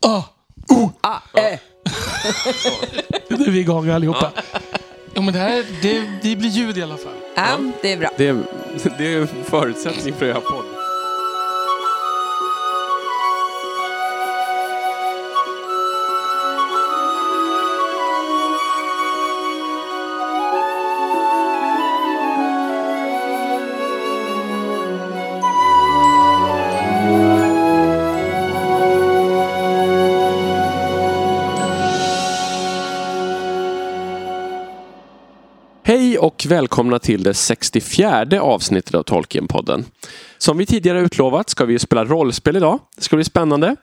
[0.00, 0.22] Ah,
[1.00, 1.58] Ah, eh.
[3.28, 4.32] nu är vi igång allihopa.
[5.14, 7.12] Ja, men det, här, det, det blir ljud i alla fall.
[7.34, 8.10] Ja, det är bra.
[8.16, 8.38] Det är,
[8.98, 10.64] det är en förutsättning för att göra podd.
[36.44, 39.84] Och välkomna till det 64 avsnittet av Tolkien-podden.
[40.38, 42.78] Som vi tidigare utlovat ska vi spela rollspel idag.
[42.96, 43.76] Det ska bli spännande.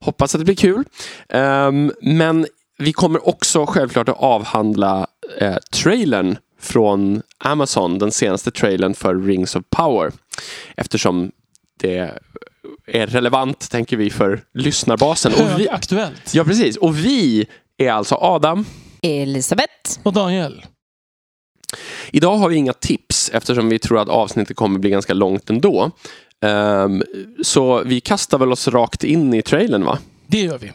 [0.00, 0.84] Hoppas att det blir kul.
[1.28, 2.46] Ehm, men
[2.78, 5.06] vi kommer också självklart att avhandla
[5.42, 10.12] uh, trailern från Amazon, den senaste trailern för Rings of Power.
[10.76, 11.30] Eftersom
[11.80, 12.10] det
[12.86, 15.32] är relevant, tänker vi, för lyssnarbasen.
[15.32, 16.34] Och vi, Högaktuellt.
[16.34, 16.76] ja, precis.
[16.76, 17.46] Och vi
[17.78, 18.64] är alltså Adam,
[19.02, 20.00] Elisabeth.
[20.02, 20.62] Och Daniel.
[22.12, 25.90] Idag har vi inga tips eftersom vi tror att avsnittet kommer bli ganska långt ändå.
[26.44, 27.02] Ehm,
[27.42, 29.98] så vi kastar väl oss rakt in i trailern va?
[30.26, 30.72] Det gör vi.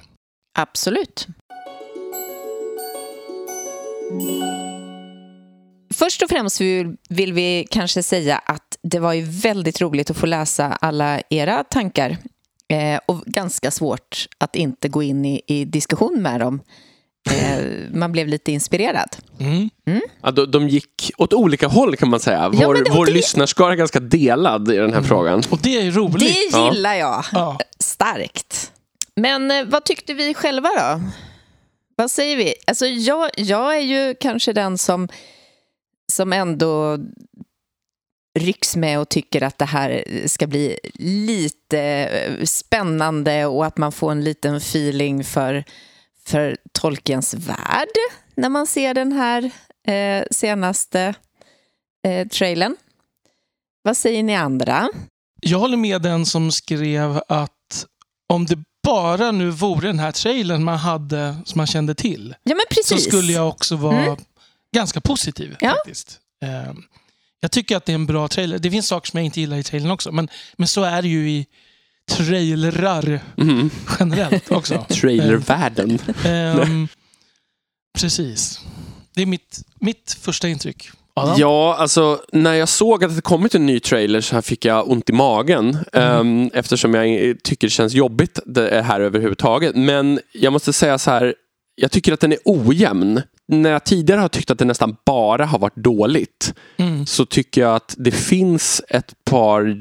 [0.60, 1.28] Absolut.
[5.94, 10.18] Först och främst vill, vill vi kanske säga att det var ju väldigt roligt att
[10.18, 12.18] få läsa alla era tankar
[12.68, 16.62] eh, och ganska svårt att inte gå in i, i diskussion med dem.
[17.32, 19.16] Eh, man blev lite inspirerad.
[19.40, 19.70] Mm.
[20.22, 22.50] Ja, de, de gick åt olika håll kan man säga.
[22.50, 25.44] Vår, men det- vår det- lyssnarskara är ganska delad i den här frågan.
[25.50, 26.20] Och det är roligt.
[26.52, 26.74] Det Ja.
[26.74, 27.60] gillar jag Ja.
[27.80, 28.72] starkt.
[29.16, 31.02] Men eh, vad tyckte vi själva då?
[31.96, 32.54] Vad säger vi?
[32.68, 35.08] Alltså jag, jag är ju kanske den som,
[36.12, 36.98] som ändå
[38.40, 43.92] rycks med och tycker att det här ska bli lite eh, spännande och att man
[43.92, 45.64] får en liten feeling för,
[46.28, 47.88] för Tolkiens värld
[48.36, 49.52] när man ser den här
[49.88, 51.14] eh, senaste
[52.08, 52.76] eh, trailern.
[53.84, 54.90] Vad säger ni andra?
[55.42, 57.86] Jag håller med den som skrev att
[58.30, 62.56] om det bara nu vore den här trailern man hade, som man kände till, Ja,
[62.84, 64.18] så skulle jag också vara Mm.
[64.76, 65.56] ganska positiv.
[65.60, 65.70] Ja.
[65.70, 66.20] faktiskt.
[66.44, 66.74] Eh,
[67.40, 68.60] Jag tycker att det är en bra trailer.
[68.60, 71.08] Det finns saker som jag inte gillar i trailern också, men, men så är det
[71.08, 71.46] ju i
[72.12, 73.70] trailrar Mhm.
[74.00, 74.86] generellt också.
[74.90, 76.00] Trailervärlden.
[76.26, 76.88] Ehm,
[78.00, 78.60] precis.
[79.16, 80.90] Det är mitt, mitt första intryck.
[81.16, 81.36] Adam?
[81.40, 84.90] Ja, alltså när jag såg att det kommit en ny trailer så här fick jag
[84.92, 85.78] ont i magen.
[85.94, 89.76] ehm, eftersom jag tycker det känns jobbigt det här överhuvudtaget.
[89.76, 91.36] Men jag måste säga så här,
[91.76, 93.22] jag tycker att den är ojämn.
[93.48, 97.06] När jag tidigare har tyckt att det nästan bara har varit dåligt Mm.
[97.06, 99.78] så tycker jag att det finns ett par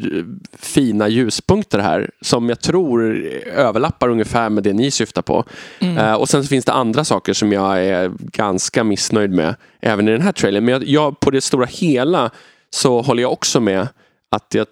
[0.56, 5.44] fina ljuspunkter här som jag tror överlappar ungefär med det ni syftar på.
[5.78, 5.98] Mm.
[5.98, 10.08] Eh, och sen så finns det andra saker som jag är ganska missnöjd med även
[10.08, 10.64] i den här trailern.
[10.64, 12.30] Men jag, jag, på det stora hela
[12.70, 13.88] så håller jag också med
[14.30, 14.66] att jag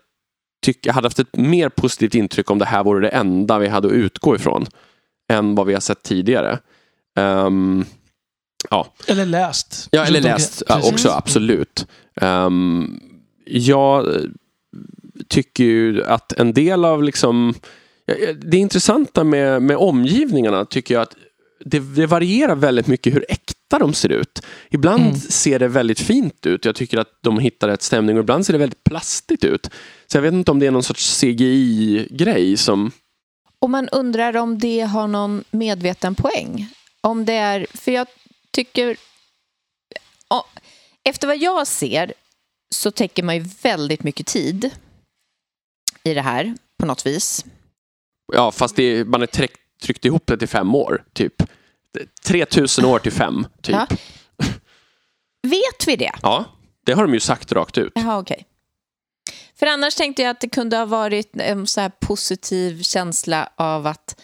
[0.64, 3.68] tycker jag hade haft ett mer positivt intryck om det här vore det enda vi
[3.68, 4.66] hade att utgå ifrån
[5.32, 6.58] än vad vi har sett tidigare.
[7.20, 7.84] Ehm,
[8.70, 8.86] ja.
[9.06, 9.88] Eller läst.
[9.90, 11.86] Ja, eller läst ja, också, absolut.
[12.20, 13.00] Um,
[13.44, 14.06] jag
[15.28, 17.54] tycker ju att en del av liksom...
[18.42, 21.14] Det intressanta med, med omgivningarna tycker jag att
[21.64, 24.42] det, det varierar väldigt mycket hur äkta de ser ut.
[24.70, 25.14] Ibland Mm.
[25.16, 26.64] ser det väldigt fint ut.
[26.64, 29.70] Jag tycker att de hittar rätt stämning och ibland ser det väldigt plastigt ut.
[30.06, 32.90] Så jag vet inte om det är någon sorts CGI-grej som...
[33.58, 36.68] Och man undrar om det har någon medveten poäng.
[37.00, 38.06] Om det är, för jag
[38.50, 38.96] tycker...
[40.28, 40.46] ja,
[41.04, 42.12] Efter vad jag ser
[42.74, 44.70] så täcker man ju väldigt mycket tid
[46.02, 47.44] i det här på något vis.
[48.32, 51.42] Ja, fast är- man har tryckt, tryckt ihop det till fem år, typ.
[52.24, 53.74] 3000 år till fem, typ.
[53.74, 53.86] Ja.
[55.42, 56.12] Vet vi det?
[56.22, 56.44] Ja,
[56.86, 57.92] det har de ju sagt rakt ut.
[57.94, 58.46] Jaha, okej.
[59.54, 63.86] För annars tänkte jag att det kunde ha varit en så här positiv känsla av
[63.86, 64.20] att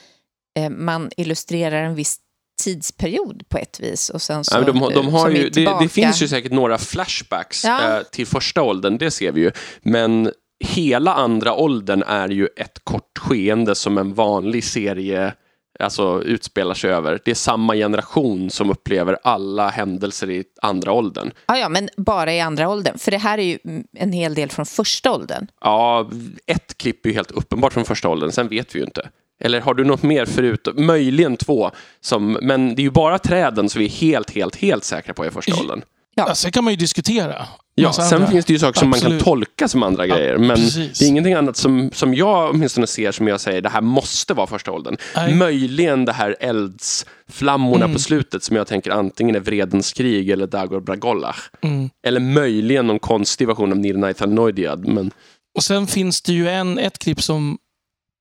[0.58, 2.20] eh, man illustrerar en viss
[2.56, 4.10] tidsperiod på ett vis.
[4.10, 7.64] Och sen så, Ja, de, de har ju, det, det finns ju säkert några flashbacks
[7.64, 7.96] Ja.
[7.96, 9.50] eh, till första åldern, det ser vi ju.
[9.82, 10.30] Men
[10.64, 15.34] hela andra åldern är ju ett kort skeende som en vanlig serie
[15.80, 17.20] alltså, utspelar sig över.
[17.24, 21.30] Det är samma generation som upplever alla händelser i andra åldern.
[21.46, 22.98] Ja, ja, men bara i andra åldern.
[22.98, 23.58] För det här är ju
[23.96, 25.46] en hel del från första åldern.
[25.60, 26.10] Ja,
[26.46, 29.08] ett klipp är ju helt uppenbart från första åldern, sen vet vi ju inte.
[29.44, 30.68] Eller har du något mer förut?
[30.76, 31.70] Möjligen två.
[32.00, 35.26] Som, men det är ju bara träden som vi är helt, helt, helt säkra på
[35.26, 35.80] i första åldern.
[35.84, 36.24] Ja.
[36.28, 37.46] Ja, sen kan man ju diskutera.
[37.74, 38.26] Ja, sen andra.
[38.30, 39.18] finns det ju saker som man Absolut.
[39.22, 40.38] kan tolka som andra grejer.
[40.38, 40.98] Men precis.
[40.98, 44.34] det är ingenting annat som, som jag åtminstone ser som jag säger, det här måste
[44.34, 44.96] vara första åldern.
[45.16, 45.34] Nej.
[45.34, 47.92] Möjligen det här eldsflammorna Mm.
[47.94, 51.36] på slutet som jag tänker antingen är Vredens krig eller Dagor Bragollah.
[51.62, 51.90] Mm.
[52.06, 54.86] Eller möjligen någon konstig version av Nirnaitha Noidiad.
[54.88, 55.10] Men
[55.56, 57.58] Och sen finns det ju en, ett klipp som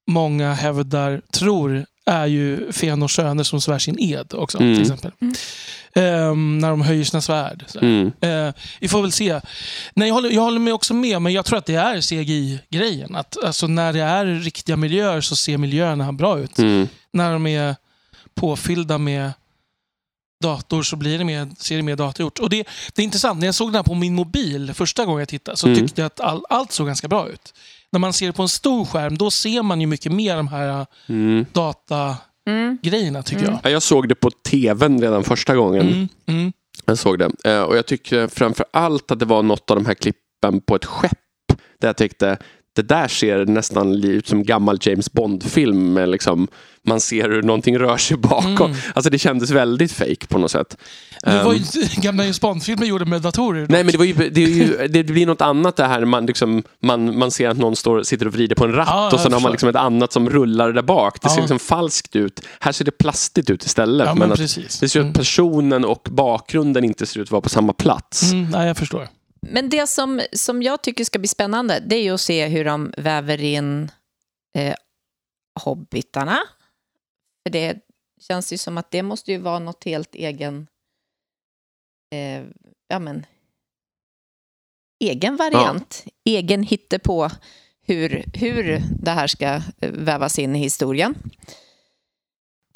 [0.08, 4.58] många hävdar, tror, är ju Fëanor söner som svär sin ed också.
[4.60, 4.74] Mm.
[4.76, 5.12] Till exempel.
[5.96, 7.64] Ehm, när de höjer sina svärd.
[7.68, 7.80] Så.
[7.80, 9.42] mm, Eh, vi får väl se.
[9.96, 13.16] Nej, jag, håller, jag håller med också med, men jag tror att det är CGI-grejen.
[13.16, 16.60] Att alltså, när det är riktiga miljöer så ser miljöerna bra ut.
[16.60, 17.76] mm, När de är
[18.36, 19.32] påfyllda med
[20.44, 22.40] dator så blir det mer, ser det mer datorgjort.
[22.40, 25.20] Och det, det är intressant, när jag såg den här på min mobil första gången
[25.20, 25.80] jag tittade så Mm.
[25.80, 27.54] tyckte jag att all, allt såg ganska bra ut.
[27.96, 30.48] När man ser det på en stor skärm då ser man ju mycket mer de
[30.48, 31.46] här mm.
[31.52, 33.54] datagrejerna tycker Mm.
[33.54, 33.60] jag.
[33.64, 35.82] Ja, Jag såg det på tvn redan första gången.
[35.88, 36.54] Mm, mm.
[36.86, 37.32] Jag såg det.
[37.46, 40.76] Eh, och jag tycker framför allt att det var något av de här klippen på
[40.76, 41.12] ett skepp.
[41.82, 42.38] Där jag tyckte
[42.76, 45.98] det där ser nästan ut som gammal James Bond-film.
[46.08, 46.48] Liksom,
[46.88, 48.72] man ser hur någonting rör sig bakom.
[48.72, 48.78] Mm.
[48.94, 50.78] Alltså det kändes väldigt fake på något sätt.
[51.24, 53.66] Det var Ehm, ju inte gamla James Bond-filmer gjorda med datorer.
[53.70, 56.26] Nej men det, var ju, det, är ju, det blir något annat det här man,
[56.26, 59.20] liksom, man, man ser att någon står, sitter och vrider på en ratt Ja, och
[59.20, 61.22] sen har man liksom ett annat som rullar där bak.
[61.22, 61.42] Det ser Ja.
[61.42, 62.42] liksom falskt ut.
[62.60, 64.08] Här ser det plastigt ut istället.
[64.08, 64.80] ja, men men att precis.
[64.80, 65.12] det ser ut Mm.
[65.12, 68.32] att personen och bakgrunden inte ser ut att vara på samma plats.
[68.32, 69.08] Mm, nej, jag förstår.
[69.52, 72.66] Men det som, som jag tycker ska bli spännande, det är ju att se hur
[72.66, 73.92] de väver in
[74.58, 74.76] eh,
[75.60, 76.40] hobbitarna.
[77.44, 77.78] För det
[78.22, 80.68] känns ju som att det måste ju vara något helt egen,
[82.14, 82.44] eh,
[82.88, 83.26] ja men,
[85.04, 87.30] egen variant, egen hittepå
[87.82, 91.16] hur, hur det här ska eh, vävas in i historien.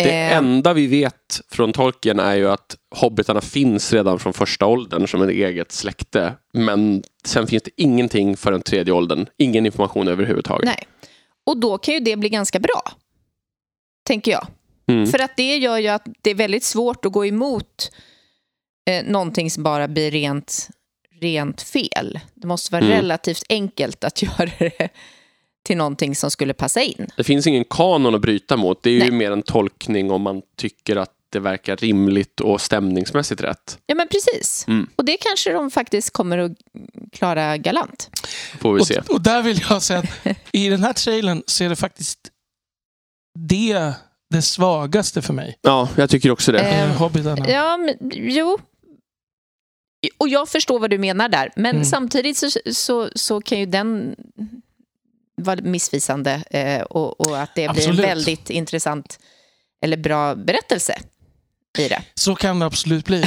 [0.03, 4.65] Det Eh, enda vi vet från Tolkien är ju att hobbitarna finns redan från första
[4.65, 6.33] åldern som ett eget släkte.
[6.53, 9.25] Men sen finns det ingenting för den tredje åldern.
[9.37, 10.65] Ingen information överhuvudtaget.
[10.65, 10.83] Nej.
[11.45, 12.81] Och då kan ju det bli ganska bra,
[14.07, 14.47] tänker jag.
[14.87, 15.07] Mm.
[15.07, 17.91] För att det gör ju att det är väldigt svårt att gå emot
[18.89, 20.67] eh, någonting som bara blir rent,
[21.21, 22.19] rent fel.
[22.33, 22.95] Det måste vara Mm.
[22.97, 24.89] relativt enkelt att göra det
[25.69, 27.07] till någonting som skulle passa in.
[27.17, 28.83] Det finns ingen kanon att bryta mot.
[28.83, 29.11] Det är ju Nej.
[29.11, 33.77] mer en tolkning om man tycker att det verkar rimligt och stämningsmässigt rätt.
[33.85, 34.65] Ja, men precis.
[34.67, 34.89] Mm.
[34.95, 36.51] Och det kanske de faktiskt kommer att
[37.11, 38.09] klara galant.
[38.59, 38.97] Får vi se.
[38.99, 42.19] Och, och där vill jag säga att i den här trailern så är det faktiskt
[43.39, 43.93] det,
[44.33, 45.57] det svagaste för mig.
[45.61, 46.59] Ja, jag tycker också det.
[46.59, 47.49] Eh, Eh, Hobbitarna.
[47.49, 48.57] Ja, men, jo.
[50.17, 51.51] Och jag förstår vad du menar där.
[51.55, 51.85] Men Mm.
[51.85, 54.15] samtidigt så, så, så kan ju den
[55.43, 58.05] vara missvisande eh, och, och att det blir en Absolut.
[58.05, 59.19] väldigt intressant
[59.85, 60.99] eller bra berättelse
[61.77, 62.01] i det.
[62.15, 63.23] Så kan det absolut bli.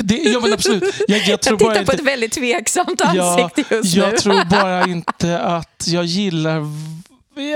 [0.00, 0.94] det, ja men absolut.
[1.08, 4.02] Jag, jag tror Jag bara tittar på inte, ett väldigt tveksamt Ja, ansikte just nu.
[4.02, 6.64] jag tror bara inte att jag gillar...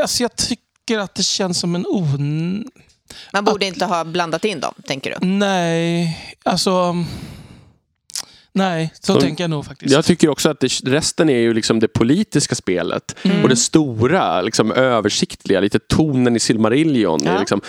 [0.02, 2.64] Alltså jag tycker att det känns som en on...
[3.32, 5.26] Man borde inte ha blandat in dem, tänker du?
[5.26, 6.94] Nej, alltså...
[8.54, 9.92] Nej, så Så- tänker jag nog faktiskt.
[9.94, 13.16] Jag tycker också att det, resten är ju liksom det politiska spelet.
[13.22, 13.42] Mm.
[13.42, 17.20] Och det stora, liksom översiktliga, lite tonen i Silmarillion.
[17.24, 17.38] Ja.
[17.38, 17.60] Liksom,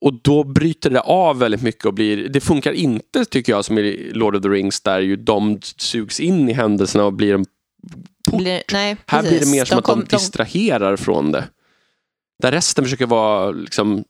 [0.00, 3.78] och då bryter det av väldigt mycket och blir, det funkar inte tycker jag som
[3.78, 7.44] i Lord of the Rings där ju de sugs in i händelserna och blir en
[8.32, 11.44] Blir, nej, Här blir det mer som att kom- de distraherar från det.
[12.42, 14.04] Där resten försöker vara liksom,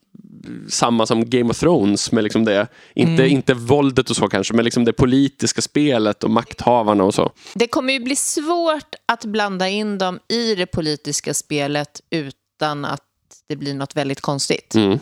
[0.68, 3.32] samma som Game of Thrones med liksom det, inte, Mm.
[3.32, 7.32] inte våldet och så kanske, men liksom det politiska spelet och makthavarna och så.
[7.54, 13.00] Det kommer ju bli svårt att blanda in dem i det politiska spelet utan att
[13.48, 14.74] det blir något väldigt konstigt.
[14.74, 14.98] Mm.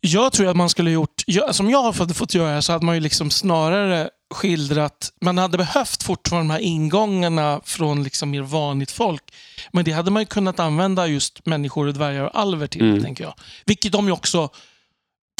[0.00, 2.94] Jag tror att man skulle gjort, som jag har fått, fått göra, så hade man
[2.94, 8.90] ju liksom snarare skildrat, man hade behövt fortfarande de här ingångarna från liksom mer vanligt
[8.90, 9.22] folk.
[9.72, 13.02] Men det hade man ju kunnat använda just människor, och dvärgar och alver till, Mm.
[13.02, 13.34] tänker jag.
[13.66, 14.48] Vilket de ju också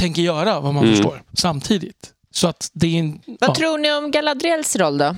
[0.00, 0.96] tänker göra, vad man Mm.
[0.96, 2.12] förstår, samtidigt.
[2.30, 3.54] Så att det är en, Vad ja.
[3.54, 5.16] tror ni om Galadriels roll då?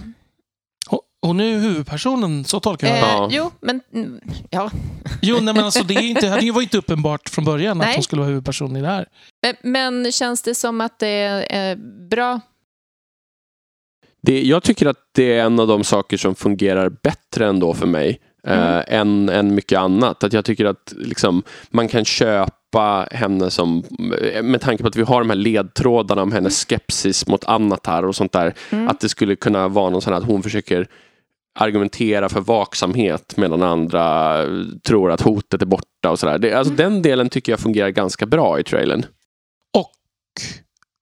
[1.24, 3.02] Hon- är ju huvudpersonen, så tolkar jag det.
[3.02, 3.28] Eh, Ja.
[3.32, 4.70] Jo, men mm, ja.
[5.22, 7.86] Jo, nej, men alltså, det, är inte, det var ju inte uppenbart från början att
[7.86, 7.94] Nej.
[7.96, 9.06] hon skulle vara huvudperson i det här.
[9.42, 11.76] Men, men känns det som att det är eh,
[12.10, 12.40] bra?
[14.22, 17.86] Det, jag tycker att det är en av de saker som fungerar bättre ändå för
[17.86, 18.58] mig Mm.
[18.58, 20.24] eh, än, än mycket annat.
[20.24, 23.84] Att jag tycker att liksom, man kan köpa henne som,
[24.42, 28.16] med tanke på att vi har de här ledtrådarna om hennes skepsis mot Annatar och
[28.16, 28.88] sånt där, Mm.
[28.88, 30.86] att det skulle kunna vara någon sån här att hon försöker
[31.58, 34.48] argumentera för vaksamhet medan andra eh,
[34.86, 36.52] tror att hotet är borta och sådär.
[36.54, 36.76] Alltså, Mm.
[36.92, 39.04] Den delen tycker jag fungerar ganska bra i trailern.
[39.78, 39.92] Och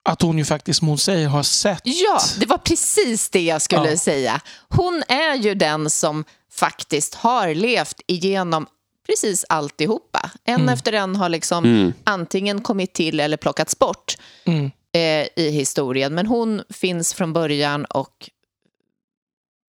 [0.09, 1.81] att hon ju faktiskt, som hon säger, har sett...
[1.85, 3.97] Ja, det var precis det jag skulle Ja.
[3.97, 4.41] säga.
[4.69, 8.67] Hon är ju den som faktiskt har levt igenom
[9.07, 10.31] precis alltihopa.
[10.45, 11.93] En efter en har liksom Mm.
[12.05, 14.71] antingen kommit till eller plockats bort Mm.
[14.95, 16.15] eh, i historien.
[16.15, 18.31] Men hon finns från början och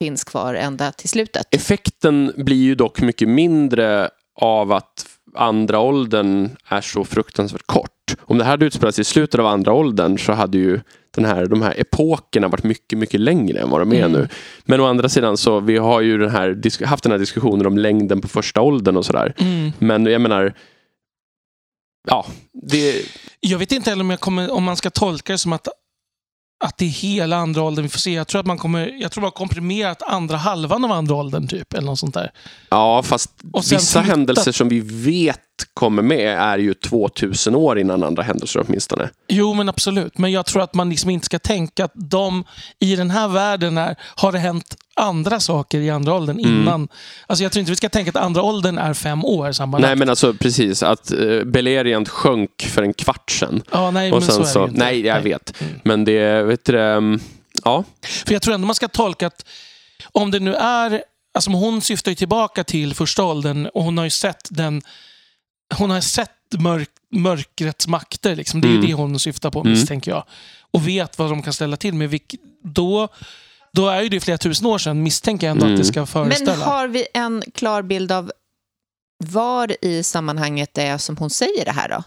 [0.03, 1.55] finns kvar ända till slutet.
[1.55, 5.07] Effekten blir ju dock mycket mindre av att
[5.39, 7.91] andra åldern är så fruktansvärt kort.
[8.21, 10.81] Om det här hade utspelats i slutet av andra åldern så hade ju
[11.11, 14.13] den här, de här epokerna varit mycket, mycket längre än vad de är Mm.
[14.13, 14.29] nu.
[14.65, 17.79] Men å andra sidan så vi har ju den här, haft den här diskussionen om
[17.79, 19.35] längden på första åldern och sådär.
[19.39, 19.73] Mm.
[19.79, 20.55] Men jag menar,
[22.09, 23.03] ja, det,
[23.41, 25.69] Jag vet inte heller om, jag kommer, om man ska tolka det som att,
[26.61, 28.13] att det är hela andra åldern vi får se.
[28.13, 31.49] Jag tror att man kommer, jag tror man har komprimerat andra halvan av andra åldern
[31.49, 31.75] typ.
[31.75, 32.31] Eller något sånt där.
[32.69, 33.31] ja fast
[33.71, 35.41] vissa händelser som vi vet
[35.75, 39.11] kommer med är ju 2000 år innan andra händelser åtminstone.
[39.29, 40.19] Jo, men absolut.
[40.19, 42.45] Men jag tror att man liksom inte ska tänka att de
[42.79, 46.61] i den här världen är, har det hänt andra saker i andra åldern Mm.
[46.63, 46.89] innan.
[47.27, 49.89] Alltså jag tror inte vi ska tänka att andra åldern är fem år sammanlagt.
[49.89, 53.63] Nej men alltså precis, att uh, Beleriand sjönk för en kvart sedan.
[53.73, 54.79] ja, nej, Och men så är det så, ju inte.
[54.79, 55.25] nej jag Nej.
[55.25, 55.63] vet.
[55.85, 57.21] Men det, vet du det, um,
[57.65, 57.85] ja.
[58.27, 59.45] För jag tror ändå man ska tolka att
[60.13, 61.03] om det nu är...
[61.35, 64.83] Alltså hon syftar ju tillbaka till första åldern och hon har ju sett den...
[65.75, 68.37] Hon har sett mörk, mörkrets makter.
[68.37, 68.61] Liksom.
[68.61, 68.87] Det är ju Mm.
[68.87, 69.73] det hon syftar på Mm.
[69.73, 70.25] misstänker jag.
[70.71, 72.19] Och vet vad de kan ställa till med.
[72.65, 73.09] Då,
[73.73, 75.75] då är ju det flera tusen år sedan misstänker jag ändå Mm.
[75.75, 76.51] att det ska föreställa.
[76.53, 78.33] Men har vi en klar bild av
[79.25, 82.03] var i sammanhanget det är som hon säger det här då?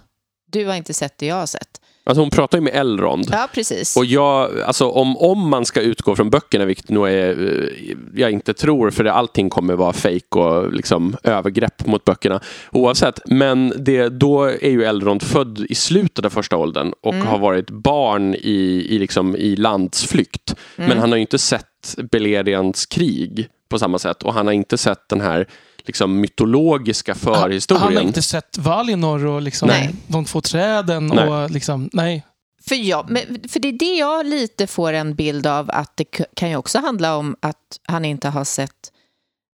[0.51, 1.80] Du har inte sett det jag har sett.
[2.03, 3.25] Alltså hon pratar ju med Elrond.
[3.31, 3.97] Ja, precis.
[3.97, 8.31] Och jag, alltså om, om man ska utgå från böckerna, vilket nog är, eh, jag
[8.31, 12.39] inte tror, för allting kommer vara fejk och liksom övergrepp mot böckerna
[12.71, 13.19] oavsett.
[13.25, 17.27] Men det, då är ju Elrond född i slutet av första åldern och Mm.
[17.27, 20.55] har varit barn i, i, liksom, i landsflykt.
[20.75, 24.77] Men han har ju inte sett Beleriands krig på samma sätt och han har inte
[24.77, 25.47] sett den här
[25.85, 27.83] liksom, mytologiska han, förhistorien.
[27.83, 29.95] han har inte sett Valinor och liksom Nej.
[30.07, 31.07] de två träden.
[31.07, 31.29] Nej.
[31.29, 32.25] Och liksom, nej.
[32.67, 36.03] För, jag, men, för det är det jag lite får en bild av att det
[36.33, 38.91] kan ju också handla om att han inte har sett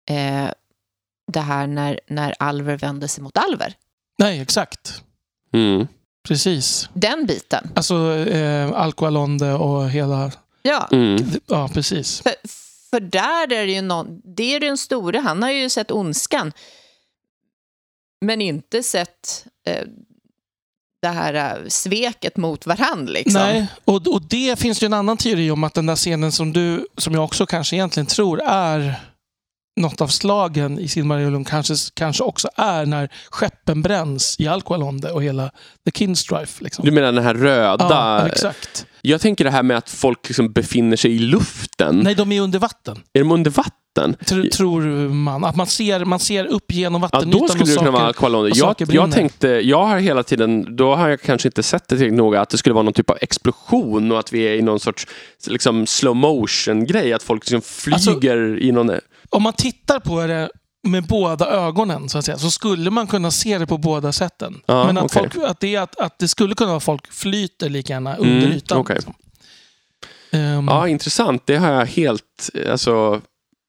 [0.09, 0.49] eh,
[1.31, 3.73] det här när, när Alver vänder sig mot Alver.
[4.19, 5.03] nej, exakt.
[5.53, 5.87] Mm.
[6.27, 6.89] Precis.
[6.93, 7.69] Den biten.
[7.75, 10.31] Alltså eh, Alcoalonde och hela...
[10.61, 11.17] Ja, Mm.
[11.47, 12.21] Ja, precis.
[12.21, 12.33] för,
[12.93, 16.51] för där är det ju någon, det är den stora, han har ju sett ondskan.
[18.21, 19.87] Men inte sett eh,
[21.01, 23.13] det här eh, sveket mot varandra.
[23.13, 23.41] liksom.
[23.41, 26.53] Nej, och, och det finns ju en annan teori om att den där scenen som
[26.53, 28.95] du, som jag också kanske egentligen tror är
[29.75, 35.23] något av slagen i Silmarillion kanske, kanske också är när skeppen bränns i Alqualonde och
[35.23, 35.51] hela
[35.85, 36.63] The Kinstrife.
[36.63, 36.85] Liksom.
[36.85, 37.87] Du menar den här röda?
[37.89, 38.85] Ja, exakt.
[39.01, 41.99] Jag tänker det här med att folk liksom befinner sig i luften.
[42.03, 43.03] Nej, de är under vatten.
[43.13, 44.15] Är de under vatten?
[44.25, 45.43] Tr, tror man.
[45.43, 48.49] Att man ser, man ser upp genom Ja, vattenytan då skulle det kunna vara och
[48.57, 52.17] Jag, jag tänkte, jag har hela tiden, då har jag kanske inte sett det tillräckligt
[52.17, 54.79] noga, att det skulle vara någon typ av explosion och att vi är i någon
[54.79, 55.07] sorts
[55.47, 58.91] liksom, slow motion grej, att folk liksom Alltså- flyger i någon...
[59.35, 60.49] Om man tittar på det
[60.87, 64.61] med båda ögonen så att säga, så skulle man kunna se det på båda sätten.
[64.65, 65.29] Ja, Men att, okej.
[65.31, 68.37] folk, att, det, är att, att det skulle kunna vara folk flyter lika gärna under
[68.45, 68.77] Mm, ytan.
[68.77, 68.95] okej.
[68.95, 69.13] liksom.
[70.31, 71.41] Ehm, Ja, intressant.
[71.45, 73.21] Det har jag helt, alltså...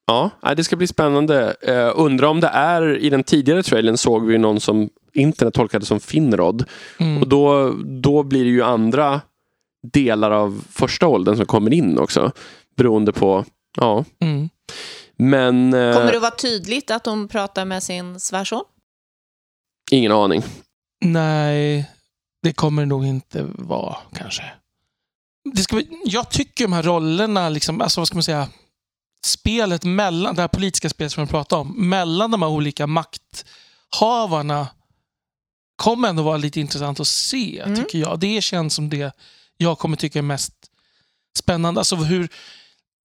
[0.07, 1.55] Ja, det ska bli spännande.
[1.69, 5.85] Uh, undrar om det är, i den tidigare trailern såg vi någon som internet tolkade
[5.85, 6.65] som Finrod.
[6.99, 7.21] mm.
[7.21, 9.21] Och då, då blir det ju andra
[9.93, 12.31] delar av första åldern som kommer in också.
[12.77, 13.45] Beroende på,
[13.77, 14.05] ja.
[14.21, 14.49] Mm.
[15.17, 18.63] Men eh, Kommer det att vara tydligt att hon pratar med sin svärson?
[19.91, 20.43] ingen aning.
[21.05, 21.91] Nej,
[22.43, 24.43] det kommer det nog inte vara kanske.
[25.55, 28.47] Det ska, jag tycker de här rollerna, liksom, alltså vad ska man säga,
[29.25, 34.67] spelet mellan, det här politiska spelet som jag pratade om, mellan de här olika makthavarna
[35.75, 37.75] kommer ändå vara lite intressant att se, Mm.
[37.75, 38.19] tycker jag.
[38.19, 39.15] Det känns som det
[39.57, 40.53] jag kommer tycka är mest
[41.37, 41.79] spännande.
[41.79, 42.29] Alltså hur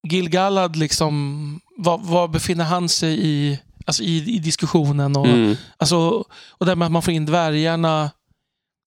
[0.07, 5.15] Gil-Galad, liksom, var, var befinner han sig i, alltså i, i diskussionen?
[5.15, 5.55] Och, Mm.
[5.77, 8.11] Alltså, och det med att man får in dvärgarna,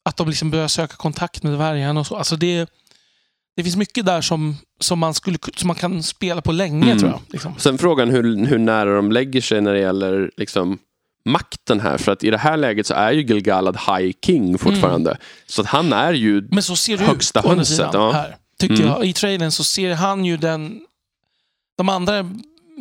[0.05, 2.17] att de liksom börjar söka kontakt med dvärgarna och så.
[2.17, 2.71] Alltså det,
[3.57, 6.99] det finns mycket där som, som, man, skulle, som man kan spela på länge Mm.
[6.99, 7.21] tror jag.
[7.29, 7.55] Liksom.
[7.59, 10.79] Sen frågan hur, hur nära de lägger sig när det gäller liksom,
[11.25, 11.99] makten här.
[11.99, 15.17] För att i det här läget så är ju Gilgalad High King fortfarande.
[15.47, 16.49] Så att han är ju...
[16.51, 18.13] Men så ser det Högsta ut hönset, ja.
[18.13, 18.37] här.
[18.59, 18.87] Tycker Mm.
[18.89, 19.05] jag.
[19.07, 20.81] I trailern så ser han ju den...
[21.77, 22.31] De andra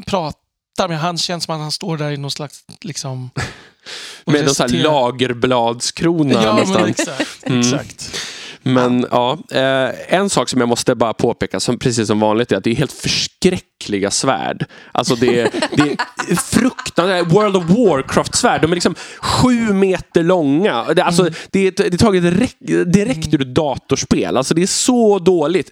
[0.05, 2.63] pratar, men han känns som att han står där i någon slags...
[2.81, 3.29] Liksom,
[4.25, 6.89] Med en sån här lagerbladskrona Ja, men nästan.
[6.89, 7.43] exakt.
[7.47, 7.59] Mm.
[7.59, 8.19] exakt.
[8.65, 12.57] Men ja, eh, en sak som jag måste bara påpeka, som, precis som vanligt, är
[12.57, 14.65] att det är helt förskräckliga svärd.
[14.91, 15.97] Alltså det är, det
[16.31, 17.27] är fruktansvärt.
[17.33, 18.61] World of Warcraft-svärd.
[18.61, 20.73] De är liksom sju meter långa.
[20.73, 22.57] Alltså, det, är, det är taget direkt,
[22.93, 24.37] direkt ur ett datorspel.
[24.37, 25.69] Alltså det är så dåligt.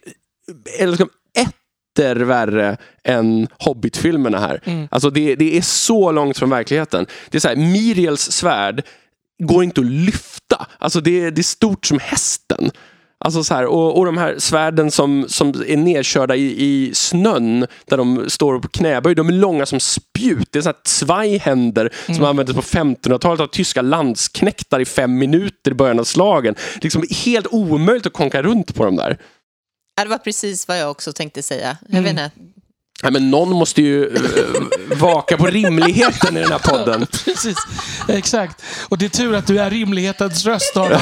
[0.80, 1.10] Eller liksom
[1.92, 4.62] etter värre än Hobbit-filmerna här.
[4.92, 7.06] Alltså det, det är så långt från verkligheten.
[7.30, 8.84] Det är så här, Miriels svärd
[9.44, 10.68] går inte att lyfta.
[10.78, 12.72] Alltså det, det är stort som hästen.
[13.24, 17.68] Alltså så här, och, och de här svärden som, som är nedkörda i, i snön
[17.86, 20.48] där de står på knäböj, de är långa som spjut.
[20.52, 25.72] Det är så här Zweihänder som användes på 1500-talet av tyska landsknektar i fem minuter
[25.72, 26.54] i början av slagen.
[26.54, 29.18] Det är liksom helt omöjligt att konka runt på dem där.
[29.96, 31.78] Ja, det var precis vad jag också tänkte säga.
[31.90, 32.32] Jag vet inte.
[33.04, 34.22] Nej, men någon måste ju eh,
[34.98, 37.06] vaka på rimligheten i den här podden.
[37.26, 37.58] Precis,
[38.08, 38.64] exakt.
[38.90, 41.02] Och det är tur att du är rimlighetens röst, Adam.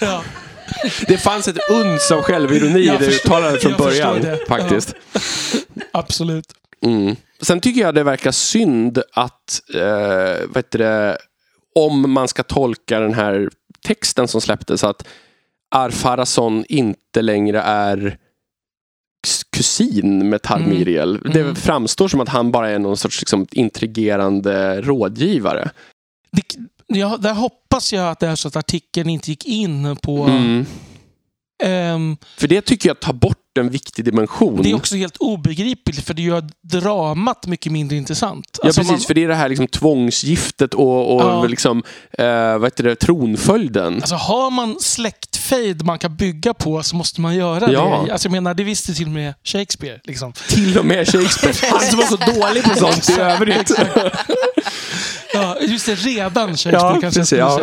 [0.00, 0.22] ja.
[1.08, 4.20] Det fanns ett uns av självironi i Jag det uttalandet från början.
[4.20, 4.38] det.
[4.48, 4.94] Faktiskt.
[5.92, 6.46] Absolut.
[6.84, 7.16] Mm.
[7.42, 11.18] Sen tycker jag det verkar synd att, eh, vad heter det,
[11.74, 13.48] om man ska tolka den här
[13.86, 15.06] texten som släpptes, att
[15.74, 18.18] Arfarason inte längre är
[19.26, 21.16] kus- kusin med Tarmiriel.
[21.16, 21.32] Mm.
[21.32, 21.54] Det Mm.
[21.54, 25.70] framstår som att han bara är någon sorts liksom, intrigerande rådgivare.
[26.32, 26.42] Det,
[26.86, 30.24] ja, där hoppas jag att det är så att artikeln inte gick in på...
[30.24, 30.66] Mm.
[31.62, 34.62] ehm, För det tycker jag tar bort en viktig dimension.
[34.62, 38.58] det är också helt obegripligt, för det gör dramat mycket mindre intressant.
[38.62, 41.44] Ja Alltså, precis, man- för det är det här liksom tvångsgiftet och, och Ja.
[41.46, 41.82] liksom,
[42.18, 42.26] eh,
[42.58, 43.94] vad heter det, tronföljden.
[43.94, 48.02] Alltså har man släktfejd man kan bygga på så måste man göra Ja.
[48.06, 48.12] det.
[48.12, 50.00] Alltså jag menar, det visste till och med Shakespeare.
[50.04, 50.32] Liksom.
[50.48, 51.54] Till och med Shakespeare.
[51.72, 53.72] Han som var så dålig på sånt i övrigt.
[55.34, 57.56] Ja, just det, redan Shakespeare kanske jag precis, skulle ja.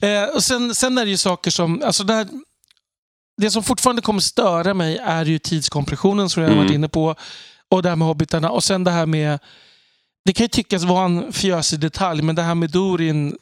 [0.00, 0.22] säga.
[0.24, 1.82] Eh, och sen, sen är det ju saker som...
[1.84, 2.26] Alltså det, här,
[3.36, 6.64] det som fortfarande kommer störa mig är ju tidskompressionen som jag har Mm.
[6.64, 7.14] varit inne på.
[7.70, 8.50] Och det här med hobbitarna.
[8.50, 9.38] Och sen det här med...
[10.24, 13.36] Det kan ju tyckas vara en fjösig detalj, men det här med Dorin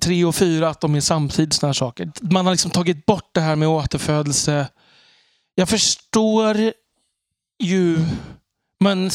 [0.00, 2.12] 3 och 4, att de är samtidigt såna här saker.
[2.20, 4.68] Man har liksom tagit bort det här med återfödelse.
[5.54, 6.72] Jag förstår
[7.62, 7.98] ju,
[8.80, 9.10] men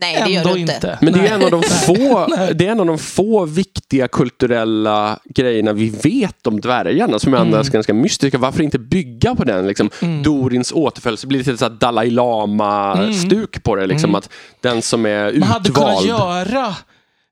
[0.00, 0.72] Nej, det gör du inte.
[0.74, 0.98] inte.
[1.02, 5.18] Men det är, en av de få, det är en av de få viktiga kulturella
[5.24, 7.72] grejerna vi vet om dvärgarna som är annars Mm.
[7.72, 8.38] ganska mystiska.
[8.38, 9.66] Varför inte bygga på den?
[9.66, 10.22] Liksom, Mm.
[10.22, 13.86] Dorins återfödelse blir lite så här Dalai Lama-stuk på det.
[13.86, 14.18] Liksom, Mm.
[14.18, 16.06] Att den som är Man hade kunnat utvald.
[16.08, 16.74] göra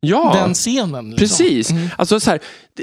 [0.00, 0.32] ja.
[0.34, 1.10] den scenen.
[1.10, 1.18] Liksom.
[1.18, 1.70] Precis.
[1.70, 1.88] Mm.
[1.96, 2.40] Alltså så här,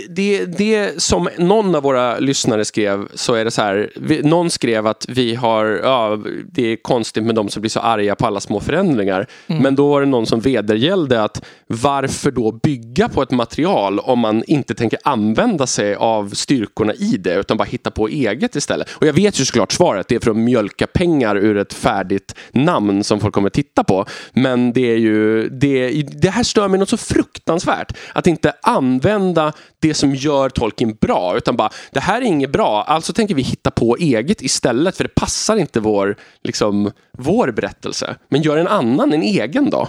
[0.10, 3.92] det, det, som någon av våra lyssnare skrev så är det så här.
[3.96, 6.20] Vi, någon skrev att vi har, ja,
[6.52, 9.28] det är konstigt med de som blir så arga på alla små förändringar.
[9.48, 9.64] Mm.
[9.64, 14.20] Men då var det någon som vedergällde att varför då bygga på ett material om
[14.20, 18.90] man inte tänker använda sig av styrkorna i det utan bara hitta på eget istället.
[18.92, 22.36] Och jag vet ju såklart svaret, det är för att mjölka pengar ur ett färdigt
[22.52, 24.06] namn som folk kommer titta på.
[24.34, 27.98] Men det är ju, det, det här stör mig något så fruktansvärt.
[28.14, 32.84] Att inte använda det som gör Tolkien bra, utan bara det här är inget bra,
[32.84, 38.16] alltså tänker vi hitta på eget istället för det passar inte vår, liksom, vår berättelse.
[38.30, 39.88] Men gör en annan, en egen då.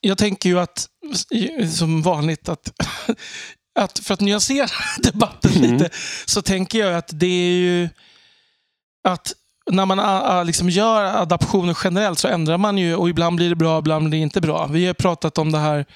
[0.00, 0.86] Jag tänker ju att,
[1.76, 2.72] som vanligt, att,
[3.78, 4.68] att för att nyansera
[5.02, 5.72] debatten Mm.
[5.72, 5.90] lite,
[6.26, 7.88] så tänker jag att det är ju
[9.08, 9.32] att
[9.70, 13.78] när man liksom gör adaptioner generellt så ändrar man ju och ibland blir det bra,
[13.78, 14.66] ibland blir det inte bra.
[14.66, 15.86] Vi har pratat om det här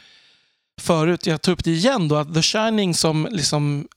[0.80, 3.88] förut, jag tar upp det igen då, att The Shining som liksom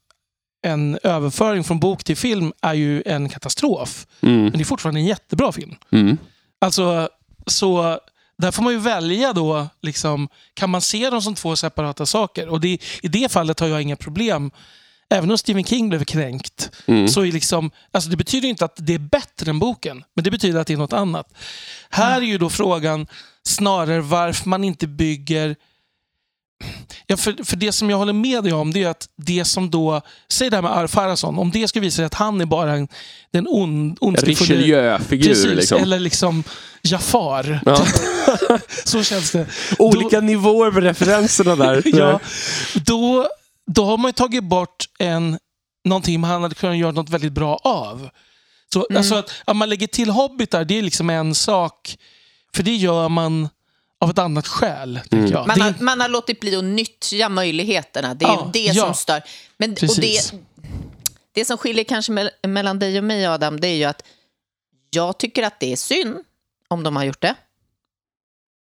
[0.65, 4.07] en överföring från bok till film är ju en katastrof.
[4.21, 4.41] Mm.
[4.41, 5.75] Men det är fortfarande en jättebra film.
[5.91, 6.17] Mm.
[6.61, 7.09] Alltså,
[7.47, 7.99] så
[8.37, 12.47] där får man ju välja då, liksom, kan man se dem som två separata saker?
[12.47, 14.51] Och det, I det fallet har jag inga problem.
[15.09, 16.71] Även om Stephen King blev kränkt.
[16.85, 17.07] Mm.
[17.07, 20.31] Så är liksom, alltså det betyder inte att det är bättre än boken, men det
[20.31, 21.33] betyder att det är något annat.
[21.89, 23.07] Här är ju då frågan
[23.43, 25.55] snarare varför man inte bygger
[27.07, 29.69] Ja, för, för det som jag håller med dig om det är att det som
[29.69, 32.75] då, säg det här med Arfarason, om det skulle visa sig att han är bara
[32.75, 32.87] en,
[33.31, 34.55] den on, ondskefulle...
[34.55, 35.81] Richelieu-figur Precis, liksom.
[35.81, 36.43] eller liksom
[36.81, 37.59] Jafar.
[37.65, 37.85] Ja.
[38.85, 39.45] Så känns det.
[39.79, 41.81] Olika nivåer med referenserna där.
[41.97, 42.19] Ja,
[42.73, 43.27] då,
[43.71, 45.39] då har man ju tagit bort en,
[45.85, 48.09] någonting man hade kunnat göra något väldigt bra av.
[48.73, 51.97] Så, alltså att, att man lägger till hobbitar, det är liksom en sak.
[52.55, 53.49] För det gör man
[54.03, 54.99] av ett annat skäl.
[55.09, 55.47] Tänker jag.
[55.47, 58.13] Man det, har, man har låtit bli att nyttja möjligheterna.
[58.13, 58.83] Det är Ja, det ja.
[58.85, 59.21] som stör.
[59.57, 60.33] Men, och det,
[61.31, 64.03] det som skiljer kanske mell- mellan dig och mig, Adam, det är ju att
[64.89, 66.17] jag tycker att det är synd
[66.67, 67.35] om de har gjort det.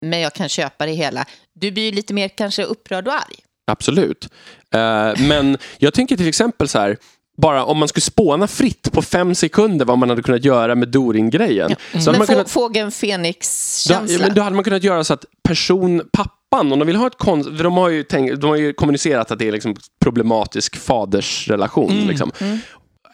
[0.05, 1.26] Men jag kan köpa det hela.
[1.52, 3.35] Du blir ju lite mer kanske upprörd och arg.
[3.66, 4.28] Absolut.
[4.74, 6.96] Eh, men jag tänker till exempel så här.
[7.36, 10.88] Bara om man skulle spåna fritt på fem sekunder vad man hade kunnat göra med
[10.88, 11.76] Dorin-grejen.
[11.92, 14.26] Så hade Men man få, kunnat, fågeln då, Fenix-känsla.
[14.26, 17.18] men då hade man kunnat göra så att person, pappan, om de vill ha ett
[17.18, 22.06] konst, de har ju, tänkt, de har ju kommunicerat att det är liksom problematisk fadersrelation.
[22.06, 22.32] Liksom.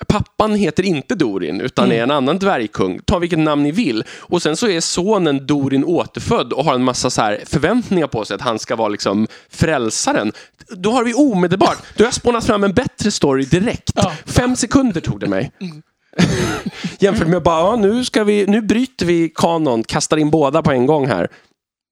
[0.06, 3.00] Pappan heter inte Dorin utan är en annan dvärgkung.
[3.04, 4.04] Ta vilket namn ni vill.
[4.10, 8.24] Och sen så är sonen Dorin återfödd och har en massa så här förväntningar på
[8.24, 10.32] sig att han ska vara liksom frälsaren.
[10.68, 13.92] Då har vi omedelbart, då har jag spånat fram en bättre story direkt.
[13.94, 14.12] Ja.
[14.26, 15.52] Fem sekunder tog det mig.
[16.98, 20.72] Jämfört med bara, ja, nu, ska vi, nu bryter vi kanon, kastar in båda på
[20.72, 21.28] en gång här.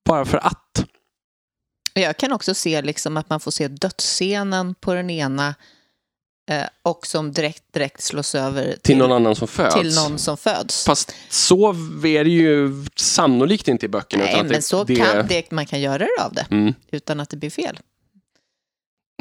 [0.08, 0.84] Bara för att.
[1.94, 5.54] Jag kan också se liksom att man får se dödsscenen på den ena
[6.82, 9.74] och som direkt, direkt slås över Till någon annan som föds.
[9.74, 10.84] till någon som föds.
[10.84, 11.70] Fast så
[12.04, 14.24] är det ju sannolikt inte i böckerna.
[14.24, 16.74] Nej, men det, så det, kan det, man kan göra det av det Mm.
[16.90, 17.78] utan att det blir fel.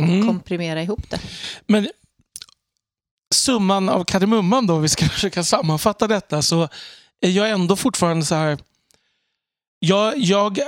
[0.01, 0.27] Mm.
[0.27, 1.19] Komprimera ihop det.
[1.67, 1.88] Men
[3.33, 6.69] summan av kardemumman då, vi ska försöka sammanfatta detta, så
[7.21, 8.57] är jag ändå fortfarande så här...
[9.79, 10.59] Jag, jag,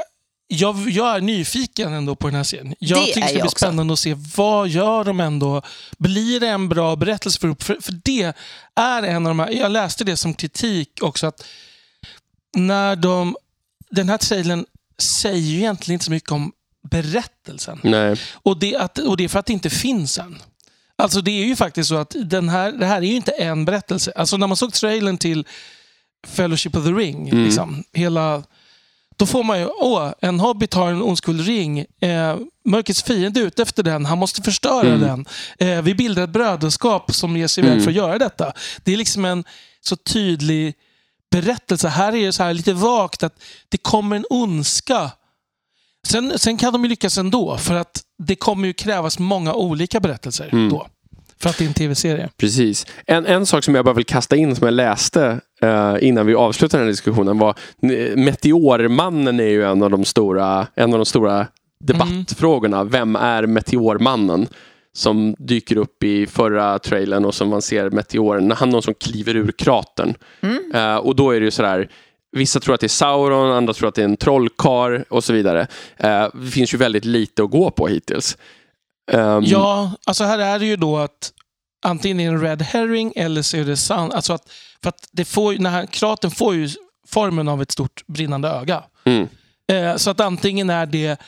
[0.47, 2.75] jag, jag är nyfiken ändå på den här serien.
[2.79, 3.57] Jag Det tycker det är ska bli också.
[3.57, 5.61] spännande att se vad gör de ändå.
[5.97, 8.33] Blir det en bra berättelse för, för, för det
[8.75, 9.49] är en av de här...
[9.49, 11.43] Jag läste det som kritik också att
[12.57, 13.35] när de...
[13.89, 14.65] Den här trailern
[14.97, 16.51] säger ju egentligen inte så mycket om
[16.89, 17.79] berättelsen.
[17.83, 18.15] Nej.
[18.33, 20.41] Och det, att, och det är för att det inte finns en.
[20.95, 23.65] Alltså det är ju faktiskt så att den här, det här är ju inte en
[23.65, 24.11] berättelse.
[24.15, 25.45] Alltså när man såg trailern till
[26.27, 27.43] Fellowship of the Ring, Mm.
[27.45, 28.43] liksom, hela,
[29.17, 31.79] då får man ju, åh, en hobbit har en ondskuld ring.
[32.01, 35.01] Eh, mörkrets fiende är ute efter den, han måste förstöra Mm.
[35.01, 35.25] den.
[35.69, 37.83] Eh, vi bildar ett brödraskap som ger sig iväg Mm.
[37.83, 38.53] för att göra detta.
[38.83, 39.43] Det är liksom en
[39.81, 40.73] så tydlig
[41.31, 41.87] berättelse.
[41.87, 43.33] Här är det så här lite vagt att
[43.69, 45.11] det kommer en ondska
[46.07, 49.99] Sen, sen kan de ju lyckas ändå, för att det kommer ju krävas många olika
[49.99, 50.69] berättelser Mm.
[50.69, 50.87] då.
[51.39, 52.29] För att det är en tv-serie.
[52.37, 52.85] Precis.
[53.07, 55.39] En, en sak som jag bara vill kasta in som jag läste
[56.01, 57.49] innan vi avslutar den här diskussionen var
[57.81, 61.47] eh, Meteormannen är ju en av de stora, en av de stora
[61.83, 62.83] debattfrågorna.
[62.83, 64.47] Vem är Meteormannen?
[64.93, 68.51] Som dyker upp i förra trailern och som man ser meteoren.
[68.51, 70.13] Han är någon som kliver ur kratern.
[70.73, 71.89] Eh, och då är det ju sådär
[72.31, 75.33] Vissa tror att det är Sauron, andra tror att det är en trollkar och så
[75.33, 75.67] vidare.
[75.97, 78.37] Eh, det finns ju väldigt lite att gå på hittills.
[79.11, 81.31] Ehm, Ja, alltså här är det ju då att
[81.85, 84.13] antingen är det en red herring eller så är det sant.
[84.13, 84.49] Alltså att,
[84.81, 86.69] för att det får, den här kraten får ju
[87.07, 88.83] formen av ett stort brinnande öga.
[89.05, 89.27] Mm.
[89.71, 91.19] Eh, så att antingen är det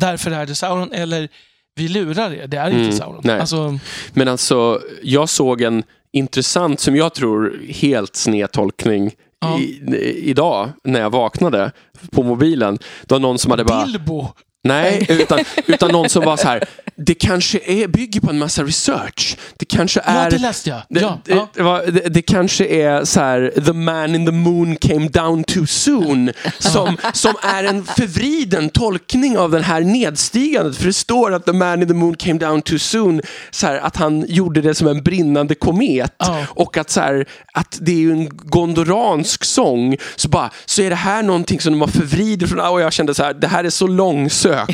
[0.00, 1.28] därför är det Sauron eller
[1.76, 3.20] vi lurar er, det är Mm, inte Sauron.
[3.24, 3.40] nej.
[3.40, 3.78] Alltså,
[4.12, 9.58] Men alltså, jag såg en intressant, som jag tror, helt sned tolkning Ja.
[9.60, 9.80] i,
[10.30, 11.72] idag när jag vaknade
[12.10, 12.78] på mobilen.
[13.06, 13.84] Det var någon som hade bara...
[13.86, 14.28] Bilbo!
[14.64, 16.64] Nej, utan, utan någon som var så här.
[16.96, 19.36] Det kanske är, bygger på en massa research.
[19.56, 20.30] Det kanske Ja, är...
[20.30, 20.82] det läste jag.
[20.88, 21.82] Det, Ja, det, ja.
[21.86, 26.32] det, det, kanske är så här, the man in the moon came down too soon.
[26.58, 30.76] Som, som är en förvriden tolkning av den här nedstigandet.
[30.76, 33.22] För det står att the man in the moon came down too soon.
[33.50, 36.14] Så här, att han gjorde det som en brinnande komet.
[36.18, 36.46] Ja.
[36.48, 39.96] Och att, så här, att det är ju en gondoransk sång.
[40.16, 42.60] Så, bara, så är det här någonting som de har förvridit från...
[42.60, 44.53] Och jag kände så här, det här är så långsökt.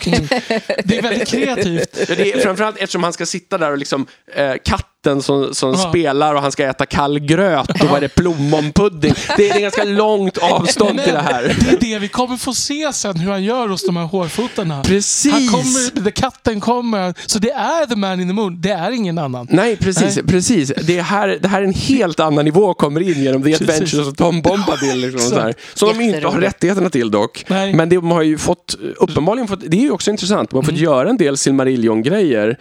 [0.85, 2.05] Det är väldigt kreativt.
[2.09, 4.55] Ja, det är, framförallt eftersom han ska sitta där och liksom eh,
[5.03, 5.77] katten som, som Ja.
[5.89, 9.15] spelar och han ska äta kall gröt och vad är det, plommonpudding.
[9.37, 11.43] Det är ett ganska långt avstånd till det här.
[11.43, 14.83] det är det vi kommer få se sen, hur han gör hos de här hårfotarna.
[14.83, 15.33] Precis.
[15.33, 17.15] Han kommer, the katten kommer.
[17.27, 19.47] Så det är the man in the moon, det är ingen annan.
[19.51, 20.17] Nej, precis.
[20.17, 20.27] Nej.
[20.27, 20.73] precis.
[20.83, 23.69] Det, är här, det här är en helt annan nivå kommer in genom The Precis.
[23.69, 25.01] Adventures of Tom Bombadil.
[25.01, 25.53] Liksom, så.
[25.75, 27.45] Som de inte har rättigheterna till dock.
[27.49, 27.75] Nej.
[27.75, 30.71] Men de har ju fått, uppenbarligen fått, det är ju också intressant, de har fått
[30.71, 30.83] Mm.
[30.83, 32.57] göra en del Silmarillion-grejer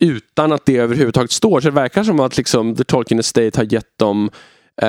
[0.00, 1.65] utan att det överhuvudtaget står.
[1.66, 4.30] Det verkar som att liksom, The Tolkien Estate har gett dem
[4.82, 4.86] eh,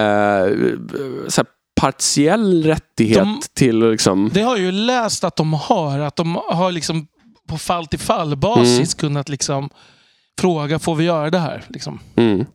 [1.28, 1.46] så här,
[1.82, 6.00] partiell rättighet De- till liksom, Det har jag ju läst att de har.
[6.00, 7.08] Att de har liksom
[7.48, 8.88] på fall till fall basis Mm.
[8.88, 9.70] kunnat liksom
[10.40, 11.64] fråga, får vi göra det här?
[11.70, 12.00] Liksom.
[12.16, 12.46] mm,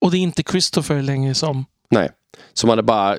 [0.00, 1.64] Och det är inte Christopher längre som...
[1.90, 2.10] nej.
[2.52, 3.18] Som hade bara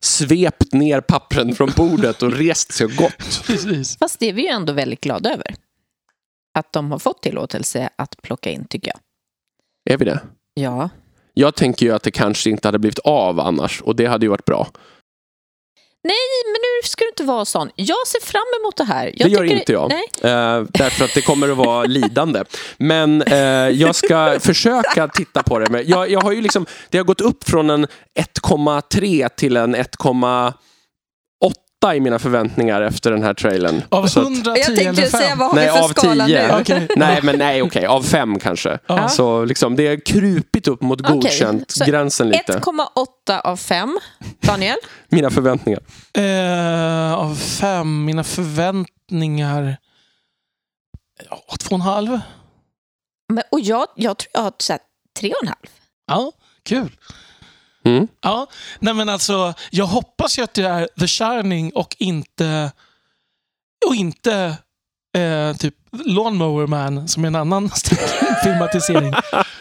[0.00, 3.42] svept ner pappren från bordet och rest sig och gått.
[3.46, 3.96] Precis.
[3.98, 5.54] Fast det är vi ju ändå väldigt glada över.
[6.58, 8.98] Att de har fått tillåtelse att plocka in, tycker jag.
[9.84, 10.20] Är vi det?
[10.54, 10.88] Ja.
[11.34, 14.30] Jag tänker ju att det kanske inte hade blivit av annars och det hade ju
[14.30, 14.68] varit bra.
[16.02, 16.16] Nej,
[16.46, 17.70] men nu ska du inte vara sån.
[17.74, 19.12] Jag ser fram emot det här.
[19.14, 19.88] Jag det gör inte jag.
[19.88, 20.32] Nej.
[20.32, 22.44] Eh, därför att det kommer att vara lidande.
[22.76, 23.38] Men eh,
[23.68, 25.70] jag ska försöka titta på det.
[25.70, 29.76] Men jag, jag har ju liksom, det har gått upp från en 1,3 till en
[29.76, 30.52] 1,8
[31.84, 33.82] åtta i mina förväntningar efter den här trailern.
[33.88, 35.20] Av Så att- 100, Jag 10 tänkte eller 5?
[35.20, 36.46] säga, vad har Nej, vi för av skala tio.
[36.48, 36.60] nu?
[36.60, 36.88] Okej.
[36.96, 37.86] Nej, men nej, okej.
[37.86, 38.78] Av fem kanske.
[38.86, 39.08] Ja.
[39.08, 42.52] Så liksom, det är krupit upp mot godkänt, så gränsen lite.
[42.58, 43.98] 1,8 av 5.
[44.40, 44.76] Daniel?
[45.08, 45.80] Mina förväntningar.
[46.14, 49.76] Eh, av fem, mina förväntningar...
[51.30, 52.20] Ja, två och en halv.
[53.28, 54.80] Men, och jag, jag tror jag har så här,
[55.20, 55.52] 3,5.
[56.06, 56.32] Ja,
[56.64, 56.90] kul.
[57.84, 58.08] Mm.
[58.20, 58.46] Ja,
[58.78, 62.72] nej men alltså, jag hoppas ju att det är The Shining och inte
[63.86, 64.56] och inte
[65.16, 65.74] eh, typ
[66.06, 67.70] Lawnmower Man som är en annan
[68.44, 69.14] filmatisering.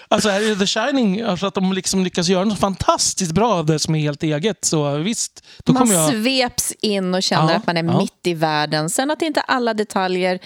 [0.07, 3.65] Alltså är det The Shining, alltså att de liksom lyckas göra något fantastiskt bra av
[3.65, 6.09] det som är helt eget, så visst, då Man kommer jag...
[6.09, 7.99] sveps in och känner Ja, att man är ja.
[7.99, 8.89] mitt i världen.
[8.89, 10.39] Sen att inte alla detaljer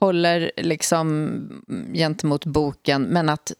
[0.00, 1.30] håller liksom
[1.94, 3.52] gentemot boken, men att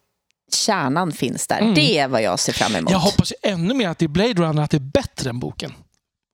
[0.55, 1.59] kärnan finns där.
[1.59, 1.75] Mm.
[1.75, 2.91] Det är vad jag ser fram emot.
[2.91, 5.73] Jag hoppas ännu mer att det är Blade Runner, att det är bättre än boken.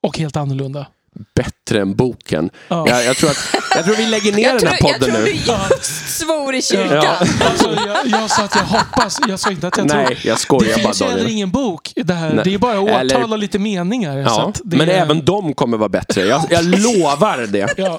[0.06, 0.86] Och helt annorlunda.
[1.34, 2.50] Bättre än boken.
[2.68, 2.84] Ja.
[2.88, 5.10] Jag, jag, tror att, jag tror vi lägger ner jag, den tror, här jag podden
[5.14, 5.24] tror nu.
[5.24, 6.90] du just svor i kyrkan.
[7.04, 7.16] Ja.
[7.46, 10.02] Alltså, jag, jag sa att jag hoppas, jag sa inte att jag tror.
[10.02, 11.92] Nej, jag Det skojar bara finns heller ingen bok.
[11.96, 12.34] Det, här.
[12.34, 12.44] Nej.
[12.44, 14.24] det är bara årtal Eller- och lite meningar.
[14.28, 16.26] så Ja, att det men är, även de kommer vara bättre.
[16.26, 17.74] Jag, jag lovar det.
[17.76, 17.98] Ja.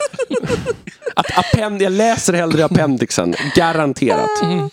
[1.15, 3.35] Att append, jag läser hellre appendixen.
[3.55, 4.41] Garanterat.
[4.43, 4.69] Mm.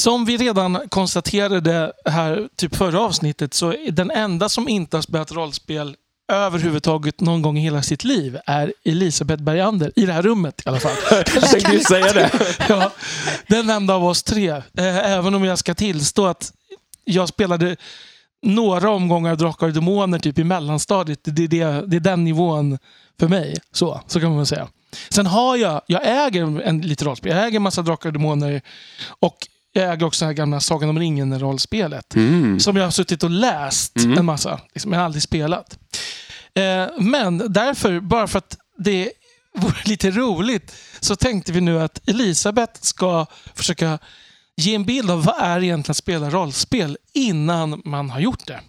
[0.00, 5.32] Som vi redan konstaterade här typ förra avsnittet så den enda som inte har spelat
[5.32, 5.96] rollspel
[6.32, 9.92] överhuvudtaget någon gång i hela sitt liv är Elisabeth Bergander.
[9.96, 10.96] I det här rummet i alla fall.
[11.10, 12.30] Jag tänkte ju säga det.
[12.68, 12.92] ja,
[13.46, 14.50] den enda av oss tre.
[14.50, 14.62] Eh,
[15.12, 16.52] Även om jag ska tillstå att
[17.04, 17.76] jag spelade
[18.42, 21.20] några omgångar Drakar och Demoner typ i mellanstadiet.
[21.22, 22.78] Det är, det, det är den nivån
[23.20, 23.56] för mig.
[23.72, 24.68] Så, så kan man säga.
[25.08, 27.36] Sen har jag, jag äger en, lite rollspel.
[27.36, 28.62] Jag äger en massa Drakar och Demoner
[29.20, 29.36] och
[29.72, 32.14] jag äger också det här gamla Sagan om ringen-rollspelet.
[32.14, 32.60] Mm.
[32.60, 34.60] Som jag har suttit och läst en massa.
[34.74, 35.78] Liksom, jag har aldrig spelat.
[36.54, 39.12] Eh, men därför, bara för att det
[39.54, 43.98] vore lite roligt, så tänkte vi nu att Elisabeth ska försöka
[44.56, 48.60] ge en bild av vad är egentligen att spela rollspel innan man har gjort det.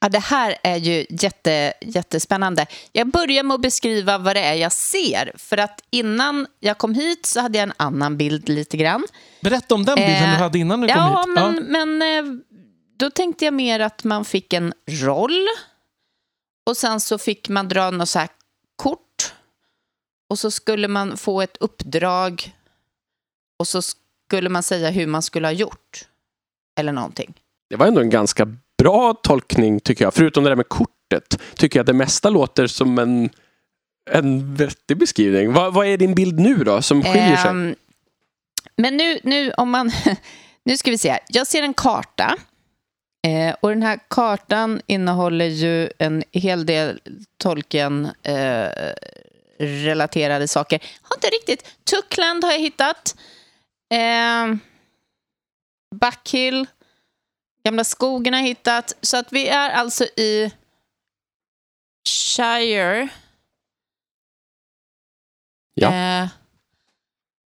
[0.00, 2.66] Ja, det här är ju jätte, jättespännande.
[2.92, 5.32] Jag börjar med att beskriva vad det är jag ser.
[5.36, 9.06] För att innan jag kom hit så hade jag en annan bild lite grann.
[9.40, 11.34] Berätta om den bilden Eh, du hade innan du kom ja, hit.
[11.34, 12.40] Men, men eh,
[12.96, 15.46] då tänkte jag mer att man fick en roll.
[16.66, 18.28] Och sen så fick man dra något så här
[18.76, 19.34] kort.
[20.30, 22.52] Och så skulle man få ett uppdrag.
[23.58, 26.04] Och så skulle man säga hur man skulle ha gjort.
[26.78, 27.34] Eller någonting.
[27.70, 30.14] Det var ändå en ganska bra tolkning tycker jag.
[30.14, 31.40] Förutom det där med kortet.
[31.54, 33.30] Tycker jag att det mesta låter som en,
[34.10, 35.52] en vettig beskrivning.
[35.52, 37.50] Vad, vad är din bild nu då som skiljer sig?
[37.50, 37.74] Ehm,
[38.76, 39.90] men nu, nu om man...
[40.64, 41.20] Nu ska vi se här.
[41.28, 42.36] Jag ser en karta.
[43.26, 47.00] Eh, och den här kartan innehåller ju en hel del
[47.36, 48.68] Tolkien eh,
[49.58, 50.82] relaterade saker.
[51.02, 51.84] Har inte riktigt.
[51.84, 53.16] Tuckland har jag hittat.
[53.92, 54.56] Eh,
[55.94, 56.66] Backhill.
[57.64, 58.96] Gamla skogen har hittat.
[59.02, 60.52] Så att vi är alltså i
[62.08, 63.08] Shire.
[65.74, 65.88] Ja.
[65.94, 66.28] Eh,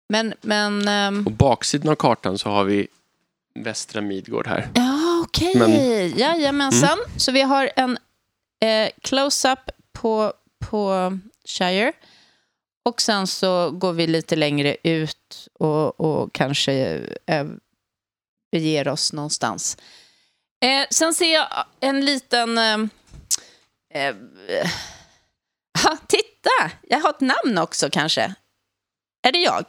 [0.09, 0.87] men, men...
[0.87, 2.87] ehm, På baksidan av kartan så har vi
[3.59, 4.69] Västra Midgård här.
[4.75, 5.53] Ja, okej.
[5.57, 6.97] Men- Jajamensan.
[7.17, 7.97] Så vi har en
[8.59, 9.59] eh, close-up
[9.93, 11.93] på, på Shire.
[12.83, 16.73] Och sen så går vi lite längre ut och, och kanske
[17.25, 17.45] eh,
[18.59, 19.77] beger oss någonstans.
[20.65, 21.47] Eh, sen ser jag
[21.79, 22.57] en liten...
[22.57, 22.73] Eh,
[23.93, 24.15] eh,
[25.87, 26.71] ah, titta!
[26.89, 28.21] Jag har ett namn också kanske.
[29.27, 29.65] Är det jag?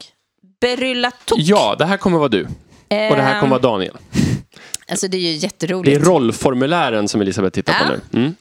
[0.61, 1.39] Berylla Tok.
[1.41, 2.43] Ja, det här kommer vara du.
[2.45, 3.97] Och det här kommer vara Daniel.
[4.89, 6.07] Alltså det är ju Det är jätteroligt.
[6.07, 7.99] rollformulären som Elisabeth tittar på Ja.
[8.11, 8.35] nu.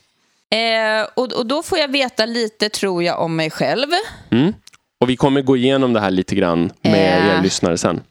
[0.51, 1.01] Mm.
[1.01, 3.87] Eh, och, och då får jag veta lite, tror jag, om mig själv.
[4.31, 4.53] Mm.
[5.01, 6.93] Och vi kommer gå igenom det här lite grann med
[7.29, 7.37] Eh.
[7.37, 8.01] er lyssnare sen.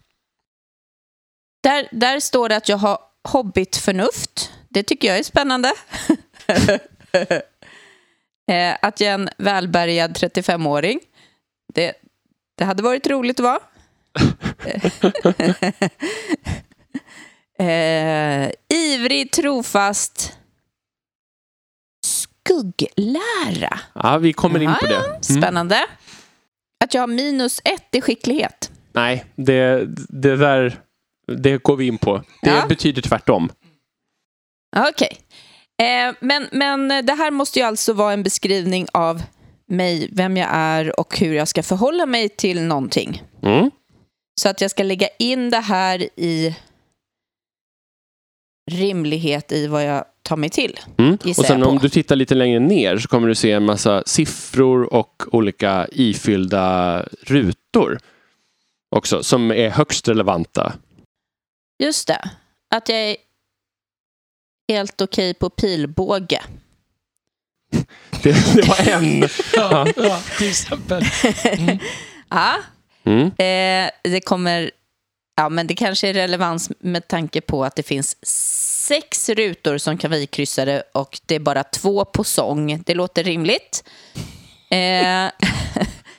[1.64, 2.98] Där, där står det att jag har
[3.28, 4.52] hobbitförnuft.
[4.68, 5.72] Det tycker jag är spännande.
[8.50, 11.00] eh, att jag är en välbärgad 35-åring.
[11.74, 11.92] Det,
[12.58, 13.60] det hade varit roligt att vara.
[17.58, 20.38] eh, ivrig, trofast,
[22.06, 23.80] skugglära.
[23.94, 24.96] Ja, vi kommer in på det.
[24.96, 25.22] Mm.
[25.22, 25.86] Spännande.
[26.84, 28.70] Att jag har minus ett i skicklighet.
[28.92, 30.83] Nej, det, det där
[31.26, 32.22] det går vi in på.
[32.42, 32.66] Det Ja.
[32.68, 33.50] betyder tvärtom.
[34.76, 35.18] Okej.
[35.82, 39.22] Eh, men, men det här måste ju alltså vara en beskrivning av
[39.68, 43.22] mig, vem jag är och hur jag ska förhålla mig till någonting.
[43.42, 43.70] Mm.
[44.40, 46.56] Så att jag ska lägga in det här i
[48.70, 50.80] rimlighet i vad jag tar mig till.
[50.98, 51.18] Mm.
[51.38, 54.94] Och sen om du tittar lite längre ner så kommer du se en massa siffror
[54.94, 57.98] och olika ifyllda rutor
[58.96, 60.72] också som är högst relevanta.
[61.78, 62.30] Just det.
[62.74, 63.16] Att jag är
[64.68, 66.42] helt okej på pilbåge.
[68.22, 69.20] Det, det var en.
[69.54, 71.04] Ja, ja, till exempel.
[71.44, 71.78] Mm.
[72.30, 72.56] Ja,
[73.06, 73.26] Mm.
[73.26, 74.70] eh, det kommer...
[75.36, 78.16] Ja, men det kanske är relevans med tanke på att det finns
[78.86, 82.82] sex rutor som kan vara ikryssade och det är bara två på sång.
[82.82, 83.84] Det låter rimligt.
[84.70, 85.24] Eh,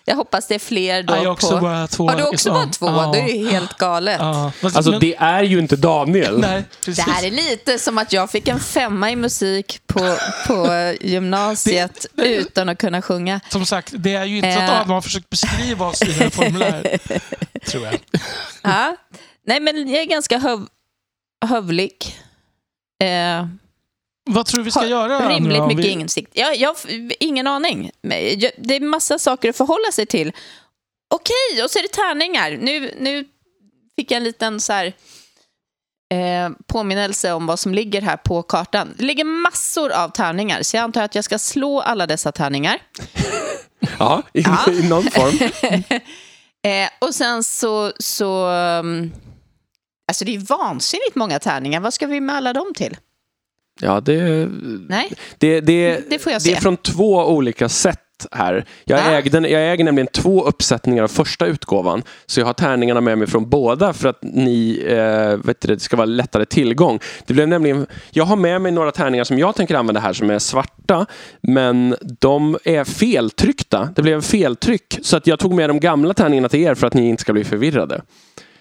[0.05, 1.59] jag hoppas det är fler då Ja, jag har också på...
[1.61, 2.09] bara två.
[2.09, 2.85] Har du också bara två?
[2.87, 3.11] Ja.
[3.13, 4.17] Det är ju helt galet.
[4.19, 4.51] Ja.
[4.61, 6.39] Alltså men- det är ju inte Daniel.
[6.39, 10.93] Nej, Det här är lite som att jag fick en femma i musik på, på
[11.01, 13.39] gymnasiet utan att kunna sjunga.
[13.49, 14.75] Som sagt, det är ju inte så att Eh.
[14.75, 16.97] Adam har försökt beskriva oss i en formulär.
[17.65, 17.99] tror jag.
[18.61, 18.95] Ja.
[19.47, 20.67] Nej, men jag är ganska höv,
[21.45, 22.15] hövlig.
[23.03, 23.47] Eh,
[24.29, 25.29] Vad tror du vi ska göra?
[25.29, 25.67] Rimligt då?
[25.67, 25.89] Mycket vi...
[25.89, 26.31] insikt.
[26.33, 26.75] Jag, jag
[27.19, 27.91] ingen aning.
[28.57, 30.31] Det är massa saker att förhålla sig till.
[31.13, 32.57] Okej, och så är det tärningar.
[32.61, 33.25] Nu, nu
[33.95, 34.85] fick jag en liten så här,
[36.13, 38.93] eh, påminnelse om vad som ligger här på kartan.
[38.97, 42.81] Det ligger massor av tärningar, så jag antar att jag ska slå alla dessa tärningar.
[43.99, 44.71] Ja, i, Ja.
[44.71, 45.49] i någon form.
[46.65, 47.91] Eh, och sen så...
[47.99, 49.11] så um,
[50.07, 51.79] alltså det är vansinnigt många tärningar.
[51.79, 52.97] Vad ska vi med alla dem till?
[53.81, 54.47] Ja, det,
[54.89, 56.61] Nej, det, det, det får jag det är se.
[56.61, 57.99] från två olika sätt
[58.31, 58.65] här.
[58.85, 59.03] Jag, Ja.
[59.11, 62.03] ägde, jag äger nämligen två uppsättningar av första utgåvan.
[62.25, 65.79] Så jag har tärningarna med mig från båda för att ni, eh, vet du, det
[65.79, 66.99] ska vara lättare tillgång.
[67.25, 70.29] Det blev nämligen, jag har med mig några tärningar som jag tänker använda här som
[70.29, 71.05] är svarta.
[71.41, 73.89] Men de är feltryckta.
[73.95, 74.99] Det blev feltryck.
[75.01, 77.33] Så att jag tog med de gamla tärningarna till er för att ni inte ska
[77.33, 78.01] bli förvirrade.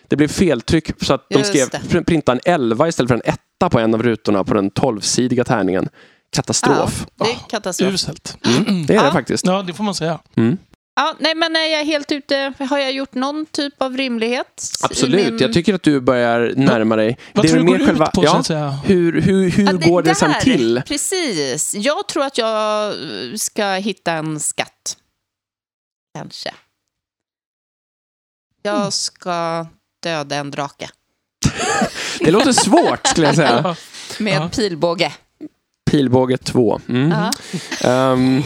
[0.08, 2.04] Det blev feltryck så att de skrev det.
[2.04, 3.22] printa en 11 istället för en
[3.64, 5.88] etta på en av rutorna på den 12-sidiga tärningen.
[6.32, 7.06] Katastrof.
[7.18, 7.94] Ja, det är katastrof.
[7.94, 8.36] Uselt.
[8.46, 9.02] Mm, det är Ja.
[9.04, 9.46] det faktiskt.
[9.46, 10.18] Ja, det får man säga.
[10.36, 10.58] Mm.
[10.96, 12.52] Ja, nej, men är jag helt ute?
[12.70, 14.62] Har jag gjort någon typ av rimlighet?
[14.82, 17.18] Absolut, min- jag tycker att du börjar närma dig.
[17.34, 18.78] Vad det är tror du väl går mer ut själva, på, så ja, att säga?
[18.84, 20.82] hur, hur, hur Ja, går det sen där, till?
[20.86, 21.74] Precis.
[21.74, 22.94] Jag tror att jag
[23.40, 24.96] ska hitta en skatt.
[26.18, 26.48] Kanske.
[26.48, 26.58] Mm.
[28.82, 29.66] Jag ska
[30.02, 30.88] döda en drake
[32.24, 33.76] Det låter svårt skulle jag säga.
[34.18, 34.48] Med Ja.
[34.48, 35.12] pilbåge.
[35.90, 36.80] Pilbåge 2.
[36.88, 37.10] Mm.
[37.10, 37.30] Ja.
[37.90, 38.42] Ehm,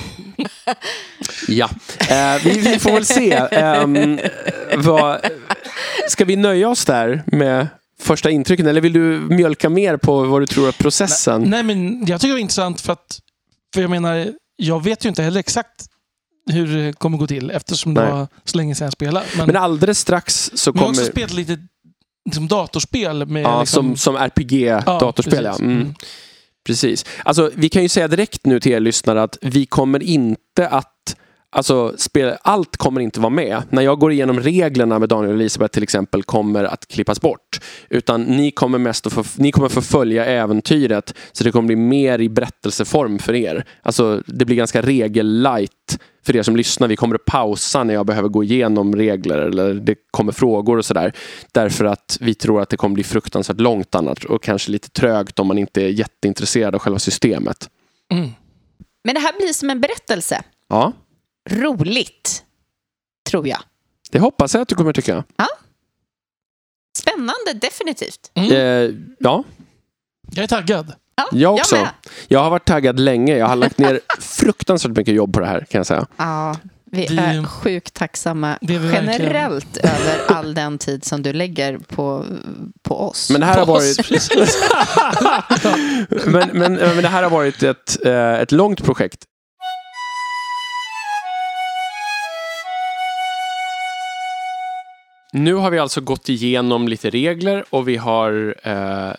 [1.49, 1.71] ja,
[2.11, 3.37] Eh, vi, vi får väl se.
[3.37, 4.19] Um,
[4.77, 5.21] vad,
[6.09, 7.67] ska vi nöja oss där med
[8.01, 11.43] första intrycken eller vill du mjölka mer på vad du tror är processen?
[11.43, 13.21] Nej, men jag tycker det var intressant för att,
[13.75, 15.87] för jag menar, jag vet ju inte heller exakt
[16.51, 18.13] hur det kommer gå till eftersom det Nej.
[18.13, 19.27] var så länge sedan jag spelade.
[19.37, 21.13] Men, Men alldeles strax så men jag har också kommer...
[21.13, 21.59] spelat lite
[22.29, 25.51] liksom, datorspel med Ja, liksom, som, som RPG-datorspel, ja.
[25.51, 25.61] precis.
[25.61, 25.81] Mm.
[25.81, 25.95] Mm.
[26.67, 27.05] Precis.
[27.25, 30.98] Alltså, vi kan ju säga direkt nu till er lyssnare att vi kommer inte att
[31.51, 33.63] Alltså, spel, allt kommer inte vara med.
[33.71, 37.61] När jag går igenom reglerna med Daniel och Elisabeth till exempel kommer att klippas bort.
[37.91, 41.77] Utan ni kommer mest att få, ni kommer få följa äventyret så det kommer bli
[41.77, 43.65] mer i berättelseform för er.
[43.83, 46.89] Alltså, det blir ganska regellight för er som lyssnar.
[46.89, 50.85] Vi kommer att pausa när jag behöver gå igenom regler eller det kommer frågor och
[50.85, 51.13] sådär.
[51.53, 55.39] Därför att vi tror att det kommer bli fruktansvärt långt annars och kanske lite trögt
[55.39, 57.69] om man inte är jätteintresserad av själva systemet.
[58.13, 58.31] Mm.
[59.05, 60.43] Men det här blir som en berättelse.
[60.69, 60.93] Ja,
[61.51, 62.45] Roligt,
[63.31, 63.59] tror jag.
[64.11, 65.25] det hoppas jag att du kommer tycka.
[66.99, 68.31] Spännande, definitivt.
[68.35, 68.53] Mm.
[68.53, 69.45] Eh, ja,
[70.31, 70.93] Jag är taggad.
[71.17, 71.75] Ja, jag också.
[71.77, 71.89] med.
[72.29, 73.37] Jag har varit taggad länge.
[73.37, 76.07] Jag har lagt ner fruktansvärt mycket jobb på det här kan jag säga.
[76.17, 79.13] Ja, vi Vi- är sjukt tacksamma Det är vi verkligen.
[79.23, 82.25] generellt över all den tid som du lägger på,
[82.83, 83.31] på oss.
[83.31, 84.47] Men det här har På oss, varit,
[86.27, 89.25] men, men, men det här har varit ett, eh, ett långt projekt.
[95.33, 99.13] Nu har vi alltså gått igenom lite regler och vi har eh,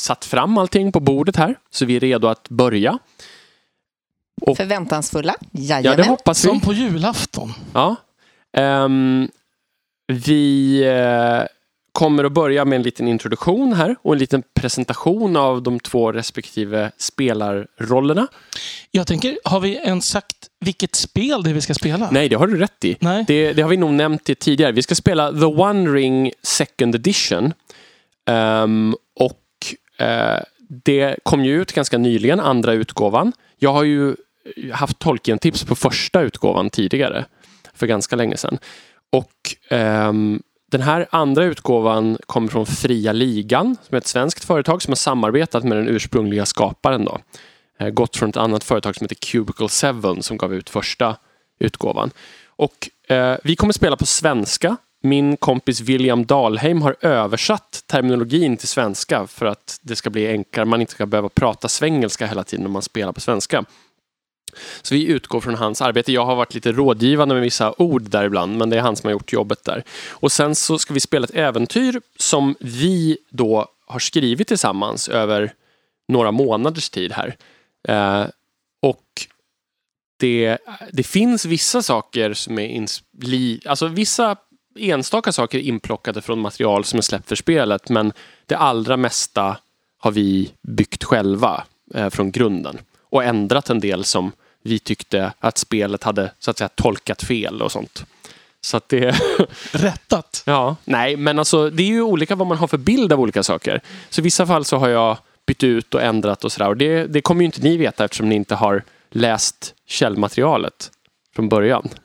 [0.00, 1.58] satt fram allting på bordet här.
[1.70, 2.98] Så vi är redo att börja.
[4.56, 5.34] Förväntansfulla?
[5.50, 6.08] Ja, det Jajamän.
[6.08, 6.48] hoppas vi.
[6.48, 7.52] Som på julafton.
[7.74, 7.96] Ja.
[8.56, 9.28] Ehm,
[10.06, 11.42] vi eh,
[11.92, 16.12] kommer att börja med en liten introduktion här och en liten presentation av de två
[16.12, 18.26] respektive spelarrollerna.
[18.90, 22.08] Jag tänker, har vi ens sagt vilket spel det är vi ska spela?
[22.10, 22.96] Nej, det har du rätt i.
[23.00, 23.24] Nej.
[23.26, 24.72] Det, det har vi nog nämnt det tidigare.
[24.72, 27.52] Vi ska spela The One Ring Second Edition.
[28.26, 30.40] Ehm, och eh,
[30.84, 33.32] det kom ju ut ganska nyligen, andra utgåvan.
[33.58, 34.16] Jag har ju
[34.72, 37.24] haft Tolkien-tips på första utgåvan tidigare.
[37.74, 38.58] För ganska länge sedan.
[39.10, 40.42] Och ehm,
[40.72, 44.96] den här andra utgåvan kommer från Fria Ligan, som är ett svenskt företag som har
[44.96, 47.04] samarbetat med den ursprungliga skaparen.
[47.04, 47.18] Då.
[47.78, 49.68] Eh, gått från ett annat företag som heter Cubicle
[50.14, 51.16] 7 som gav ut första
[51.58, 52.10] utgåvan.
[52.46, 54.76] Och eh, vi kommer spela på svenska.
[55.02, 60.66] Min kompis William Dalheim har översatt terminologin till svenska för att det ska bli enklare.
[60.66, 63.64] Man inte ska behöva prata svengelska hela tiden när man spelar på svenska.
[64.82, 66.12] Så vi utgår från hans arbete.
[66.12, 69.08] Jag har varit lite rådgivande med vissa ord där ibland, men det är han som
[69.08, 69.84] har gjort jobbet där.
[70.10, 75.52] Och sen så ska vi spela ett äventyr som vi då har skrivit tillsammans över
[76.08, 77.36] några månaders tid här.
[77.88, 78.26] Eh,
[78.82, 79.04] och
[80.16, 80.58] det,
[80.92, 84.36] det finns vissa saker som är insli, alltså vissa
[84.78, 88.12] enstaka saker inplockade från material som är släppt för spelet, men
[88.46, 89.58] det allra mesta
[89.98, 92.78] har vi byggt själva eh, från grunden
[93.12, 94.32] och ändrat en del som
[94.62, 98.04] vi tyckte att spelet hade så att säga tolkat fel och sånt.
[98.60, 99.14] Så att det...
[99.72, 100.42] Rättat?
[100.46, 103.42] Ja, nej, men alltså det är ju olika vad man har för bild av olika
[103.42, 103.80] saker.
[104.10, 106.68] Så i vissa fall så har jag bytt ut och ändrat och sådär.
[106.68, 110.90] Och det, det kommer ju inte ni veta eftersom ni inte har läst källmaterialet
[111.34, 111.88] från början.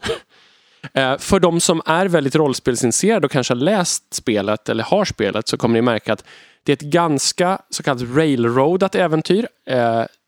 [0.94, 5.48] Eh, för de som är väldigt rollspelsintresserade och kanske har läst spelet eller har spelet
[5.48, 6.24] så kommer ni märka att
[6.64, 9.48] det är ett ganska så kallat railroadat äventyr.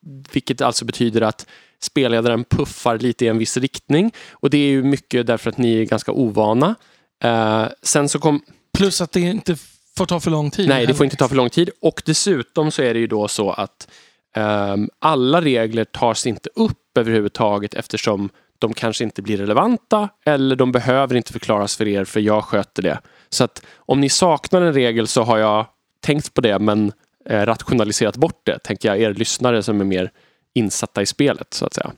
[0.05, 1.47] Eh, vilket alltså betyder att
[1.81, 4.11] spelledaren puffar lite i en viss riktning.
[4.31, 6.75] Och det är ju mycket därför att ni är ganska ovana.
[7.23, 8.41] Eh, sen så kom...
[8.73, 9.55] Plus att det inte
[9.97, 10.69] får ta för lång tid.
[10.69, 11.69] Nej, det får inte ta för lång tid.
[11.81, 13.87] Och dessutom så är det ju då så att
[14.35, 18.29] um, alla regler tas inte upp överhuvudtaget eftersom
[18.59, 22.83] de kanske inte blir relevanta eller de behöver inte förklaras för er för jag sköter
[22.83, 22.99] det.
[23.29, 25.65] Så att om ni saknar en regel så har jag
[26.01, 26.93] tänkt på det men eh,
[27.29, 30.11] rationaliserat bort det, tänker jag er lyssnare som är mer
[30.53, 31.91] insatta i spelet så att säga.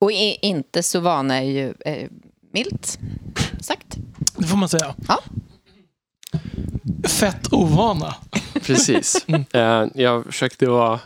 [0.00, 2.08] Och är inte så vana är ju eh,
[2.52, 2.98] milt
[3.60, 3.96] sagt.
[4.36, 4.94] Det får man säga.
[5.08, 5.18] Ja.
[7.08, 8.14] Fett ovana.
[8.62, 9.26] Precis.
[9.52, 11.00] Eh, jag försökte vara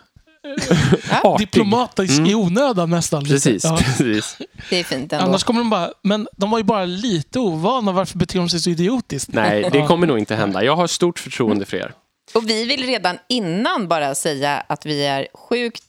[1.22, 1.36] Ja.
[1.38, 2.30] Diplomatisk Mm.
[2.30, 3.24] i onödan nästan.
[3.24, 3.76] Precis, Ja.
[3.76, 4.38] precis.
[4.70, 5.24] Det är fint ändå.
[5.26, 8.60] Annars kommer de bara, men de var ju bara lite ovana, varför beter de sig
[8.60, 9.32] så idiotiskt?
[9.32, 10.64] Nej, det kommer nog inte hända.
[10.64, 11.92] Jag har stort förtroende för er.
[12.34, 15.84] Och vi vill redan innan bara säga att vi är sjukt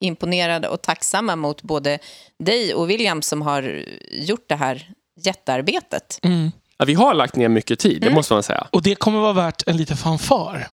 [0.00, 1.98] imponerade och tacksamma mot både
[2.38, 6.18] dig och William som har gjort det här jättearbetet.
[6.22, 6.50] Mm.
[6.78, 8.66] Ja, vi har lagt ner mycket tid, det måste man säga.
[8.70, 10.68] Och det kommer vara värt en liten fanfar.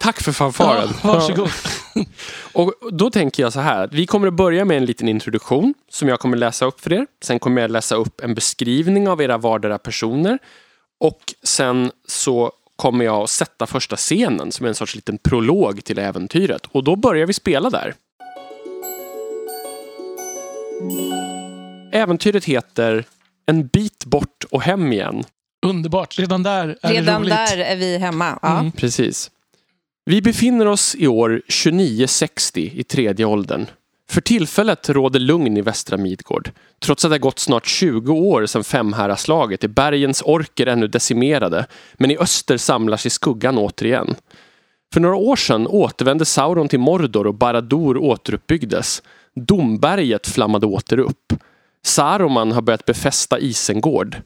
[0.00, 0.88] Tack för fanfaren.
[1.02, 1.50] Ja, varsågod.
[2.52, 6.08] Och då tänker jag så här, vi kommer att börja med en liten introduktion som
[6.08, 7.06] jag kommer läsa upp för er.
[7.22, 10.38] Sen kommer jag läsa upp en beskrivning av era vardera personer.
[11.00, 15.84] Och sen så kommer jag att sätta första scenen som är en sorts liten prolog
[15.84, 16.66] till äventyret.
[16.66, 17.94] Och då börjar vi spela där.
[21.92, 23.04] Äventyret heter
[23.46, 25.24] En bit bort och hem igen.
[25.66, 26.18] Underbart.
[26.18, 27.34] Redan där är det Redan roligt.
[27.34, 28.38] där är vi hemma.
[28.42, 28.58] Ja.
[28.58, 28.72] Mm.
[28.72, 29.30] Precis.
[30.06, 33.66] Vi befinner oss i år 2960 i tredje åldern.
[34.10, 36.50] För tillfället råder lugn i västra Midgård.
[36.84, 41.66] Trots att det gått snart 20 år sedan Femhäraslaget är bergens orker ännu decimerade.
[41.94, 44.14] Men i öster samlar sig skuggan återigen.
[44.92, 49.02] För några år sedan återvände Sauron till Mordor och Barad-dûr återuppbyggdes.
[49.34, 51.32] Domberget flammade åter upp.
[51.84, 54.16] Saruman har börjat befästa Isengård.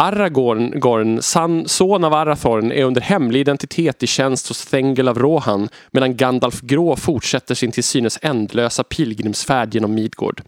[0.00, 5.18] Aragorn, Gorn, san, son av Arathorn, är under hemlig identitet i tjänst hos Thengel av
[5.18, 10.42] Rohan medan Gandalf Grå fortsätter sin till synes ändlösa pilgrimsfärd genom Midgård.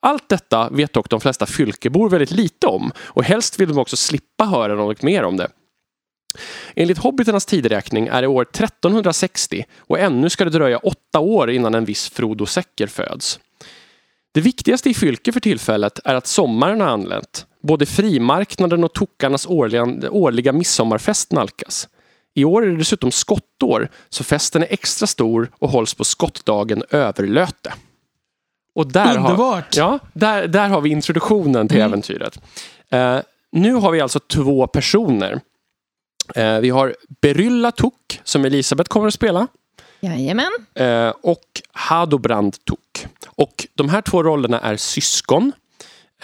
[0.00, 3.96] Allt detta vet dock de flesta fylkebor väldigt lite om och helst vill de också
[3.96, 5.48] slippa höra något mer om det.
[6.76, 11.74] Enligt hobbiternas tideräkning är det år 1360 och ännu ska det dröja åtta år innan
[11.74, 13.40] en viss Frodo Säcker föds.
[14.32, 17.46] Det viktigaste i Fylke för tillfället är att sommaren har anlänt.
[17.66, 21.88] Både frimarknaden och Tokarnas årliga, årliga midsommarfest nalkas.
[22.34, 26.82] I år är det dessutom skottår, så festen är extra stor och hålls på skottdagen
[26.90, 27.72] Överlöte.
[28.74, 29.76] Och där har, Underbart.
[29.76, 31.88] ja, där, där har vi introduktionen till Mm.
[31.92, 32.38] äventyret.
[32.90, 33.18] Eh,
[33.52, 35.40] nu har vi alltså två personer.
[36.34, 39.46] Eh, vi har Berylla Tok, som Elisabeth kommer att spela.
[40.00, 40.50] Jajamän.
[40.74, 43.06] Eh, och Hadobrand Tok.
[43.26, 45.52] Och de här två rollerna är syskon.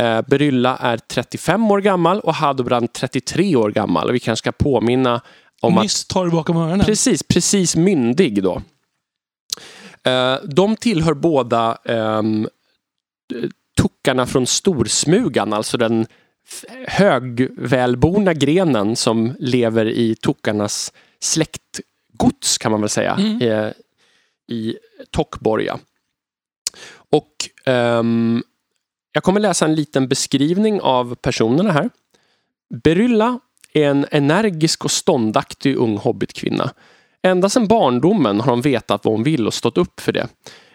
[0.01, 4.09] Eh, Berylla är 35 år gammal och Hadobrand 33 år gammal.
[4.09, 5.21] Och vi kanske ska påminna
[5.61, 6.87] om att Nyss torr bakom öronen.
[6.87, 8.63] Precis, precis myndig då.
[10.03, 12.49] Eh, de tillhör båda ehm,
[13.77, 16.07] tuckarna från Storsmugan, alltså den
[16.87, 23.15] högvälborna grenen som lever i tuckarnas släktgods kan man väl säga.
[23.15, 23.43] Mm.
[23.43, 23.73] Eh,
[24.49, 24.77] i
[25.11, 25.79] Tockborga.
[27.11, 27.33] Och
[27.65, 28.43] ehm,
[29.21, 31.91] jag kommer läsa en liten beskrivning av personerna här.
[32.85, 33.41] Berylla
[33.73, 36.71] är en energisk och ståndaktig ung hobbitkvinna.
[37.23, 40.29] Ända sedan barndomen har hon vetat vad hon vill och stått upp för det.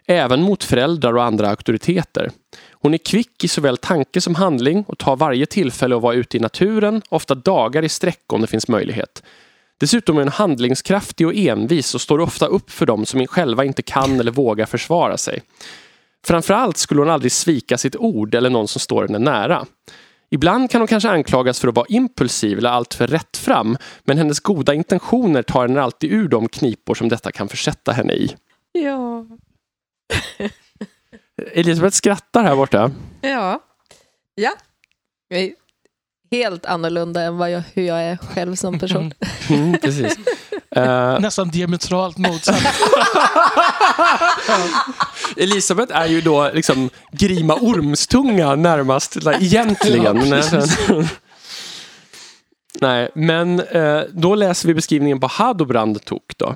[0.07, 2.31] Även mot föräldrar och andra auktoriteter.
[2.71, 6.37] Hon är kvick i såväl tanke som handling och tar varje tillfälle att vara ute
[6.37, 9.23] i naturen, ofta dagar i sträck om det finns möjlighet.
[9.79, 13.81] Dessutom är hon handlingskraftig och envis och står ofta upp för dem som själva inte
[13.81, 15.41] kan eller vågar försvara sig.
[16.27, 19.65] Framförallt skulle hon aldrig svika sitt ord eller någon som står henne nära.
[20.29, 24.73] Ibland kan hon kanske anklagas för att vara impulsiv eller alltför rättfram, men hennes goda
[24.73, 28.35] intentioner tar henne alltid ur de knipor som detta kan försätta henne i.
[28.71, 29.25] Ja.
[31.53, 32.91] Elisabeth skrattar här borta.
[33.21, 33.59] Ja.
[34.35, 34.51] Ja.
[36.31, 39.13] Helt annorlunda än vad jag, hur jag är själv som person.
[39.49, 40.17] Mm, precis.
[40.75, 42.63] Eh, Nästan diametralt motsatt.
[45.37, 50.27] Elisabeth är ju då liksom Grima Ormstunga närmast, like, egentligen.
[50.87, 51.03] Ja.
[52.81, 56.55] Nej, men eh, då läser vi beskrivningen på Hadobrand Tok då.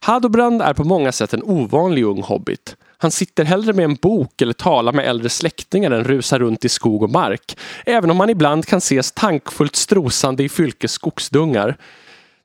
[0.00, 2.76] Hadobrand är på många sätt en ovanlig ung hobbit.
[2.98, 6.68] Han sitter hellre med en bok eller talar med äldre släktingar än rusar runt i
[6.68, 7.56] skog och mark.
[7.86, 11.76] Även om han ibland kan ses tankfullt strosande i fylkes skogsdungar.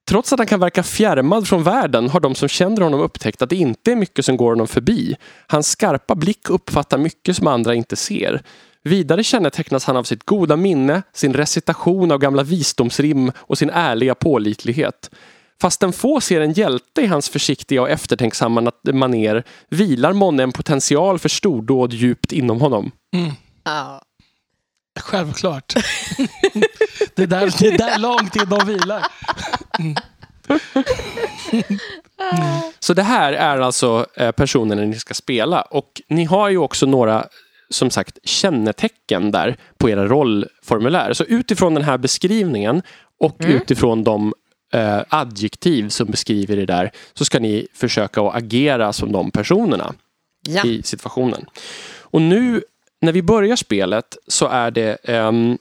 [0.07, 3.49] Trots att han kan verka fjärmad från världen har de som känner honom upptäckt att
[3.49, 5.15] det inte är mycket som går honom förbi.
[5.47, 8.41] Hans skarpa blick uppfattar mycket som andra inte ser.
[8.83, 14.15] Vidare kännetecknas han av sitt goda minne, sin recitation av gamla visdomsrim och sin ärliga
[14.15, 15.09] pålitlighet.
[15.61, 21.19] Fastän få ser en hjälte i hans försiktiga och eftertänksamma maner vilar månne en potential
[21.19, 22.91] för stordåd djupt inom honom.
[23.13, 23.31] Mm.
[23.63, 24.01] Ja.
[24.99, 25.73] Självklart.
[27.15, 28.65] det, är där, det är där långt in de
[32.79, 36.85] Så det här är alltså eh, personerna ni ska spela och ni har ju också
[36.85, 37.27] några
[37.69, 41.13] som sagt kännetecken där på era rollformulär.
[41.13, 42.81] Så utifrån den här beskrivningen
[43.19, 43.55] och Mm.
[43.55, 44.33] utifrån de
[44.73, 49.93] eh, adjektiv som beskriver det där så ska ni försöka att agera som de personerna
[50.47, 50.63] Ja.
[50.65, 51.45] i situationen.
[51.99, 52.63] Och nu
[53.01, 55.57] när vi börjar spelet så är det ehm,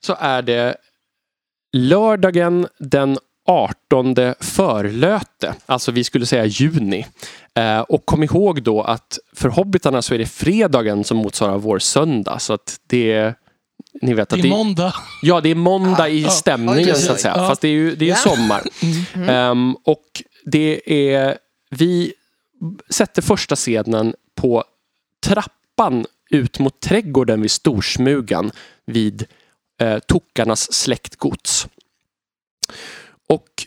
[0.00, 0.76] så är det
[1.72, 7.06] lördagen den 18 förlöte, alltså vi skulle säga juni.
[7.54, 11.78] Eh, och kom ihåg då att för hobbitarna så är det fredagen som motsvarar vår
[11.78, 12.38] söndag.
[12.38, 13.34] Så att det är,
[14.02, 14.94] ni vet Det att är det, måndag.
[15.22, 16.30] ja, det är måndag i Ja.
[16.30, 17.34] stämningen oj, så att säga.
[17.36, 17.48] Ja.
[17.48, 18.16] Fast det är ju det är Ja.
[18.16, 18.62] sommar.
[19.30, 20.04] Ehm, och
[20.44, 21.38] det är,
[21.70, 22.12] vi
[22.90, 24.64] sätter första scenen på
[25.26, 28.50] trappan ut mot trädgården vid Storsmugan
[28.86, 29.24] vid
[29.82, 31.66] eh, Tokarnas släktgods.
[33.28, 33.66] Och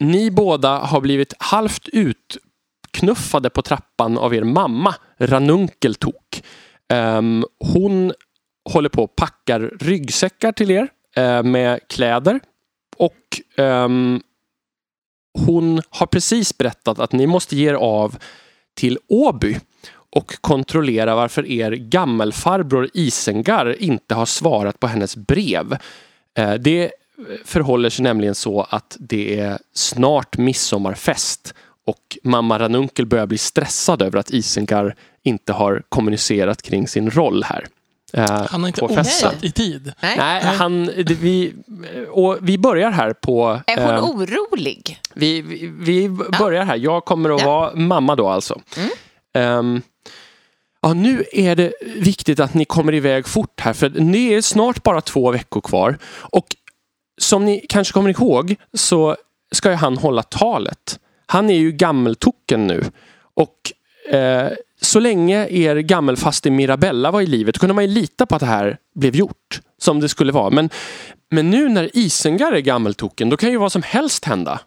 [0.00, 6.42] ni båda har blivit halvt utknuffade på trappan av er mamma, Ranunkel Tok.
[6.88, 8.12] Ehm, hon
[8.70, 12.40] håller på och packar ryggsäckar till er eh, med kläder.
[12.96, 14.22] Och ehm,
[15.46, 18.18] hon har precis berättat att ni måste ge er av
[18.74, 19.58] till Åby
[20.16, 25.76] och kontrollera varför er gammelfarbror Isengar inte har svarat på hennes brev.
[26.38, 26.90] Eh, Det
[27.44, 31.54] förhåller sig nämligen så att det är snart midsommarfest
[31.86, 37.42] och mamma Ranunkel börjar bli stressad över att Isengar inte har kommunicerat kring sin roll
[37.44, 37.66] här.
[38.12, 39.28] eh, Han har inte på festen.
[39.28, 39.92] osat i tid.
[40.02, 40.16] Nej.
[40.18, 41.54] Nej, han, det, vi,
[42.10, 43.60] och vi börjar här på...
[43.66, 45.00] Är hon eh, orolig?
[45.14, 46.76] vi, vi, vi börjar här.
[46.76, 47.46] Jag kommer att Ja.
[47.46, 48.60] vara mamma då alltså.
[48.76, 48.90] Mm.
[49.34, 49.82] Ehm,
[50.82, 54.82] ja, nu är det viktigt att ni kommer iväg fort här för det är snart
[54.82, 55.98] bara två veckor kvar.
[56.04, 56.46] Och
[57.20, 59.16] som ni kanske kommer ihåg så
[59.52, 61.00] ska ju han hålla talet.
[61.26, 62.84] Han är ju gammeltocken nu.
[63.34, 63.72] Och
[64.14, 64.48] eh,
[64.80, 68.46] så länge er gammelfaste Mirabella var i livet kunde man ju lita på att det
[68.46, 69.60] här blev gjort.
[69.80, 70.50] Som det skulle vara.
[70.50, 70.70] Men,
[71.30, 74.60] men nu när Isengar är gammeltoken då kan ju vad som helst hända.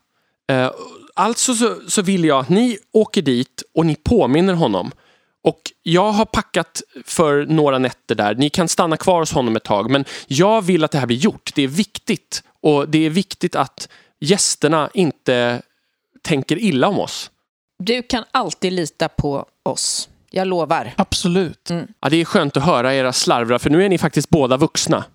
[0.52, 0.72] Eh,
[1.14, 4.92] alltså så, så vill jag att ni åker dit och ni påminner honom.
[5.44, 8.36] Och jag har packat för några nätter där.
[8.36, 9.90] Ni kan stanna kvar hos honom ett tag.
[9.90, 11.52] Men jag vill att det här blir gjort.
[11.56, 12.44] Det är viktigt.
[12.62, 13.90] Och det är viktigt att
[14.20, 15.62] gästerna inte
[16.22, 17.32] tänker illa om oss.
[17.80, 20.10] Du kan alltid lita på oss.
[20.30, 20.94] Jag lovar.
[20.98, 21.70] Absolut.
[22.00, 25.06] Ja, det är skönt att höra era slarvrar för nu är ni faktiskt båda vuxna.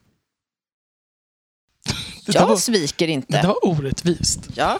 [2.26, 3.32] Det Jag var, sviker det inte.
[3.32, 4.40] där var orättvist.
[4.54, 4.78] Ja.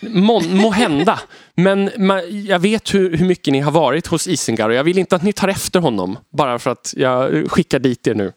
[0.00, 1.20] Må, må hända.
[1.54, 4.98] Men man, jag vet hur, hur mycket ni har varit hos Isengar och jag vill
[4.98, 8.32] inte att ni tar efter honom bara för att jag skickar dit er nu.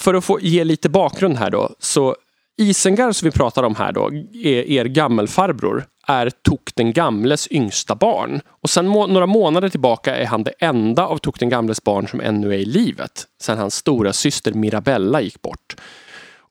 [0.00, 1.70] För att få ge lite bakgrund här då.
[1.78, 2.16] Så
[2.58, 4.10] Isengar som vi pratar om här då
[4.44, 5.84] er, er gammelfarbror.
[6.06, 8.40] är Tok den gamles yngsta barn.
[8.62, 12.08] Och sen må några månader tillbaka är han det enda av Tok den gamles barn
[12.08, 13.26] som ännu är i livet.
[13.42, 15.76] Sen hans stora syster Mirabella gick bort.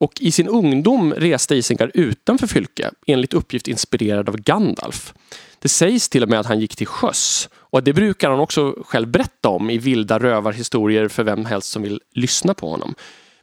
[0.01, 5.13] Och i sin ungdom reste Isengard utanför Fylke, enligt uppgift inspirerad av Gandalf.
[5.59, 7.49] Det sägs till och med att han gick till sjöss.
[7.53, 11.81] Och det brukar han också själv berätta om i vilda rövarhistorier för vem helst som
[11.81, 12.95] vill lyssna på honom.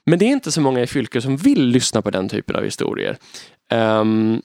[0.06, 2.64] Men det är inte så många i Fylke som vill lyssna på den typen av
[2.64, 3.16] historier.
[3.70, 4.42] Um,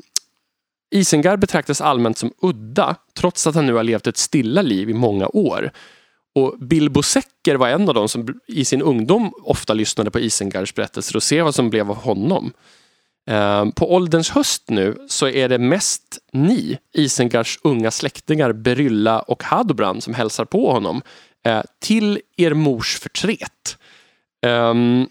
[0.91, 4.93] Isengard betraktas allmänt som udda, trots att han nu har levt ett stilla liv i
[4.93, 5.71] många år.
[6.35, 10.75] Och Bilbo Säcker var en av dem som i sin ungdom ofta lyssnade på Isengards
[10.75, 12.53] berättelser och se vad som blev av honom.
[13.27, 19.43] Ehm, på ålderns höst nu så är det mest ni, Isengards unga släktingar Berylla och
[19.43, 21.01] Hadobrand som hälsar på honom.
[21.45, 23.77] Eh, till er mors förtret.
[24.45, 25.07] Ehm,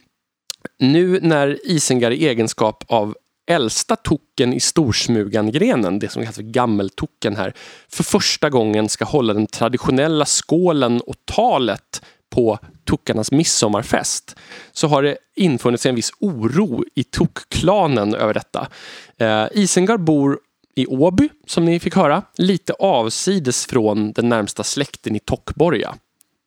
[0.78, 3.16] nu när Isengard i egenskap av
[3.46, 7.52] äldsta token i storsmugangrenen, det som kallas för gammeltoken här,
[7.88, 14.36] för första gången ska hålla den traditionella skålen och talet på tokarnas midsommarfest
[14.72, 18.68] så har det infunnit sig en viss oro i Tokklanen över detta.
[19.16, 20.38] Eh, Isengard bor
[20.74, 25.94] i Åby, som ni fick höra, lite avsides från den närmsta släkten i Tockborga.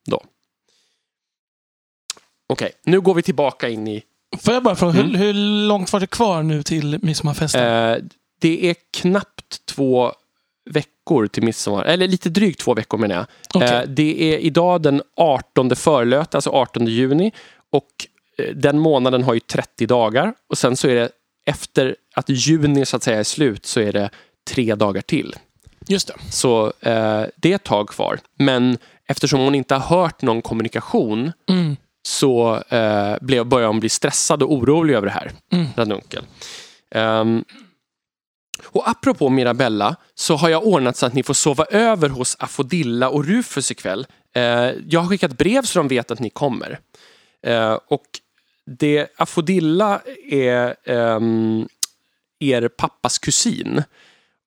[0.05, 0.23] Då.
[2.47, 4.03] Okej, nu går vi tillbaka in i
[4.37, 5.15] Får jag bara fråga, mm.
[5.15, 5.33] hur, hur,
[5.67, 7.91] långt var det kvar nu till midsommarfesten?
[7.91, 7.97] Eh,
[8.41, 10.11] det är knappt två
[10.69, 13.25] veckor till midsommar, eller lite drygt två veckor menar jag.
[13.63, 13.81] Okay.
[13.81, 17.31] Eh, det är idag den 18 förlöte, alltså 18 juni.
[17.71, 17.87] Och
[18.37, 21.09] eh, den månaden har ju 30 dagar och sen så är det
[21.45, 24.09] efter att juni så att säga är slut så är det
[24.49, 25.35] tre dagar till.
[25.87, 26.13] Just det.
[26.31, 28.19] Så eh, det är ett tag kvar.
[28.37, 28.77] Men
[29.07, 31.75] eftersom hon inte har hört någon kommunikation mm
[32.05, 35.31] så eh, blev, började hon bli stressad och orolig över det här.
[35.51, 35.67] Mm.
[35.77, 36.23] Radunkel.
[36.95, 37.45] Um,
[38.65, 43.09] och apropå Mirabella så har jag ordnat så att ni får sova över hos Afodilla
[43.09, 44.07] och Rufus ikväll.
[44.37, 44.43] Uh,
[44.87, 46.79] jag har skickat brev så de vet att ni kommer.
[47.47, 48.05] Uh, och
[48.65, 51.67] det, Afodilla är um,
[52.39, 53.83] er pappas kusin.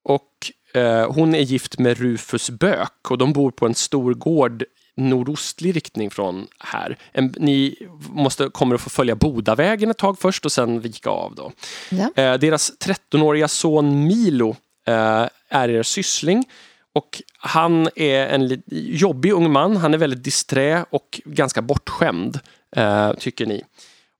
[0.04, 4.64] Och uh, hon är gift med Rufus Bök och de bor på en stor gård
[4.98, 6.98] nordostlig riktning från här.
[7.12, 7.76] En, ni
[8.10, 11.34] måste, kommer att få följa Bodavägen ett tag först och sen vika av.
[11.34, 11.52] Då.
[11.90, 12.22] Ja.
[12.22, 16.44] Eh, deras 13-åriga son Milo eh, är er syssling.
[16.92, 19.76] Och han är en jobbig ung man.
[19.76, 22.40] Han är väldigt disträ och ganska bortskämd,
[22.76, 23.64] eh, tycker ni.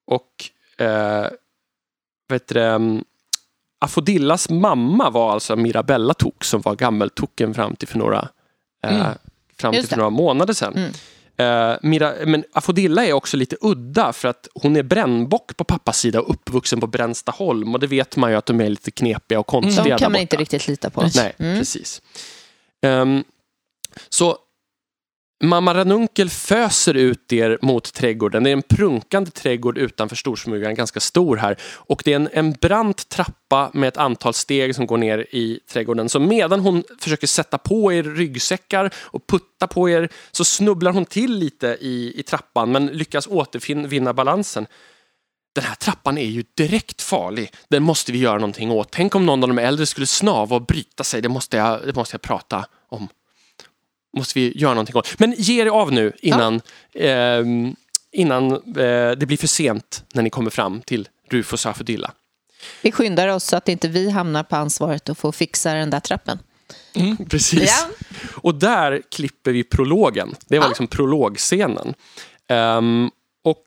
[0.07, 0.49] Och
[0.85, 1.27] eh,
[2.29, 3.03] vet du, mm,
[3.81, 8.29] Afodillas mamma var alltså Mirabella Tok som var gammeltoken fram till för några
[8.83, 9.17] eh, mm
[9.59, 10.73] fram till för några månader sedan.
[10.75, 10.91] Mm.
[11.41, 15.99] Uh, Mira, men Afodilla är också lite udda för att hon är brännbock på pappas
[15.99, 19.39] sida och uppvuxen på Brännstaholm och det vet man ju att de är lite knepiga
[19.39, 19.81] och konstiga.
[19.81, 19.97] Mm.
[19.97, 21.09] De kan man inte riktigt lita på.
[21.15, 21.59] Nej, mm.
[21.59, 22.01] precis.
[22.81, 23.23] Um,
[24.09, 24.37] så
[25.43, 28.43] Mamma Ranunkel föser ut er mot trädgården.
[28.43, 31.57] Det är en prunkande trädgård utanför Storsmugan, ganska stor här.
[31.75, 35.59] Och det är en, en brant trappa med ett antal steg som går ner i
[35.71, 36.09] trädgården.
[36.09, 41.05] Så medan hon försöker sätta på er ryggsäckar och putta på er så snubblar hon
[41.05, 44.67] till lite i, i trappan men lyckas återvinna balansen.
[45.55, 47.53] Den här trappan är ju direkt farlig.
[47.69, 48.91] Den måste vi göra någonting åt.
[48.91, 51.21] Tänk om någon av de äldre skulle snava och bryta sig.
[51.21, 53.07] Det måste jag, det måste jag prata om
[54.17, 55.19] måste vi göra någonting åt.
[55.19, 57.01] Men ge er av nu innan, ja.
[57.01, 57.45] eh,
[58.11, 62.11] innan eh, det blir för sent när ni kommer fram till Rufus och Afudilla.
[62.81, 65.99] Vi skyndar oss så att inte vi hamnar på ansvaret att få fixa den där
[65.99, 66.39] trappen.
[66.95, 67.87] Mm, precis.
[67.89, 67.89] Ja.
[68.35, 70.35] Och där klipper vi prologen.
[70.47, 71.93] Det var liksom prologscenen.
[72.49, 73.11] Um,
[73.43, 73.65] och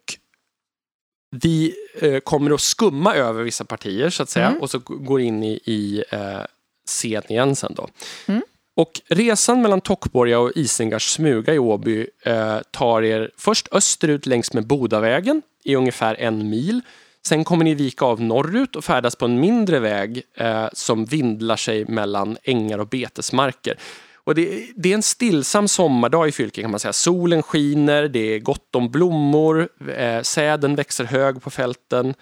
[1.30, 4.60] vi uh, kommer att skumma över vissa partier så att säga mm.
[4.60, 6.44] och så går in i, i uh,
[6.86, 7.88] scen igen sen då.
[8.26, 8.42] Mm.
[8.74, 14.52] Och resan mellan Tockborga och Isengards smuga i Åby eh, tar er först österut längs
[14.52, 16.80] med Bodavägen i ungefär en mil.
[17.26, 21.56] Sen kommer ni vika av norrut och färdas på en mindre väg eh, som vindlar
[21.56, 23.78] sig mellan ängar och betesmarker.
[24.24, 26.92] Och det, det, är en stillsam sommardag i fylket kan man säga.
[26.92, 32.14] Solen skiner, det är gott om blommor, eh, säden växer hög på fälten.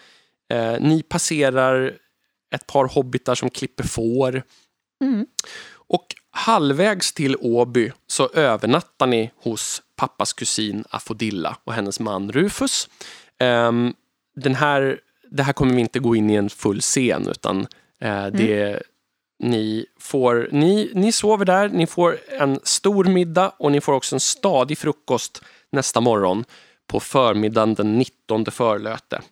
[0.52, 1.94] Eh, ni passerar
[2.54, 4.42] ett par hobbitar som klipper får.
[5.04, 5.26] Mm.
[5.72, 6.06] Och
[6.40, 12.88] halvvägs till Åby så övernattar ni hos pappas kusin Afodilla och hennes man Rufus.
[13.40, 13.94] Um,
[14.36, 17.60] den här, det här kommer vi inte gå in i en full scen utan
[18.04, 18.80] uh, det mm.
[19.42, 24.16] Ni, får, ni, ni sover där, ni får en stor middag och ni får också
[24.16, 26.44] en stadig frukost nästa morgon
[26.86, 29.22] på förmiddagen den 19 förlöte.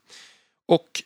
[0.69, 1.03] Och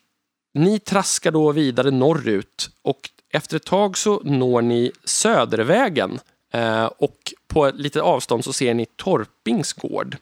[0.55, 6.20] ni traskar då vidare norrut och efter ett tag så når ni Södervägen
[6.53, 10.16] eh, och på ett litet avstånd så ser ni Torpings gård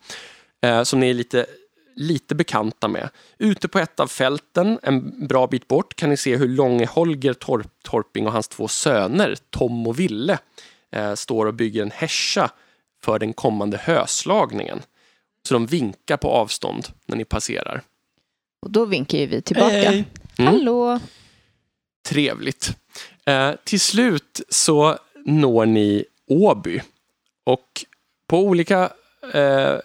[0.62, 1.46] eh, som ni är lite,
[1.94, 3.08] lite bekanta med.
[3.38, 7.32] Ute på ett av fälten, en bra bit bort, kan ni se hur Långe Holger
[7.32, 10.38] Torp, Torping och hans två söner, Tom och Ville,
[10.92, 12.50] eh, står och bygger en hässa
[13.04, 14.82] för den kommande höslagningen.
[15.48, 17.82] Så de vinkar på avstånd när ni passerar.
[18.62, 19.68] Och då vinkar ju vi tillbaka.
[19.68, 20.04] Hej, hej.
[20.38, 20.52] Mm.
[20.52, 21.00] Hallå!
[22.08, 22.76] Trevligt.
[23.26, 26.80] Eh, till slut så når ni Åby.
[27.44, 27.84] Och
[28.28, 28.92] på olika,
[29.32, 29.76] eh,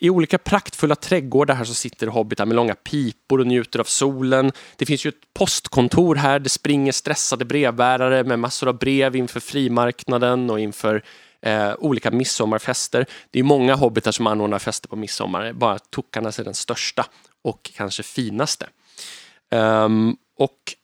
[0.00, 4.52] i olika praktfulla trädgårdar här så sitter hobbitar med långa pipor och njuter av solen.
[4.76, 6.38] Det finns ju ett postkontor här.
[6.38, 11.02] Det springer stressade brevbärare med massor av brev inför frimarknaden och inför
[11.42, 13.06] eh, olika midsommarfester.
[13.30, 15.52] Det är många hobbitar som anordnar fester på midsommar.
[15.52, 17.06] Bara Tokkarnas är den största
[17.42, 18.66] och kanske finaste.
[19.50, 20.74] Um, och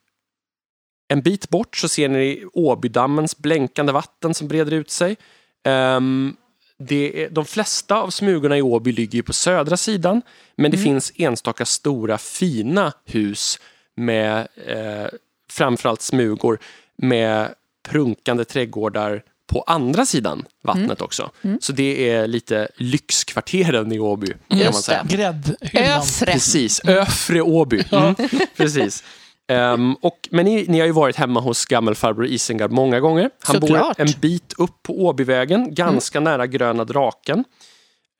[1.08, 5.16] en bit bort så ser ni Åbydammens blänkande vatten som breder ut sig.
[5.64, 6.36] Ehm,
[6.78, 10.22] det är, de flesta av smugorna i Åby ligger ju på södra sidan
[10.56, 13.58] men det finns enstaka stora fina hus
[13.96, 15.06] med eh,
[15.50, 16.58] framförallt smugor
[16.96, 17.54] med
[17.88, 21.30] prunkande trädgårdar på andra sidan vattnet också.
[21.60, 24.26] Så det är lite lyxkvarteren i Åby.
[24.26, 25.02] Kan man Just säga.
[25.08, 25.16] det.
[25.16, 25.98] Gräddhyllan.
[25.98, 26.32] Öfre.
[26.32, 27.84] Precis, Öfre Åby.
[27.92, 28.14] Mm,
[28.56, 29.04] precis.
[29.48, 33.30] Ehm, och, men ni, ni har ju varit hemma hos gammelfarbror Isengard många gånger.
[33.40, 33.96] Han Såklart.
[33.96, 37.44] bor en bit upp på Åbyvägen, ganska nära Gröna Draken.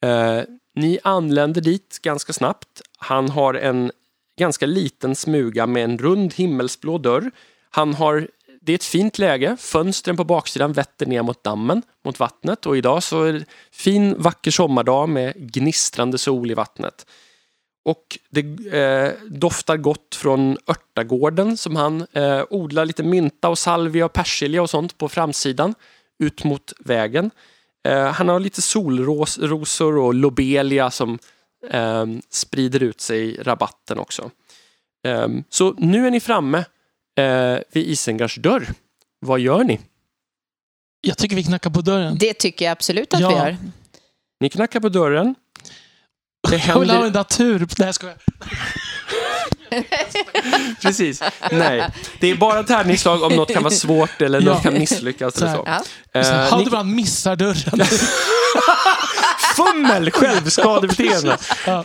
[0.04, 0.40] Eh,
[0.74, 2.82] ni anländer dit ganska snabbt.
[2.98, 3.90] Han har en
[4.38, 7.30] ganska liten smuga med en rund himmelsblå dörr.
[7.70, 8.28] Han har,
[8.60, 9.56] det är ett fint läge.
[9.60, 12.66] Fönstren på baksidan vetter ner mot dammen, mot vattnet.
[12.66, 17.06] Och idag så är det fin vacker sommardag med gnistrande sol i vattnet.
[17.88, 18.40] Och det
[18.78, 24.62] eh, doftar gott från örtagården som han eh, odlar lite mynta och salvia och persilja
[24.62, 25.74] och sånt på framsidan
[26.18, 27.30] ut mot vägen.
[27.88, 31.18] Eh, han har lite solrosor och lobelia som
[31.70, 34.30] eh, sprider ut sig i rabatten också.
[35.06, 36.58] Eh, så nu är ni framme
[37.18, 38.68] eh, vid Isengards dörr.
[39.20, 39.80] Vad gör ni?
[41.00, 42.16] Jag tycker vi knackar på dörren.
[42.20, 43.28] Det tycker jag absolut att Ja.
[43.28, 43.56] vi gör.
[44.40, 45.34] Ni knackar på dörren.
[46.50, 47.06] Det Jag vill ha händer...
[47.06, 47.58] en datur.
[47.78, 48.16] Nej, jag skojar.
[50.82, 51.22] Precis.
[51.52, 51.86] Nej.
[52.20, 54.60] Det är bara tärningsslag om något kan vara svårt eller något Ja.
[54.62, 55.42] kan misslyckas.
[55.42, 55.62] Eller så.
[55.66, 55.82] Ja.
[56.20, 57.86] Eh, Så ni- Haldebrand missar dörren.
[59.56, 60.10] Fummel!
[60.10, 61.36] Självskadebeteende.
[61.66, 61.82] Ja.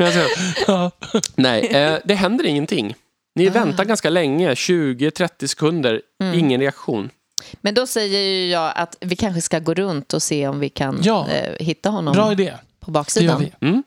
[0.67, 0.91] Ja.
[1.35, 2.95] Nej, eh, det händer ingenting.
[3.35, 6.01] Ni väntar ganska länge, 20-30 sekunder,
[6.35, 7.09] ingen reaktion.
[7.61, 10.69] Men då säger ju jag att vi kanske ska gå runt och se om vi
[10.69, 11.27] kan Ja.
[11.29, 12.53] eh, hitta honom Bra idé.
[12.79, 13.45] på Det gör baksidan.
[13.59, 13.81] vi.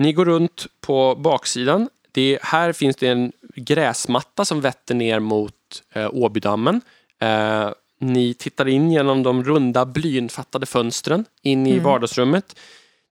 [0.00, 1.88] Ni går runt på baksidan.
[2.12, 5.54] Det, här finns det en gräsmatta som vetter ner mot
[5.94, 6.80] eh, Åbydammen.
[7.18, 7.70] Eh,
[8.00, 12.58] ni tittar in genom de runda blyinfattade fönstren in i vardagsrummet.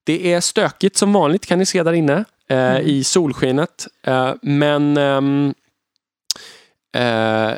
[0.03, 3.87] Det är stökigt som vanligt kan ni se där inne eh, i solskenet.
[4.03, 5.53] Eh, men ehm,
[6.95, 7.51] eh,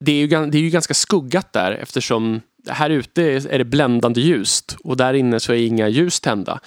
[0.00, 4.20] det, är ju, det är ju ganska skuggat där eftersom här ute är det bländande
[4.20, 6.60] ljust och där inne så är inga ljus tända.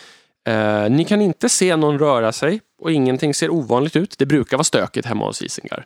[0.48, 4.18] Eh, ni kan inte se någon röra sig och ingenting ser ovanligt ut.
[4.18, 5.86] Det brukar vara stökigt hemma hos Isengar.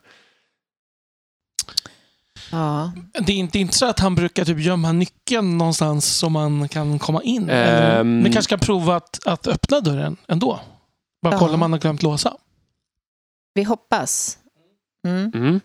[2.51, 2.91] Ja.
[3.26, 6.99] Det är inte, inte så att han brukar typ gömma nyckeln någonstans så man kan
[6.99, 7.49] komma in.
[7.49, 8.20] Eller, Ehm.
[8.20, 10.60] men kanske kan prova att, att öppna dörren ändå.
[11.22, 11.39] Bara Ja.
[11.39, 12.38] kolla om man har glömt låsa.
[13.53, 14.38] Vi hoppas.
[15.08, 15.32] Mm.
[15.36, 15.60] Mm.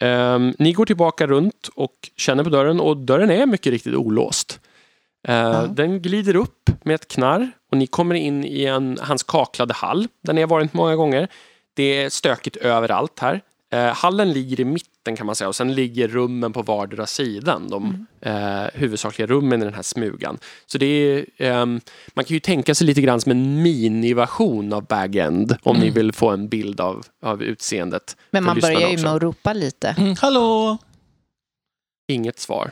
[0.00, 4.60] Ehm, ni går tillbaka runt och känner på dörren och dörren är mycket riktigt olåst.
[5.28, 5.66] Eh, Ja.
[5.66, 10.08] Den glider upp med ett knarr och ni kommer in i en, hans kaklade hall
[10.22, 11.28] där ni har varit många gånger.
[11.74, 13.40] Det är stökigt överallt här.
[13.72, 17.68] Eh, hallen ligger i mitten kan man säga och sen ligger rummen på vardera sidan.
[17.68, 20.38] De eh, huvudsakliga rummen i den här smugan.
[20.66, 21.80] Så det är, ehm,
[22.14, 26.12] man kan ju tänka sig lite grann som en miniversion av Bag-End om ni vill
[26.12, 28.16] få en bild av, av utseendet.
[28.30, 29.04] Men man börjar ju också.
[29.04, 29.94] med att ropa lite.
[29.98, 30.78] Mm, hallå!
[32.08, 32.70] Inget svar.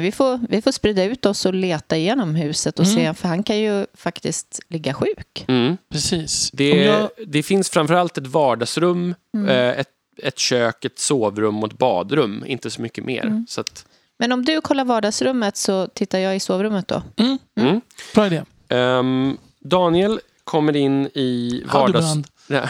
[0.00, 2.96] Vi får, vi får sprida ut oss och leta igenom huset och Mm.
[2.96, 5.44] se, för han kan ju faktiskt ligga sjuk.
[5.48, 5.76] Mm.
[5.92, 6.50] Precis.
[6.52, 9.48] Det, jag, det finns framförallt ett vardagsrum, Mm.
[9.48, 9.88] eh, ett,
[10.22, 12.44] ett kök, ett sovrum och ett badrum.
[12.46, 13.26] Inte så mycket mer.
[13.26, 13.46] Mm.
[13.48, 13.86] Så att,
[14.18, 17.02] Men om du kollar vardagsrummet så tittar jag i sovrummet då.
[17.16, 17.80] mm, mm.
[18.14, 18.42] bra idé.
[18.68, 21.72] Ehm, Daniel kommer in i vardags...
[21.72, 22.26] Haldebrand.
[22.48, 22.68] Ja,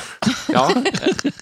[0.48, 0.70] ja.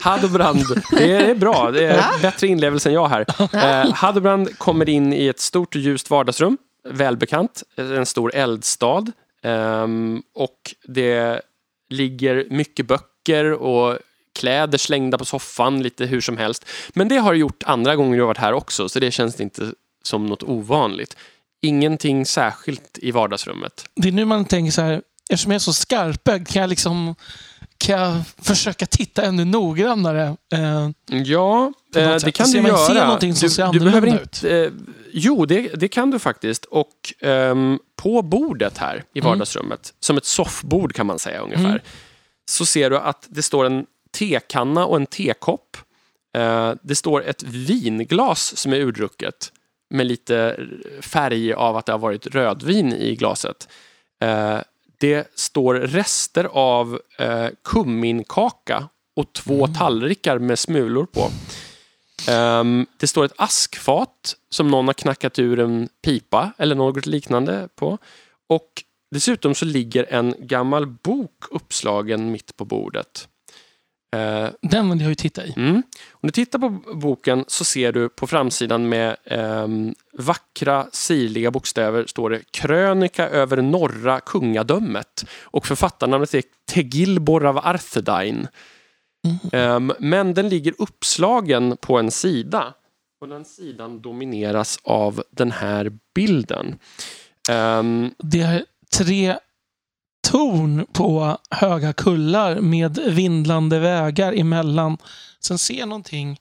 [0.01, 0.65] Hadobrand.
[0.91, 1.71] Det är bra.
[1.71, 3.27] Det är bättre inlevelse än jag här.
[3.53, 6.59] Eh, Hadobrand kommer in i ett stort och ljust vardagsrum.
[6.89, 7.63] Välbekant.
[7.77, 9.05] En stor eldstad.
[9.43, 11.41] Ehm, och det
[11.91, 13.99] ligger mycket böcker och
[14.39, 16.65] kläder slängda på soffan lite hur som helst.
[16.95, 19.73] Men det har du gjort andra gånger har varit här också, så det känns inte
[20.03, 21.17] som något ovanligt.
[21.63, 23.85] Ingenting särskilt i vardagsrummet.
[23.95, 27.15] Det är nu man tänker så här, eftersom jag är så skarpögd kan jag liksom
[27.79, 30.37] kan jag försöka titta ännu noggrannare.
[30.53, 30.91] Eh,
[31.25, 32.87] Ja, eh, det kan du man- göra.
[32.87, 34.21] ser någonting som du, ser du behöver ut?
[34.23, 34.71] inte, eh,
[35.13, 36.65] Jo, det, det kan du faktiskt.
[36.65, 39.31] Och ehm, på bordet här i Mm.
[39.31, 41.81] vardagsrummet, som ett soffbord kan man säga ungefär, Mm.
[42.51, 43.87] så ser du att det står en
[44.19, 45.77] tekanna och en tekopp.
[46.37, 49.53] Eh, det står ett vinglas som är urdrucket
[49.91, 50.61] med lite
[51.01, 53.69] färg av att det har varit rödvin i glaset.
[54.99, 59.75] Det står rester av eh, kumminkaka och två Mm.
[59.75, 61.31] tallrikar med smulor på.
[62.29, 67.69] Ehm, det står ett askfat som någon har knackat ur en pipa eller något liknande
[67.75, 67.99] på.
[68.49, 73.29] Och dessutom så ligger en gammal bok uppslagen mitt på bordet.
[74.15, 75.55] Eh, den vill jag ju titta i.
[75.57, 75.83] Mm.
[76.11, 82.07] Om du tittar på boken så ser du på framsidan med ehm, vackra sirliga bokstäver
[82.07, 86.43] står det Krönika över norra kungadömet och författarnamnet är
[86.73, 88.49] Tegilbor av Arthedain.
[89.53, 92.75] Ehm, men den ligger uppslagen på en sida
[93.21, 96.79] och den sidan domineras av den här bilden.
[97.51, 98.65] Ehm, Det är
[98.99, 99.37] tre
[100.31, 104.99] torn på höga kullar med vindlande vägar emellan.
[105.41, 106.39] Sen ser någonting.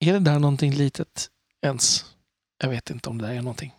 [0.00, 1.28] Är det där någonting litet
[1.66, 2.04] ens?
[2.62, 3.72] Jag vet inte om det där är någonting.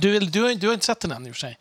[0.00, 1.58] Du, du, har, du har inte sett den än i och för sig.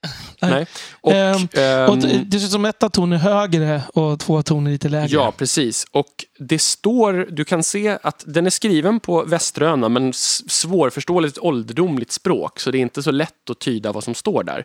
[0.40, 0.66] nej.
[1.00, 4.70] Och, Ehm, ehm, Och d- dessutom ett av torn är högre och två torn är
[4.70, 5.08] lite lägre.
[5.14, 5.86] Ja, precis.
[5.90, 12.12] Och det står, du kan se att den är skriven på väströna men svårförståeligt ålderdomligt
[12.12, 14.64] språk så det är inte så lätt att tyda vad som står där.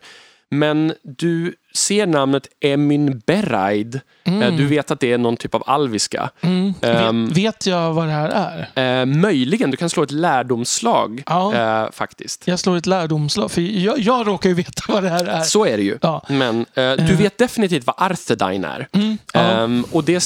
[0.50, 4.00] Men du ser namnet Emin Beraid.
[4.24, 6.30] Eh, Du vet att det är någon typ av alviska.
[6.40, 6.74] Mm.
[6.82, 7.26] Ehm.
[7.28, 8.28] vet, vet jag vad det här
[8.74, 9.00] är?
[9.00, 11.54] Eh, möjligen, du kan slå ett lärdomslag Ja.
[11.84, 12.46] eh, faktiskt.
[12.48, 15.40] Jag slår ett lärdomslag, för jag, jag råkar ju veta vad det här är.
[15.42, 15.98] Så är det ju.
[16.02, 16.22] Ja.
[16.28, 18.88] Men eh, du vet definitivt vad Arthedain är.
[18.92, 19.40] Mm, ja.
[19.40, 20.24] Ehm, och det,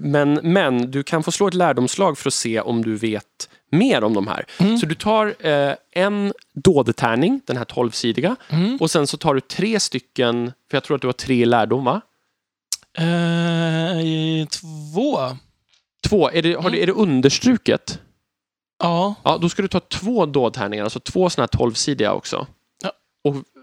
[0.00, 3.22] men, men du kan få slå ett lärdomslag för att se om du vet
[3.72, 4.44] mer om de här.
[4.58, 4.78] Mm.
[4.78, 8.76] Så du tar eh, en dådetärning, den här tolvsidiga, Mm.
[8.80, 11.84] och sen så tar du tre stycken, för jag tror att du har tre lärdom
[11.84, 12.00] va?
[12.98, 15.18] Eh, två.
[16.08, 17.98] Två, är det, har du, är det understruket?
[18.82, 19.14] Ja.
[19.22, 22.46] Ja, då ska du ta två dådtärningar, alltså två sådana här tolvsidiga också.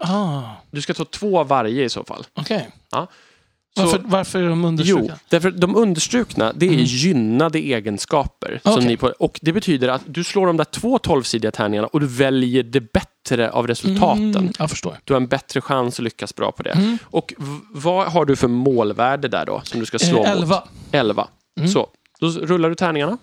[0.00, 2.24] Ah, Du ska ta två varje i så fall.
[2.34, 2.68] Okej.
[3.76, 5.18] Så- Varför, varför är de Jo, understrukna?
[5.28, 6.84] därför att de understrukna, det är Mm.
[6.84, 8.60] gynnade egenskaper.
[8.62, 8.86] Som Okej.
[8.86, 12.06] ni på, och det betyder att du slår de där två tolvsidiga tärningarna och du
[12.06, 14.36] väljer det bättre av resultaten.
[14.36, 14.98] Mm, jag förstår.
[15.04, 16.70] Du har en bättre chans att lyckas bra på det.
[16.70, 16.98] Mm.
[17.04, 17.34] Och
[17.70, 20.26] vad har du för målvärde där då, som du ska slå Eh, mot?
[20.26, 20.64] elva.
[20.92, 21.28] 11.
[21.58, 21.68] Mm.
[21.70, 21.88] Så,
[22.20, 23.18] då rullar du tärningarna.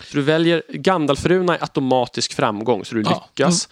[0.00, 3.28] Så du väljer Gandalfruna i automatisk framgång, så du Ja.
[3.36, 3.68] lyckas.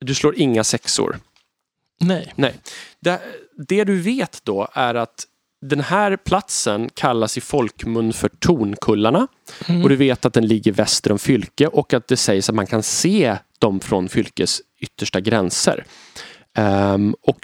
[0.00, 1.18] Du slår inga sexor.
[2.00, 2.54] Nej.
[3.00, 3.20] Det,
[3.68, 5.26] det du vet då är att
[5.62, 9.26] den här platsen kallas i folkmun för Tornkullarna
[9.68, 9.82] Mm.
[9.82, 12.66] och du vet att den ligger väster om Fylke och att det sägs att man
[12.66, 15.84] kan se dem från Fylkes yttersta gränser.
[16.54, 17.38] Ehm, och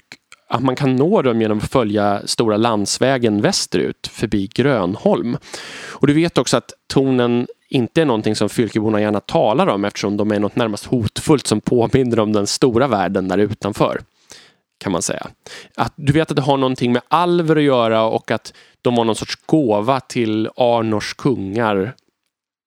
[0.49, 5.37] att man kan nå dem genom att följa stora landsvägen västerut förbi Grönholm.
[5.87, 10.17] Och du vet också att tornen inte är någonting som Fylkeborna gärna talar om eftersom
[10.17, 14.01] de är något närmast hotfullt som påminner om den stora världen där utanför.
[14.79, 15.27] Kan man säga.
[15.75, 19.03] Att du vet att det har någonting med alver att göra och att de var
[19.05, 21.95] någon sorts gåva till Arnors kungar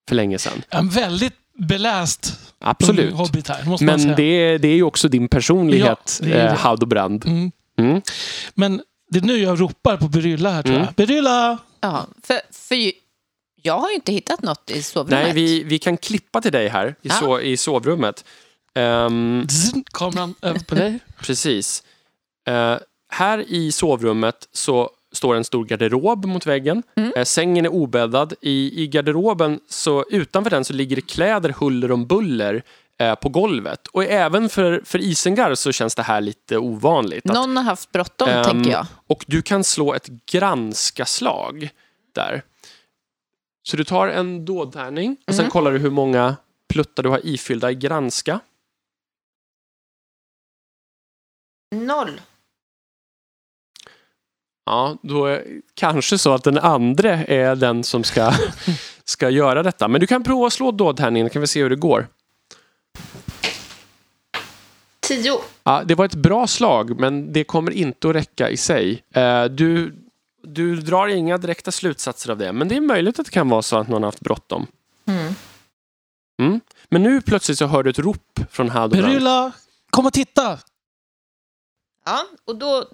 [0.09, 0.61] för länge sedan.
[0.69, 3.13] En väldigt beläst Absolut.
[3.13, 4.15] hobbit här, måste man Men säga.
[4.15, 6.51] det, det är ju också din personlighet, Ja, eh, det.
[6.51, 7.25] Haldobrand.
[7.25, 7.51] Mm.
[7.79, 8.01] Mm.
[8.53, 8.81] Men
[9.11, 10.85] det är nu jag ropar på Berylla här, tror Mm.
[10.85, 10.93] jag.
[11.07, 11.57] Berylla!
[11.81, 12.91] Ja, för, för
[13.61, 15.23] jag har ju inte hittat något i sovrummet.
[15.23, 17.13] Nej, vi, vi kan klippa till dig här i, Ja.
[17.19, 18.25] so, i sovrummet.
[19.49, 20.99] Zzz, Kameran över på dig.
[21.21, 21.83] precis.
[22.47, 22.77] Eh,
[23.09, 26.83] här i sovrummet så står en stor garderob mot väggen.
[26.95, 27.13] Mm.
[27.15, 28.33] Eh, sängen är obäddad.
[28.41, 32.63] I, I garderoben, så utanför den så ligger det kläder huller om buller
[32.97, 33.87] eh, på golvet.
[33.87, 37.25] Och även för, för Isengar så känns det här lite ovanligt.
[37.29, 38.85] Att, Någon har haft bråttom, Ehm, tänker jag.
[39.07, 41.69] Och du kan slå ett granska-slag
[42.13, 42.41] där.
[43.63, 45.51] Så du tar en dådtärning och sen Mm.
[45.51, 46.35] kollar du hur många
[46.69, 48.39] pluttar du har ifyllda i granska.
[51.75, 52.21] Noll.
[54.65, 55.43] Ja, då är
[55.73, 58.33] kanske så att den andra är den som ska,
[59.03, 59.87] ska göra detta.
[59.87, 62.07] Men du kan prova att slå dådtärningen, kan vi se hur det går.
[64.99, 65.37] Tio.
[65.63, 69.03] Ja, det var ett bra slag, men det kommer inte att räcka i sig.
[69.13, 69.93] Eh, Du
[70.43, 72.53] du drar inga direkta slutsatser av det.
[72.53, 74.67] Men det är möjligt att det kan vara så att någon har haft bråttom.
[75.05, 75.33] Mm.
[76.41, 76.59] Mm.
[76.89, 79.03] Men nu plötsligt så hör du ett rop från Haldoran.
[79.05, 79.51] Berylla,
[79.89, 80.59] kom och titta!
[82.05, 82.85] Ja, och då,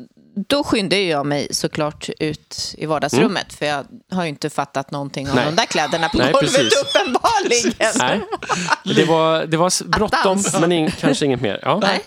[0.47, 3.53] då skyndar ju jag mig såklart ut i vardagsrummet.
[3.53, 5.43] För jag har ju inte fattat någonting om Mm.
[5.43, 5.55] Nej.
[5.55, 6.73] de där kläderna på Nej, golvet precis.
[6.83, 7.73] uppenbarligen.
[7.99, 11.59] Nej, det var, det var bråttom, men in, kanske inget mer.
[11.61, 11.79] Ja.
[11.81, 12.05] Nej.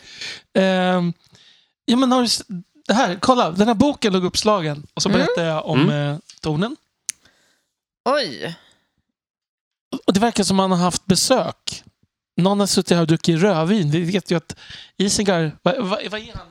[0.55, 1.13] Ehm,
[1.85, 2.55] ja, men har du,
[2.89, 4.87] det här, kolla, den här boken låg uppslagen.
[4.95, 5.19] Och så Mm.
[5.21, 6.77] berättade jag om eh, tonen.
[8.05, 8.55] Oj.
[10.07, 11.83] Och det verkar som man har haft besök.
[12.37, 13.91] Någon har suttit här och druckit rödvin.
[13.91, 14.57] Vi vet ju att
[14.97, 15.53] Isengar...
[15.63, 16.47] Vad, vad, vad är han?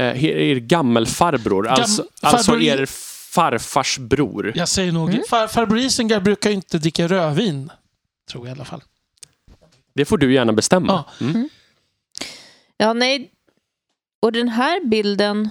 [0.00, 2.86] Eh, er gammelfarbror, alltså, alltså farbror- er
[3.34, 4.52] farfars bror.
[4.54, 5.10] Jag säger nog...
[5.10, 5.22] Mm.
[5.30, 7.70] Far, farbror Isengar brukar inte dricka rödvin.
[8.30, 8.82] Tror jag i alla fall.
[9.94, 11.04] Det får du gärna bestämma.
[11.20, 11.26] Ja.
[11.26, 11.48] Mm.
[12.76, 13.30] Ja, nej.
[14.22, 15.48] Och den här bilden,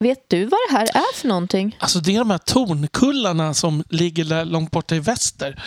[0.00, 1.76] vet du vad det här är för någonting?
[1.80, 5.62] Alltså det är de här tornkullarna som ligger där långt borta i väster.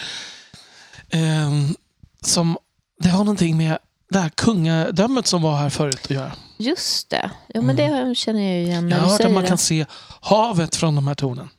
[1.10, 1.76] Ehm,
[2.22, 2.58] som,
[3.00, 3.78] det har någonting med
[4.10, 6.32] det här kungadömet som var här förut att göra.
[6.58, 7.32] Just det.
[7.48, 9.48] Ja, men det känner jag igen Jag när har du hört att man det.
[9.50, 9.86] kan se
[10.22, 11.50] havet från de här tornen.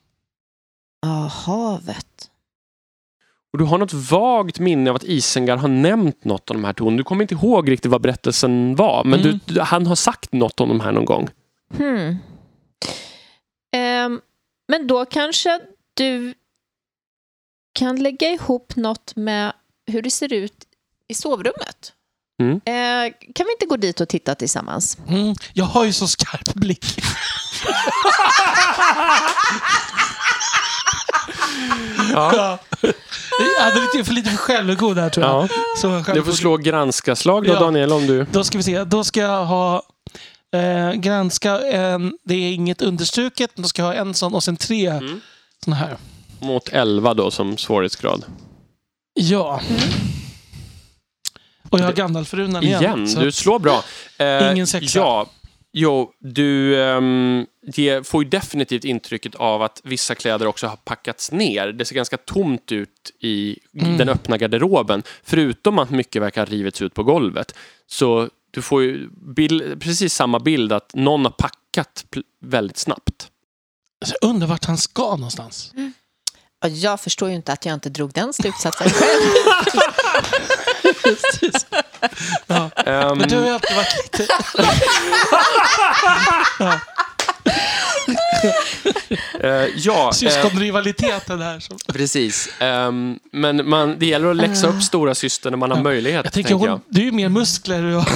[1.03, 2.31] Ja, havet.
[3.53, 6.73] Och du har något vagt minne av att Isengar har nämnt något av de här
[6.73, 6.97] tonerna.
[6.97, 9.41] Du kommer inte ihåg riktigt vad berättelsen var, men Mm.
[9.47, 11.29] du, han har sagt något om de här någon gång.
[11.77, 12.17] Hmm.
[13.73, 14.21] Ehm,
[14.69, 15.61] men då kanske
[15.95, 16.35] du
[17.73, 19.53] kan lägga ihop något med
[19.87, 20.65] hur det ser ut
[21.09, 21.93] i sovrummet.
[22.43, 22.53] Mm.
[22.65, 24.99] Eh, kan vi inte gå dit och titta tillsammans?
[25.09, 26.85] Mm, jag har ju så skarp blick.
[32.13, 32.33] Ja.
[32.37, 32.59] Ja.
[33.57, 35.45] Jag hade lite för lite för självgod där tror jag.
[35.45, 35.49] Ja.
[35.77, 36.35] Så Du får självgod.
[36.35, 37.61] slå granska-slag då, Ja.
[37.61, 38.27] Daniel, om du...
[38.33, 38.85] Då ska vi se.
[38.85, 39.83] Då ska jag ha
[40.55, 44.57] eh, granska en, det är inget understruket, då ska jag ha en sån och sen
[44.57, 45.21] tre Mm.
[45.65, 45.97] såna här.
[46.41, 48.25] Mot 11 då som svårighetsgrad.
[49.15, 49.61] Ja.
[51.71, 52.83] Och jag har Gandalf-runan igen.
[52.83, 53.85] Igen, så du slår bra.
[54.19, 54.99] Eh, Ingen sexa.
[54.99, 55.27] Ja,
[55.73, 61.33] jo, du ehm, det får ju definitivt intrycket av att vissa kläder också har packats
[61.33, 61.67] ner.
[61.67, 62.91] Det ser ganska tomt ut
[63.21, 63.97] i Mm.
[63.97, 65.03] den öppna garderoben.
[65.25, 67.55] Förutom att mycket verkar ha rivits ut på golvet.
[67.87, 72.05] Så du får ju bild, precis samma bild att någon har packat
[72.45, 73.31] väldigt snabbt.
[74.21, 75.73] jag undrar vart han ska någonstans.
[75.77, 75.91] Ja,
[76.69, 79.23] Jag förstår ju inte att jag inte drog den slutsatsen själv.
[82.47, 82.71] Ja.
[82.77, 84.27] Ehm, Men du har ju alltid varit lite...
[86.59, 86.81] ja.
[89.41, 91.61] eh, ja, eh, Syskonrivaliteten här.
[91.61, 91.77] Som...
[91.93, 92.49] precis.
[92.59, 96.25] Ehm, men man, det gäller att läxa upp stora syster när man har möjlighet.
[96.25, 98.07] Jag tänker, tänker hon, du är ju mer muskler än jag.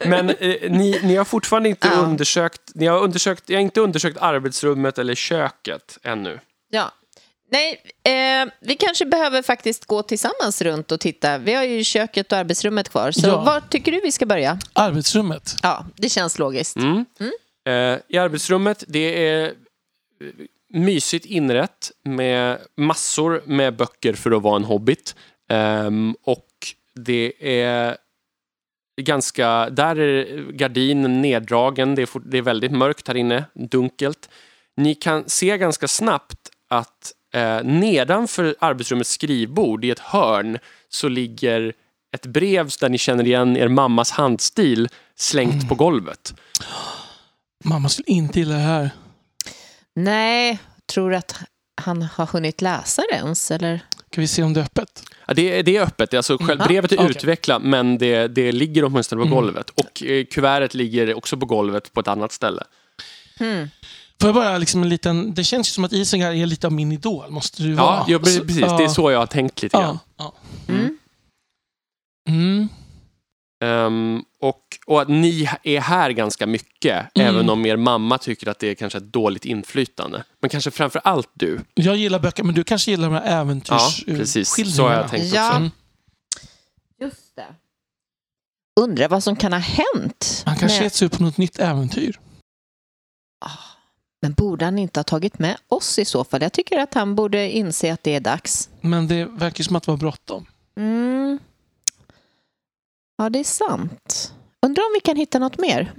[0.08, 2.00] Men eh, ni, ni har fortfarande inte Ja.
[2.00, 6.40] undersökt, ni har undersökt, ni har inte undersökt arbetsrummet eller köket ännu.
[6.70, 6.92] Ja.
[7.50, 11.38] Nej, eh, vi kanske behöver faktiskt gå tillsammans runt och titta.
[11.38, 13.10] Vi har ju köket och arbetsrummet kvar.
[13.10, 13.44] Så Ja.
[13.44, 14.58] var tycker du vi ska börja?
[14.72, 15.54] Arbetsrummet.
[15.62, 16.76] Ja, det känns logiskt.
[16.76, 17.04] Mm.
[17.66, 19.52] Eh, I arbetsrummet, det är eh,
[20.72, 25.14] mysigt inrätt med massor med böcker för att vara en hobbit.
[25.50, 26.46] Ehm, och
[26.94, 27.96] det är
[29.00, 34.28] ganska, där är gardinen neddragen, det är, fort, det är väldigt mörkt här inne, dunkelt.
[34.76, 36.38] Ni kan se ganska snabbt
[36.68, 40.58] att eh, nedanför arbetsrummets skrivbord i ett hörn
[40.88, 41.72] så ligger
[42.14, 46.34] ett brev där ni känner igen er mammas handstil slängt på golvet.
[47.64, 48.90] Mamma skulle inte gilla det här.
[49.94, 50.58] Nej,
[50.92, 51.34] tror du att
[51.82, 53.50] han har hunnit läsa det ens?
[53.50, 53.80] Eller?
[54.12, 55.02] Ska vi se om det är öppet?
[55.26, 56.66] Ja, det, är, det är öppet, alltså själv, Mm.
[56.66, 57.10] brevet är Okej.
[57.10, 59.34] utvecklat men det, det ligger åtminstone på Mm.
[59.36, 59.70] golvet.
[59.70, 62.62] Och eh, kuvertet ligger också på golvet på ett annat ställe.
[63.38, 63.70] Hmm.
[64.20, 65.34] Får jag bara liksom en liten...
[65.34, 67.30] Det känns ju som att Isengar är lite av min idol.
[67.30, 68.04] Måste du Ja, vara.
[68.08, 68.40] ja precis.
[68.40, 68.58] precis.
[68.60, 68.76] Ja.
[68.78, 69.98] Det är så jag har tänkt lite grann.
[70.16, 70.34] Ja.
[70.66, 70.72] ja.
[70.74, 70.98] Mm.
[72.28, 72.68] Mm.
[73.64, 77.28] Ehm, och, och att ni är här ganska mycket, Mm.
[77.34, 80.24] även om er mamma tycker att det är kanske ett dåligt inflytande.
[80.40, 81.60] Men kanske framför allt du.
[81.74, 84.04] Jag gillar böcker, men du kanske gillar de här Ja, äventyrs...
[84.06, 84.76] precis.
[84.76, 85.46] Så har jag tänkt Ja.
[85.48, 85.56] också.
[85.56, 85.70] Mm.
[87.00, 87.46] Just det.
[88.80, 90.42] Undrar vad som kan ha hänt.
[90.46, 92.20] Han kanske med- gett sig ut på något nytt äventyr.
[94.26, 96.42] Men borde han inte ha tagit med oss i så fall?
[96.42, 98.70] Jag tycker att han borde inse att det är dags.
[98.80, 100.46] Men det verkar som att det var bråttom.
[100.76, 101.38] Mm.
[103.16, 104.32] Ja, det är sant.
[104.62, 105.92] Undrar om vi kan hitta något mer?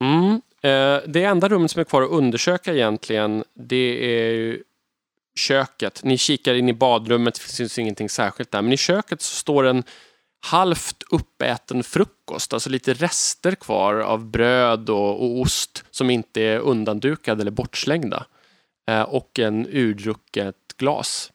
[0.00, 0.32] Mm.
[0.62, 4.62] Eh, det enda rummet som är kvar att undersöka egentligen, det är ju
[5.34, 6.00] köket.
[6.04, 8.62] Ni kikar in i badrummet, det finns ingenting särskilt där.
[8.62, 9.82] Men i köket så står en
[10.40, 16.58] halvt uppäten frukost, alltså lite rester kvar av bröd och, och ost som inte är
[16.58, 18.26] undandukade eller bortslängda.
[18.90, 21.32] Eh, och en urdrucket glas.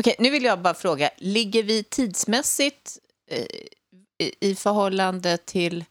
[0.00, 2.98] Okej, nu vill jag bara fråga, ligger vi tidsmässigt
[3.30, 3.46] eh,
[4.18, 5.84] i- i förhållande till,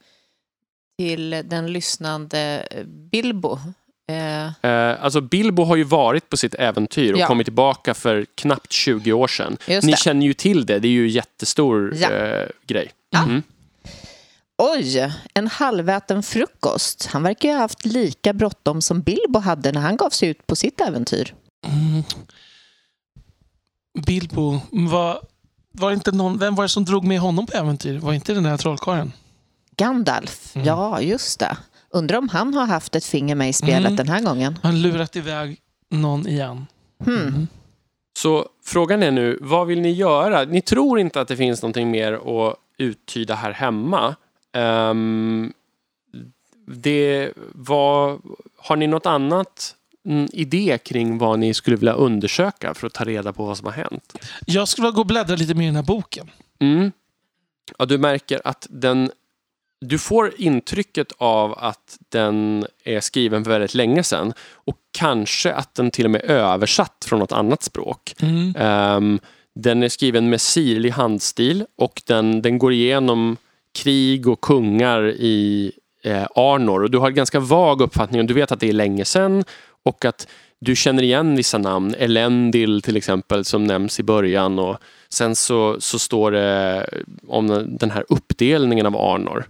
[0.97, 3.59] till den lyssnande eh, Bilbo?
[4.07, 7.27] Eh, Eh, alltså Bilbo har ju varit på sitt äventyr och Ja.
[7.27, 9.57] kommit tillbaka för knappt 20 år sedan.
[9.83, 12.11] Ni känner ju till det, det är ju en jättestor Ja.
[12.11, 12.91] eh, grej.
[13.09, 13.23] Ja.
[13.23, 13.43] Mm.
[14.57, 17.05] Oj, en halväten frukost.
[17.05, 20.47] Han verkar ju ha haft lika bråttom som Bilbo hade när han gav sig ut
[20.47, 21.33] på sitt äventyr.
[21.67, 22.03] Mm.
[24.05, 25.19] Bilbo, var,
[25.71, 27.99] var det inte någon, vem var det som drog med honom på äventyr?
[27.99, 29.11] Var inte den här trollkarlen?
[29.77, 30.67] Gandalf, Mm.
[30.67, 31.57] ja just det.
[31.95, 33.95] Undrar om han har haft ett finger med i spelet Mm.
[33.95, 34.59] den här gången.
[34.63, 35.57] Han lurat iväg
[35.89, 36.65] någon igen.
[37.05, 37.17] Hmm.
[37.27, 37.47] Mm.
[38.17, 40.43] Så frågan är nu, vad vill ni göra?
[40.43, 44.15] Ni tror inte att det finns någonting mer att uttyda här hemma.
[44.53, 45.53] Ehm,
[46.67, 48.19] det var,
[48.57, 49.75] har ni något annat
[50.05, 53.65] mm, idé kring vad ni skulle vilja undersöka för att ta reda på vad som
[53.65, 54.17] har hänt?
[54.45, 56.31] Jag skulle vilja gå och bläddra lite mer i den här boken.
[56.59, 56.91] Mm.
[57.77, 59.11] Ja, du märker att den...
[59.87, 65.75] Du får intrycket av att den är skriven för väldigt länge sedan och kanske att
[65.75, 68.13] den till och med är översatt från något annat språk.
[68.21, 68.55] Mm.
[68.57, 69.19] Ehm,
[69.55, 73.37] den är skriven med sirlig handstil och den, den går igenom
[73.75, 75.71] krig och kungar i
[76.03, 76.83] eh, Arnor.
[76.83, 79.43] Och du har en ganska vag uppfattning och du vet att det är länge sedan
[79.83, 80.27] och att
[80.59, 81.95] du känner igen vissa namn.
[81.99, 84.77] Elendil till exempel som nämns i början och
[85.09, 86.89] sen så, så står det
[87.27, 89.45] om den här uppdelningen av Arnor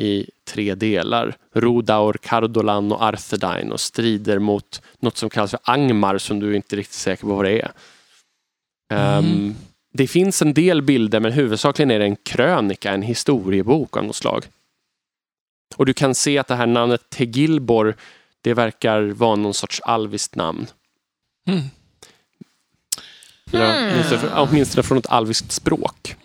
[0.00, 1.36] i tre delar.
[1.54, 6.74] Rodaur, Cardolan och Arthedain och strider mot något som kallas för Angmar som du inte
[6.74, 7.72] är riktigt säker på vad det är.
[8.92, 9.54] Ehm, Mm.
[9.92, 14.16] det finns en del bilder men huvudsakligen är det en krönika, en historiebok av något
[14.16, 14.44] slag.
[15.76, 17.96] Och du kan se att det här namnet Tegilbor
[18.40, 20.66] det verkar vara någon sorts alviskt namn.
[21.48, 21.60] Mm.
[23.52, 24.00] Eller Hmm.
[24.00, 26.16] åtminstone- Åtminstone från ett alviskt språk.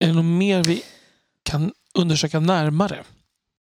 [0.00, 0.82] Är det något mer vi
[1.50, 3.04] kan undersöka närmare?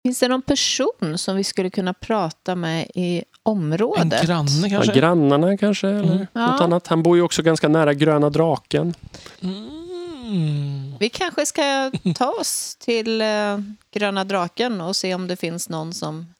[0.07, 4.27] Finns det någon person som vi skulle kunna prata med i En området?
[4.27, 4.93] granne Ja, kanske?
[5.01, 6.27] grannarna kanske, eller Mm.
[6.33, 6.47] Ja.
[6.53, 6.87] något annat.
[6.87, 8.95] Han bor ju också ganska nära Gröna draken.
[9.41, 10.95] Mm.
[11.01, 13.59] Vi kanske ska ta oss till eh,
[13.95, 16.35] Gröna draken och se om det finns någon som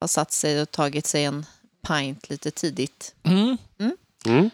[0.00, 1.46] har satt sig och tagit sig en
[1.88, 3.14] pint lite tidigt.
[3.22, 3.56] Mm.
[4.26, 4.50] Mm.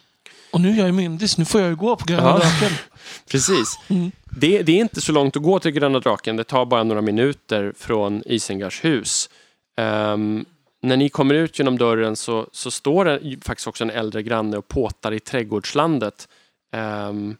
[0.53, 2.39] Och nu är jag ju myndig så nu får jag ju gå på Gröna Ja.
[2.39, 2.77] draken.
[3.31, 3.79] Precis.
[4.37, 4.41] Mm.
[4.41, 6.37] Det, det är inte så långt att gå till Gröna draken.
[6.37, 9.31] Det tar bara några minuter från Isengars hus.
[9.77, 10.45] Ehm,
[10.83, 14.57] när ni kommer ut genom dörren så, så står det faktiskt också en äldre granne
[14.57, 16.29] och påtar i trädgårdslandet.
[16.73, 17.37] Ehm,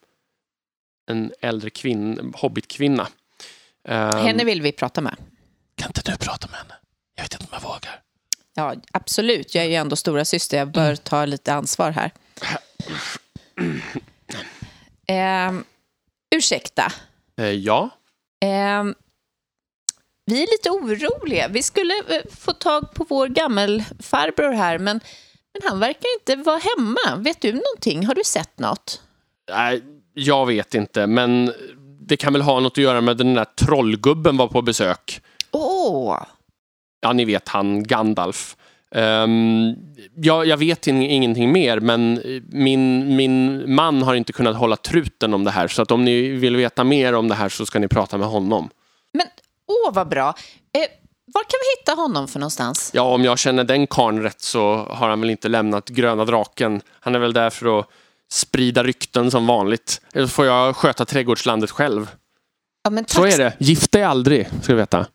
[1.11, 3.09] en äldre kvinn, hobbitkvinna.
[3.89, 5.17] Ehm, Henne vill vi prata med.
[5.75, 6.75] Kan inte du prata med henne?
[7.17, 8.01] Jag vet inte om jag vågar.
[8.55, 9.55] Ja, absolut.
[9.55, 10.59] Jag är ju ändå stora syster.
[10.59, 12.11] Jag bör ta lite ansvar här.
[15.09, 15.53] Eh,
[16.37, 16.93] ursäkta.
[17.41, 17.91] eh, ja.
[18.45, 18.85] Eh,
[20.27, 21.49] vi är lite oroliga.
[21.49, 25.01] Vi skulle eh, få tag på vår gammelfarbror här, men,
[25.53, 27.17] men han verkar inte vara hemma.
[27.23, 28.07] Vet du någonting?
[28.07, 29.03] Har du sett något?
[29.51, 29.83] Nej,
[30.15, 31.53] jag vet inte, men
[32.01, 35.21] det kan väl ha något att göra med den där trollgubben var på besök.
[35.51, 36.23] Åh!
[37.01, 38.57] Ja, ni vet han, Gandalf.
[38.95, 39.77] Um,
[40.17, 45.35] ja, jag vet in, ingenting mer, men min, min man har inte kunnat hålla truten
[45.35, 45.69] om det här.
[45.69, 48.29] Så att om ni vill veta mer om det här så ska ni prata med
[48.29, 48.71] honom.
[49.13, 49.27] Men
[49.69, 50.29] åh, vad bra.
[50.73, 50.81] Eh,
[51.35, 52.91] var kan vi hitta honom för någonstans?
[52.95, 56.81] Ja, om jag känner den karln rätt så har han väl inte lämnat Gröna draken.
[57.01, 57.87] Han är väl där för att
[58.33, 60.01] sprida rykten som vanligt.
[60.15, 62.11] Eller så får jag sköta trädgårdslandet själv.
[62.85, 63.53] Ja, men tack, Så är det.
[63.59, 65.07] Gift dig aldrig, ska du veta.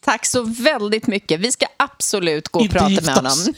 [0.00, 1.40] Tack så väldigt mycket.
[1.40, 3.32] Vi ska absolut gå och Inte prata med honom.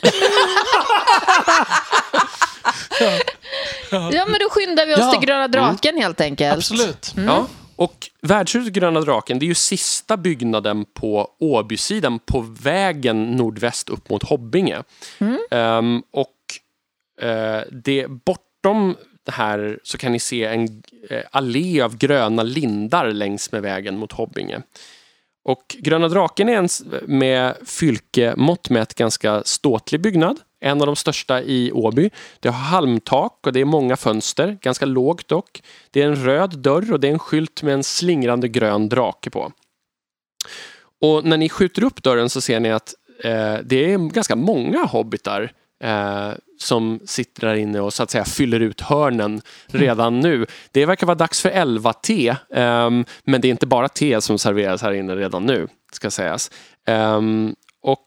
[3.91, 5.11] Ja, men då skyndar vi oss Ja.
[5.11, 6.57] till Gröna draken helt enkelt.
[6.57, 7.15] Absolut.
[7.17, 13.89] Ja, och värdshuset Gröna draken, det är ju sista byggnaden på Åbysidan på vägen nordväst
[13.89, 14.83] upp mot Hobbinge.
[15.51, 16.37] Ehm, och
[17.27, 23.11] eh, det, bortom det här så kan ni se en eh, allé av gröna lindar
[23.13, 24.63] längs med vägen mot Hobbinge.
[25.45, 26.69] Och Gröna draken är en
[27.07, 30.41] med fylke-mått mätt ganska ståtlig byggnad.
[30.61, 32.11] En av de största i Åby.
[32.41, 35.63] Det har halmtak och det är många fönster, ganska lågt dock.
[35.91, 39.31] Det är en röd dörr och det är en skylt med en slingrande grön drake
[39.31, 39.53] på.
[41.01, 42.95] Och när ni skjuter upp dörren så ser ni att
[43.25, 48.25] eh, det är ganska många hobbitar eh, som sitter där inne och så att säga
[48.25, 50.47] fyller ut hörnen redan nu.
[50.73, 52.91] Det verkar vara dags för 11-te, eh,
[53.25, 56.51] men det är inte bara te som serveras här inne redan nu, ska sägas.
[56.87, 57.21] Eh,
[57.83, 58.07] och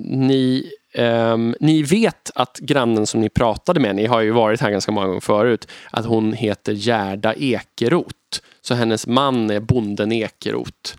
[0.00, 4.70] ni, um, ni vet att grannen som ni pratade med, ni har ju varit här
[4.70, 8.42] ganska många gånger förut, att hon heter Gerda Ekerot.
[8.60, 10.96] Så hennes man är bonden Ekerot.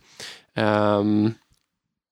[0.55, 1.33] Um,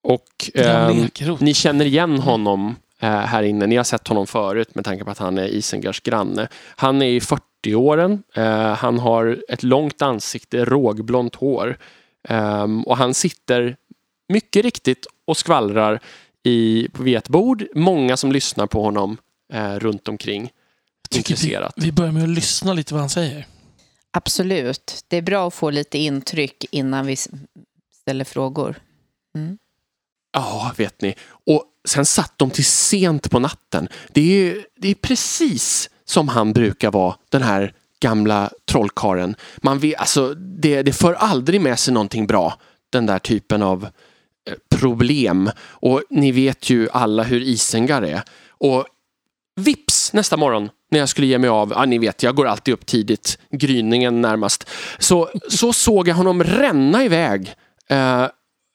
[0.04, 1.10] och um,
[1.40, 2.76] ni känner igen honom
[3.06, 3.68] här inne.
[3.68, 6.48] Ni har sett honom förut med tanke på att han är Isengars granne.
[6.76, 8.24] Han är i 40-åren.
[8.38, 8.44] Uh,
[8.74, 11.78] han har ett långt ansikte, rågblont hår.
[12.30, 13.76] Um, och han sitter
[14.30, 16.00] mycket riktigt och skvallrar
[16.44, 17.68] i, vid ett bord.
[17.76, 19.18] Många som lyssnar på honom
[19.54, 20.52] eh, runt omkring.
[21.16, 21.74] Intresserat.
[21.76, 23.48] Vi, vi börjar med att lyssna lite vad han säger.
[24.12, 25.06] Absolut.
[25.08, 27.16] Det är bra att få lite intryck innan vi
[28.02, 28.76] ställer frågor.
[29.36, 29.58] Mm.
[30.34, 31.16] Ja, vet ni.
[31.30, 33.88] Och sen satt de till sent på natten.
[34.14, 39.36] Det är, det är precis som han brukar vara, den här gamla trollkaren.
[39.58, 42.60] Man vet, alltså, det, det för aldrig med sig någonting bra,
[42.90, 43.84] den där typen av
[44.50, 45.52] eh, problem.
[45.60, 48.22] Och ni vet ju alla hur Isengar är.
[48.50, 48.86] Och
[49.56, 52.74] vips nästa morgon när jag skulle ge mig av, ja, ni vet jag går alltid
[52.74, 54.70] upp tidigt, gryningen närmast,
[55.00, 57.54] så, så såg jag honom ränna iväg
[57.90, 58.26] eh,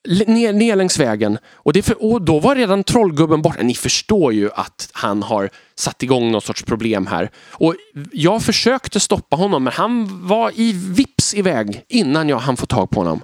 [0.08, 1.38] ner, ner längs vägen.
[1.52, 3.62] Och, det för, och då var redan trollgubben borta.
[3.62, 7.30] Ni förstår ju att han har satt igång något sorts problem här.
[7.50, 7.74] Och
[8.12, 12.90] jag försökte stoppa honom men han var i vips iväg innan jag hann få tag
[12.90, 13.22] på honom.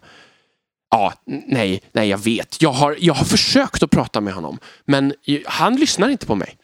[0.90, 2.62] Ja, nej, nej, jag vet.
[2.62, 5.14] Jag har, jag har försökt att prata med honom, men
[5.46, 6.56] han lyssnar inte på mig.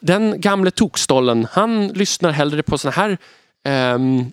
[0.00, 3.18] Den gamle tokstollen, han lyssnar hellre på såna här
[3.94, 4.32] um,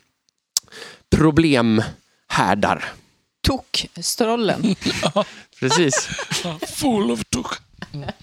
[1.16, 2.94] problemhärdar.
[3.42, 4.76] Tokstrollen.
[5.04, 5.26] ja,
[5.60, 6.10] precis.
[6.68, 7.56] Full of tok.
[7.92, 8.14] Ja,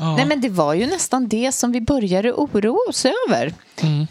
[0.00, 0.16] ja.
[0.16, 3.54] Nej, men det var ju nästan det som vi började oroa oss över.
[3.80, 4.06] Mm.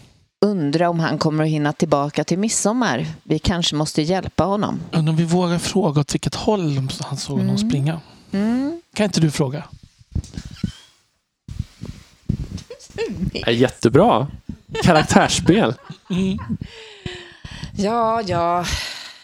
[0.46, 3.06] Undra om han kommer att hinna tillbaka till midsommar.
[3.24, 4.80] Vi kanske måste hjälpa honom.
[4.92, 7.48] Undrar om vi vågar fråga åt vilket håll han såg mm.
[7.48, 8.02] honom springa.
[8.32, 8.82] Mm.
[8.94, 9.64] Kan inte du fråga?
[13.48, 14.28] Jättebra.
[14.84, 15.74] Karaktärsspel.
[16.10, 16.38] Mm.
[17.78, 18.66] Ja, ja.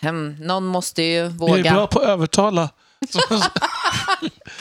[0.01, 1.53] Um, någon måste ju våga.
[1.53, 2.69] Vi är bra på att övertala.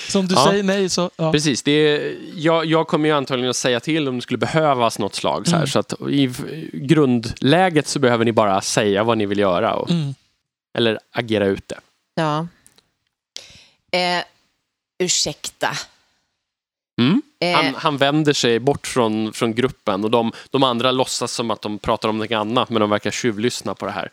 [0.09, 0.47] Som du ja.
[0.47, 1.11] säger nej så...
[1.17, 1.33] Ja.
[1.33, 1.63] Precis.
[1.63, 5.15] Det är, jag, jag kommer ju antagligen att säga till om det skulle behövas något
[5.15, 5.47] slag.
[5.47, 5.67] Så, här, mm.
[5.67, 6.33] så att i
[6.73, 9.75] grundläget så behöver ni bara säga vad ni vill göra.
[9.75, 10.15] Och, mm.
[10.79, 11.81] Eller agera ut det.
[12.15, 12.47] Ja.
[13.99, 14.25] Eh,
[14.99, 15.71] ursäkta.
[16.99, 17.23] Mm.
[17.55, 21.63] Han, han, vänder sig bort från, från gruppen och de, de andra låtsas som att
[21.63, 24.11] de pratar om något annat men de verkar tjuvlyssna på det här.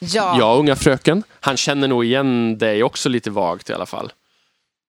[0.00, 0.36] Ja.
[0.38, 1.22] ja, unga fröken.
[1.40, 4.12] Han känner nog igen dig också lite vagt i alla fall.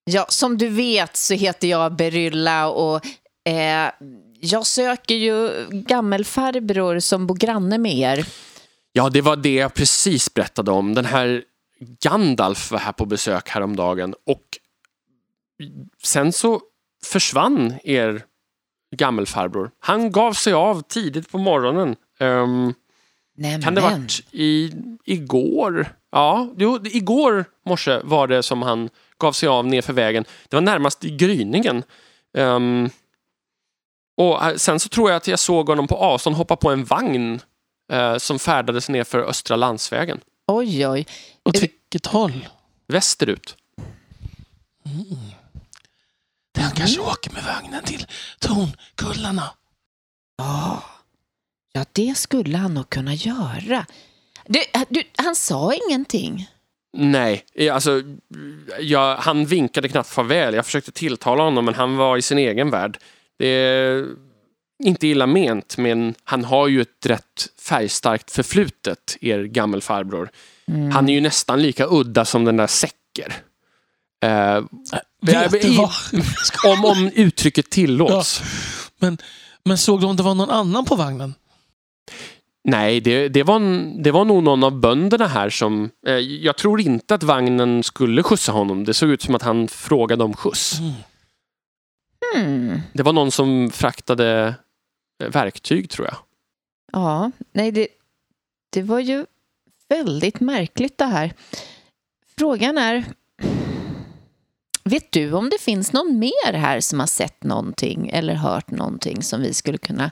[0.03, 3.05] Ja, som du vet så heter jag Berylla och
[3.45, 3.91] eh,
[4.39, 8.25] jag söker ju gammelfarbror som bor granne med er.
[8.93, 10.93] Ja, det var det jag precis berättade om.
[10.93, 11.43] Den här
[11.79, 14.43] Gandalf var här på besök häromdagen och
[16.03, 16.61] sen så
[17.05, 18.23] försvann er
[18.95, 19.71] gammelfarbror.
[19.79, 21.95] Han gav sig av tidigt på morgonen.
[22.19, 22.73] Um,
[23.37, 23.61] Nämen.
[23.61, 24.73] Kan det varit i,
[25.05, 25.95] igår?
[26.11, 30.25] Ja, jo, igår morse var det som han gav sig av nerför vägen.
[30.49, 31.83] Det var närmast i gryningen.
[32.37, 32.89] Um,
[34.17, 36.83] och eh, sen så tror jag att jag såg honom på avstånd hoppa på en
[36.83, 37.39] vagn
[37.93, 40.19] uh, som färdades ner för Östra landsvägen.
[40.47, 41.07] Oj, oj.
[41.45, 42.47] Åt vilket håll?
[42.87, 43.57] Västerut.
[44.85, 45.17] Mm.
[46.61, 47.11] Den kanske mm.
[47.11, 48.05] åker med vagnen till
[48.39, 49.49] Tornkullarna.
[50.41, 50.83] Oh.
[51.73, 53.85] Ja, det skulle han nog kunna göra.
[54.45, 54.59] Du,
[54.89, 56.49] du, han sa ingenting.
[56.97, 58.03] Nej, alltså
[58.79, 60.53] jag, han vinkade knappt farväl.
[60.53, 62.97] Jag försökte tilltala honom men han var i sin egen värld.
[63.39, 64.07] Det är
[64.83, 70.29] inte illa ment men han har ju ett rätt färgstarkt förflutet, er gammelfarbror.
[70.67, 70.91] Mm.
[70.91, 73.33] Han är ju nästan lika udda som den där Säcker.
[74.25, 74.65] Uh,
[75.21, 75.77] Vet i,
[76.67, 78.41] om, om uttrycket tillåts.
[78.41, 78.47] Ja.
[78.99, 79.17] Men,
[79.63, 81.33] men såg du om det var någon annan på vagnen?
[82.63, 83.59] Nej, det, det, var,
[84.03, 85.89] det var nog någon av bönderna här som...
[86.07, 88.83] Eh, jag tror inte att vagnen skulle skjutsa honom.
[88.83, 90.79] Det såg ut som att han frågade om skjuts.
[90.79, 90.93] Mm.
[92.35, 92.81] Hmm.
[92.93, 94.55] Det var någon som fraktade
[95.23, 96.17] eh, verktyg, tror jag.
[96.91, 97.87] Ja, nej, det,
[98.69, 99.25] det var ju
[99.89, 101.33] väldigt märkligt det här.
[102.37, 103.05] Frågan är...
[104.83, 109.23] Vet du om det finns någon mer här som har sett någonting eller hört någonting
[109.23, 110.11] som vi skulle kunna...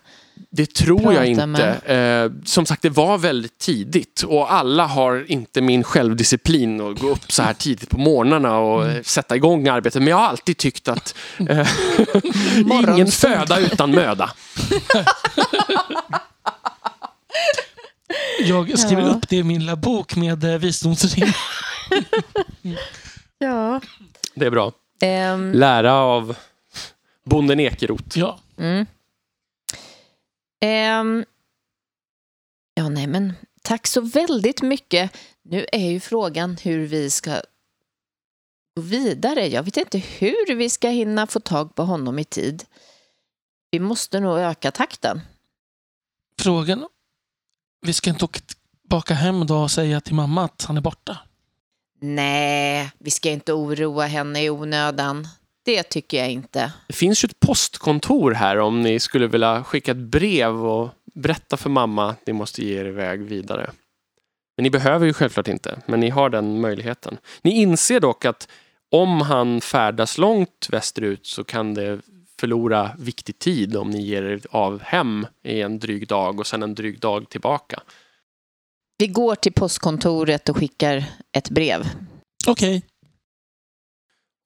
[0.51, 1.67] Det tror Prata jag inte.
[1.95, 7.09] Eh, som sagt, det var väldigt tidigt och alla har inte min självdisciplin att gå
[7.09, 9.03] upp så här tidigt på morgnarna och Mm.
[9.03, 10.01] sätta igång arbetet.
[10.01, 11.15] Men jag har alltid tyckt att
[11.49, 11.67] eh,
[12.93, 14.31] ingen föda utan möda.
[18.39, 19.07] Jag skriver Ja.
[19.09, 21.27] upp det i min lilla bok med eh, visdomsrim.
[23.41, 23.81] Ja.
[24.39, 24.71] Det är bra.
[25.01, 26.37] Ehm, Lära av
[27.23, 28.19] bonden Ekeroth.
[28.19, 28.39] Ja.
[28.57, 28.85] mm.
[30.61, 31.25] Ehm,
[32.73, 35.17] ja, nej, men tack så väldigt mycket.
[35.43, 37.41] Nu är ju frågan hur vi ska
[38.75, 39.47] gå vidare.
[39.47, 42.65] Jag vet inte hur vi ska hinna få tag på honom i tid.
[43.71, 45.21] Vi måste nog öka takten.
[46.39, 46.87] Frågan.
[47.81, 51.17] Vi ska inte åka tillbaka hem då och säga till mamma att han är borta.
[51.99, 55.27] Nej, vi ska inte oroa henne i onödan.
[55.65, 56.73] Det tycker jag inte.
[56.87, 61.57] Det finns ju ett postkontor här om ni skulle vilja skicka ett brev och berätta
[61.57, 63.71] för mamma att ni måste ge er iväg vidare.
[64.57, 67.17] Men ni behöver ju självklart inte, men ni har den möjligheten.
[67.41, 68.47] Ni inser dock att
[68.91, 72.01] om han färdas långt västerut så kan det
[72.39, 76.63] förlora viktig tid om ni ger er av hem i en dryg dag och sen
[76.63, 77.79] en dryg dag tillbaka.
[78.99, 81.03] Vi går till postkontoret och skickar
[81.37, 81.89] ett brev.
[82.47, 82.81] Okej.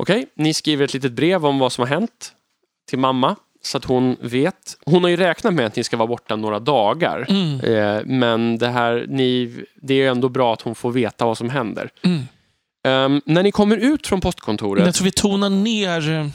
[0.04, 2.34] Okej, ni skriver ett litet brev om vad som har hänt
[2.90, 4.78] till mamma så att hon vet.
[4.86, 7.26] Hon har ju räknat med att ni ska vara borta några dagar.
[7.30, 7.60] Mm.
[7.60, 11.50] Eh, men det här, ni, det är ändå bra att hon får veta vad som
[11.50, 11.90] händer.
[12.02, 12.22] Mm.
[12.88, 16.12] Ehm, när ni kommer ut från postkontoret, Jag tror vi tonar ner.
[16.12, 16.28] eh,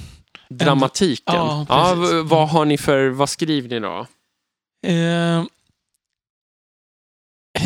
[0.49, 1.35] dramatiken.
[1.37, 4.07] Ja, Ja, vad har ni för, vad skriver ni då?
[4.87, 5.45] Eh,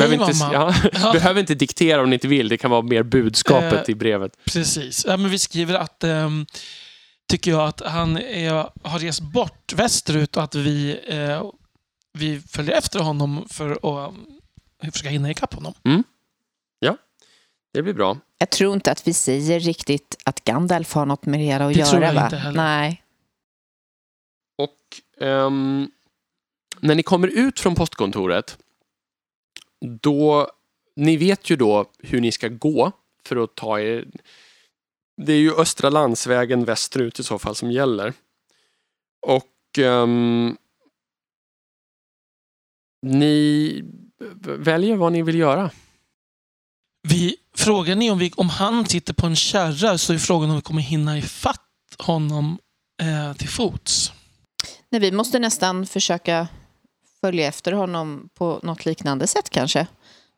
[0.08, 1.12] Behöver inte, ja, Ja.
[1.12, 4.36] behöver inte diktera om ni inte vill, det kan vara mer budskapet Eh, i brevet.
[4.44, 5.04] Precis.
[5.08, 6.46] Ja, men vi skriver att ehm,
[7.28, 8.52] tycker jag att han är,
[8.88, 11.50] har rest bort västerut och att vi, eh,
[12.18, 14.26] vi följer efter honom för att um,
[14.92, 15.74] försöka hinna ikapp honom.
[17.74, 18.16] Det blir bra.
[18.38, 21.72] Jag tror inte att vi säger riktigt att Gandalf har något med det hela att
[21.74, 21.90] Det göra.
[21.90, 22.24] tror jag va?
[22.24, 22.56] inte heller.
[22.62, 23.02] Nej.
[24.58, 24.78] Och
[25.26, 25.90] ehm,
[26.80, 28.58] när ni kommer ut från postkontoret,
[29.82, 30.48] då,
[30.96, 32.92] ni vet ju då hur ni ska gå
[33.26, 34.04] för att ta er,
[35.16, 38.12] det är ju Östra landsvägen västerut i så fall som gäller.
[39.26, 40.56] Och ehm,
[43.06, 43.84] ni
[44.42, 45.70] väljer vad ni vill göra.
[47.08, 50.56] Vi, frågan är om, vi, om han sitter på en kärra så är frågan om
[50.56, 51.60] vi kommer hinna ifatt
[51.98, 52.58] honom
[53.02, 54.12] eh, till fots.
[54.90, 56.48] Nej, vi måste nästan försöka
[57.22, 59.86] följa efter honom på något liknande sätt kanske.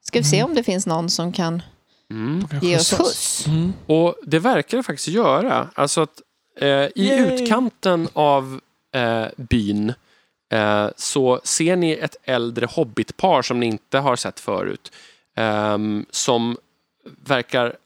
[0.02, 0.50] Ska vi se Mm.
[0.50, 1.62] om det finns någon som kan
[2.10, 2.46] Mm.
[2.62, 3.46] Ge oss skjuts.
[3.46, 3.72] Mm.
[3.86, 5.70] Och det verkar det faktiskt göra.
[5.74, 6.20] Alltså att
[6.60, 7.18] eh, i Yay.
[7.42, 8.60] utkanten av
[8.94, 9.92] eh, byn
[10.52, 14.92] eh, så ser ni ett äldre hobbitpar som ni inte har sett förut.
[15.36, 16.56] ehm, som
[17.26, 17.76] verkar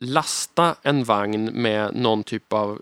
[0.00, 2.80] lasta en vagn med någon typ av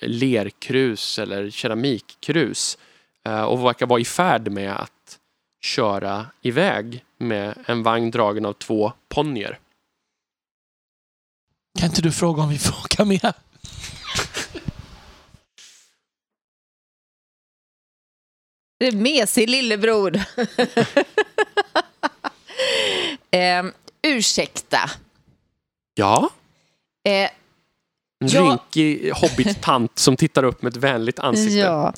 [0.00, 2.78] lerkrus eller keramikkrus.
[3.26, 4.92] eh, och verkar vara i färd med att
[5.64, 9.58] köra iväg med en vagn dragen av två ponnyer.
[11.78, 13.32] Kan inte du fråga om vi får åka med?
[18.78, 20.16] Det är mesig lillebror.
[23.30, 23.64] eh,
[24.02, 24.90] ursäkta.
[25.94, 26.30] Ja,
[27.06, 27.30] Eh,
[28.20, 28.40] En Ja.
[28.42, 31.58] rynkig hobbit-tant som tittar upp med ett vänligt ansikte.
[31.58, 31.92] ja.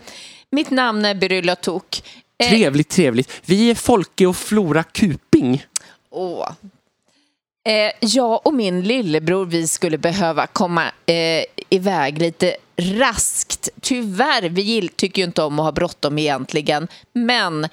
[0.51, 2.03] Mitt namn är Berylla Tok.
[2.39, 3.33] Eh, Trevligt, trevligt.
[3.45, 5.67] Vi är Folke och Flora Kuping.
[6.11, 6.51] Åh.
[7.69, 13.69] Eh, jag och min lillebror vi skulle behöva komma eh, iväg lite raskt.
[13.81, 16.89] Tyvärr, vi tycker ju inte om att ha bråttom egentligen.
[17.13, 17.69] Men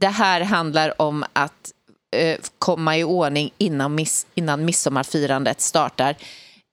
[0.00, 1.72] det här handlar om att
[2.16, 6.16] eh, komma i ordning innan, miss, innan midsommarfirandet startar.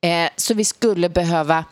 [0.05, 1.65] Eh, så vi skulle behöva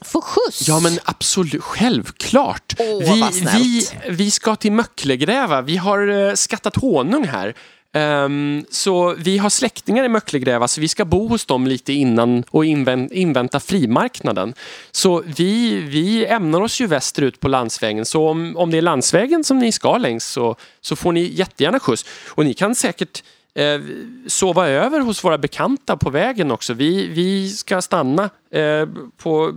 [0.00, 0.68] få skjuts.
[0.68, 1.62] Ja, men absolut.
[1.62, 2.74] Självklart.
[2.78, 5.62] Åh, vi, vi, vi ska till Möcklegräva.
[5.62, 7.54] Vi har eh, skattat honung här.
[7.92, 12.44] Ehm, så vi har släktingar i Möcklegräva, så vi ska bo hos dem lite innan
[12.50, 14.54] och invän- invänta frimarknaden.
[14.90, 18.04] Så vi, vi ämnar oss ju västerut på landsvägen.
[18.06, 21.80] Så om, om det är landsvägen som ni ska längs så, så får ni jättegärna
[21.80, 22.04] skjuts.
[22.28, 23.22] Och ni kan säkert
[23.56, 23.80] eh,
[24.26, 26.74] sova över hos våra bekanta på vägen också.
[26.74, 29.54] Vi, vi ska stanna eh, på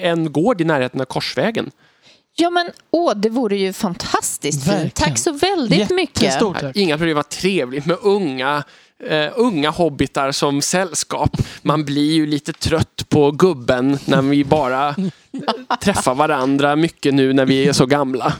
[0.00, 1.70] en gård i närheten av Korsvägen.
[2.36, 4.94] Ja, men åh, det vore ju fantastiskt fint.
[4.94, 6.22] Tack så väldigt mycket.
[6.22, 6.76] Jättestort tack.
[6.76, 8.64] Inga problem, vad trevligt med unga
[9.04, 11.36] eh, unga hobbitar som sällskap.
[11.62, 14.96] Man blir ju lite trött på gubben när vi bara
[15.80, 18.32] träffar varandra mycket nu när vi är så gamla.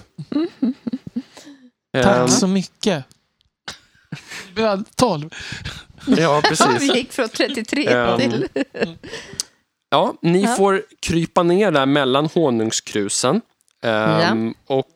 [2.03, 3.05] Tack så mycket.
[4.55, 5.31] Vi hade 12.
[6.07, 6.95] Ja, Ja, vi precis.
[6.95, 8.49] gick från 33 Ehm, till...
[9.91, 10.55] Ja, ni Ja.
[10.57, 13.41] får krypa ner där mellan honungskrusen.
[13.83, 14.87] Ehm, Och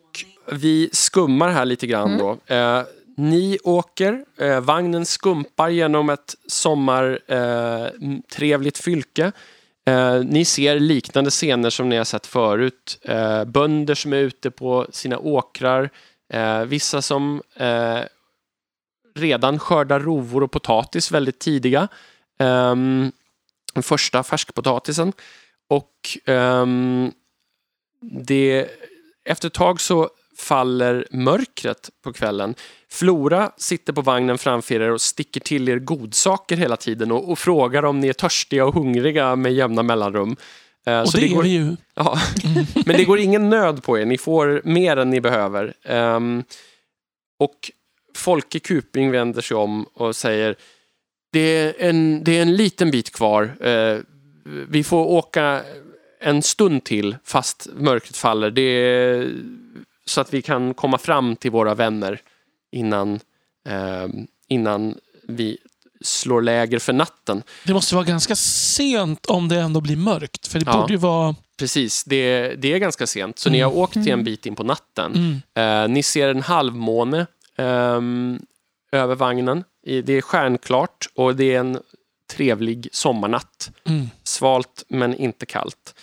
[0.53, 2.19] vi skummar här lite grann Mm.
[2.19, 2.39] då.
[2.55, 2.83] Eh,
[3.17, 9.33] ni åker, eh, vagnen skumpar genom ett sommartrevligt eh, fylke.
[9.87, 12.99] Eh, ni ser liknande scener som ni har sett förut.
[13.03, 15.91] Eh, bönder som är ute på sina åkrar.
[16.67, 18.01] Vissa som eh,
[19.15, 21.89] redan skördar rovor och potatis väldigt tidiga.
[22.39, 23.13] Ehm,
[23.75, 25.13] den första färskpotatisen.
[25.69, 27.13] Och ehm,
[28.01, 28.69] det,
[29.25, 32.55] efter ett tag så faller mörkret på kvällen.
[32.91, 37.39] Flora sitter på vagnen framför er och sticker till er godsaker hela tiden och, och
[37.39, 40.37] frågar om ni är törstiga och hungriga med jämna mellanrum.
[40.87, 41.77] Eh, Och så det, är går, vi ju.
[41.95, 42.19] ja,
[42.87, 45.75] men det går ingen nöd på er, ni får mer än ni behöver.
[45.85, 46.45] Ehm,
[47.39, 47.71] och
[48.15, 50.57] Folke Kuping vänder sig om och säger
[51.33, 53.67] det är en, det är en liten bit kvar.
[53.67, 53.99] Eh,
[54.69, 55.63] vi får åka
[56.21, 58.51] en stund till fast mörkret faller.
[58.51, 59.31] Det är,
[60.05, 62.21] så att vi kan komma fram till våra vänner
[62.73, 63.21] innan,
[63.69, 64.09] eh,
[64.49, 64.95] innan
[65.29, 65.59] vi
[66.01, 67.43] slår läger för natten.
[67.67, 70.47] Det måste vara ganska sent om det ändå blir mörkt.
[70.47, 70.81] För det Ja.
[70.81, 71.35] borde ju vara...
[71.59, 73.39] Precis, det, det är ganska sent.
[73.39, 75.43] Så ni har åkt till en bit in på natten.
[75.55, 75.85] Mm.
[75.85, 77.27] Eh, ni ser en halvmåne
[78.93, 79.65] över vagnen.
[79.83, 81.79] Det är stjärnklart och det är en
[82.31, 83.71] trevlig sommarnatt.
[83.85, 84.07] Mm.
[84.23, 85.95] Svalt men inte kallt.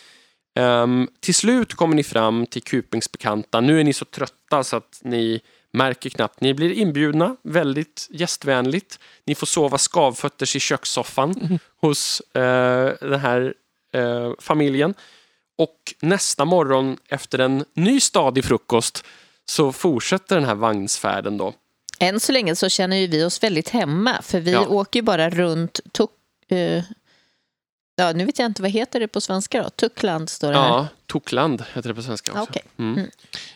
[0.55, 3.61] Ehm, till slut kommer ni fram till Kupings bekanta.
[3.61, 6.41] Nu är ni så trötta så att ni märker knappt.
[6.41, 8.99] Ni blir inbjudna väldigt gästvänligt.
[9.25, 13.53] Ni får sova skavfötters i kökssoffan hos eh, den här
[13.93, 14.93] eh, familjen.
[15.57, 19.05] Och nästa morgon efter en ny stadig frukost
[19.49, 21.53] så fortsätter den här vagnsfärden då.
[21.99, 24.67] Än så länge så känner ju vi oss väldigt hemma, för vi Ja.
[24.67, 26.09] åker ju bara runt Tuk...
[26.49, 26.83] eh,
[27.95, 29.69] ja, nu vet jag inte, vad heter det på svenska då?
[29.69, 30.67] Tuckland står det här.
[30.67, 32.41] Ja, Tokland heter det på svenska också.
[32.41, 32.61] Ah, okej.
[32.77, 33.07] Mm.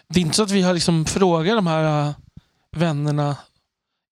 [0.08, 2.12] Det är inte så att vi har liksom frågat de här äh,
[2.76, 3.36] vännerna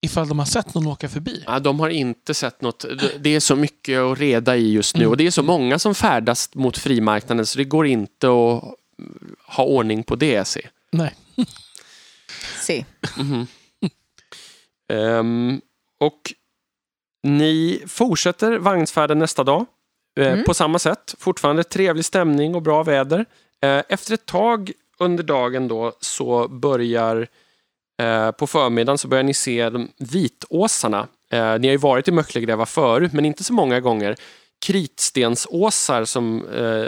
[0.02, 1.44] ifall de har sett någon åka förbi.
[1.48, 2.86] Ja, de har inte sett något.
[3.20, 5.96] Det- är så mycket att reda i just nu och det är så många som
[5.96, 8.64] färdas mot frimarknaden så det går inte att
[9.48, 10.46] ha ordning på det.
[10.46, 10.68] Se.
[10.92, 11.16] Nej.
[12.62, 12.86] Se.
[14.94, 15.62] Ehm,
[16.00, 16.34] och
[17.24, 19.66] ni fortsätter vagnsfärden nästa dag
[20.20, 20.44] eh, Mm.
[20.44, 21.16] på samma sätt.
[21.20, 23.26] Fortfarande trevlig stämning och bra väder.
[23.62, 27.28] Eh, efter ett tag under dagen då så börjar
[28.02, 31.08] eh, på förmiddagen så börjar ni se de vitåsarna.
[31.30, 34.16] Eh, ni har ju varit i Möcklegräva förut men inte så många gånger.
[34.66, 36.86] Kritstensåsar som eh,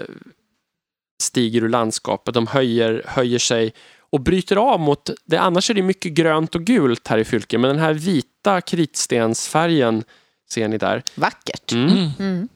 [1.23, 2.33] stiger ur landskapet.
[2.33, 3.73] De höjer, höjer sig
[4.13, 7.59] och bryter av mot, det, annars är det mycket grönt och gult här i fylket,
[7.59, 10.03] men den här vita kritstensfärgen
[10.49, 11.03] ser ni där.
[11.15, 11.71] Vackert.
[11.71, 11.87] Mm.
[11.87, 12.11] Mm.
[12.19, 12.47] Mm.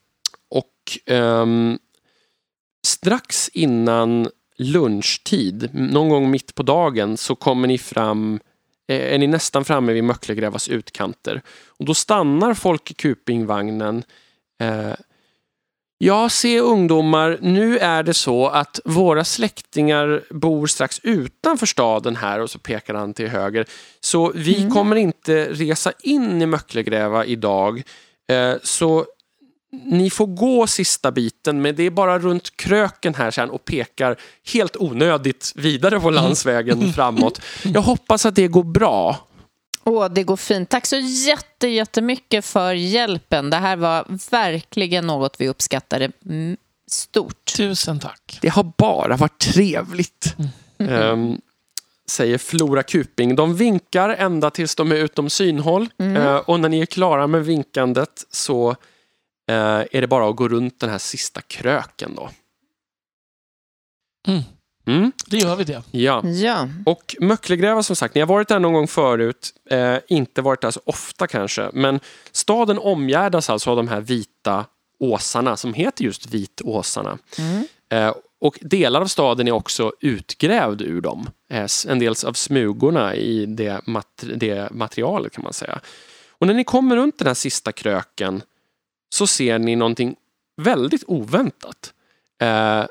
[0.50, 1.80] Och ehm,
[2.88, 8.40] strax innan lunchtid, någon gång mitt på dagen, så kommer ni fram,
[8.88, 11.42] eh, är ni nästan framme vid Möcklegrävas utkanter.
[11.68, 14.04] Och då stannar Folke Kuping-vagnen.
[14.60, 14.94] Eh,
[16.00, 22.40] Ja, se ungdomar, nu är det så att våra släktingar bor strax utanför staden här
[22.40, 23.66] och så pekar han till höger.
[24.00, 27.84] Så vi kommer inte resa in i Möcklegräva idag.
[28.30, 29.06] Eh, så
[29.72, 34.16] ni får gå sista biten, men det är bara runt kröken här sen och pekar
[34.54, 37.42] helt onödigt vidare på landsvägen framåt.
[37.64, 39.28] Jag hoppas att det går bra.
[39.88, 40.70] Åh, det går fint.
[40.70, 43.50] Tack så jätte, jättemycket för hjälpen.
[43.50, 46.58] Det här var verkligen något vi uppskattade mm,
[46.92, 47.54] stort.
[47.58, 48.40] Tusen tack.
[48.42, 50.36] Det har bara varit trevligt.
[50.78, 51.42] ehm,
[52.10, 53.36] säger Flora Kuping.
[53.36, 55.90] De vinkar ända tills de är utom synhåll.
[56.00, 58.70] Eh, och när ni är klara med vinkandet så
[59.50, 62.30] eh, är det bara att gå runt den här sista kröken då.
[64.28, 64.44] Mm.
[64.88, 65.84] Mm, Det gör vi det.
[65.92, 66.22] ja.
[66.28, 70.62] Ja, Och Möcklegräva som sagt, ni har varit där någon gång förut, eh, inte varit
[70.62, 72.00] där så ofta kanske, men
[72.32, 74.66] staden omgärdas alltså av de här vita
[75.00, 77.18] åsarna som heter just Vitåsarna.
[77.90, 81.30] Eh, och delar av staden är också utgrävd ur dem.
[81.52, 85.80] Eh, en del av smugorna i det, mat- det materialet kan man säga.
[86.40, 88.42] Och när ni kommer runt den här sista kröken
[89.10, 90.16] så ser ni någonting
[90.62, 91.94] väldigt oväntat.
[92.42, 92.84] Eh,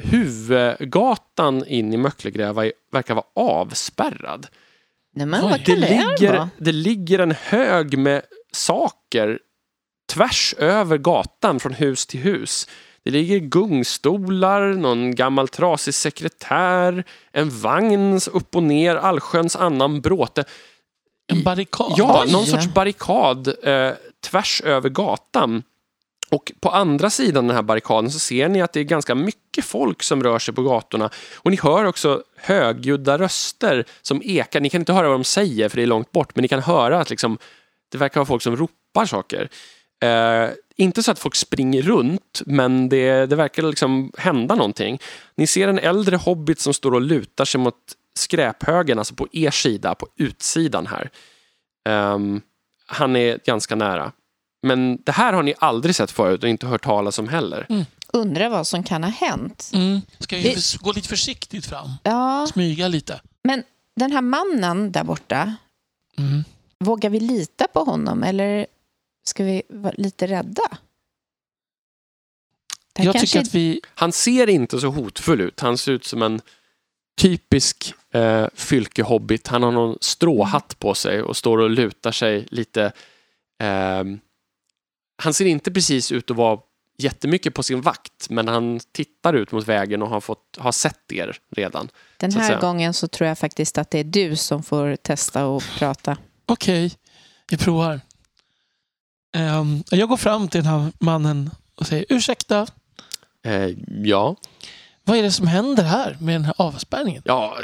[0.00, 4.46] huvudgatan in i Möcklegräva verkar vara avspärrad.
[5.14, 8.22] Nej, men Oj, vad Det kan det, ligger, det ligger en hög med
[8.52, 9.38] saker
[10.12, 12.68] tvärs över gatan från hus till hus.
[13.04, 20.44] Det ligger gungstolar, någon gammal trasig sekretär, en vagn upp och ner, allsköns annan bråte.
[21.32, 21.92] En barrikad?
[21.96, 23.92] Ja, någon sorts barrikad eh,
[24.24, 25.62] tvärs över gatan.
[26.30, 29.64] Och på andra sidan den här barrikaden så ser ni att det är ganska mycket
[29.64, 31.10] folk som rör sig på gatorna.
[31.36, 34.60] Och ni hör också högljudda röster som ekar.
[34.60, 36.62] Ni kan inte höra vad de säger för det är långt bort, men ni kan
[36.62, 37.38] höra att liksom,
[37.92, 39.48] det verkar vara folk som ropar saker.
[40.02, 44.98] Eh, inte så att folk springer runt, men det, det verkar liksom hända någonting.
[45.34, 47.76] Ni ser en äldre hobbit som står och lutar sig mot
[48.14, 51.10] skräphögen, alltså på er sida, på utsidan här.
[51.88, 52.40] Ehm,
[52.86, 54.12] han är ganska nära.
[54.62, 57.86] Men det här har ni aldrig sett förut och inte hört talas om heller.
[58.12, 59.70] Undrar vad som kan ha hänt.
[59.74, 60.00] Mm.
[60.18, 61.90] Ska vi Det- gå lite försiktigt fram?
[62.02, 63.20] Ja, Smyga lite?
[63.44, 63.62] men
[63.96, 65.54] den här mannen där borta,
[66.18, 66.44] Mm.
[66.78, 68.66] vågar vi lita på honom eller
[69.24, 70.62] ska vi vara lite rädda?
[72.96, 73.80] Jag kanske tycker att vi...
[73.94, 75.60] Han ser inte så hotfull ut.
[75.60, 76.40] Han ser ut som en
[77.20, 79.46] typisk eh, fylkehobbit.
[79.48, 82.92] Han har någon stråhatt på sig och står och lutar sig lite.
[83.62, 84.20] ehm,
[85.20, 86.60] han ser inte precis ut att vara
[86.98, 91.12] jättemycket på sin vakt, men han tittar ut mot vägen och har, fått, har sett
[91.12, 91.88] er redan.
[92.16, 92.60] Den så här säga.
[92.60, 96.16] gången så tror jag faktiskt att det är du som får testa och prata.
[96.46, 96.92] Okej,
[97.50, 98.00] vi provar.
[99.34, 102.66] Ehm, jag går fram till den här mannen och säger ursäkta,
[103.42, 103.68] Eh,
[104.02, 104.36] ja,
[105.04, 107.22] vad är det som händer här med den här avspärrningen?
[107.24, 107.56] ja,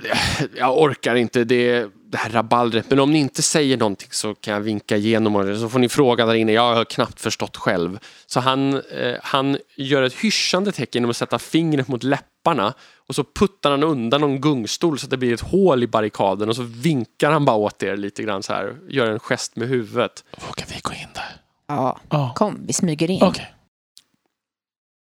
[0.56, 4.54] jag orkar inte det, det här rabaldret, men om ni inte säger någonting så kan
[4.54, 6.52] jag vinka igenom och så får ni fråga där inne.
[6.52, 7.98] Jag har knappt förstått själv.
[8.26, 12.74] Så han, eh, han gör ett hyschande tecken genom att sätta fingret mot läpparna
[13.08, 16.48] och så puttar han undan någon gungstol så att det blir ett hål i barrikaden
[16.48, 19.68] och så vinkar han bara åt er lite grann så här, gör en gest med
[19.68, 20.24] huvudet.
[20.48, 21.36] Vågar vi gå in där?
[21.66, 23.22] Ja, Ja, kom, vi smyger in.
[23.22, 23.52] okej.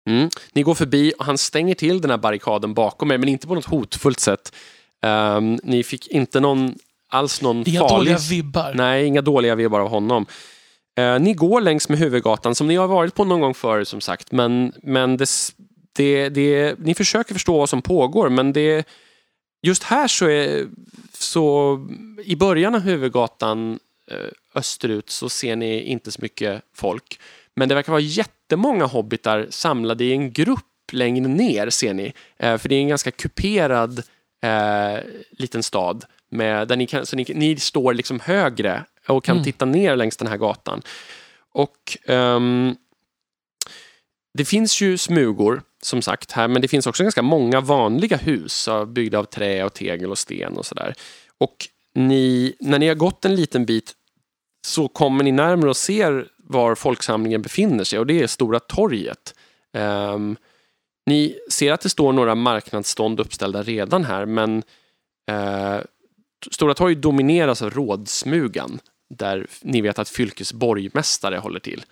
[0.10, 0.30] Mm.
[0.54, 3.56] Ni går förbi och han stänger till den här barrikaden bakom er, men inte på
[3.56, 4.52] något hotfullt sätt.
[5.02, 6.76] Ehm, ni fick inte någon,
[7.16, 7.98] alls någon Inga farlig...
[7.98, 8.74] dåliga vibbar.
[8.74, 10.26] Nej, inga dåliga vibbar av honom.
[10.98, 14.02] Eh, ni går längs med huvudgatan som ni har varit på någon gång förut som
[14.02, 14.32] sagt.
[14.32, 15.30] Men, men det,
[15.96, 18.88] det, det, ni försöker förstå vad som pågår men det,
[19.62, 20.68] just här så är
[21.14, 21.80] så
[22.24, 23.80] i början av huvudgatan
[24.12, 24.18] eh,
[24.56, 27.20] österut så ser ni inte så mycket folk.
[27.56, 30.62] Men det verkar vara jättemånga hobbitar samlade i en grupp
[30.92, 32.14] längre ner ser ni.
[32.38, 34.04] Eh, för det är en ganska kuperad
[34.44, 35.00] eh,
[35.32, 36.06] liten stad.
[36.36, 39.44] Med, där ni, kan, så ni, ni står liksom högre och kan Mm.
[39.44, 40.82] titta ner längs den här gatan.
[41.52, 42.76] Och ehm,
[44.38, 48.70] det finns ju smugor som sagt här, men det finns också ganska många vanliga hus
[48.88, 50.94] byggda av trä och tegel och sten och sådär.
[51.38, 51.56] Och
[51.96, 53.94] ni, när ni har gått en liten bit
[54.68, 59.36] så kommer ni närmare och ser var folksamlingen befinner sig och det är Stora torget.
[59.74, 60.38] Ehm,
[61.06, 64.64] ni ser att det står några marknadsstånd uppställda redan här men
[65.32, 65.78] eh,
[66.52, 68.80] Stora torget domineras av rådsmugan
[69.10, 71.86] där ni vet att Fylkes borgmästare håller till.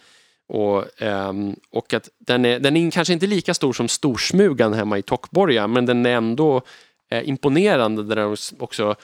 [0.47, 4.97] Och, ehm, och att den är, den är kanske inte lika stor som Storsmugan hemma
[4.97, 6.61] i Tockborga men den är ändå
[7.09, 8.95] eh, imponerande där den också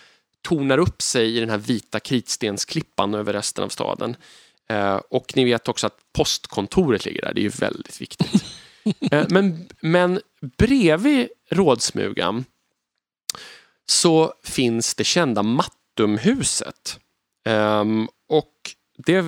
[0.42, 4.16] tonar upp sig i den här vita kritstensklippan över resten av staden.
[4.70, 8.46] Eh, och ni vet också att postkontoret ligger där, det är ju väldigt viktigt.
[9.12, 10.22] Eh, men, men
[10.58, 12.46] bredvid rådsmugan
[13.90, 17.00] så finns det kända Mattumhuset.
[17.50, 18.54] Um, och
[18.98, 19.26] det, eh,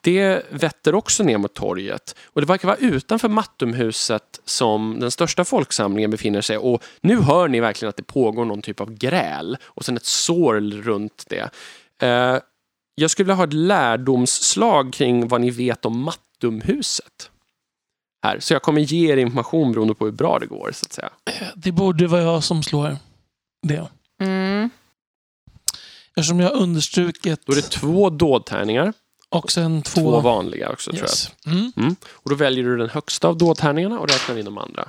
[0.00, 2.16] det vetter också ner mot torget.
[2.24, 6.58] Och det verkar vara utanför Mattumhuset som den största folksamlingen befinner sig.
[6.58, 10.04] Och nu hör ni verkligen att det pågår någon typ av gräl och sen ett
[10.04, 11.50] sorl runt det.
[12.02, 12.40] Uh,
[12.94, 17.31] jag skulle vilja ha ett lärdomsslag kring vad ni vet om Mattumhuset.
[18.22, 18.40] Här.
[18.40, 20.70] Så jag kommer ge er information beroende på hur bra det går.
[20.74, 21.10] så att säga.
[21.56, 22.96] Det borde vara jag som slår
[23.66, 23.88] det.
[24.22, 24.70] Mm.
[26.16, 28.92] Eftersom jag har understrukit Då är det två dådtärningar
[29.28, 30.00] och sen två...
[30.00, 31.08] två vanliga också tror jag.
[31.08, 31.32] yes.
[31.46, 31.72] mm.
[31.76, 31.96] Mm.
[32.10, 34.88] Och då väljer du den högsta av dådtärningarna och räknar in de andra.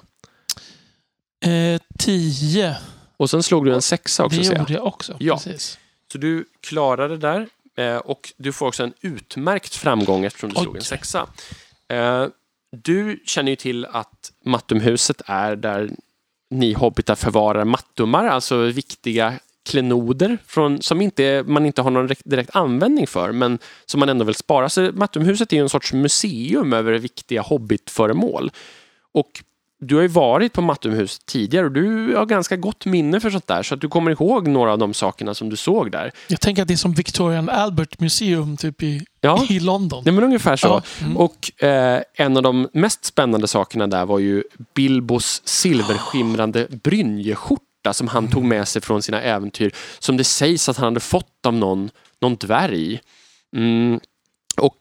[1.45, 2.77] eh, Tio.
[3.17, 4.57] Och sen slog du en sexa också det jag.
[4.57, 5.15] gjorde jag också.
[5.19, 5.33] Ja.
[5.35, 5.77] Precis.
[6.11, 7.47] Så du klarar det där
[7.77, 10.63] eh, och du får också en utmärkt framgång eftersom du Oj.
[10.63, 11.27] slog en sexa.
[12.75, 15.89] Du känner ju till att Mattumhuset är där
[16.49, 19.33] ni hobbitar förvarar mattumar, alltså viktiga
[19.65, 24.09] klenoder från, som inte, man inte har någon direkt- direkt användning för, men som man
[24.09, 24.69] ändå vill spara.
[24.69, 28.51] Så Mattumhuset är ju en sorts museum över viktiga hobbitföremål.
[29.11, 29.43] Och
[29.83, 33.47] du har ju varit på Mattumhus tidigare och du har ganska gott minne för sånt
[33.47, 33.63] där.
[33.63, 36.11] Så att du kommer ihåg några av de sakerna som du såg där.
[36.27, 39.45] Jag tänker att det är som Victorian Albert Museum typ i, Ja.
[39.49, 40.07] i London.
[40.07, 40.67] Är men ungefär så.
[40.67, 41.17] Ja, mm.
[41.17, 44.43] Och eh, en av de mest spännande sakerna där var ju
[44.73, 49.71] Bilbos silverskimrande brynjeskjorta som han tog med sig från sina äventyr.
[49.99, 51.89] Som det sägs att han hade fått av någon,
[52.21, 52.99] någon dvärg.
[53.55, 53.99] Mm.
[54.57, 54.77] Och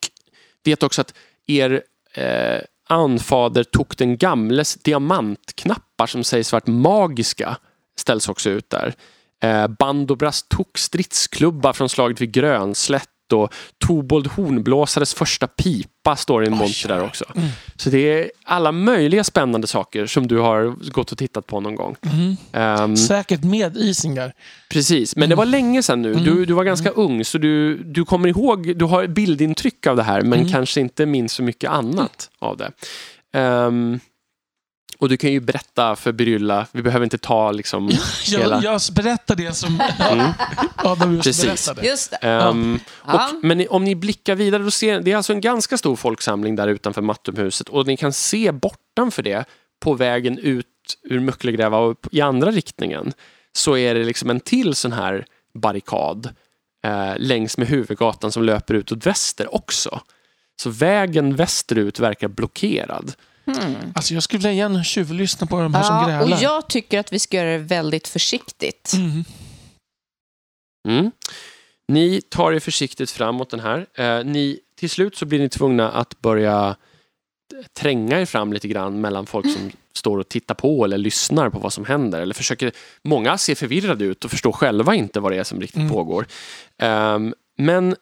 [0.64, 1.14] vet också att
[1.46, 1.82] er
[2.14, 7.56] eh, anfader tog den gamles diamantknappar som sägs varit magiska
[7.98, 8.94] ställs också ut där.
[9.42, 13.54] Eh, Bandobras tog stridsklubba från slaget vid Grönslätt och
[13.86, 17.24] Tobold Hornblåsares första pipa står i en monter där också.
[17.36, 17.48] Mm.
[17.76, 21.74] Så det är alla möjliga spännande saker som du har gått och tittat på någon
[21.74, 21.96] gång.
[22.02, 22.36] Mm.
[22.52, 24.32] Ehm, Säkert med Isingar.
[24.70, 26.14] Precis, men det var länge sedan nu.
[26.14, 30.02] Du, du var ganska ung så du, du kommer ihåg, du har bildintryck av det
[30.02, 30.52] här men Mm.
[30.52, 32.70] kanske inte minns så mycket annat av det.
[33.38, 34.00] Ehm,
[35.02, 37.90] och du kan ju berätta för Brylla, vi behöver inte ta liksom
[38.26, 38.62] hela...
[38.62, 39.80] Jag, jag berättar det som
[40.10, 40.30] Mm.
[40.76, 41.44] Adam just Precis.
[41.66, 41.86] berättade.
[41.88, 42.16] Just det.
[42.16, 43.28] Ehm, Ja.
[43.28, 46.56] och, men om ni blickar vidare, då ser, det är alltså en ganska stor folksamling
[46.56, 49.44] där utanför Mattumhuset och ni kan se bortanför det
[49.80, 50.66] på vägen ut
[51.02, 53.12] ur Mucklegräva och i andra riktningen
[53.52, 55.24] så är det liksom en till sån här
[55.54, 56.28] barrikad
[56.84, 60.00] eh, längs med huvudgatan som löper ut åt väster också.
[60.62, 63.12] Så vägen västerut verkar blockerad.
[63.94, 66.22] Alltså jag skulle vilja igen tjuvlyssna på de här som Ja, grälar.
[66.36, 68.92] och jag tycker att vi ska göra det väldigt försiktigt.
[68.94, 69.24] Mm.
[70.88, 71.10] Mm.
[71.88, 73.86] Ni tar er försiktigt framåt den här.
[73.94, 76.76] Eh, ni, till slut så blir ni tvungna att börja
[77.78, 81.58] tränga er fram lite grann mellan folk som står och tittar på eller lyssnar på
[81.58, 82.20] vad som händer.
[82.20, 82.72] Eller försöker,
[83.04, 85.90] många ser förvirrade ut och förstår själva inte vad det är som riktigt Mm.
[85.92, 86.26] pågår.
[86.78, 87.96] Ehm, men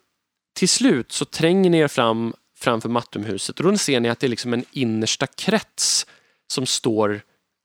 [0.59, 4.27] till slut så tränger ni er fram framför Mattumhuset och då ser ni att det
[4.27, 6.07] är liksom en innersta krets
[6.47, 7.21] som står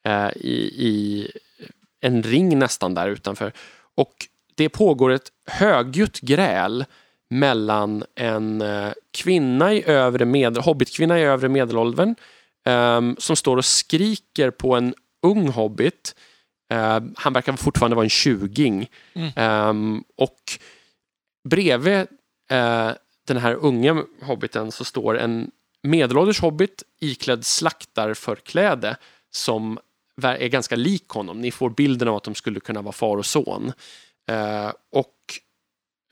[0.06, 1.28] eh, i, i
[2.02, 3.52] en ring nästan där utanför.
[3.96, 4.14] Och
[4.56, 6.86] det pågår ett högljutt gräl
[7.30, 12.16] mellan en eh, kvinna i övre medel, hobbitkvinna i övre medelåldern
[12.66, 16.16] ehm, som står och skriker på en ung hobbit.
[16.72, 18.90] Eh, han verkar fortfarande vara en tjuging.
[19.14, 19.32] Mm.
[19.36, 20.40] Ehm, och
[21.50, 22.08] bredvid
[22.50, 22.92] eh,
[23.28, 25.52] den här unga hobbiten så står en
[25.84, 28.98] medelålders hobbit iklädd slaktarförkläde
[29.32, 29.80] som
[30.22, 31.42] är ganska lik honom.
[31.42, 33.74] Ni får bilden av att de skulle kunna vara far och son.
[34.30, 35.16] Eh, och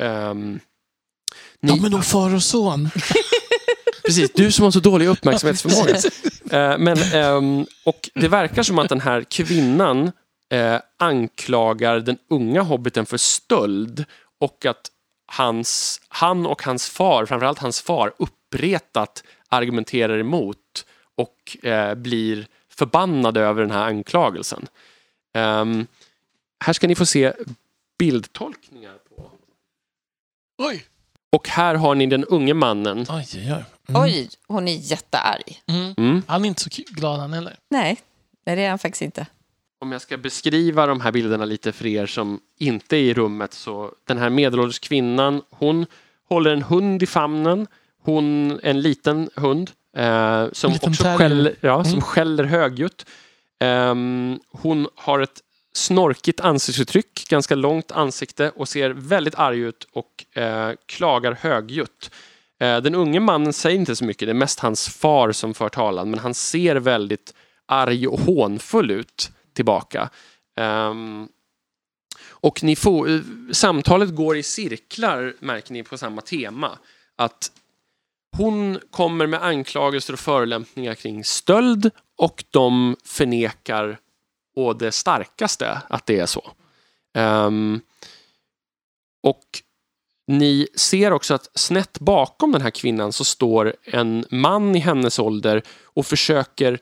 [0.03, 0.59] ehm,
[1.59, 2.89] ni, Ja, men då far och son.
[4.05, 5.97] Precis, du som har så dålig uppmärksamhetsförmåga.
[6.51, 10.11] Eh, men, ehm, och det verkar som att den här kvinnan
[10.49, 14.05] eh, anklagar den unga hobbiten för stöld
[14.39, 14.91] och att
[15.33, 20.85] hans, han och hans far, framförallt hans far, uppretat argumenterar emot
[21.15, 24.67] och eh, blir förbannade över den här anklagelsen.
[25.33, 25.87] Ehm,
[26.65, 27.33] här ska ni få se
[27.97, 29.31] bildtolkningar på.
[30.57, 30.85] Oj.
[31.31, 33.05] Och här har ni den unge mannen.
[33.09, 33.65] Oj, oj, oj.
[33.87, 34.01] Mm.
[34.01, 35.61] Oj, hon är jättearg.
[35.67, 35.93] Mm.
[35.97, 36.23] Mm.
[36.27, 37.57] Han är inte så glad han heller.
[37.69, 38.01] Nej,
[38.45, 39.27] nej, det är han faktiskt inte.
[39.83, 43.53] Om jag ska beskriva de här bilderna lite för er som inte är i rummet
[43.53, 45.85] så den här medelålders kvinnan hon
[46.29, 47.67] håller en hund i famnen.
[48.03, 51.17] Hon, en liten hund eh, som En liten också terrier.
[51.17, 52.01] skäller, ja, som Mm.
[52.01, 53.05] skäller högljutt.
[53.59, 55.39] Ehm, hon har ett
[55.73, 62.11] snorkigt ansiktsuttryck, ganska långt ansikte och ser väldigt arg ut och eh, klagar högljutt.
[62.59, 65.69] Eh, den unge mannen säger inte så mycket, det är mest hans far som för
[65.69, 67.33] talan men han ser väldigt
[67.65, 70.09] arg och hånfull ut tillbaka.
[70.59, 71.27] Um,
[72.29, 73.21] och ni får, eh,
[73.51, 76.77] samtalet går i cirklar märker ni på samma tema.
[77.15, 77.51] Att
[78.37, 83.99] hon kommer med anklagelser och förolämpningar kring stöld och de förnekar
[84.55, 86.51] å det starkaste att det är så.
[87.13, 87.81] Um,
[89.23, 89.45] och
[90.27, 95.19] ni ser också att snett bakom den här kvinnan så står en man i hennes
[95.19, 96.79] ålder och försöker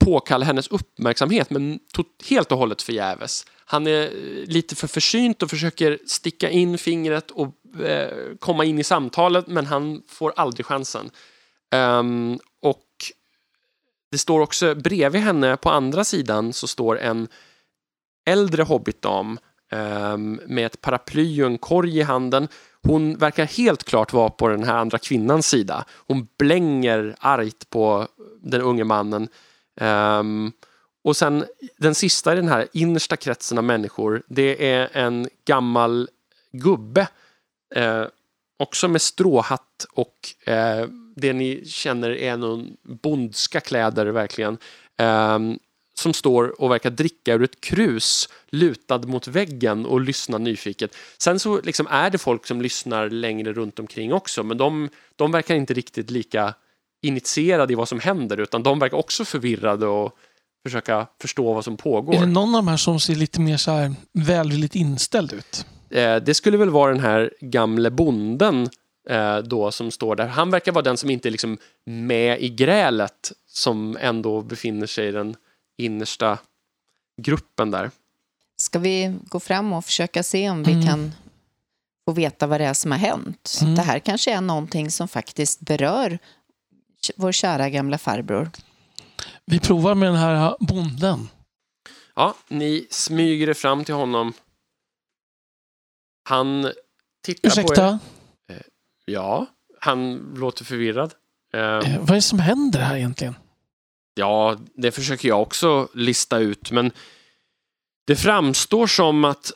[0.00, 1.78] påkalla hennes uppmärksamhet men
[2.28, 3.46] helt och hållet förgäves.
[3.64, 8.78] Han är eh, lite för försynt och försöker sticka in fingret och eh, komma in
[8.78, 11.10] i samtalet men han får aldrig chansen.
[11.74, 12.86] Um, och
[14.10, 17.28] det står också bredvid henne på andra sidan så står en
[18.26, 19.38] äldre hobbitdam
[19.72, 22.48] um, med ett paraply och en korg i handen.
[22.82, 25.84] Hon verkar helt klart vara på den här andra kvinnans sida.
[26.06, 28.08] Hon blänger argt på
[28.42, 29.28] den unge mannen.
[29.80, 30.52] Um,
[31.02, 31.44] och sen
[31.76, 36.08] den sista i den här innersta kretsen av människor, det är en gammal
[36.52, 37.08] gubbe.
[37.74, 38.04] Eh,
[38.56, 40.86] också med stråhatt och eh,
[41.16, 44.58] det ni känner är någon bondska kläder verkligen.
[44.98, 45.38] Eh,
[45.94, 50.96] som står och verkar dricka ur ett krus lutad mot väggen och lyssnar nyfiket.
[51.18, 55.32] Sen så liksom är det folk som lyssnar längre runt omkring också men de, de
[55.32, 56.54] verkar inte riktigt lika
[57.02, 60.12] initierade i vad som händer utan de verkar också förvirrade och
[60.66, 62.14] försöka förstå vad som pågår.
[62.14, 65.66] Är det någon av de här som ser lite mer så här välvilligt inställd ut?
[65.90, 68.68] Eh, det skulle väl vara den här gamle bonden
[69.08, 70.26] eh, då som står där.
[70.26, 75.08] Han verkar vara den som inte är liksom med i grälet som ändå befinner sig
[75.08, 75.36] i den
[75.78, 76.38] innersta
[77.22, 77.90] gruppen där.
[78.56, 80.86] Ska vi gå fram och försöka se om vi Mm.
[80.86, 81.12] kan
[82.04, 83.58] få veta vad det är som har hänt?
[83.62, 83.74] Mm.
[83.74, 86.18] Det här kanske är någonting som faktiskt berör
[87.16, 88.50] vår kära gamla farbror.
[89.44, 91.28] Vi provar med den här bonden.
[92.14, 94.32] Ja, ni smyger er fram till honom.
[96.28, 96.72] Han
[97.24, 97.62] tittar på er.
[97.62, 97.98] Ursäkta,
[99.04, 99.46] Ja,
[99.80, 101.14] han låter förvirrad.
[101.54, 103.34] Eh, eh, vad är det som händer här egentligen?
[104.14, 106.92] Ja, det försöker jag också lista ut, men
[108.06, 109.52] det framstår som att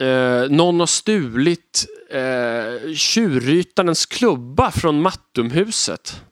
[0.00, 6.22] eh, någon har stulit eh, tjurrytarens klubba från Mattumhuset.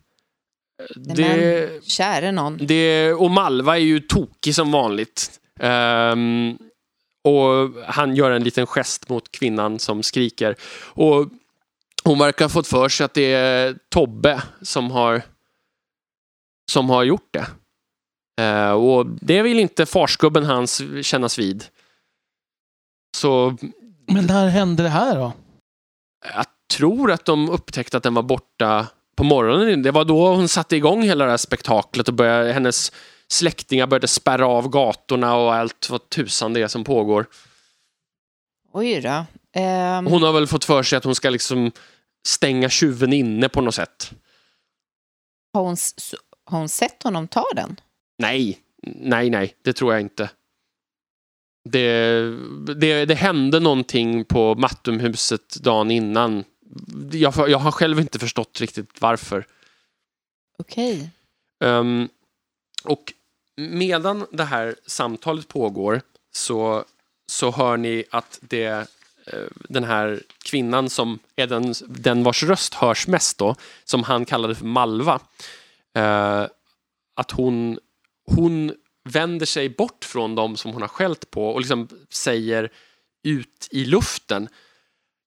[0.97, 2.57] Det, Men, käre någon.
[2.57, 5.41] det, och Malva är ju tokig som vanligt.
[5.61, 6.59] Ehm,
[7.25, 10.57] och han gör en liten gest mot kvinnan som skriker.
[10.85, 11.29] Och
[12.05, 15.23] hon verkar ha fått för sig att det är Tobbe som har,
[16.73, 17.47] som har gjort det.
[18.43, 21.65] Eh, och det vill inte farsgubben hans kännas vid.
[23.17, 23.57] Så
[24.07, 25.33] Men när hände det här då?
[26.35, 26.47] jag
[26.77, 28.87] tror att de upptäckte att den var borta
[29.21, 29.83] på morgonen.
[29.83, 32.93] Det var då hon satte igång hela det här spektaklet och började, hennes
[33.29, 37.27] släktingar började spärra av gatorna och allt vad tusan det är som pågår.
[38.73, 39.25] Oj då.
[39.61, 41.73] Ehm, Hon har väl fått för sig att hon ska liksom
[42.27, 44.13] stänga tjuven inne på något sätt.
[45.55, 45.77] har, hon,
[46.45, 47.81] har hon sett honom ta den?
[48.19, 50.31] Nej, nej, nej, det tror jag inte.
[51.69, 52.21] Det,
[52.77, 56.45] det, det hände någonting på Mattumhuset dagen innan.
[57.13, 59.47] Jag, jag har själv inte förstått riktigt varför.
[60.59, 61.11] Okej.
[61.65, 62.09] Ehm,
[62.85, 63.13] och
[63.57, 66.03] medan det här samtalet pågår
[66.33, 66.85] så,
[67.27, 68.67] så hör ni att det,
[69.27, 74.25] eh, den här kvinnan som är den, den vars röst hörs mest då, som han
[74.25, 75.21] kallade för Malva,
[75.95, 76.47] eh,
[77.15, 77.79] att hon,
[78.25, 78.75] hon
[79.05, 82.73] vänder sig bort från dem som hon har skällt på och liksom säger
[83.23, 84.49] ut i luften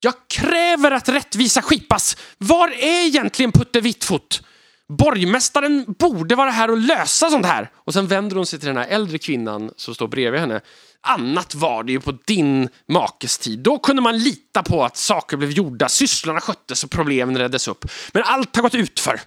[0.04, 2.18] jag kräver att rättvisa skipas.
[2.38, 4.44] Var är egentligen Putte Vittfot?
[4.88, 7.72] Borgmästaren borde vara här och lösa sånt här.
[7.76, 10.62] Och sen vänder hon sig till den här äldre kvinnan som står bredvid henne.
[11.02, 13.60] Annat var det ju på din makes tid.
[13.60, 17.86] Då kunde man lita på att saker blev gjorda, sysslorna sköttes och problemen reddes upp.
[18.12, 19.22] Men allt har gått utför.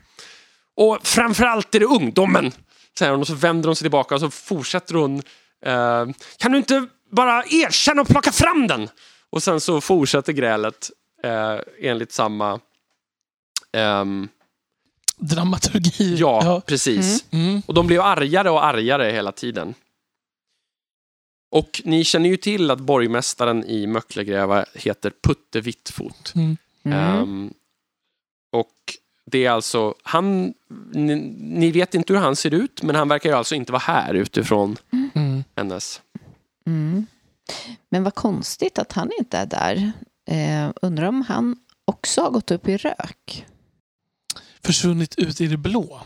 [0.77, 2.53] Och framförallt är det ungdomen,
[2.99, 5.23] säger hon och så vänder hon sig tillbaka och så fortsätter hon.
[5.67, 6.07] Eh,
[6.39, 8.89] kan du inte bara erkänna och plocka fram den?
[9.37, 10.91] Och sen så fortsätter grälet
[11.23, 12.61] eh, enligt samma...
[13.73, 14.29] ehm,
[15.17, 16.17] Dramaturgi.
[16.17, 17.25] ja, precis.
[17.31, 17.63] Mm.
[17.67, 19.75] Och de blev argare och argare hela tiden.
[21.51, 26.33] Och ni känner ju till att borgmästaren i Möcklegräva heter Putte Vittfot.
[26.35, 26.57] Mm.
[26.85, 26.99] Mm.
[26.99, 27.55] Ehm,
[28.53, 28.75] och
[29.27, 30.55] det är alltså, han,
[30.93, 33.83] ni, ni vet inte hur han ser ut, men han verkar ju alltså inte vara
[33.87, 34.77] här utifrån
[35.15, 35.45] Mm.
[35.57, 36.01] hennes.
[36.67, 37.07] Mm.
[37.89, 39.93] Men vad konstigt att han inte är där.
[40.29, 43.47] Eh, undrar om han också har gått upp i rök.
[44.65, 46.01] Försvunnit ut i det blå.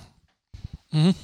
[0.92, 1.14] Mm.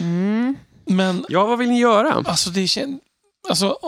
[0.00, 0.56] Mm.
[0.86, 2.12] Men Ja, vad vill ni göra?
[2.12, 3.00] alltså det känns...
[3.48, 3.78] Alltså,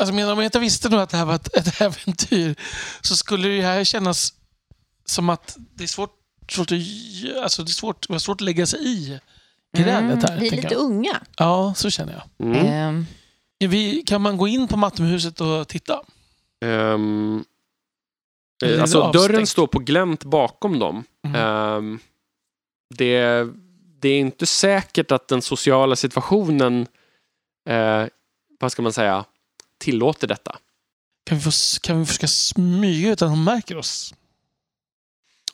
[0.00, 2.56] alltså men om jag inte visste nu att det här var ett, ett äventyr
[3.00, 4.32] så skulle det här kännas
[5.04, 6.10] som att det är svårt,
[6.50, 6.78] svårt, att,
[7.42, 9.20] alltså det är svårt, det var svårt att lägga sig i
[9.76, 10.28] grälet här.
[10.28, 10.40] Mm.
[10.40, 10.80] Vi är lite jag.
[10.80, 11.20] unga.
[11.36, 12.46] Ja, så känner jag.
[12.48, 13.06] Mm.
[13.58, 15.94] Vi, kan man gå in på Mattumhuset och titta?
[16.64, 16.98] Eh,
[18.60, 21.04] det alltså dörren står på glänt bakom dem.
[21.26, 21.40] Mm.
[21.40, 21.98] Ehm,
[22.94, 23.46] det,
[24.00, 26.86] det är inte säkert att den sociala situationen,
[27.68, 28.04] eh,
[28.60, 29.24] vad ska man säga,
[29.78, 30.58] tillåter detta.
[31.26, 31.50] Kan vi, få,
[31.82, 34.14] kan vi försöka smyga utan att hon märker oss?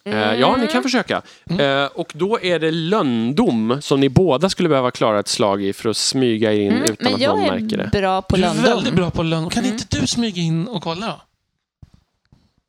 [0.04, 1.22] Eh, ja, ni kan försöka.
[1.50, 1.88] Mm.
[1.94, 5.88] Och då är det lönndom som ni båda skulle behöva klara ett slag i för
[5.88, 7.88] att smyga er in Mm, utan men att jag någon är märker det.
[7.92, 9.50] bra på du är väldigt bra på lönn.
[9.50, 9.72] Kan Mm.
[9.74, 11.20] inte du smyga in och kolla då?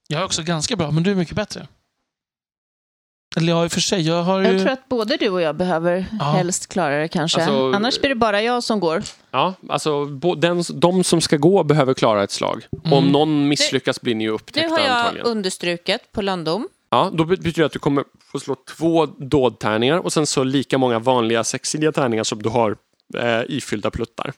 [0.07, 1.67] Jag är också ganska bra, men du är mycket bättre.
[3.37, 4.01] Eller ja, i och för sig.
[4.01, 4.47] Jag har ju...
[4.47, 6.25] Jag tror att både du och jag behöver Ja.
[6.25, 7.41] helst klara det kanske.
[7.41, 9.03] Alltså- Annars blir det bara jag som går.
[9.31, 10.05] Ja, alltså
[10.37, 12.65] den, de som ska gå behöver klara ett slag.
[12.85, 12.93] Mm.
[12.93, 15.27] Om någon misslyckas blir ni ju Nu upptäckta har jag antagligen.
[15.27, 16.67] understruket på lönndom.
[16.93, 20.77] Ja, då betyder det att du kommer få slå två dådtärningar och sen så lika
[20.77, 22.77] många vanliga sexsidiga tärningar som du har
[23.17, 24.33] eh, ifyllda pluttar.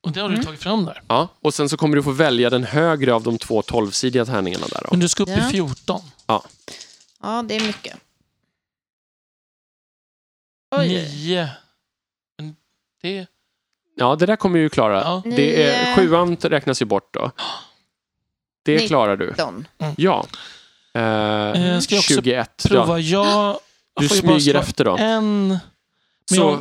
[0.00, 1.02] Och det har du tagit fram där.
[1.08, 4.66] Ja, och sen så kommer du få välja den högre av de två tolvsidiga tärningarna
[4.66, 4.80] där.
[4.82, 4.88] Då.
[4.90, 5.48] Men du ska upp Ja.
[5.48, 6.00] i 14.
[6.26, 7.96] Ja, det är mycket.
[10.76, 11.48] Oj, 9.
[12.38, 12.56] Men
[13.02, 13.26] det...
[13.96, 15.00] Ja, det där kommer du ju klara.
[15.00, 15.22] Ja.
[15.24, 15.96] Det är, Nio.
[15.96, 17.30] sjuan räknas ju bort då.
[18.64, 19.26] Det klarar du.
[19.30, 19.68] 19.
[19.96, 20.26] Ja.
[20.96, 22.66] Eh, jag ska också 21.
[22.68, 22.98] Prova.
[22.98, 23.60] Ja.
[23.94, 24.96] Jag Du smyger slå efter då.
[24.96, 25.58] en...
[26.30, 26.60] Så jag,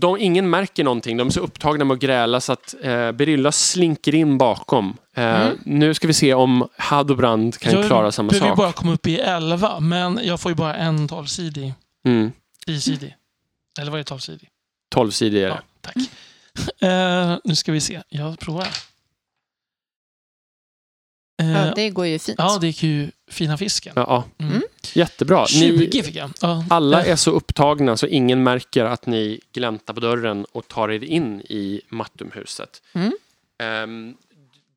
[0.00, 1.16] de, ingen märker någonting.
[1.16, 4.96] De är så upptagna med att gräla så att eh, Berylla slinker in bakom.
[5.14, 5.58] Eh, Mm.
[5.64, 8.56] Nu ska vi se om Hadobrand kan jag klara samma behöver ju sak.
[8.58, 11.74] bara komma upp i 11, men jag får ju bara en 12-sidig.
[12.06, 12.32] Mm.
[12.66, 13.14] 10-sidig.
[13.80, 14.48] Eller vad är 12-sidig?
[14.94, 15.48] 12-sidig är det.
[15.48, 15.96] Ja, tack.
[16.82, 18.02] Eh, nu ska vi se.
[18.08, 18.68] Jag provar.
[21.42, 22.38] Eh, Ja, det går ju fint.
[22.38, 23.92] ja, det gick ju fina fisken.
[23.96, 24.04] Ja,
[24.38, 24.44] ja.
[24.46, 24.62] Mm.
[24.92, 25.40] Jättebra.
[25.54, 26.30] Ni, 20 fick jag.
[26.40, 26.64] Ja.
[26.70, 31.04] alla är så upptagna så ingen märker att ni gläntar på dörren och tar er
[31.04, 32.82] in i Mattumhuset.
[32.92, 33.12] Mm.
[33.62, 34.14] Ehm,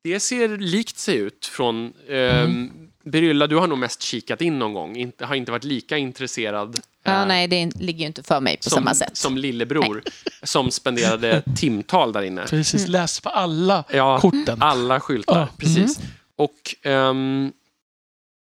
[0.02, 1.92] det ser likt sig ut från...
[2.08, 2.70] Um, Mm.
[3.06, 4.96] Berylla, du har nog mest kikat in någon gång.
[4.96, 8.56] Inte, har inte varit lika intresserad Ja, eh, nej, det ligger ju inte för mig
[8.56, 9.16] på som, samma sätt.
[9.16, 10.02] som lillebror
[10.42, 12.42] som spenderade timtal där inne.
[12.46, 14.62] Precis, läs på alla Ja, korten.
[14.62, 15.48] alla skyltar.
[15.58, 15.98] Precis.
[16.36, 17.52] Och ehm,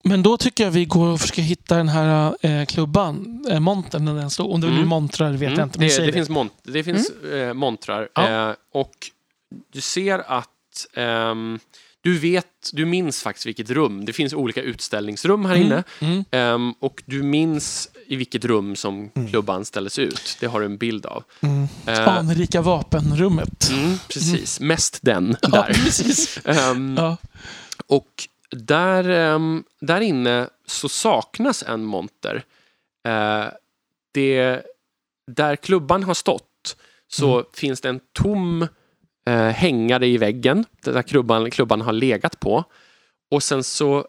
[0.08, 4.04] Men då tycker jag vi går och försöker hitta den här eh, klubban, eh, montern,
[4.04, 4.52] den står.
[4.52, 4.88] Om det blir Mm.
[4.88, 5.78] montrar vet Mm, jag inte.
[5.78, 6.12] Men det, det, det.
[6.12, 8.08] finns, mont det finns eh, montrar.
[8.14, 8.48] Ja.
[8.50, 8.94] Eh, och
[9.72, 10.48] du ser att
[10.94, 11.58] ehm,
[12.00, 14.04] du vet, du minns faktiskt vilket rum.
[14.04, 15.82] Det finns olika utställningsrum här inne.
[16.00, 16.24] Mm.
[16.30, 20.36] Ehm, och du minns i vilket rum som klubban ställdes ut.
[20.40, 21.24] Det har du en bild av.
[21.40, 21.68] Mm.
[21.86, 23.70] Eh, Anrika vapenrummet.
[23.70, 25.64] mm, precis, mest den Ja, där.
[25.84, 26.38] precis.
[26.44, 27.16] Ehm, Ja.
[27.86, 28.06] Och
[28.50, 32.44] där, ehm, där inne så saknas en monter.
[33.08, 33.44] Eh,
[34.14, 34.62] det,
[35.30, 36.76] där klubban har stått
[37.08, 37.46] så Mm.
[37.54, 38.68] finns det en tom
[39.26, 42.64] eh, hängare i väggen där klubban, klubban har legat på.
[43.30, 44.06] Och sen så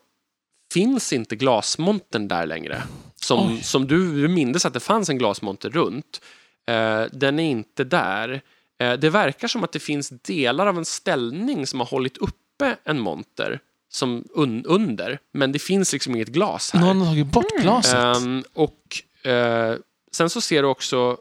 [0.74, 2.84] finns inte glasmontern där längre.
[3.16, 3.62] Som, Oj.
[3.64, 6.22] som du, du mindes att det fanns en glasmonter runt.
[6.68, 8.42] Eh, den är inte där.
[8.80, 12.78] Eh, det verkar som att det finns delar av en ställning som har hållit uppe
[12.84, 13.60] en monter
[13.98, 15.20] som un, under.
[15.32, 16.80] Men det finns liksom inget glas här.
[16.80, 17.94] Någon har tagit bort glaset.
[18.18, 19.76] Ehm, och eh,
[20.12, 21.18] sen så ser du också...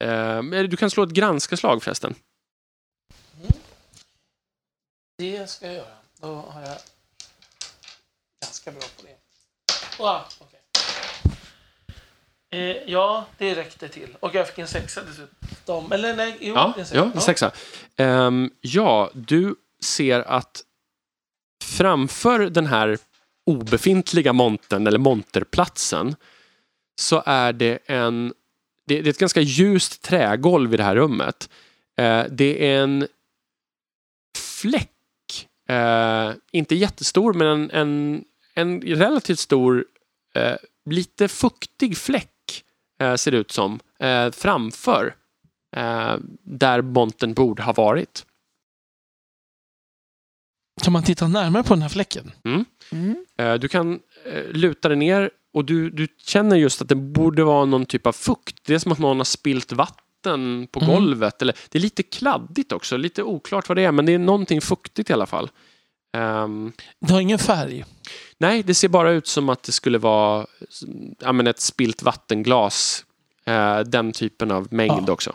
[0.00, 2.14] eller du kan slå ett granskaslag förresten.
[5.18, 5.96] Det ska jag göra.
[6.20, 6.78] Då har jag
[8.44, 9.16] ganska bra på det.
[9.98, 10.60] Wow, okej.
[12.50, 14.16] eh, ja, det räckte till.
[14.20, 15.92] Och jag fick en sexa dessutom.
[15.92, 16.96] Eller nej, jo, Ja, en sexa.
[16.96, 17.52] ja, en sexa.
[17.96, 20.62] Ehm, ja, du ser att
[21.64, 22.98] framför den här
[23.46, 26.16] obefintliga montern eller monterplatsen
[27.00, 28.32] så är det en
[28.86, 31.50] det, det är ett ganska ljust trägolv i det här rummet.
[31.96, 33.06] Eh, det är en
[34.38, 38.24] fläck, eh, inte jättestor men en, en,
[38.54, 39.84] en relativt stor,
[40.34, 40.56] eh,
[40.90, 42.64] lite fuktig fläck
[43.00, 45.14] eh, ser det ut som, eh, framför
[45.76, 48.26] eh, där montern borde ha varit.
[50.82, 52.32] Kan man titta närmare på den här fläcken?
[52.44, 53.16] Mm.
[53.38, 54.00] Eh, Du kan
[54.32, 58.06] eh, luta dig ner och du, du känner just att det borde vara någon typ
[58.06, 58.56] av fukt.
[58.66, 60.94] Det är som att någon har spilt vatten på Mm.
[60.94, 61.42] golvet.
[61.42, 64.60] Eller, det är lite kladdigt också, lite oklart vad det är, men det är någonting
[64.60, 65.50] fuktigt i alla fall.
[66.16, 67.84] Ehm, Det har ingen färg.
[68.38, 70.46] nej, det ser bara ut som att det skulle vara
[71.20, 73.04] ja, men ett spilt vattenglas.
[73.46, 75.12] Eh, den typen av mängd Ja.
[75.12, 75.34] också.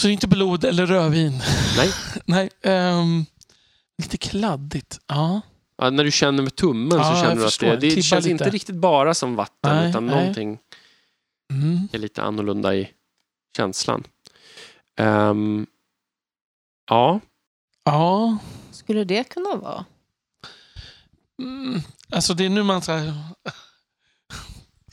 [0.00, 1.40] Så det är inte blod eller rödvin.
[1.76, 1.90] Nej.
[2.24, 2.50] Nej.
[2.62, 3.24] ehm,
[3.98, 5.00] lite kladdigt.
[5.06, 5.40] Ja.
[5.76, 8.24] Ja, när du känner med tummen Ja, så känner du att det, det Klibbar känns
[8.24, 8.30] lite.
[8.32, 10.16] inte riktigt bara som vatten Nej, utan nej.
[10.16, 10.58] någonting
[11.52, 11.88] Mm.
[11.92, 12.90] är lite annorlunda i
[13.56, 14.04] känslan.
[14.98, 15.66] Ehm,
[16.90, 17.20] ja,
[17.84, 18.38] Ja.
[18.70, 19.84] Skulle det kunna vara?
[21.42, 21.80] Mm.
[22.10, 23.14] Alltså det är nu man så här...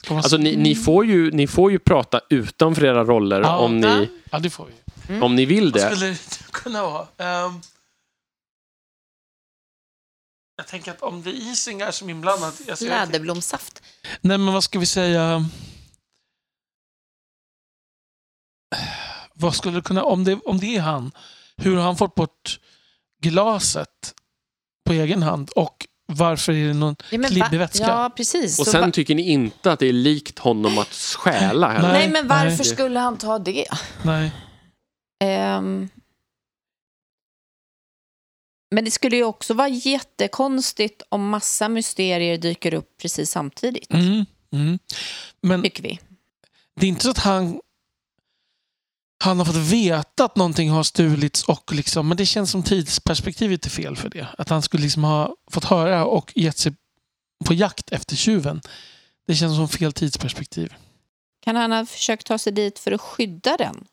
[0.03, 0.17] Ska man...
[0.23, 3.57] alltså ni, ni, får ju, ni får ju prata utanför era roller Ja.
[3.57, 4.67] om, ni, Ja, det får
[5.07, 5.19] vi.
[5.19, 5.95] om ni vill Vad det.
[5.95, 7.07] skulle det kunna vara?
[7.17, 7.61] Ehm,
[10.59, 12.61] jag tänker att om det är isingar som är inblandat...
[12.69, 13.83] Alltså jag, Läderblomssaft.
[14.21, 15.45] nej, men vad ska vi säga?
[19.33, 20.03] Vad skulle det kunna...
[20.03, 21.11] Om det, om det är han,
[21.57, 22.59] hur har han fått bort
[23.21, 24.13] glaset
[24.85, 25.49] på egen hand?
[25.49, 27.85] Och varför är det någon Ja, klibbig vätska?
[27.87, 28.59] Ja, precis.
[28.59, 31.91] Och sen va- tycker ni inte att det är likt honom att stjäla heller?
[31.91, 32.65] Nej, men varför nej.
[32.65, 33.65] skulle han ta det?
[34.03, 34.31] Nej.
[35.23, 35.89] Ehm.
[38.71, 44.25] Men det skulle ju också vara jättekonstigt om massa mysterier dyker upp precis samtidigt, Mm.
[44.51, 44.79] Mm.
[45.41, 45.99] Men tycker vi.
[46.75, 47.61] det är inte så att han
[49.23, 53.65] han har fått veta att någonting har stulits och liksom, men det känns som tidsperspektivet
[53.65, 54.27] är fel för det.
[54.37, 56.73] Att han skulle liksom ha fått höra och gett sig
[57.45, 58.61] på jakt efter tjuven.
[59.27, 60.73] Det känns som fel tidsperspektiv.
[61.43, 63.85] Kan han ha försökt ta sig dit för att skydda den?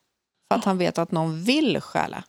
[0.48, 2.24] För att han vet att någon vill stjäla?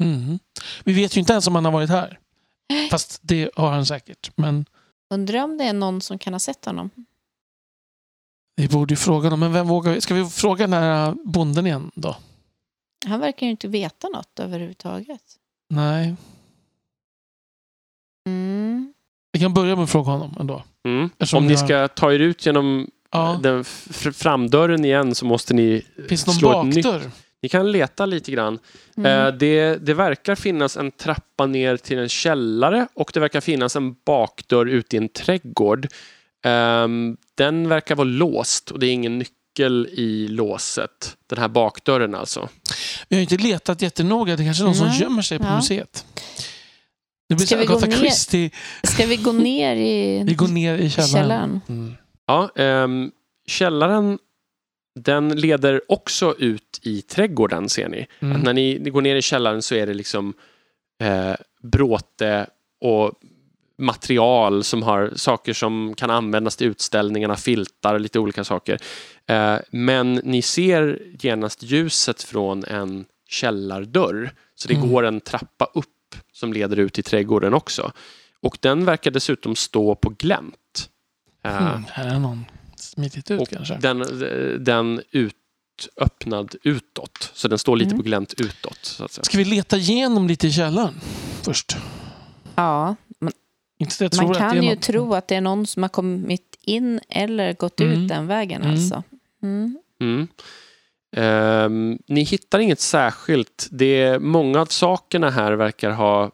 [0.00, 0.38] Mm.
[0.84, 2.18] Vi vet ju inte ens om han har varit här.
[2.90, 4.30] Fast det har han säkert.
[4.36, 4.66] Men
[5.14, 6.90] Undrar om det är någon som kan ha sett honom?
[8.56, 9.40] vi borde ju fråga honom.
[9.40, 10.00] Men vem vågar vi?
[10.00, 12.16] Ska vi fråga den här bonden igen då?
[13.06, 15.22] Han verkar ju inte veta något överhuvudtaget.
[15.70, 16.14] Nej.
[18.28, 18.94] Mm.
[19.32, 20.62] Vi kan börja med att fråga honom ändå.
[20.84, 21.10] Mm.
[21.34, 23.38] Om ni har- ska ta er ut genom Ja.
[23.42, 27.12] den framdörren igen så måste ni Finns det någon slå ett nytt...
[27.42, 28.58] Ni kan leta lite grann.
[28.96, 29.26] Mm.
[29.26, 33.76] Eh, det, det verkar finnas en trappa ner till en källare och det verkar finnas
[33.76, 35.88] en bakdörr ute i en trädgård.
[36.44, 41.16] Ehm, den verkar vara låst och det är ingen nyckel i låset.
[41.26, 42.48] Den här bakdörren alltså.
[43.08, 44.36] Vi har inte letat jättenoga.
[44.36, 45.00] Det kanske är någon som Nej.
[45.00, 45.56] gömmer sig på Ja.
[45.56, 46.06] museet.
[47.28, 47.96] Det blir Ska vi gå ner?
[47.96, 48.50] Christie.
[48.82, 51.12] Ska vi gå ner i Vi går ner i källaren.
[51.12, 51.60] källaren?
[51.68, 51.94] Mm.
[52.26, 53.10] Ja, ehm,
[53.46, 54.18] källaren
[54.94, 58.06] den leder också ut i trädgården ser ni.
[58.20, 58.36] Mm.
[58.36, 60.34] Att när ni, ni går ner i källaren så är det liksom
[61.00, 62.46] eh, bråte
[62.80, 63.12] och
[63.78, 68.78] material som har saker som kan användas till utställningarna, filtar och lite olika saker.
[69.26, 74.32] Eh, men ni ser genast ljuset från en källardörr.
[74.54, 74.90] Så det Mm.
[74.90, 75.88] går en trappa upp
[76.32, 77.92] som leder ut i trädgården också.
[78.40, 80.88] Och den verkar dessutom stå på glänt.
[81.42, 81.84] Mm.
[81.90, 82.44] Här är någon
[82.82, 83.74] smitit ut och kanske.
[83.74, 83.98] den,
[84.64, 85.34] den ut,
[85.96, 87.30] öppnad utåt.
[87.34, 87.98] Så den står lite Mm.
[87.98, 88.78] på glänt utåt.
[88.82, 89.24] Så att säga.
[89.24, 90.94] Ska vi leta igenom lite i källaren
[91.42, 91.76] först?
[92.54, 93.32] Ja, man
[94.00, 98.02] det kan ju tro att det är någon som har kommit in eller gått Mm.
[98.02, 98.62] ut den vägen.
[98.62, 98.72] Mm.
[98.74, 99.02] Alltså.
[99.42, 99.78] Mm.
[100.00, 100.28] Mm.
[101.16, 103.68] Ehm, ni hittar inget särskilt.
[103.70, 106.30] Det är, många av sakerna här verkar ha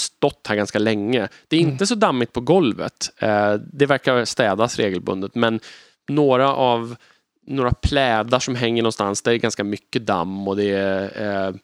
[0.00, 1.28] stått här ganska länge.
[1.48, 1.72] Det är Mm.
[1.72, 3.10] inte så dammigt på golvet.
[3.18, 5.34] Eh, det verkar städas regelbundet.
[5.34, 5.60] Men
[6.08, 6.96] några av
[7.46, 11.54] några plädar som hänger någonstans, där är ganska mycket damm och det är eh,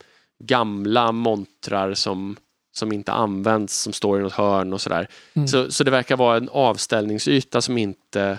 [0.44, 2.36] gamla montrar som,
[2.76, 5.08] som inte används, som står i något hörn och sådär.
[5.34, 5.48] Mm.
[5.48, 8.38] Så, så det verkar vara en avställningsyta som inte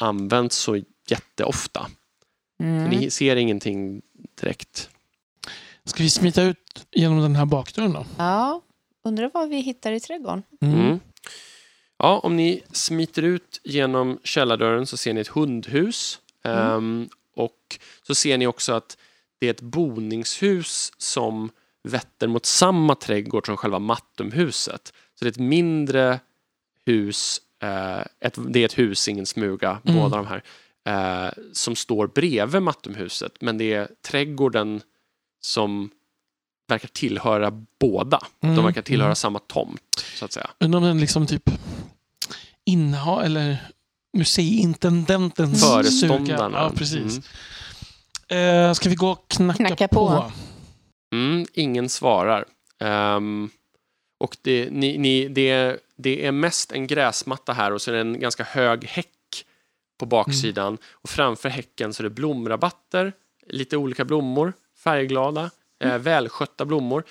[0.00, 1.86] används så jätteofta.
[2.62, 2.84] Mm.
[2.84, 4.02] Ni ser ingenting
[4.40, 4.90] direkt.
[5.84, 8.06] Ska vi smita ut genom den här bakdörren då?
[8.18, 8.60] Ja,
[9.08, 10.42] undrar vad vi hittar i trädgården.
[10.60, 11.00] Mm.
[11.98, 16.20] Ja, om ni smiter ut genom källardörren så ser ni ett hundhus.
[16.44, 18.98] Ehm, och så ser ni också att
[19.38, 21.50] det är ett boningshus som
[21.82, 24.92] vetter mot samma trädgård som själva Mattumhuset.
[25.14, 26.20] Så det är ett mindre
[26.86, 30.00] hus, eh, ett, det är ett hus, ingen smuga, Mm.
[30.00, 30.42] båda de här,
[30.88, 33.32] eh, som står bredvid Mattumhuset.
[33.40, 34.80] Men det är trädgården
[35.40, 35.90] som
[36.70, 38.20] verkar tillhöra båda.
[38.40, 38.56] Mm.
[38.56, 39.16] De verkar tillhöra Mm.
[39.16, 40.50] samma tomt, så att säga.
[40.60, 41.50] Undrar om den liksom typ
[42.64, 43.56] inneha eller
[44.16, 46.26] museiintendentens Föreståndaren.
[46.26, 46.50] suga.
[46.60, 47.20] Ja, precis.
[48.28, 48.68] Mm.
[48.68, 50.06] Eh, ska vi gå och knacka, Knacka på?
[50.08, 50.32] på.
[51.16, 52.44] Mm, ingen svarar.
[52.80, 53.50] Ehm,
[54.20, 57.94] och det, ni, ni, det, är- det är mest en gräsmatta här och så är
[57.94, 59.08] det en ganska hög häck
[60.00, 60.78] på baksidan.
[60.92, 63.12] Och framför häcken så är det blomrabatter,
[63.46, 64.52] lite olika blommor,
[64.84, 65.50] färgglada,
[65.80, 67.04] eh, välskötta blommor.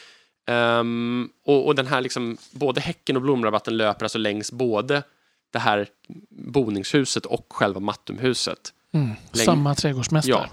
[0.48, 5.04] Ehm, och, och den här liksom, både häcken och blomrabatten löper alltså längs både
[5.52, 5.88] det här
[6.30, 8.74] boningshuset och själva Mattumhuset.
[8.94, 9.08] Mm.
[9.08, 9.46] Länge.
[9.46, 10.34] Samma trädgårdsmästare.
[10.34, 10.50] Ja,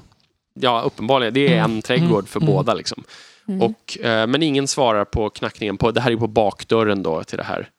[0.54, 1.34] ja uppenbarligen.
[1.34, 2.52] Det är Mm, en trädgård mm, för mm.
[2.54, 2.74] båda.
[2.74, 3.04] Liksom.
[3.48, 3.62] Mm.
[3.62, 5.76] Och, eh, men ingen svarar på knackningen.
[5.76, 7.70] På, det här är på bakdörren då till det här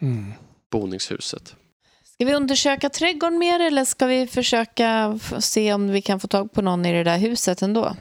[0.00, 0.32] Mm.
[0.70, 1.56] boningshuset.
[2.04, 6.52] Ska vi undersöka trädgården mer eller ska vi försöka se om vi kan få tag
[6.52, 7.96] på någon i det där huset ändå?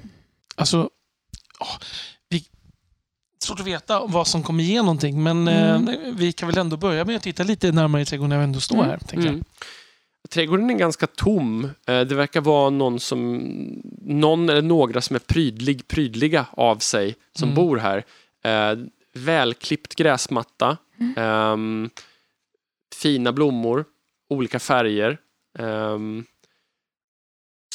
[0.56, 0.90] Alltså,
[1.60, 1.68] ja,
[2.30, 2.46] vi,
[3.44, 5.88] svårt att veta vad som kommer ge någonting, men Mm.
[5.88, 8.44] eh, vi kan väl ändå börja med att titta lite närmare i trädgården när vi
[8.44, 8.90] ändå står Mm.
[8.90, 8.98] här.
[8.98, 9.44] Tänker Mm.
[10.30, 11.66] Trädgården är ganska tom.
[11.66, 13.38] Eh, Det verkar vara någon, som,
[14.02, 17.56] någon eller några som är prydlig, prydliga av sig som Mm.
[17.56, 18.06] bor här.
[18.44, 18.78] Eh,
[19.14, 20.78] välklippt gräsmatta.
[21.18, 21.90] ehm,
[22.96, 23.86] fina blommor.
[24.30, 25.18] Olika färger.
[25.60, 26.26] ehm,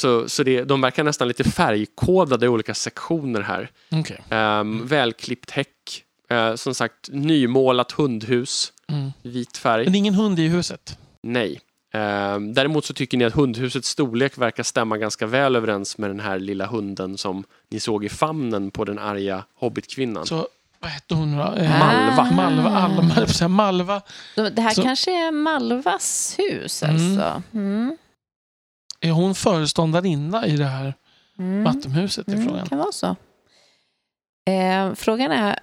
[0.01, 3.71] så så det, de verkar nästan lite färgkodade i olika sektioner här.
[3.91, 4.39] Okej.
[4.39, 6.05] Um, Välklippt häck.
[6.31, 8.73] Eh, som sagt, nymålat hundhus.
[8.89, 9.13] Mm.
[9.23, 9.85] Vit färg.
[9.85, 10.99] Men det är ingen hund i huset.
[11.23, 11.61] Nej.
[11.95, 16.21] Eh, däremot så tycker ni att hundhusets storlek verkar stämma ganska väl överens med den
[16.21, 20.27] här lilla hunden som ni såg i famnen på den arga hobbitkvinnan.
[20.27, 20.49] Så
[20.81, 21.43] vad hette hon då?
[21.43, 22.31] Eh, Malva.
[22.33, 22.71] Malva.
[22.71, 24.03] Alma, Malva.
[24.35, 26.95] Det här Så- kanske är Malvas hus Mm.
[26.95, 27.43] alltså?
[27.55, 27.97] Mm.
[29.03, 30.95] Är hon föreståndarinna i det här
[31.39, 31.65] Mm.
[31.65, 32.29] vattenhuset?
[32.29, 32.67] Är Mm, frågan.
[32.69, 33.17] kan vara så.
[34.51, 35.59] Eh, frågan är,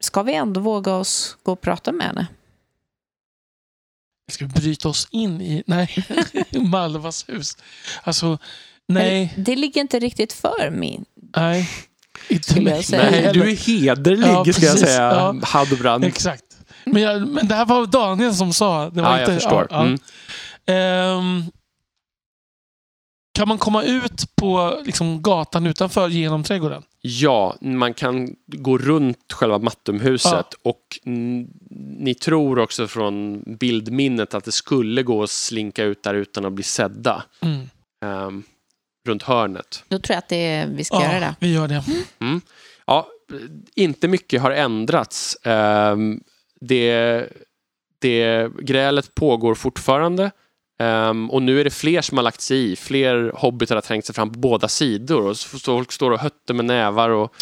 [0.00, 2.26] ska vi ändå våga oss gå och prata med henne?
[4.32, 5.88] Ska vi bryta oss in i nej,
[6.70, 7.56] Malvas hus?
[8.02, 8.38] Alltså,
[8.88, 11.00] nej, Det ligger inte riktigt för mig.
[11.36, 11.70] nej.
[12.28, 12.72] Inte mig.
[12.72, 13.10] jag säga.
[13.10, 15.34] Nej, du är hederlig Ja, ska jag säga, Ja.
[15.42, 16.04] Hadbrand.
[16.04, 16.44] Exakt.
[16.84, 18.90] Men, jag, men det här var Daniel som sa.
[18.90, 19.66] Det var Ja, inte, jag förstår.
[19.70, 19.82] ja, ja.
[19.86, 19.98] Mm.
[20.66, 21.50] Ehm,
[23.34, 26.82] kan man komma ut på liksom, gatan utanför genom trädgården?
[27.00, 30.42] Ja, man kan gå runt själva Mattumhuset Ja.
[30.62, 30.98] och
[31.98, 36.52] ni tror också från bildminnet att det skulle gå att slinka ut där utan att
[36.52, 37.22] bli sedda.
[37.40, 37.68] Mm.
[38.04, 38.42] ehm,
[39.08, 39.84] runt hörnet.
[39.88, 41.34] Då tror jag att det är, vi ska göra det.
[41.40, 41.84] vi gör det.
[42.86, 43.08] Ja,
[43.74, 45.36] inte mycket har ändrats.
[45.42, 46.20] Ehm,
[46.60, 47.26] det,
[47.98, 50.30] det, grälet pågår fortfarande.
[50.78, 52.76] Ehm, och nu är det fler som har lagt sig i.
[52.76, 55.26] Fler hobbitar har trängt sig fram på båda sidor.
[55.26, 57.10] Och så- folk står och hötter med nävar.
[57.10, 57.34] Och,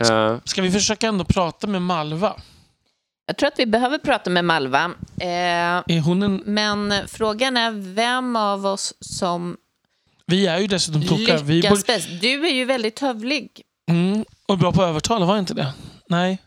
[0.00, 2.36] eh, Ska vi försöka ändå prata med Malva?
[3.26, 4.84] Jag tror att vi behöver prata med Malva.
[5.20, 5.28] Eh,
[5.86, 9.56] Är hon en, men frågan är vem av oss som
[10.26, 11.38] vi är ju dessutom tokar.
[11.38, 12.08] Vi lyckas bäst.
[12.20, 13.62] Du är ju väldigt hövlig.
[13.90, 15.72] mm, och bra på att övertala, var inte det?
[16.08, 16.38] Nej,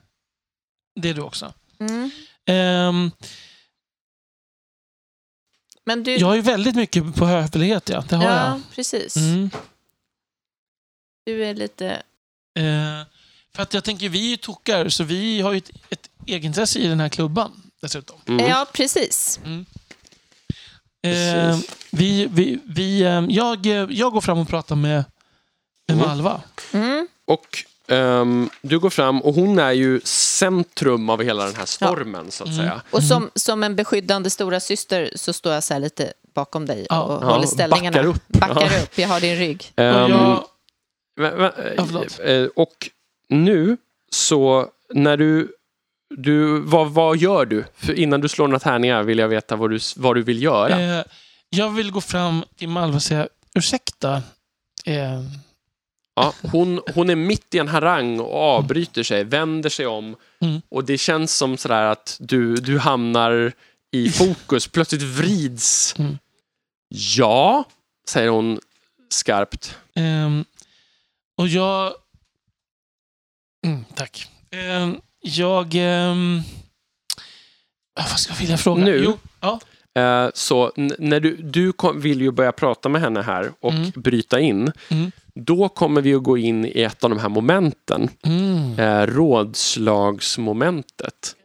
[1.01, 1.53] det är du också.
[1.79, 2.09] Mm.
[2.47, 3.11] Ehm,
[5.85, 6.15] Men du...
[6.15, 8.03] jag har ju väldigt mycket på hövlighet, ja.
[8.09, 9.15] Det har ja, precis.
[9.17, 9.25] jag.
[9.25, 9.49] Mm.
[11.25, 11.89] Du är lite...
[12.57, 13.01] Eh,
[13.55, 16.79] för att jag tänker, vi är ju tokar, så vi har ju ett, ett egenintresse
[16.79, 18.19] i den här klubban dessutom.
[18.27, 18.45] mm.
[18.45, 19.39] Ja, precis.
[19.45, 19.61] Eh,
[21.01, 21.71] Precis.
[21.91, 25.03] vi, vi, vi, eh, jag, eh, jag går fram och pratar med,
[25.87, 26.07] med Mm.
[26.07, 26.41] Malva.
[26.73, 27.07] Mm.
[27.25, 32.31] Och ehm, du går fram och hon är ju centrum av hela den här stormen
[32.31, 32.59] så att Mm.
[32.59, 32.81] säga.
[32.91, 36.85] Och som, som en beskyddande stora syster så står jag så här lite bakom dig
[36.89, 37.01] Ja.
[37.03, 37.97] och Ja, håller ställningarna.
[37.97, 38.27] backar upp.
[38.27, 38.83] Backar Ja.
[38.83, 39.71] upp, jag har din rygg.
[39.75, 40.43] Och Ehm, jag,
[41.77, 42.19] Ja, förlåt.
[42.23, 42.89] eh, och
[43.29, 43.77] nu
[44.11, 45.51] så när du,
[46.15, 47.65] du vad, vad gör du?
[47.75, 50.79] För innan du slår några tärningar vill jag veta vad du, vad du vill göra.
[50.99, 51.03] eh,
[51.49, 54.13] jag vill gå fram till Malva och säga, ursäkta.
[54.85, 55.21] Eh,
[56.15, 60.61] Ja, hon, hon är mitt i en harang och avbryter sig, vänder sig om Mm.
[60.69, 63.53] och det känns som sådär att du, du hamnar
[63.91, 65.95] i fokus, plötsligt vrids.
[65.99, 66.17] Mm.
[67.17, 67.63] Ja,
[68.09, 68.59] säger hon
[69.09, 69.77] skarpt.
[69.95, 70.45] ehm,
[71.37, 71.93] och jag...
[73.65, 74.27] Mm, tack.
[74.51, 75.75] Ehm, jag...
[77.99, 78.83] ah, vad ska jag vilja fråga?
[78.83, 79.01] Nu?
[79.05, 79.59] Jo, ja.
[80.01, 83.91] Eh, Så när du, du kom, vill ju börja prata med henne här och Mm.
[83.95, 84.71] bryta in.
[84.89, 85.11] Mm.
[85.39, 88.09] Då kommer vi att gå in i ett av de här momenten.
[88.23, 88.79] Mm.
[88.79, 91.35] Eh, rådslagsmomentet.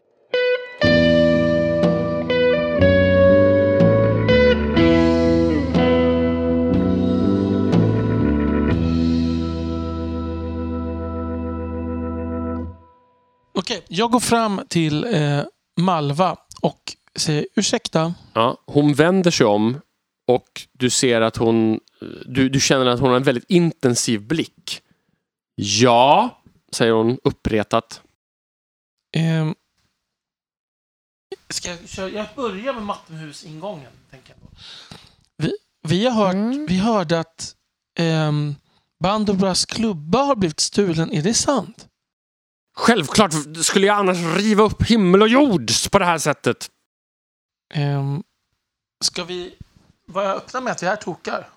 [13.54, 15.40] Okej, jag går fram till eh,
[15.80, 16.80] Malva och
[17.16, 18.14] säger ursäkta.
[18.32, 19.80] Ja, hon vänder sig om
[20.34, 21.80] och du ser att hon...
[22.26, 24.82] Du, du känner att hon har en väldigt intensiv blick.
[25.54, 26.42] Ja,
[26.72, 28.02] säger hon uppretat.
[29.16, 29.54] Ehm,
[31.48, 33.92] ska jag, köra, jag börjar med Mattenhus-ingången.
[34.10, 34.58] Tänker jag.
[35.36, 35.52] Vi,
[35.88, 36.66] vi, har hört, Mm.
[36.66, 37.56] vi hörde att
[38.00, 38.54] um,
[39.02, 41.12] Bandobras klubba har blivit stulen.
[41.12, 41.86] Är det sant?
[42.76, 43.32] Självklart
[43.62, 46.70] skulle jag annars riva upp himmel och jord på det här sättet.
[47.74, 48.22] Um,
[49.04, 49.54] ska vi
[50.10, 51.48] vara öppna med att vi är tokar?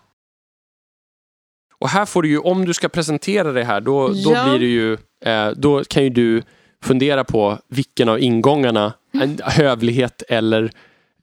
[1.79, 4.43] Och här får du ju, om du ska presentera det här, då, då Ja.
[4.49, 4.93] blir det ju,
[5.25, 6.43] eh, då kan ju du
[6.83, 10.63] fundera på vilken av ingångarna, en hövlighet eller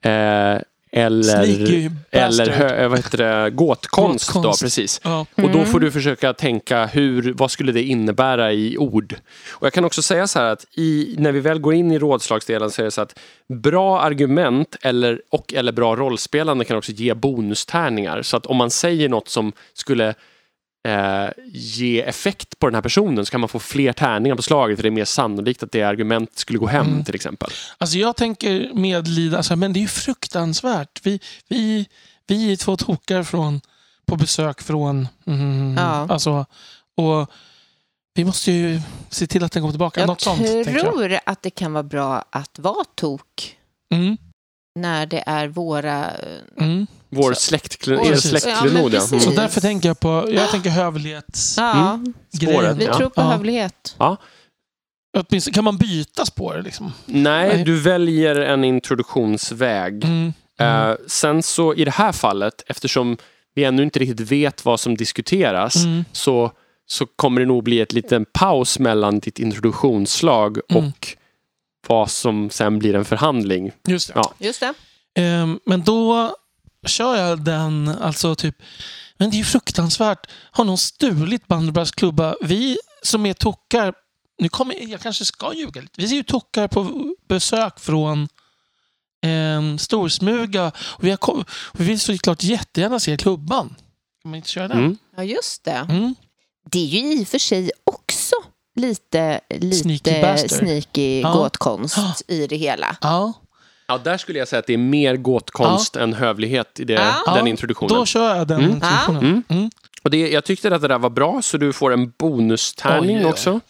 [0.02, 0.60] eh,
[0.92, 4.28] eller, eller hö, vad heter det, gåtkonst.
[4.28, 4.62] Då, Gåtkonst.
[4.62, 5.00] precis.
[5.04, 5.26] Ja.
[5.34, 5.66] Och då Mm.
[5.66, 9.16] får du försöka tänka hur, vad skulle det innebära i ord?
[9.50, 11.98] Och jag kan också säga så här att i, när vi väl går in i
[11.98, 13.18] rådslagsdelen så är det så att
[13.48, 18.22] bra argument eller, och eller bra rollspelande kan också ge bonustärningar.
[18.22, 20.14] Så att om man säger något som skulle
[20.88, 24.76] eh, ge effekt på den här personen så kan man få fler tärningar på slaget
[24.78, 27.04] för det är mer sannolikt att det argument skulle gå hem Mm.
[27.04, 27.50] till exempel.
[27.78, 31.00] Alltså jag tänker medlida, alltså, men det är ju fruktansvärt.
[31.06, 31.86] Vi, vi,
[32.26, 33.60] vi är två tokar från,
[34.06, 35.08] på besök från...
[35.26, 36.06] Mm, Ja.
[36.10, 36.46] alltså,
[36.96, 37.30] och
[38.14, 38.80] Vi måste ju
[39.10, 40.00] se till att den kommer tillbaka.
[40.00, 40.80] Jag Något sånt, tänker jag.
[40.80, 43.56] tror att det kan vara bra att vara tok
[43.94, 44.16] Mm,
[44.74, 46.10] när det är våra...
[46.60, 46.86] mm.
[47.12, 49.06] Vår Så- släktklen- Oj, er släktklenod, Ja, ja.
[49.10, 49.26] men Så.
[49.30, 49.34] Mm.
[49.36, 51.54] därför tänker jag på, jag tänker hövlighets...
[51.58, 52.00] Ja,
[52.36, 52.96] Spåret, vi ja.
[52.96, 53.30] tror på Ja.
[53.30, 53.96] hövlighet.
[55.18, 56.92] Åtminstone, kan man byta spår liksom?
[57.06, 57.64] Nej, Nej.
[57.64, 60.04] du väljer en introduktionsväg.
[60.04, 60.32] Mm.
[60.58, 60.90] Mm.
[60.90, 63.16] Eh, sen så i det här fallet, eftersom
[63.54, 66.04] vi ännu inte riktigt vet vad som diskuteras, Mm.
[66.12, 66.52] så,
[66.86, 70.84] så kommer det nog bli ett liten paus mellan ditt introduktionsslag Mm.
[70.84, 71.16] och
[71.90, 73.72] vad som sen blir en förhandling.
[73.88, 74.12] Just det.
[74.16, 74.34] Ja.
[74.38, 74.74] Just det.
[75.14, 76.34] Ehm, men då
[76.86, 78.56] kör jag den, alltså typ...
[79.16, 80.26] Men det är ju fruktansvärt.
[80.50, 82.34] Har någon stulit Bandybras klubba?
[82.42, 83.94] Vi som är tockar,
[84.38, 86.00] nu kommer, jag kanske ska ljuga lite.
[86.00, 88.28] Vi är ju tockar på besök från
[89.22, 90.72] eh, Storsmuga.
[90.76, 91.18] Och vi, har,
[91.48, 93.68] och vi vill såklart jättegärna se klubban.
[94.22, 94.78] Kan man inte köra den?
[94.78, 94.96] Mm.
[95.16, 95.86] Ja, just det.
[95.90, 96.14] Mm.
[96.70, 98.36] Det är ju i och för sig också
[98.76, 101.32] lite, lite Sneaky sneaky Ja.
[101.32, 102.14] gåtkonst Ja.
[102.34, 102.96] i det hela.
[103.00, 103.32] Ja,
[103.88, 107.22] Ja, där skulle jag säga att det är mer gåtkonst än hövlighet i det, Ja.
[107.34, 107.94] den Ja, introduktionen.
[107.94, 108.70] då kör jag den Mm.
[108.72, 109.24] introduktionen.
[109.24, 109.42] Mm.
[109.48, 109.70] Mm.
[110.02, 113.24] Och det, jag tyckte att det där var bra, så du får en bonustärning Oj,
[113.24, 113.60] också.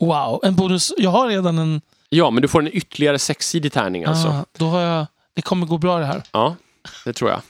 [0.00, 0.92] Wow, en bonus.
[0.98, 1.80] Jag har redan en...
[2.08, 4.28] Ja, men du får en ytterligare sexsidig tärning alltså.
[4.28, 5.06] Ah, då har jag...
[5.34, 6.22] Det kommer gå bra det här.
[6.32, 6.56] Ja,
[7.04, 7.40] det tror jag.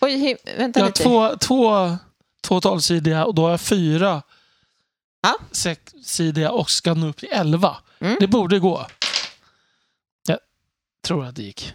[0.00, 1.02] Oj, vänta Jag har lite.
[1.02, 1.96] två, två,
[2.46, 4.22] två tolvsidiga och då har jag fyra
[5.24, 5.36] Ja.
[5.50, 7.76] sexsidiga och ska nå upp till elva.
[8.00, 8.16] Mm.
[8.20, 8.86] Det borde gå.
[10.26, 10.38] Jag
[11.06, 11.72] tror att det gick.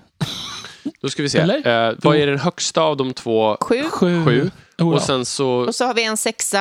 [1.01, 1.37] Då ska vi se.
[1.39, 1.87] Eller?
[1.89, 3.57] Eh, vad är den högsta av de två?
[3.61, 3.83] Sju.
[3.89, 4.25] Sju.
[4.25, 4.51] Sju.
[4.77, 4.99] Oh, Och ja.
[4.99, 6.57] sen så, Och så har vi en sexa.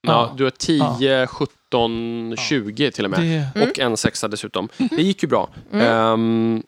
[0.00, 0.34] ja, Ja.
[0.36, 3.20] du har 10, 17, 20 till och med.
[3.20, 3.68] det, Mm.
[3.70, 4.68] Och en sexa dessutom.
[4.76, 5.50] Det gick ju bra.
[5.72, 5.86] Mm.
[5.86, 6.62] Ehm,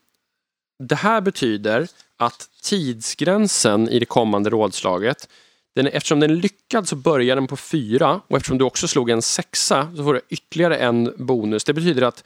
[0.78, 5.28] det här betyder att tidsgränsen i det kommande rådslaget,
[5.74, 8.88] den, är- eftersom den är lyckad så börjar den på fyra och eftersom du också
[8.88, 11.64] slog en sexa så får du ytterligare en bonus.
[11.64, 12.24] Det betyder att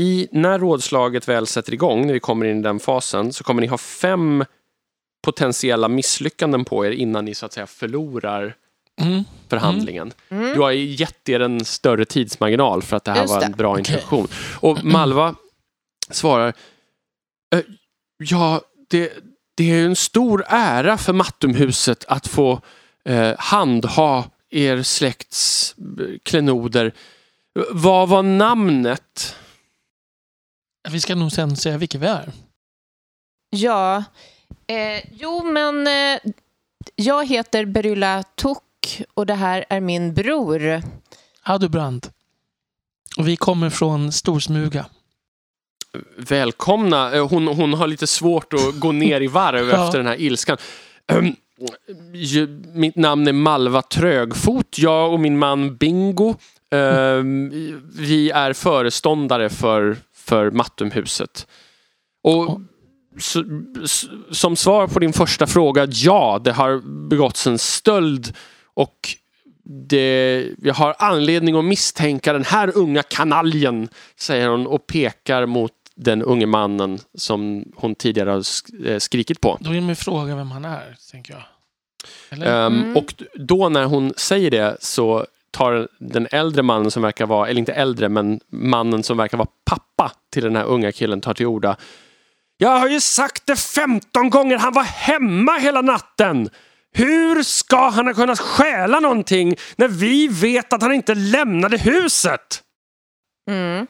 [0.00, 3.60] i, när rådslaget väl sätter igång, när vi kommer in i den fasen, så kommer
[3.60, 4.44] ni ha fem
[5.24, 8.56] potentiella misslyckanden på er innan ni så att säga förlorar
[9.00, 9.24] mm.
[9.48, 10.12] förhandlingen.
[10.28, 10.54] Mm.
[10.54, 13.50] Du har ju gett er en större tidsmarginal för att det här Just var en
[13.50, 13.56] det.
[13.56, 13.78] bra Okej.
[13.80, 14.28] introduktion.
[14.60, 15.34] Och Malva
[16.10, 16.52] svarar
[17.54, 17.60] "Eh,
[18.18, 18.60] Ja,
[18.90, 19.12] det,
[19.54, 22.60] det är en stor ära för Mattumhuset att få
[23.04, 26.92] eh, handha er släkts eh, klenoder.
[27.70, 29.36] Vad var namnet?
[30.90, 32.32] Vi ska nog sen säga vilka vi är.
[33.50, 34.04] Ja,
[34.66, 36.32] eh, jo men eh,
[36.94, 40.82] jag heter Berylla Tok och det här är min bror.
[41.40, 42.10] Hadubrand.
[43.16, 44.86] Och vi kommer från Storsmuga.
[46.16, 47.12] Välkomna.
[47.14, 49.84] Eh, Hon, hon har lite svårt att gå ner i varv Ja.
[49.86, 50.56] efter den här ilskan.
[51.12, 51.34] Ehm,
[52.74, 54.78] Mitt namn är Malva Trögfot.
[54.78, 56.34] Jag och min man Bingo.
[56.70, 57.50] ehm,
[57.98, 61.46] Vi är föreståndare för, för Mattumhuset.
[62.22, 62.60] Och
[64.30, 66.78] som svar på din första fråga, ja, det har
[67.08, 68.36] begåtts en stöld
[68.74, 68.96] och
[69.88, 75.72] det, jag har anledning att misstänka den här unga kanaljen, säger hon och pekar mot
[76.04, 78.42] den unge mannen som hon tidigare har
[78.86, 79.58] eh, skrikit på.
[79.60, 81.42] Då är min fråga vem han är, tänker jag.
[82.30, 82.66] Eller?
[82.66, 82.96] Ehm, Mm.
[82.96, 87.58] Och då när hon säger det så tar den äldre mannen som verkar vara, eller
[87.58, 91.46] inte äldre, men mannen som verkar vara pappa till den här unga killen tar till
[91.46, 91.76] orda.
[92.56, 96.50] Jag har ju sagt det 15 gånger, han var hemma hela natten!
[96.94, 102.62] Hur ska han ha kunnat stjäla någonting när vi vet att han inte lämnade huset?
[103.50, 103.86] Mm.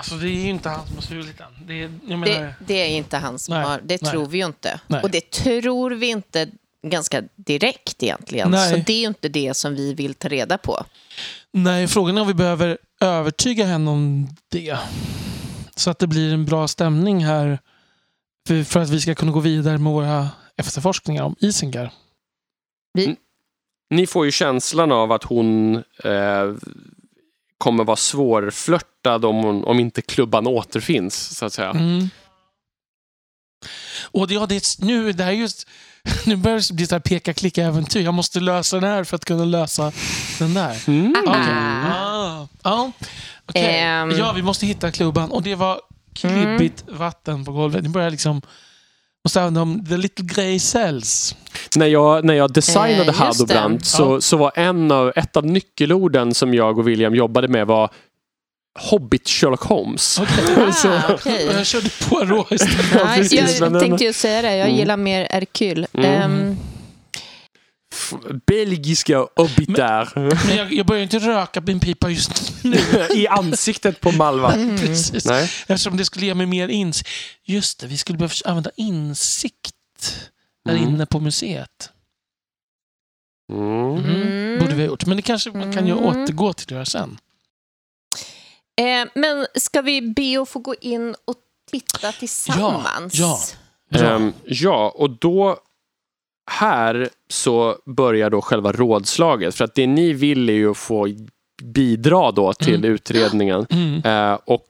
[0.00, 1.66] Alltså det är ju inte han som har stulit den.
[1.66, 4.10] Det menar, Det, det är inte han som Nej, har, det nej.
[4.10, 4.80] tror vi ju inte.
[4.86, 5.02] Nej.
[5.02, 6.48] Och det tror vi inte
[6.86, 8.50] ganska direkt egentligen.
[8.50, 8.70] Nej.
[8.70, 10.84] Så det är ju inte det som vi vill ta reda på.
[11.52, 14.78] Nej, frågan är om vi behöver övertyga henne om det.
[15.76, 17.58] Så att det blir en bra stämning här.
[18.48, 21.92] För, för att vi ska kunna gå vidare med våra efterforskningar om Isengar.
[23.90, 26.54] Ni får ju känslan av att hon eh,
[27.60, 31.70] kommer vara svårflörtad om, hon, om inte klubban återfinns, så att säga.
[31.70, 32.10] Mm.
[34.02, 35.68] Och det, ja, det, är- nu, det här är just,
[36.26, 38.00] nu börjar det bli så här peka-klicka-äventyr.
[38.04, 39.92] Jag måste lösa den här för att kunna lösa
[40.38, 40.88] den där.
[40.88, 41.14] Mm.
[41.26, 41.52] Okej.
[41.54, 41.94] Ah.
[41.94, 42.48] Ah.
[42.62, 42.92] Ja.
[43.46, 43.78] Okej.
[43.80, 44.10] Ehm.
[44.10, 45.30] ja, vi måste hitta klubban.
[45.30, 45.80] Och det var
[46.14, 47.82] klibbigt vatten på golvet.
[47.82, 48.42] Ni börjar liksom...
[49.24, 51.34] Måste använda om the little grey cells.
[51.76, 54.20] När jag, när jag designade Eh, Hadobrand så, Ja.
[54.20, 57.90] så var en av, ett av nyckelorden som jag och William jobbade med var
[58.78, 60.02] Hobbit Sherlock Holmes.
[60.74, 61.12] Så- Ah.
[61.14, 62.86] Och jag körde Poirot istället.
[62.94, 64.78] Ja, precis, jag tänkte ju säga det, jag Mm.
[64.78, 65.86] gillar mer Hercule.
[65.92, 66.06] Mm.
[66.22, 66.56] Ehm,
[68.46, 70.12] belgiska obitar.
[70.46, 72.78] Men jag, jag börjar inte röka min pipa just nu.
[73.14, 74.52] I ansiktet på Malva.
[74.80, 75.24] Precis.
[75.24, 75.42] Nej.
[75.44, 77.08] Eftersom det skulle ge mig mer insikt.
[77.44, 79.74] Just det, vi skulle behöva använda insikt
[80.64, 80.88] där Mm.
[80.88, 81.90] inne på museet.
[83.52, 83.96] Mm.
[83.96, 84.58] Mm.
[84.58, 85.06] Borde vi ha gjort.
[85.06, 86.04] Men det kanske man kan ju Mm.
[86.04, 87.18] återgå till göra sen.
[88.80, 91.36] Eh, men ska vi be att få gå in och
[91.70, 93.14] titta tillsammans?
[93.14, 93.40] ja.
[93.90, 94.16] Bra.
[94.16, 95.58] Ehm, ja, och då
[96.50, 99.54] här så börjar då själva rådslaget.
[99.54, 101.08] För att det ni vill är ju att få
[101.62, 102.90] bidra då till Mm.
[102.92, 103.66] utredningen.
[103.70, 104.02] Mm.
[104.04, 104.66] Eh, och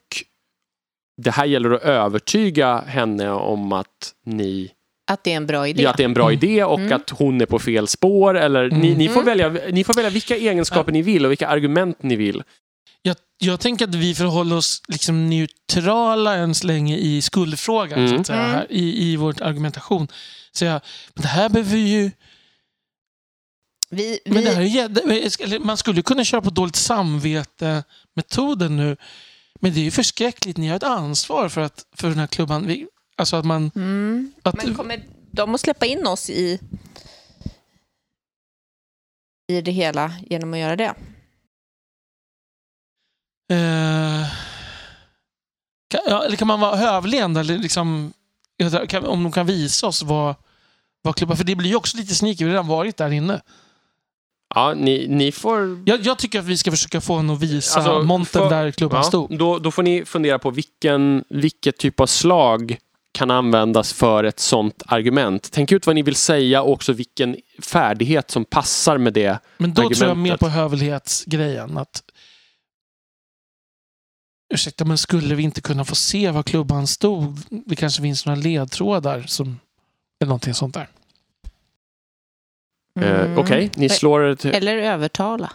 [1.23, 4.71] det här gäller att övertyga henne om att ni
[5.11, 5.83] Att det är en bra idé?
[5.83, 6.35] Ja, att det är en bra Mm.
[6.35, 6.93] idé och Mm.
[6.93, 8.39] att hon är på fel spår.
[8.39, 8.99] Eller ni, Mm.
[8.99, 9.27] ni, får Mm.
[9.27, 12.43] välja, ni får välja vilka egenskaper ni vill och vilka argument ni vill.
[13.03, 17.99] Jag, jag tänker att vi förhåller oss liksom neutrala än så länge i skuldfrågan.
[18.09, 18.21] Så Mm.
[18.21, 18.51] att säga, Mm.
[18.55, 20.09] här, i, I vår argumentation.
[20.53, 20.81] Så jag,
[21.15, 22.11] men det här behöver ju...
[23.91, 28.97] Vi, vi, Men det här är, man skulle kunna köra på dåligt samvete-metoden nu.
[29.61, 30.57] Men det är ju förskräckligt.
[30.57, 32.67] Ni har ett ansvar för, att, för den här klubban.
[32.67, 33.71] Vi, alltså att man...
[33.75, 34.33] mm.
[34.43, 36.61] Att, Men kommer de att släppa in oss i,
[39.49, 40.95] i det hela genom att göra det?
[43.51, 44.27] Eh,
[45.89, 47.41] kan, ja, eller kan man vara hövleende?
[47.41, 48.13] Eller liksom,
[48.89, 50.35] kan, om de kan visa oss vad,
[51.03, 51.37] vad klubban...
[51.37, 52.45] För det blir ju också lite sneaky.
[52.45, 53.41] Vi har redan varit där inne.
[54.55, 55.83] Ja, ni, ni får...
[55.87, 58.71] Jag, jag tycker att vi ska försöka få honom att visa Alltså, montern för- där
[58.71, 59.39] klubban Ja, stod.
[59.39, 62.77] då, då får ni fundera på vilken, vilket typ av slag
[63.13, 65.49] kan användas för ett sånt argument.
[65.53, 69.39] Tänk ut vad ni vill säga och också vilken färdighet som passar med det.
[69.59, 70.41] Men då tror jag mer argumentet.
[70.41, 71.79] på hövlighetsgrejen.
[71.79, 72.03] Att,
[74.51, 77.39] ursäkta, men skulle vi inte kunna få se var klubban stod?
[77.67, 79.61] Det kanske finns några ledtrådar som...
[80.21, 80.89] Eller någonting sånt där.
[83.01, 83.39] Eh, Mm.
[83.39, 84.55] Okej, ni slår det till...
[84.55, 85.51] Eller övertala.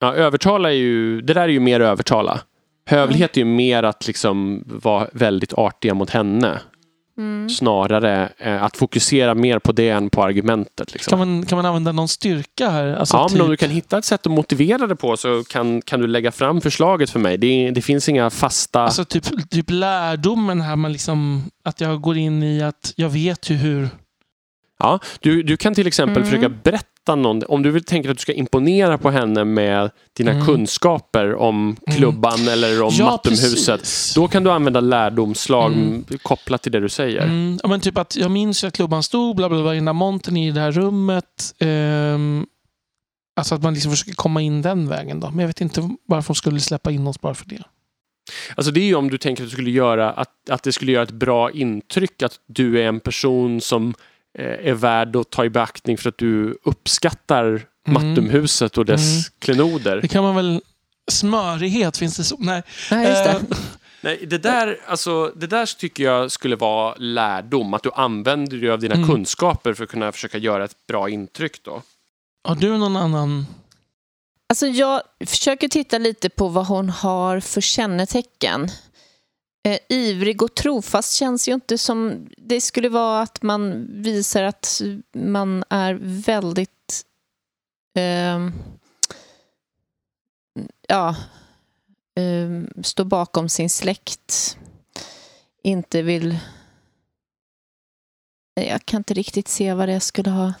[0.00, 1.20] Ja, övertala är ju...
[1.20, 2.40] Det där är ju mer övertala.
[2.86, 6.60] Hövlighet är ju mer att liksom vara väldigt artiga mot henne.
[7.18, 7.48] Mm.
[7.48, 10.92] Snarare eh, att fokusera mer på det än på argumentet.
[10.92, 11.10] Liksom.
[11.10, 12.94] Kan man, kan man använda någon styrka här?
[12.94, 15.44] Alltså ja, men om typ- du kan hitta ett sätt att motivera det på så
[15.44, 17.38] kan, kan du lägga fram förslaget för mig.
[17.38, 18.82] Det, det finns inga fasta...
[18.82, 23.50] Alltså typ, typ lärdomen här, man liksom, att jag går in i att jag vet
[23.50, 23.88] ju hur...
[24.82, 26.30] Ja, du, du kan till exempel Mm.
[26.30, 30.30] försöka berätta någon, om du vill tänka att du ska imponera på henne med dina
[30.30, 30.46] Mm.
[30.46, 31.98] kunskaper om Mm.
[31.98, 33.80] klubban eller om Mattumhuset.
[33.80, 34.14] precis.
[34.14, 36.04] Då kan du använda lärdomslag Mm.
[36.22, 37.22] kopplat till det du säger.
[37.22, 39.84] Mm, ja, men typ att jag minns att klubban stod, bla bla bla, i den
[39.84, 41.54] där montern i det här rummet.
[41.58, 42.46] Ehm,
[43.36, 45.30] alltså att man liksom försöker komma in den vägen då.
[45.30, 47.62] Men jag vet inte varför de skulle släppa in oss bara för det.
[48.56, 50.92] Alltså det är ju om du tänker att, du skulle göra, att, att det skulle
[50.92, 53.94] göra ett bra intryck att du är en person som
[54.38, 58.08] är värd att ta i beaktning för att du uppskattar Mm.
[58.14, 59.22] Mattumhuset och dess Mm.
[59.38, 60.00] klenoder.
[60.02, 60.60] Det kan man väl...
[61.10, 62.36] Smörighet, finns det så?
[62.38, 62.62] Nej.
[62.90, 63.30] Ja, just det.
[63.30, 63.58] Eh,
[64.00, 67.74] Nej, det där, alltså, det där tycker jag skulle vara lärdom.
[67.74, 69.08] Att du använder dig av dina Mm.
[69.08, 71.82] kunskaper för att kunna försöka göra ett bra intryck då.
[72.44, 73.46] har du någon annan...
[74.48, 78.68] Alltså jag försöker titta lite på vad hon har för kännetecken.
[79.64, 82.28] Eh, ivrig och trofast känns ju inte som...
[82.36, 84.82] Det skulle vara att man visar att
[85.14, 87.02] man är väldigt...
[87.98, 88.52] ehm,
[90.88, 91.16] ja,
[92.20, 94.58] um, står bakom sin släkt.
[95.62, 96.38] Inte vill...
[98.54, 100.52] Jag kan inte riktigt se vad det skulle ha...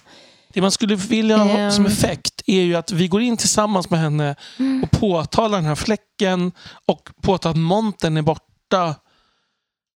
[0.48, 1.72] Det man skulle vilja ha Ehm.
[1.72, 4.36] som effekt är ju att vi går in tillsammans med henne
[4.82, 6.52] och påtalar den här fläcken
[6.86, 8.51] och påtalar att montern är borta.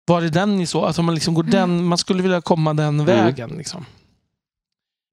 [0.06, 0.84] Var är den i så?
[0.84, 3.50] Alltså man, liksom går den, man skulle vilja komma den vägen.
[3.50, 3.86] Liksom.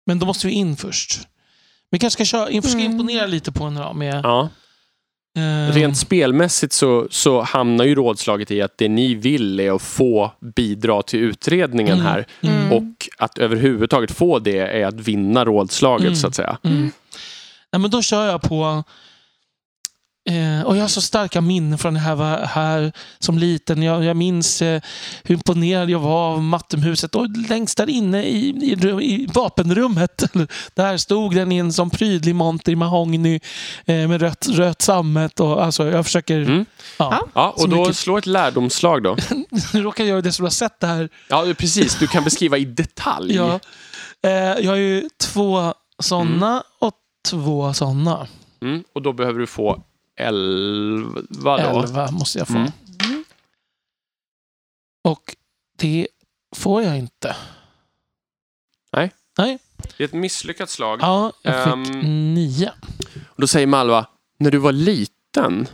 [0.05, 1.27] Men då måste vi in först.
[1.91, 2.91] Vi kanske ska köra, försöka Mm.
[2.91, 3.93] imponera lite på henne då.
[3.93, 4.49] Med, Ja.
[5.38, 9.81] ehm, Rent spelmässigt så, så hamnar ju rådslaget i att det ni vill är att
[9.81, 12.05] få bidra till utredningen Mm.
[12.05, 12.25] här.
[12.41, 12.71] Mm.
[12.71, 16.15] Och att överhuvudtaget få det är att vinna rådslaget Mm.
[16.15, 16.57] så att säga.
[16.63, 16.91] Mm.
[17.71, 18.83] Nej, men då kör jag på...
[20.30, 23.84] Eh, och jag har så starka minnen från det här, var här som liten.
[23.84, 24.81] Jag, jag minns eh,
[25.23, 27.15] hur imponerad jag var av Mattumhuset.
[27.15, 28.72] Och längst där inne i, i,
[29.02, 30.23] i vapenrummet,
[30.76, 33.39] där stod den i en sån prydlig monter i mahogny
[33.85, 35.39] eh, med rött, rött sammet.
[35.39, 36.41] Och, alltså, jag försöker...
[36.41, 36.65] Mm.
[36.98, 37.27] Ja.
[37.34, 39.18] Ja, och då mycket- slå ett lärdomslag då.
[39.73, 41.10] Nu råkar jag som du har sett det här.
[41.30, 41.99] Ja, precis.
[41.99, 43.35] Du kan beskriva i detalj.
[43.35, 43.60] Ja.
[44.23, 46.93] Eh, jag har ju två sådana och
[47.30, 48.27] två sådana.
[48.61, 48.84] Mm.
[48.93, 49.84] Och då behöver du få
[50.22, 51.80] elva då.
[51.80, 52.53] Elva måste jag få.
[52.57, 52.72] Mm.
[55.03, 55.35] Och
[55.77, 56.07] det
[56.56, 57.35] får jag inte.
[58.93, 59.11] Nej.
[59.38, 59.60] Nej.
[59.98, 60.99] Det är ett misslyckat slag.
[61.02, 62.34] Ja, jag fick Ehm.
[62.34, 62.72] nio.
[63.27, 64.06] Och då säger Malva,
[64.38, 65.68] när du var liten,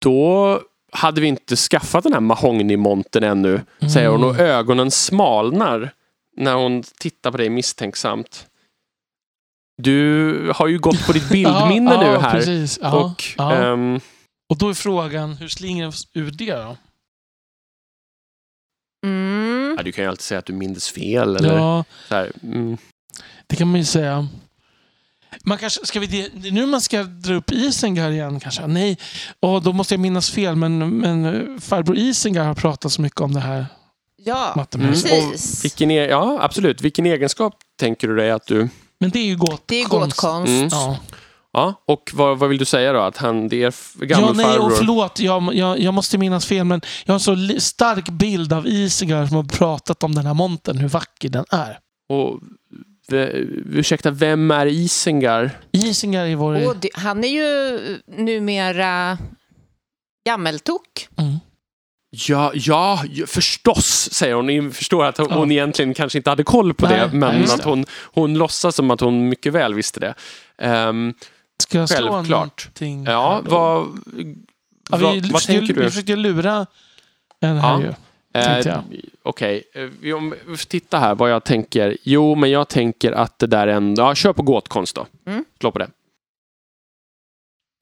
[0.00, 0.60] då
[0.92, 3.60] hade vi inte skaffat den här mahognymonten ännu,
[3.94, 4.24] säger hon.
[4.24, 5.94] Och ögonen smalnar
[6.36, 8.46] när hon tittar på dig misstänksamt.
[9.82, 12.32] Du har ju gått på ditt bildminne ja, nu ja, här.
[12.32, 12.78] Precis.
[12.82, 13.54] Ja, och ja.
[13.54, 14.00] ehm,
[14.48, 16.76] och då är frågan, hur slingar vi ur det då?
[19.06, 19.74] Mm.
[19.76, 21.36] ja, du kan ju alltid säga att du minns fel.
[21.36, 22.76] Eller Ja, så här, mm.
[23.46, 24.28] det kan man ju säga.
[25.42, 28.66] Man kanske, ska vi, det är nu man ska dra upp Isengar igen kanske?
[28.66, 28.98] Nej,
[29.40, 33.20] och då måste jag minnas fel, men, men eh, farbror Isengar har pratat så mycket
[33.20, 33.66] om det här.
[34.16, 35.04] Ja, Mattemus.
[35.04, 35.30] Mm.
[35.30, 35.64] precis.
[35.64, 36.82] Vilken e- ja, absolut.
[36.82, 38.68] Vilken egenskap tänker du dig att du...
[39.00, 39.62] Men det är ju gåtkonst.
[39.66, 40.48] Det är gåtkonst.
[40.50, 40.68] Mm.
[40.70, 40.98] Ja.
[41.56, 43.00] Ja, och vad, vad vill du säga då?
[43.00, 44.70] Att han, det är f- Ja, nej, och gammelfarbror?
[44.70, 45.20] förlåt.
[45.20, 47.20] Jag, jag, jag måste minnas fel, men jag har en
[47.54, 51.44] så stark bild av Isengar som har pratat om den här monten, hur vacker den
[51.50, 51.78] är.
[52.08, 52.40] Och,
[53.08, 53.16] v,
[53.72, 55.50] ursäkta, vem är Isengar?
[55.72, 56.66] Isengar är vår...
[56.68, 59.18] Och det, han är ju numera
[60.26, 61.08] gammeltok.
[61.18, 61.36] Mm.
[62.28, 64.46] Ja, ja, förstås, säger hon.
[64.46, 65.36] Ni förstår att hon, Ja.
[65.36, 67.68] hon egentligen kanske inte hade koll på Nej, det, nej, men just att det.
[67.68, 70.14] hon, hon låtsas som att hon mycket väl visste det.
[70.58, 71.14] Ehm,
[71.62, 72.64] Ska jag slå Självklart.
[72.64, 73.04] någonting?
[73.04, 73.86] ja, vad,
[74.90, 75.90] Ja, vad, vi, vad försökte, tänker vi du?
[75.90, 76.66] försökte lura
[77.40, 77.80] den här Ja.
[77.82, 77.92] ju.
[78.70, 78.80] Eh.
[79.22, 81.96] Okej, eh, vi- om vi får titta här vad jag tänker.
[82.02, 83.94] Jo, men jag tänker att det där är en...
[83.94, 85.06] Ja, kör på gåtkonst då.
[85.26, 85.44] Mm.
[85.60, 85.88] Slå på det.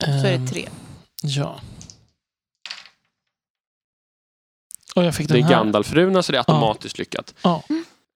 [0.04, 0.68] Så är Ehm, det tre.
[1.22, 1.60] Ja.
[4.94, 5.54] Och jag fick Det den är här.
[5.54, 7.34] Gandalfruna, så det är automatiskt lyckat.
[7.42, 7.62] Ja.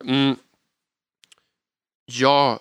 [0.05, 0.37] Mm.
[2.13, 2.61] Ja,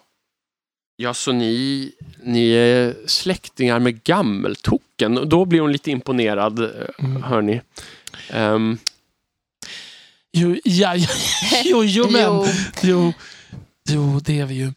[0.95, 1.91] ja, så ni,
[2.23, 5.29] ni är släktingar med Gammeltoken.
[5.29, 6.69] Då blir hon lite imponerad, eh,
[6.99, 7.23] Mm.
[7.23, 7.61] hörni.
[8.33, 8.77] Um,
[10.37, 11.07] Jo, ja, ja,
[11.63, 12.21] jo, jo, men.
[12.21, 12.45] Jo,
[12.81, 13.13] Jo,
[13.89, 14.73] jo, det är vi ju.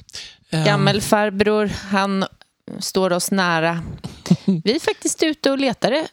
[0.50, 2.24] Ehm, gammelfarbror, han
[2.78, 3.82] står oss nära.
[4.64, 5.92] Vi är faktiskt ute och letar.
[5.92, 6.06] Eh,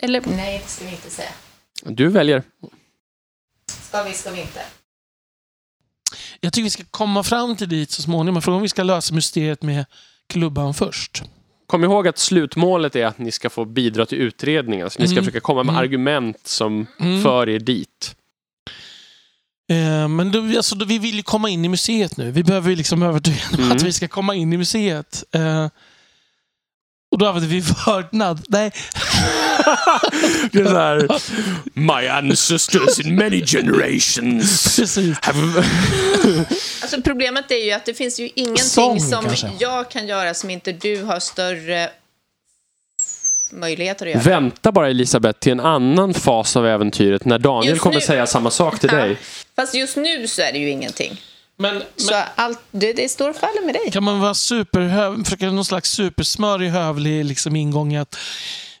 [0.00, 1.28] eller nej, det ska vi inte säga.
[1.84, 2.42] Du väljer.
[3.88, 4.60] Ska vi, ska vi inte.
[6.40, 8.42] Jag tycker vi ska komma fram till dit så småningom.
[8.42, 9.84] Frågan om vi ska lösa mysteriet med
[10.26, 11.22] klubban först.
[11.66, 14.90] Kom ihåg att slutmålet är att ni ska få bidra till utredningen.
[14.90, 15.24] Så ni ska Mm.
[15.24, 15.82] försöka komma med Mm.
[15.82, 17.22] argument som Mm.
[17.22, 18.14] för er dit.
[19.70, 22.30] Eh, men då, alltså, då, vi vill ju komma in i museet nu.
[22.30, 23.72] Vi behöver ju liksom övertyga Mm.
[23.72, 25.24] att vi ska komma in i museet.
[25.32, 25.68] Eh,
[27.10, 28.44] och då använder vi vördnad.
[28.48, 28.70] Nej,
[30.52, 31.08] Det är så här,
[31.74, 35.16] My ancestors in many generations precis.
[35.22, 35.64] have...
[36.82, 39.50] Alltså problemet är ju att det finns ju ingenting Sång, som kanske.
[39.58, 41.90] jag kan göra som inte du har större
[43.52, 44.22] möjligheter att göra.
[44.22, 48.00] Vänta bara Elisabeth till en annan fas av äventyret när Daniel Just kommer nu.
[48.00, 48.98] säga samma sak till Ja.
[48.98, 49.16] dig.
[49.56, 51.20] Fast just nu så är det ju ingenting.
[51.58, 53.90] Men, Så men allt, det, det står och faller med dig.
[53.92, 58.16] kan man vara superhöv, försöka någon slags supersmörig hövlig liksom ingång i att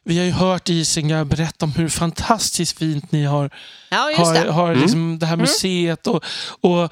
[0.04, 3.50] vi har ju hört Isengar berätta om hur fantastiskt fint ni har
[3.90, 4.50] Ja, just har, det.
[4.50, 4.80] har Mm.
[4.80, 6.24] liksom det här museet och,
[6.60, 6.82] och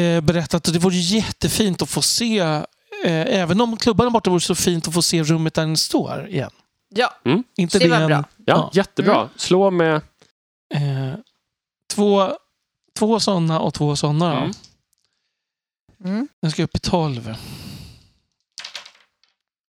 [0.00, 2.60] eh, berättat att det vore jättefint att få se, eh,
[3.40, 6.28] även om klubban är borta, vore så fint att få se rummet där den står
[6.28, 6.50] igen.
[6.94, 7.14] Ja,
[7.56, 8.16] Inte Det var en- bra.
[8.16, 8.70] Ja, Ja.
[8.72, 9.16] jättebra.
[9.16, 9.28] Mm.
[9.36, 9.94] Slå med...
[10.74, 11.14] Eh,
[11.94, 12.30] två,
[12.98, 14.38] två sådana och två sådana.
[14.38, 14.52] Mm.
[16.04, 16.28] Mm.
[16.42, 17.34] Den ska upp i tolv.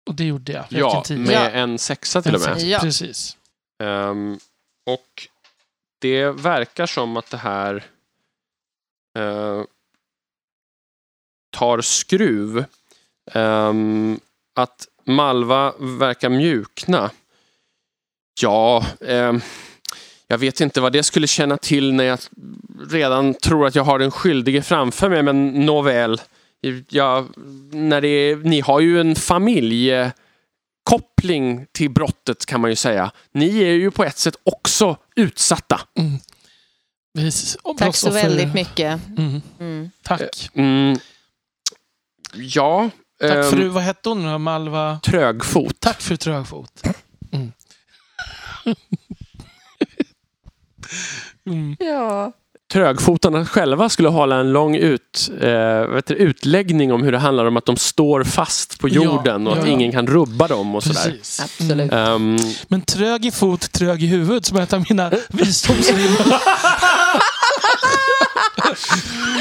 [0.09, 0.65] Och det gjorde jag.
[0.69, 1.49] Jag Ja, en med Ja.
[1.49, 2.61] en sexa till och med.
[2.61, 2.79] Ja.
[2.79, 3.37] Precis.
[3.83, 4.39] Ehm,
[4.85, 5.27] och
[5.99, 7.85] det verkar som att det här
[9.19, 9.63] eh,
[11.51, 12.65] tar skruv.
[13.31, 14.19] Ehm,
[14.55, 17.11] att Malva verkar mjukna.
[18.41, 19.41] Ja, ehm,
[20.27, 22.19] jag vet inte vad det skulle känna till när jag
[22.89, 26.21] redan tror att jag har den skyldige framför mig, men nåväl.
[26.89, 27.25] Jag,
[27.71, 29.93] när det är, ni har ju en familj
[30.83, 33.11] koppling till brottet kan man ju säga.
[33.31, 35.81] Ni är ju på ett sätt också utsatta.
[35.99, 36.19] Mm.
[37.17, 37.55] Precis.
[37.55, 38.99] Och Tack så väldigt mycket.
[39.17, 39.41] Mm.
[39.59, 39.89] Mm.
[40.03, 40.49] Tack.
[40.53, 40.99] Mm.
[42.33, 42.89] Ja.
[43.21, 44.37] Tack ehm, fru, vad hette hon då?
[44.37, 44.99] Malva?
[45.03, 45.79] Trögfot.
[45.79, 46.83] Tack fru Trögfot.
[51.47, 51.75] Mm.
[51.79, 52.31] Ja.
[52.73, 57.45] Trögfotarna själva skulle hålla en lång ut, eh, vet du, utläggning om hur det handlar
[57.45, 59.71] om att de står fast på Ja, jorden och att ja.
[59.71, 61.03] ingen kan rubba dem och sådär.
[61.03, 61.39] Precis.
[61.39, 61.91] Absolut.
[61.91, 62.13] Mm.
[62.15, 62.37] Ehm,
[62.67, 66.11] Men trög i fot, trög i huvud som är ett av mina visdomsrim.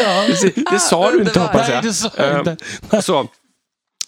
[0.01, 0.25] ja.
[0.71, 1.85] det, sa du inte hoppas Nej, jag.
[1.85, 3.03] det sa jag Ehm, inte.
[3.03, 3.29] Så,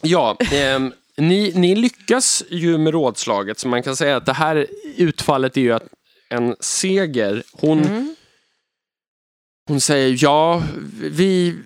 [0.03, 4.67] ja, ehm, ni, ni lyckas ju med rådslaget så man kan säga att det här
[4.97, 5.83] utfallet är ju att
[6.31, 7.43] en seger.
[7.53, 8.15] Hon, Mm.
[9.69, 10.63] hon säger ja,
[11.01, 11.59] vi,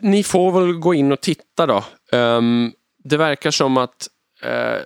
[0.00, 1.84] ni får väl gå in och titta då.
[2.12, 2.72] Ehm,
[3.04, 4.08] det verkar som att
[4.42, 4.78] eh,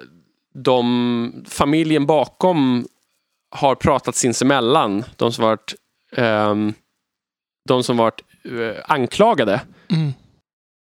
[0.54, 2.88] de, familjen bakom
[3.50, 5.04] har pratat sinsemellan.
[5.16, 5.74] De som varit,
[6.16, 6.74] ehm,
[7.68, 9.60] de som varit eh, anklagade.
[9.90, 10.12] Mm.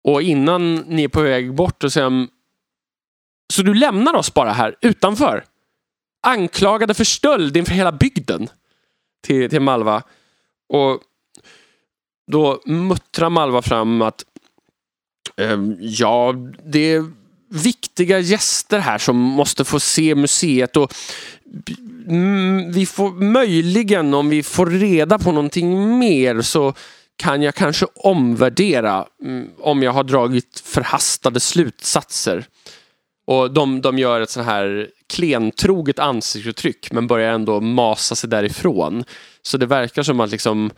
[0.03, 2.27] Och innan ni är på väg bort och säger
[3.53, 5.45] Så du lämnar oss bara här utanför?
[6.21, 8.47] Anklagade för stöld inför hela bygden.
[9.23, 10.03] Till, till Malva.
[10.69, 11.01] Och
[12.31, 14.25] då muttrar Malva fram att
[15.37, 16.35] ehm, ja,
[16.65, 17.11] det är
[17.49, 20.93] viktiga gäster här som måste få se museet och
[22.07, 26.73] mm, vi får möjligen om vi får reda på någonting mer så
[27.15, 32.45] kan jag kanske omvärdera mm, om jag har dragit förhastade slutsatser.
[33.27, 39.03] Och de, de gör ett så här klentroget ansiktsuttryck men börjar ändå masa sig därifrån.
[39.41, 40.71] Så det verkar som att liksom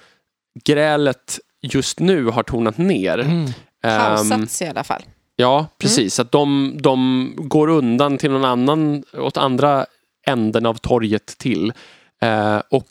[0.64, 3.20] grälet just nu har tonat ner.
[3.20, 3.46] Mm.
[3.84, 5.02] Ehm, Pausats i alla fall.
[5.36, 6.20] Ja, precis.
[6.20, 9.86] Att de, de går undan till någon annan, åt andra
[10.28, 11.74] änden av torget till.
[12.22, 12.88] Eh, och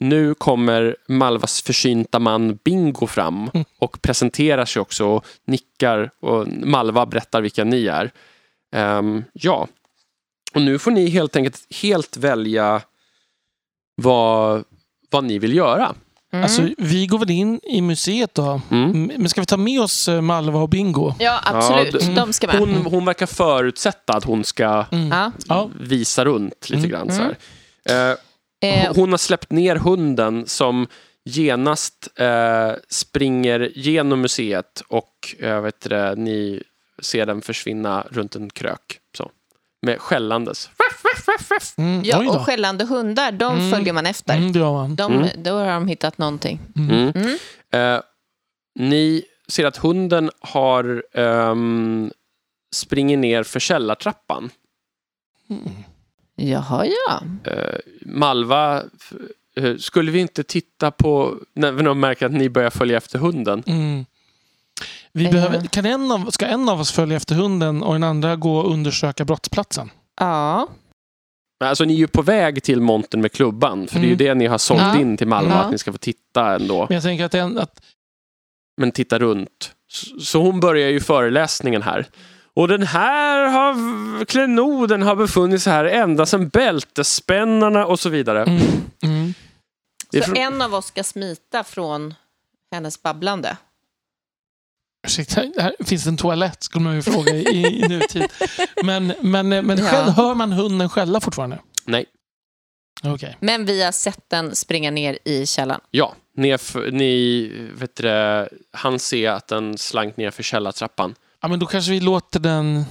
[0.00, 7.06] nu kommer Malvas försynta man Bingo fram och presenterar sig också och nickar och Malva
[7.06, 8.10] berättar vilka ni är.
[8.74, 9.68] Ehm, ja,
[10.54, 12.82] och nu får ni helt enkelt helt välja
[14.02, 14.64] vad,
[15.10, 15.94] vad ni vill göra.
[16.32, 16.42] Mm.
[16.42, 18.60] Alltså, vi går väl in i museet då.
[18.70, 19.10] Mm.
[19.16, 21.14] Men ska vi ta med oss eh, Malva och Bingo?
[21.18, 22.02] ja, absolut.
[22.02, 22.58] Ja, De ska med.
[22.58, 25.32] Hon, hon verkar förutsätta att hon ska Mm.
[25.80, 26.90] Visa runt lite Mm.
[26.90, 27.12] grann.
[27.12, 28.10] Så här.
[28.12, 28.16] Eh,
[28.60, 30.86] Eh, Hon har släppt ner hunden som
[31.24, 36.62] genast eh, springer genom museet och eh, vet du, det, ni
[37.02, 39.00] ser den försvinna runt en krök.
[39.16, 39.30] Så.
[39.82, 40.70] Med skällandes.
[41.78, 42.02] Mm.
[42.04, 43.70] Ja, och skällande hundar, de Mm.
[43.70, 44.36] följer man efter.
[44.36, 44.96] Mm, det gör man.
[44.96, 45.28] De, Mm.
[45.42, 46.60] Då har de hittat någonting.
[46.76, 47.12] Mm.
[47.14, 47.36] Mm.
[47.70, 48.02] Eh,
[48.78, 52.10] ni ser att hunden har ehm,
[52.74, 54.50] springer ner för källartrappan.
[55.50, 55.62] Mm.
[56.36, 57.22] Jaha, ja.
[57.52, 58.82] Eh, Malva,
[59.56, 63.62] eh, skulle vi inte titta på när vi märker att ni börjar följa efter hunden?
[65.16, 65.32] Mm.
[65.32, 65.44] Vi Eh.
[65.44, 68.56] behöver, kan en av, ska en av oss följa efter hunden och den andra gå
[68.58, 69.90] och undersöka brottsplatsen?
[70.20, 70.68] Ja.
[71.64, 73.86] Alltså ni är ju på väg till montern med klubban.
[73.88, 74.18] För det är ju Mm.
[74.18, 74.98] det ni har sålt Ja.
[75.00, 75.50] in till Malmö.
[75.54, 75.58] Ja.
[75.60, 76.86] Att ni ska få titta ändå.
[76.88, 77.80] Men jag tänker att, en, att
[78.80, 79.72] Men titta runt.
[79.88, 82.06] Så- Så hon börjar ju föreläsningen här.
[82.54, 88.42] Och den här har, klenoden har befunnit sig här ända sedan bältesspännarna och så vidare.
[88.44, 88.62] mm,
[89.02, 89.34] mm.
[90.14, 92.14] Så från- en av oss ska smita från
[92.72, 93.56] hennes babblande.
[95.06, 96.62] Ursäkta, här finns det en toalett?
[96.62, 98.28] Skulle man ju fråga i, i nutid.
[98.84, 99.84] Men, men, men Ja.
[99.84, 101.58] skäll, hör man hunden skälla fortfarande?
[101.84, 102.04] Nej.
[103.04, 103.36] Okej.
[103.40, 105.80] Men vi har sett den springa ner i källaren.
[105.90, 111.14] Ja, nerför, ni, vet det, han ser att den slank ner för källartrappan.
[111.42, 112.84] Ja, men då kanske vi låter den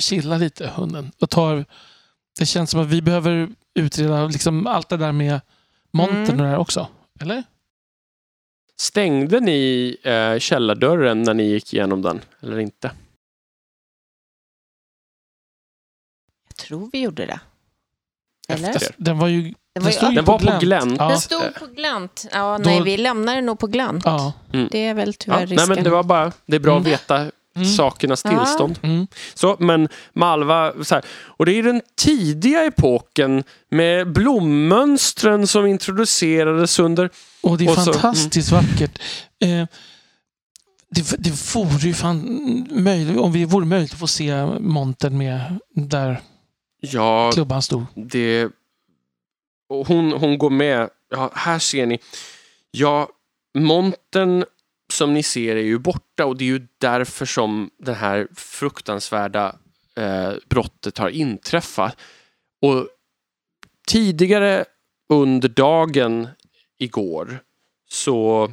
[0.00, 1.12] chilla lite, hunden.
[1.20, 1.64] Och tar,
[2.38, 5.40] det känns som att vi behöver utreda liksom allt det där med
[5.92, 6.30] montern Mm.
[6.30, 6.88] och det där också.
[7.20, 7.42] Eller?
[8.80, 12.20] Stängde ni eh, källardörren när ni gick igenom den?
[12.40, 12.90] Eller inte?
[16.48, 17.40] Jag tror vi gjorde det.
[18.48, 18.68] Eller?
[18.76, 18.94] Efter.
[18.98, 19.54] Den var ju...
[19.74, 20.96] Den var ju stod ju Den var på glänt.
[20.98, 21.08] Ja.
[21.08, 22.26] Den stod på glänt.
[22.32, 24.02] Ja, nej, Då- vi lämnar den nog på glänt.
[24.04, 24.32] ja.
[24.70, 25.68] Det är väl Ja, tyvärr nej, risken.
[25.68, 26.90] men det var bara, det är bra att Mm.
[26.90, 27.68] veta Mm.
[27.68, 28.30] sakernas Ja.
[28.30, 28.78] tillstånd.
[28.82, 29.06] Mm.
[29.34, 36.78] Så, men Malva, så här, och det är den tidiga epoken med blommönstren som introducerades
[36.78, 37.10] under...
[37.42, 38.98] Och det är Och så- fantastiskt vackert.
[39.40, 39.66] Eh,
[40.90, 45.58] det, det vore ju fan möjligt, om det vore möjligt att få se montern med
[45.74, 46.20] där
[46.80, 47.84] Ja, klubban stod.
[47.94, 48.48] det...
[49.68, 50.88] Och hon, hon går med.
[51.10, 51.98] Ja, här ser ni.
[52.70, 53.08] Ja,
[53.58, 54.44] montern
[54.94, 59.56] som ni ser är ju borta och det är ju därför som det här fruktansvärda
[59.96, 61.96] eh, brottet har inträffat.
[62.62, 62.88] Och
[63.86, 64.64] tidigare
[65.08, 66.28] under dagen
[66.78, 67.38] igår
[67.88, 68.52] så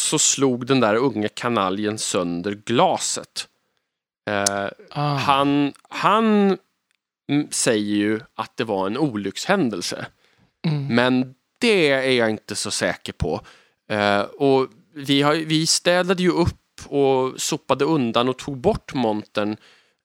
[0.00, 3.48] så slog den där unga kanaljen sönder glaset.
[4.30, 5.14] Eh, Ah.
[5.16, 6.58] han, han
[7.50, 10.06] säger ju att det var en olyckshändelse.
[10.66, 10.94] Mm.
[10.94, 13.40] Men det är jag inte så säker på.
[13.90, 19.56] Eh, och vi, har, vi städade ju upp och sopade undan och tog bort montern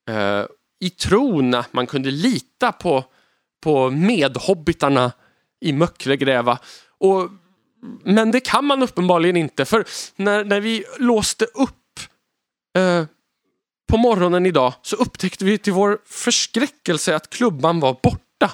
[0.09, 0.45] eh,
[0.79, 3.05] i tron att man kunde lita på,
[3.63, 5.11] på medhobbitarna
[5.61, 6.59] i Möcklegräva.
[6.97, 7.29] Och,
[8.03, 9.85] men det kan man uppenbarligen inte för
[10.15, 11.99] när, när vi låste upp
[12.77, 13.05] eh,
[13.89, 18.51] på morgonen idag så upptäckte vi till vår förskräckelse att klubban var borta.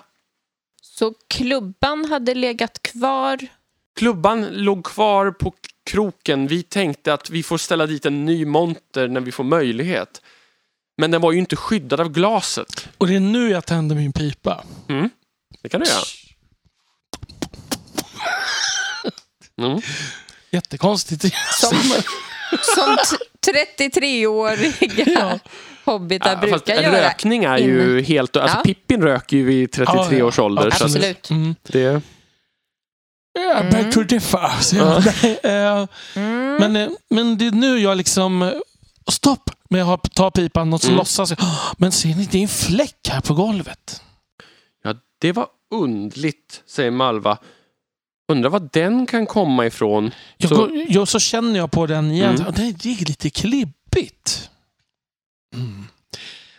[0.81, 3.47] Så klubban hade legat kvar.
[3.95, 5.53] Klubban låg kvar på
[5.89, 6.47] kroken.
[6.47, 10.21] Vi tänkte att vi får ställa dit en ny monter när vi får möjlighet.
[10.97, 12.87] Men den var ju inte skyddad av glaset.
[12.97, 14.63] Och det är nu jag tänder min pipa.
[14.89, 15.09] Mm.
[15.61, 16.01] Det kan du göra.
[19.61, 19.81] Mm.
[20.51, 21.21] Jättekonstigt.
[21.61, 21.77] Som,
[22.75, 23.51] som t-
[23.89, 25.39] 33-åriga Ja.
[25.85, 27.01] hobbitar Ja, brukar göra.
[27.07, 28.01] rökning är ju inne.
[28.01, 28.35] helt...
[28.35, 28.63] Alltså Ja.
[28.63, 30.25] Pippin röker ju vid 33 Ja, ja.
[30.25, 30.69] års ålder.
[30.69, 31.29] så att Absolut.
[31.29, 31.55] Mm.
[31.63, 32.01] det,
[33.39, 33.69] Mm.
[33.71, 34.51] back to differ.
[34.73, 34.97] Jag,
[35.43, 36.55] eh, Mm.
[36.59, 38.41] men, eh, men det är nu jag liksom...
[38.41, 38.51] eh,
[39.11, 39.49] Stopp!
[39.69, 40.97] Men jag tar pipan och så Mm.
[40.97, 41.39] låtsas jag.
[41.41, 44.01] "Åh, Men ser ni, det är en fläck här på golvet.
[44.83, 47.37] ja, det var undligt, säger Malva.
[48.31, 50.11] Undrar vad den kan komma ifrån.
[50.37, 52.35] Jag Så- går, jag, så känner jag på den igen.
[52.35, 52.53] Mm.
[52.55, 54.49] Det, är lite klibbigt.
[55.55, 55.87] Mm.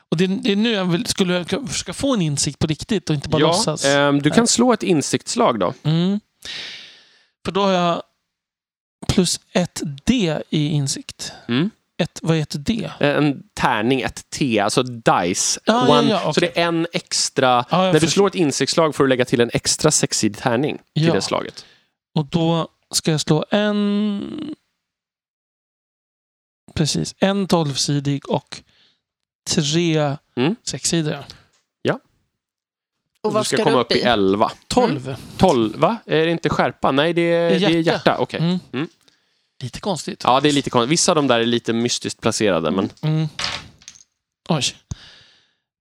[0.08, 3.14] Och det, det är nu jag vill, skulle försöka få en insikt på riktigt och
[3.16, 3.84] inte bara Ja, låtsas.
[3.84, 5.74] ehm, du kan slå ett insiktsslag då.
[5.82, 6.20] Mm.
[7.44, 8.02] För då har jag
[9.08, 11.32] plus ett D i insikt.
[11.48, 11.70] Mm.
[11.98, 12.90] Ett, vad är ett D?
[13.00, 15.60] En tärning, ett T, alltså dice.
[15.64, 16.52] Ja, ja, ja, Så okej.
[16.54, 17.64] det är en extra...
[17.70, 21.04] Jag När du slår ett insiktsslag får du lägga till en extra sexsidig tärning till
[21.06, 21.14] Ja.
[21.14, 21.64] det slaget.
[22.14, 24.54] Och då ska jag slå en...
[26.74, 28.62] Precis, en tolvsidig och
[29.50, 30.56] tre Mm.
[30.62, 31.24] sexsidiga.
[33.26, 34.50] Och du vad ska ska komma du upp i 11.
[34.68, 35.16] Tolv.
[35.36, 35.96] 12, va?
[36.06, 36.90] Är det inte skärpa?
[36.90, 37.80] Nej, det är, Det är det är hjärta.
[37.90, 38.16] hjärta.
[38.18, 38.40] Okej.
[38.40, 38.58] Mm.
[38.72, 38.88] Mm.
[39.62, 40.20] Lite konstigt.
[40.24, 40.90] Ja, det är lite konstigt.
[40.92, 43.28] Vissa av de där är lite mystiskt placerade, men Mm.
[44.48, 44.62] Oj.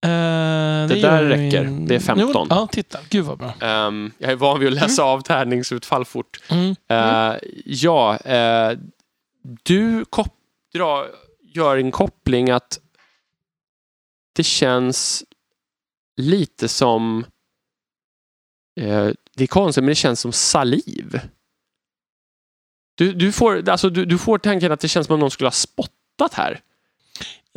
[0.05, 0.09] Eh,
[0.87, 1.63] det där gör räcker.
[1.63, 2.47] min- Det är 15.
[2.49, 2.99] Jo, ja, titta.
[3.09, 3.53] Gud vad bra.
[3.61, 6.39] ehm, jag är van vid att läsa av tärningsutfall fort.
[6.49, 6.75] Mm.
[6.87, 7.35] Eh,
[7.65, 8.77] ja, eh,
[9.63, 10.35] du kop-
[10.73, 11.05] dra,
[11.53, 12.79] gör en koppling att
[14.35, 15.23] det känns
[16.19, 17.25] lite som...
[18.79, 21.21] Eh, det är konstigt, men det känns som saliv.
[22.95, 25.47] Du, du, får, alltså, du, du får tanken att det känns som om någon skulle
[25.47, 26.61] ha spottat här.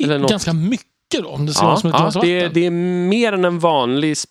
[0.03, 0.31] Eller något.
[0.31, 3.33] Ganska mycket då, om det ser Ja, som ett ja, det, är, det är mer
[3.33, 4.27] än en vanlig sp-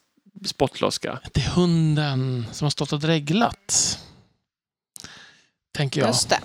[0.46, 1.20] spottloska.
[1.34, 4.00] Det är hunden som har stått och dreglat.
[5.74, 6.08] Tänker jag.
[6.08, 6.40] Just det.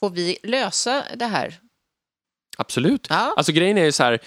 [0.00, 1.60] Får vi lösa det här?
[2.58, 3.06] Absolut.
[3.10, 3.34] Ja.
[3.36, 4.18] Alltså grejen är ju så här,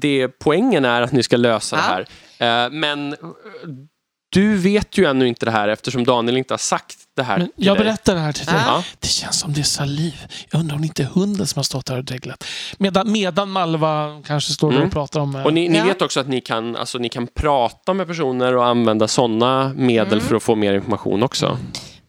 [0.00, 1.82] det, poängen är att ni ska lösa Ja.
[1.82, 2.06] det
[2.38, 2.64] här.
[2.66, 3.16] Eh, men
[4.32, 7.52] du vet ju ännu inte det här eftersom Daniel inte har sagt det här Men
[7.56, 8.54] jag berättar det här till dig.
[8.66, 8.84] Ja.
[9.00, 10.14] Det känns som det är saliv.
[10.50, 12.44] Jag undrar om det inte är hunden som har stått här och dreglat.
[12.78, 14.86] Medan, medan Malva kanske står där Mm.
[14.88, 15.36] och pratar om...
[15.36, 15.84] eh, Och ni, ni Ja.
[15.84, 20.12] vet också att ni kan, alltså, ni kan prata med personer och använda sådana medel
[20.12, 20.24] Mm.
[20.24, 21.58] för att få mer information också.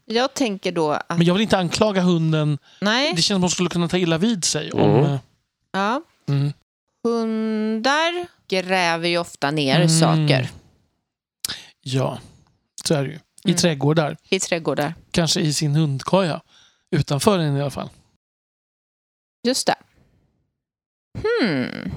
[0.05, 1.05] Jag tänker då att...
[1.17, 2.57] Men jag vill inte anklaga hunden.
[2.81, 3.13] Nej.
[3.15, 4.71] Det känns som att hon skulle kunna ta illa vid sig.
[4.71, 5.03] Om, Mm.
[5.05, 5.17] eh,
[5.73, 6.01] Ja.
[6.29, 6.53] mm.
[7.03, 9.89] Hundar gräver ju ofta ner Mm.
[9.89, 10.49] saker
[11.81, 12.19] Ja,
[12.85, 13.15] så är det ju.
[13.15, 13.57] I Mm.
[13.57, 14.17] trädgårdar.
[14.29, 14.93] i trädgårdar.
[15.11, 16.41] Kanske i sin hundkoja.
[16.91, 17.89] Utanför den i alla fall.
[19.47, 19.75] Just det.
[21.21, 21.91] Hmm.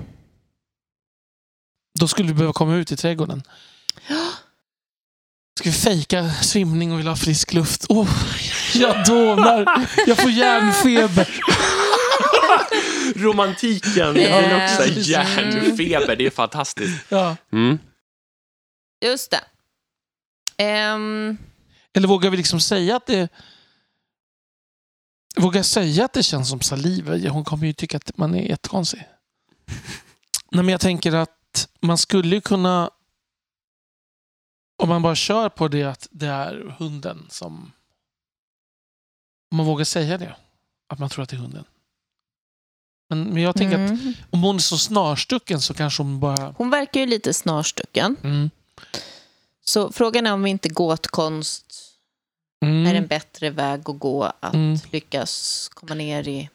[1.98, 3.42] Då skulle vi behöva komma ut i trädgården.
[5.60, 7.86] Ska vi fejka svimning och vill ha frisk luft?
[7.88, 8.10] Oh,
[8.74, 9.88] jag dånar.
[10.06, 11.40] Jag får järnfeber.
[13.16, 14.12] Romantiken, Ja.
[14.12, 17.04] men också hjärnfeber, det är fantastiskt.
[17.08, 17.36] Ja.
[17.52, 17.78] Mm.
[19.04, 19.40] Just det.
[20.64, 21.36] Ehm,
[21.92, 23.28] Eller vågar vi liksom säga att det...
[25.36, 27.28] Vågar jag säga att det känns som saliv?
[27.28, 29.08] Hon kommer ju tycka att man är jättekonstig.
[30.50, 32.90] Nej, men jag tänker att man skulle ju kunna...
[34.82, 37.72] Om man bara kör på det att det är hunden som...
[39.50, 40.36] Om man vågar säga det.
[40.88, 41.64] Att man tror att det är hunden.
[43.08, 44.14] Men, men jag tänker att mm.
[44.30, 46.54] om hon är så snarstucken så kanske hon bara...
[46.58, 48.16] Hon verkar ju lite snarstucken.
[48.24, 48.50] Mm.
[49.64, 51.80] Så frågan är om inte gåtkonst
[52.64, 52.86] Mm.
[52.86, 54.78] är en bättre väg att gå att Mm.
[54.90, 56.48] lyckas komma ner i.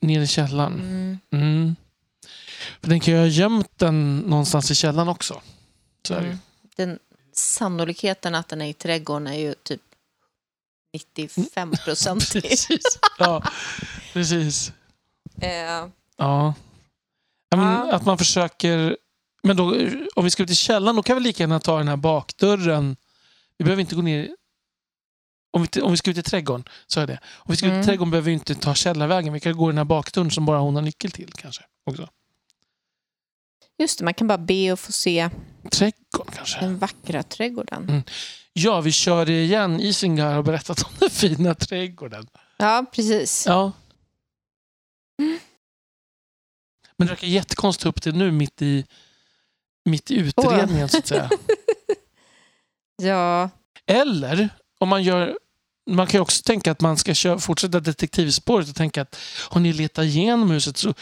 [0.00, 0.72] Ner i källaren.
[0.80, 1.18] Mm.
[1.32, 1.76] Mm.
[2.80, 5.42] För den kan ju ha gömt den någonstans i källaren också.
[6.08, 6.30] Så är det ju.
[6.30, 6.40] Mm.
[6.76, 6.98] Den
[7.32, 9.80] sannolikheten att den är i trädgården är ju typ
[10.92, 12.32] 95 procent.
[12.32, 12.98] Precis.
[13.18, 13.42] Ja,
[14.12, 14.72] precis.
[15.40, 15.50] Eh,
[16.16, 16.54] Ja.
[17.56, 17.92] men Ja.
[17.92, 18.96] Att man försöker...
[19.42, 19.76] Men då,
[20.14, 22.96] om vi ska ut i källaren, då kan vi lika gärna ta den här bakdörren.
[23.58, 24.28] Vi behöver inte gå ner...
[25.56, 27.18] Om vi, om vi ska ut i trädgården, så är det.
[27.24, 27.82] Om vi ska ut Mm.
[27.82, 29.32] i trädgården behöver vi inte ta källarvägen.
[29.32, 31.62] Vi kan gå den här bakdörren som bara hon har nyckel till kanske.
[31.86, 32.08] Också.
[33.78, 35.30] just det, man kan bara be att få se
[35.70, 36.60] Trädgården kanske.
[36.60, 37.88] den vackra trädgården.
[37.88, 38.02] Mm.
[38.52, 39.80] Ja, vi kör igen.
[39.80, 42.26] Isingar har berättat om den fina trädgården.
[42.56, 43.44] Ja, precis.
[43.46, 43.72] Ja.
[46.96, 48.84] Men det verkar jättekonstigt att upp det nu mitt i,
[49.84, 51.30] mitt i utredningen så att säga.
[53.02, 53.50] Ja,
[53.86, 55.38] Eller om man gör
[55.90, 59.16] man kan ju också tänka att man ska köra, fortsätta detektivspåret och tänka att
[59.50, 60.94] har ni letat igenom huset så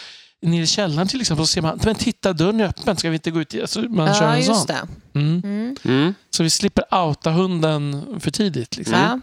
[0.43, 3.15] nere i källaren till exempel så ser man men titta dörren är öppen, ska vi
[3.17, 3.55] inte gå ut?
[3.61, 4.55] Alltså, man kör Ja, en sån.
[4.55, 4.89] just det.
[5.15, 5.41] Mm.
[5.45, 5.77] Mm.
[5.85, 6.15] Mm.
[6.31, 8.77] Så vi slipper outa hunden för tidigt.
[8.77, 8.95] Liksom.
[8.99, 9.21] Ja,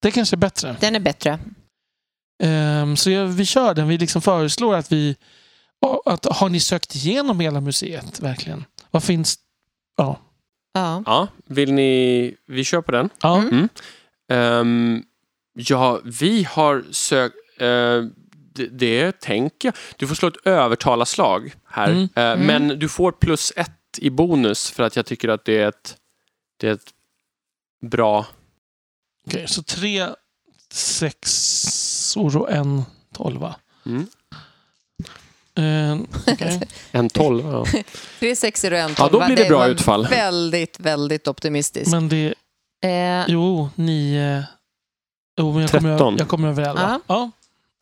[0.00, 0.76] Det kanske är bättre.
[0.80, 1.38] den är bättre.
[2.42, 3.88] Ehm, så jag, vi kör den.
[3.88, 5.16] Vi liksom föreslår att vi...
[6.04, 8.64] Att, har ni sökt igenom hela museet verkligen?
[8.90, 9.38] Vad finns...
[9.96, 10.20] Ja.
[10.74, 11.02] Ja.
[11.06, 12.34] Ja, vill ni...
[12.46, 13.10] Vi kör på den.
[13.22, 13.38] ja.
[13.38, 13.68] Mm.
[14.28, 15.02] Ehm,
[15.54, 17.36] ja, vi har sökt...
[17.58, 18.02] eh,
[18.54, 19.74] det, det tänker jag.
[19.96, 21.88] Du får slå ett övertalarslag här.
[21.90, 22.08] Mm.
[22.14, 22.46] Eh, Mm.
[22.46, 25.96] Men du får plus ett i bonus för att jag tycker att det är ett,
[26.56, 26.94] det är ett
[27.86, 28.26] bra...
[29.26, 30.06] Okej, så tre
[32.16, 32.82] sexor och en
[33.14, 33.54] tolva.
[33.86, 34.06] Mm.
[36.26, 36.60] Okej.
[36.92, 37.44] En tolv.
[37.46, 37.64] Ja.
[38.20, 39.26] Tre sexor och en Ja, då tolva.
[39.26, 40.06] blir det bra var utfall.
[40.06, 41.90] Väldigt, väldigt optimistiskt.
[41.90, 42.34] Men det...
[42.84, 44.44] Eh, Jo, nio...
[45.38, 46.16] Jo, men jag kommer, Tretton.
[46.18, 47.00] jag kommer över elva.
[47.06, 47.30] Ja.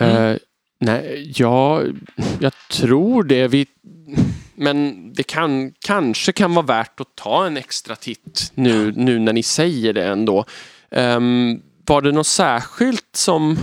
[0.00, 0.36] Eh,
[0.80, 1.82] nej, ja,
[2.40, 3.48] jag tror det.
[3.48, 3.66] Vi,
[4.54, 9.32] men det kan, kanske kan vara värt att ta en extra titt nu, nu när
[9.32, 10.44] ni säger det ändå.
[10.90, 13.58] Ehm, var det något särskilt som...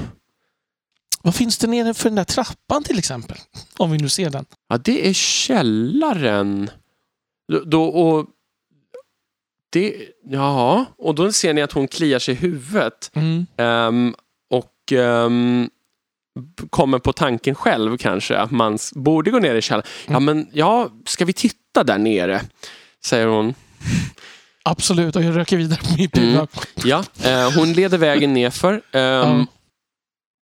[1.23, 3.37] Vad finns det nere för den där trappan till exempel?
[3.77, 4.45] Om vi nu ser den.
[4.69, 6.69] Ja, det är källaren.
[7.65, 8.25] Då, och
[9.69, 9.95] det,
[10.29, 13.11] ja, och då ser ni att hon kliar sig i huvudet.
[13.13, 13.45] Mm.
[13.57, 14.15] Ehm,
[14.49, 14.73] och
[16.39, 19.87] b- kommer på tanken själv kanske att man borde gå ner i källaren.
[20.07, 20.23] Ja, Mm.
[20.25, 22.41] men ja, ska vi titta där nere?
[23.05, 23.53] Säger hon.
[24.63, 26.47] Absolut, och jag röker vidare på min Mm.
[26.47, 26.61] pipa.
[26.83, 28.81] Ja, eh, hon leder vägen nerför.
[28.91, 29.45] Ja.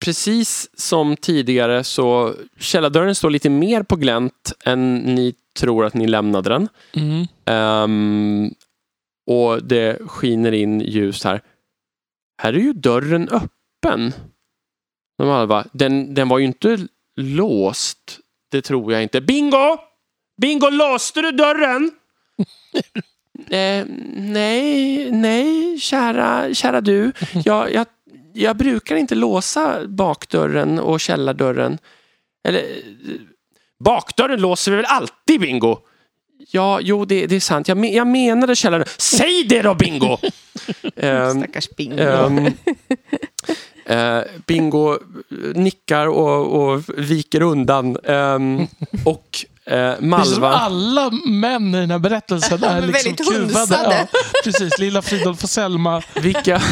[0.04, 6.06] Precis som tidigare så källardörren står lite mer på glänt än ni tror att ni
[6.06, 6.68] lämnade den.
[6.96, 7.26] Mm.
[7.44, 8.54] Ehm,
[9.26, 11.40] och det skiner in ljus här.
[12.42, 14.12] Här är ju dörren öppen.
[15.18, 16.78] De bara, den, den var ju inte
[17.16, 18.18] låst.
[18.50, 19.20] Det tror jag inte.
[19.20, 19.78] Bingo!
[20.40, 21.90] Bingo, låste du dörren?
[23.50, 27.12] eh, nej, nej, kära, kära du.
[27.44, 27.86] Jag, jag,
[28.34, 31.78] jag brukar inte låsa bakdörren och källardörren.
[32.48, 32.64] Eller,
[33.84, 35.78] bakdörren låser vi väl alltid, Bingo?
[36.50, 37.68] Ja, jo, det, det är sant.
[37.68, 38.84] Jag, me- jag menade källaren.
[38.98, 40.18] Säg det då, Bingo!
[40.96, 42.02] Ehm, Stackars bingo.
[42.02, 42.46] ehm,
[43.86, 44.98] eh, bingo
[45.54, 47.96] nickar och, och viker undan.
[48.04, 48.66] Ehm,
[49.04, 50.48] och eh, Det är som Malva...
[50.48, 53.80] alla män i den här berättelsen är liksom väldigt kuvade.
[54.12, 56.02] Ja, precis, lilla Fridolf och Selma.
[56.14, 56.62] Vilka,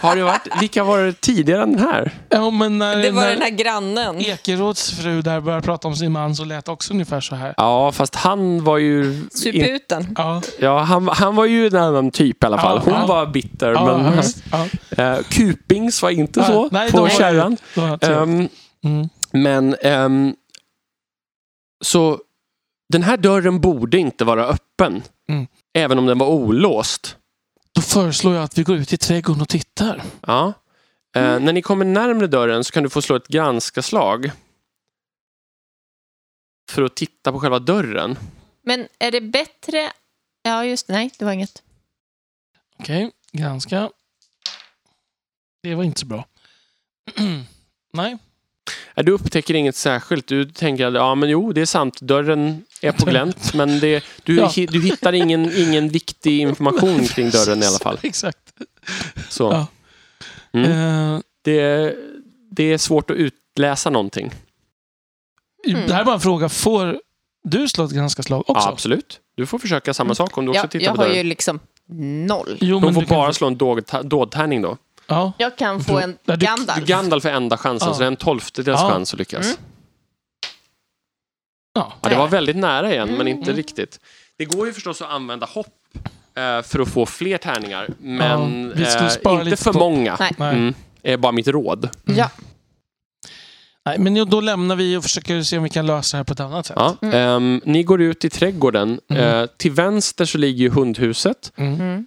[0.00, 2.12] har det varit, vilka var det tidigare än den här?
[2.28, 4.20] Ja, men när, det var när den här grannen.
[4.20, 7.54] Ekeroths fru där började prata om sin man så lät också ungefär så här.
[7.56, 9.04] Ja, fast han var ju...
[9.04, 10.14] In, Suputen.
[10.18, 12.82] Ja, ja, han, han var ju en annan typ i alla fall.
[12.86, 13.06] Ja, Hon ja.
[13.06, 15.02] var bitter, ja, men ja, ja.
[15.04, 17.56] eh, Kupings var inte Ja, så nej, på då var det- kärran.
[18.00, 18.48] Ehm,
[18.84, 19.08] Mm.
[19.32, 20.34] Men ehm,
[21.84, 22.18] så
[22.88, 25.02] den här dörren borde inte vara öppen.
[25.28, 25.46] Mm.
[25.74, 27.16] Även om den var olåst.
[27.72, 30.02] Då föreslår jag att vi går ut i trädgården och tittar.
[30.26, 30.52] Ja.
[31.16, 31.44] Eh, Mm.
[31.44, 34.30] När ni kommer närmare dörren så kan du få slå ett granskaslag.
[36.70, 38.18] För att titta på själva dörren.
[38.62, 39.92] Men är det bättre...
[40.42, 41.62] Ja, just Nej, det var inget.
[42.78, 43.90] Okej, granska.
[45.62, 46.24] Det var inte så bra.
[47.92, 48.18] Nej.
[48.94, 50.26] Eh, Du upptäcker inget särskilt.
[50.26, 52.00] Du tänker att ja, men jo, det är sant.
[52.00, 53.54] Dörren är på glänt.
[53.54, 54.50] Men det, du, Ja.
[54.56, 57.98] du hittar ingen, ingen viktig information kring dörren i alla fall.
[58.02, 58.38] Exakt.
[59.28, 59.66] Så, Ja.
[60.52, 60.70] mm.
[61.14, 61.94] Eh, det,
[62.50, 64.32] det är svårt att utläsa någonting.
[65.68, 65.86] Mm.
[65.86, 66.48] Det här är bara en fråga.
[66.48, 67.00] Får
[67.44, 68.66] du slå ett ganska slag också?
[68.66, 69.20] Ja, absolut.
[69.36, 71.18] Du får försöka samma sak om du också Jag, tittar jag på har dörren.
[71.18, 71.60] ju liksom
[72.26, 72.58] noll.
[72.60, 74.76] Jo, De får du kan bara få- slå en dåd- dådtärning då.
[75.08, 75.32] Ja.
[75.38, 76.84] Jag kan få en du- Gandalf.
[76.86, 77.94] Gandalf är enda chansen, Ja.
[77.94, 78.90] så det är en tolftedels Ja.
[78.90, 79.46] chans att lyckas.
[79.46, 79.56] Mm.
[81.74, 81.92] ja.
[82.02, 83.38] Ja, det var väldigt nära igen, men Mm.
[83.38, 84.00] inte riktigt.
[84.38, 85.74] Det går ju förstås att använda hopp
[86.34, 90.16] eh, för att få fler tärningar, men eh, inte för på- många.
[90.20, 90.34] Nej.
[90.40, 90.74] Mm.
[91.02, 91.88] är bara mitt råd.
[92.04, 92.30] Ja.
[93.86, 96.32] Nej, men då lämnar vi och försöker se om vi kan lösa det här på
[96.32, 96.76] ett annat sätt.
[96.78, 96.96] Ja.
[97.12, 99.00] ehm, ni går ut i trädgården.
[99.10, 99.22] Mm.
[99.22, 101.52] Eh, till vänster så ligger ju hundhuset.
[101.56, 101.74] Mm.
[101.80, 102.06] Mm.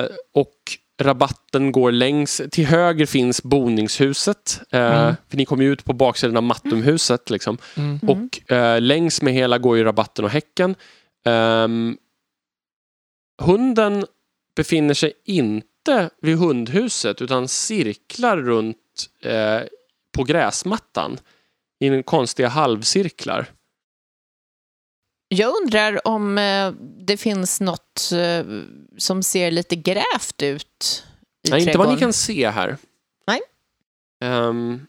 [0.00, 0.52] Eh, och
[1.00, 2.42] rabatten går längs.
[2.50, 4.60] Till höger finns boningshuset.
[4.70, 5.14] Eh, Mm.
[5.28, 7.30] För ni kommer ju ut på baksidan av Mattumhuset.
[7.30, 7.58] Liksom.
[7.76, 7.98] Mm.
[7.98, 10.74] Och eh, längs med hela går ju rabatten och häcken.
[11.26, 11.96] Ehm,
[13.42, 14.06] hunden
[14.56, 18.76] befinner sig inte vid hundhuset utan cirklar runt
[19.22, 19.60] eh,
[20.16, 21.18] på gräsmattan
[21.80, 23.46] i en konstiga halvcirklar.
[25.28, 26.72] Jag undrar om eh,
[27.06, 28.44] det finns något eh,
[28.98, 31.04] som ser lite grävt ut
[31.48, 32.76] i Nej, inte vad ni kan se här.
[33.26, 33.40] Nej.
[34.24, 34.86] Ehm,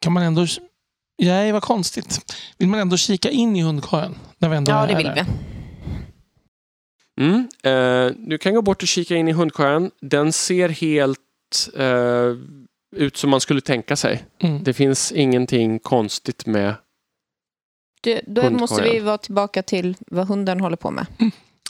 [0.00, 0.46] Kan man ändå...
[1.22, 2.34] Nej, vad konstigt.
[2.58, 4.14] Vill man ändå kika in i hundkojan?
[4.38, 5.24] När vi ändå Ja, är det vill vi.
[7.24, 9.90] mm, eh, du kan gå bort och kika in i hundkojan.
[10.00, 11.18] Den ser helt
[11.76, 12.36] eh,
[12.96, 14.24] ut som man skulle tänka sig.
[14.42, 14.64] Mm.
[14.64, 16.74] Det finns ingenting konstigt med...
[18.04, 18.60] Det, då Hundkojan.
[18.60, 21.06] måste vi vara tillbaka till vad hunden håller på med.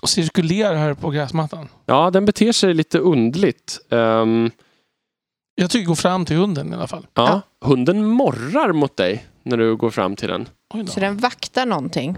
[0.02, 1.68] Och cirkulerar här på gräsmattan.
[1.86, 3.78] Ja, den beter sig lite undligt.
[3.90, 4.50] Ehm,
[5.54, 7.06] Jag tycker gå fram till hunden i alla fall.
[7.14, 10.48] ja, Hunden morrar mot dig när du går fram till den.
[10.88, 12.16] Så den vaktar någonting.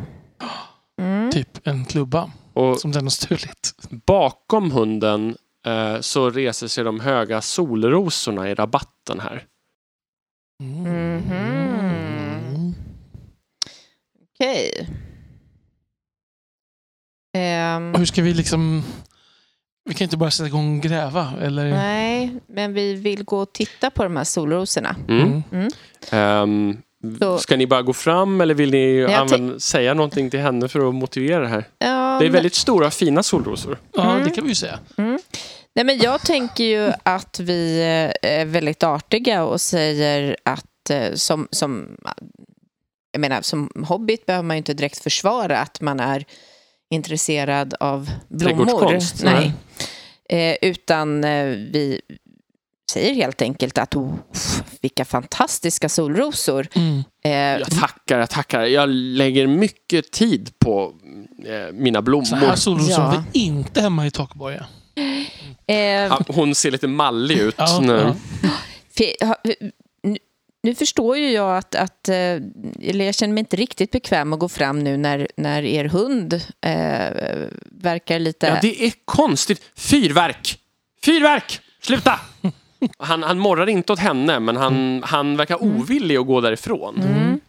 [1.00, 1.30] Mm.
[1.30, 3.74] Typ en klubba Och som den har stulit.
[4.06, 5.36] bakom hunden
[5.66, 9.44] eh, så reser sig de höga solrosorna i rabatten här.
[10.62, 11.56] Mhm.
[14.40, 14.89] Okej.
[17.36, 18.82] Ehm, Och hur ska vi liksom...
[19.89, 21.70] Vi kan inte bara sätta igång och gräva, eller?
[21.70, 24.97] nej, men vi vill gå och titta på de här solrosorna.
[25.08, 25.42] Mm.
[25.52, 25.68] Mm.
[26.10, 26.76] Ehm,
[27.20, 30.68] Så- Ska ni bara gå fram eller vill ni Jag använda, säga någonting till henne
[30.68, 31.65] för att motivera det här?
[31.78, 33.78] Ja, Det är men- väldigt stora fina solrosor.
[33.92, 34.24] Ja, Mm.
[34.24, 34.78] det kan vi ju säga.
[35.74, 37.78] Nej, men jag tänker ju att vi
[38.23, 41.97] eh, är väldigt artiga och säger att eh, som, som,
[43.16, 46.24] jag menar, som hobbit behöver man ju inte direkt försvara att man är
[46.90, 48.98] intresserad av blommor.
[49.24, 49.52] Nej.
[50.28, 52.00] Eh, utan eh, vi
[52.92, 54.14] säger helt enkelt att oh,
[54.80, 56.66] vilka fantastiska solrosor.
[56.74, 57.02] Mm.
[57.24, 58.64] Eh, Jag tackar, jag tackar.
[58.64, 60.94] Jag lägger mycket tid på
[61.46, 62.36] eh, mina Så blommor.
[62.36, 63.00] här solrosor Ja.
[63.00, 64.66] har vi inte hemma i Takboja.
[65.66, 67.54] eh, Ja, Hon ser lite mallig ut.
[67.58, 68.14] Ja, nu.
[69.20, 69.36] ja.
[70.62, 72.15] Nu- förstår ju jag att, att eh,
[72.81, 76.33] eller jag känner mig inte riktigt bekväm att gå fram nu när, när er hund
[76.60, 78.47] eh, verkar lite...
[78.47, 79.62] Ja, det är konstigt.
[79.76, 80.59] Fyrverk!
[81.05, 81.60] Fyrverk!
[81.81, 82.20] Sluta!
[82.99, 87.02] Han, han morrar inte åt henne, men han, han verkar ovillig att gå därifrån.
[87.02, 87.41] Mm.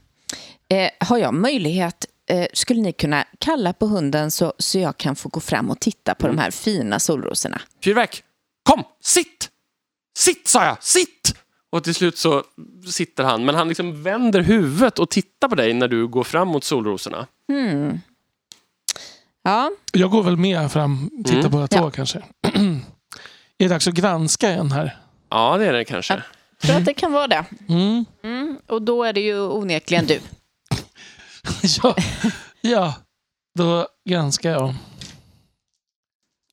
[0.70, 5.16] Eh, har jag möjlighet, eh, skulle ni kunna kalla på hunden så, så jag kan
[5.16, 7.62] få gå fram och titta på de här fina solrosorna?
[7.84, 8.24] Fyrverk!
[8.64, 8.84] Kom!
[9.04, 9.50] Sitt!
[10.18, 10.84] Sitt, sa jag!
[10.84, 11.36] Sitt!
[11.72, 12.44] Och till slut så
[12.90, 16.48] sitter han, men han liksom vänder huvudet och tittar på dig när du går fram
[16.48, 17.28] mot solrosorna.
[17.52, 18.00] Hmm.
[19.44, 21.52] Ja, Jag går väl med fram och tittar Mm.
[21.52, 21.92] båda två Ja.
[21.92, 22.18] kanske.
[22.42, 22.80] är
[23.58, 24.98] det dags att granska en här?
[25.30, 26.14] Ja, det är det kanske.
[26.14, 26.24] jag
[26.62, 27.46] tror att det kan vara det.
[27.70, 28.06] Mm.
[28.24, 28.58] Mm.
[28.68, 30.20] Och då är det ju onekligen du.
[31.84, 31.96] ja.
[32.62, 32.94] ja,
[33.58, 34.76] då granskar jag.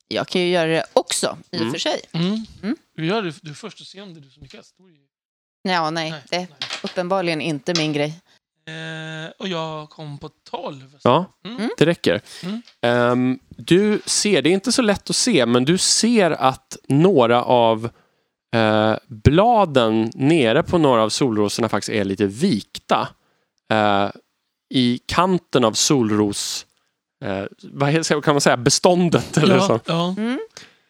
[0.07, 1.71] Jag kan ju göra det också, i och Mm.
[1.73, 2.01] för sig.
[2.11, 2.45] Mm.
[2.63, 2.75] Mm.
[2.95, 4.73] Du gör det du först och se om det är du som lyckas.
[5.67, 6.47] Är Ja, nej, Nej, det är
[6.83, 8.19] uppenbarligen inte min grej.
[8.67, 10.97] Eh, och jag kom på 12.
[11.03, 11.69] Ja, Mm.
[11.77, 12.21] det räcker.
[12.43, 12.61] Mm.
[12.81, 17.43] Ehm, du ser, det är inte så lätt att se, men du ser att några
[17.43, 17.89] av
[18.55, 23.07] eh, bladen nere på några av solrosorna faktiskt är lite vikta.
[23.71, 24.09] Eh,
[24.69, 26.74] I kanten av solros, eh,
[27.61, 29.73] vad heter- kan man säga, beståndet eller så.
[29.73, 30.15] Ja, ja.
[30.17, 30.39] Mm.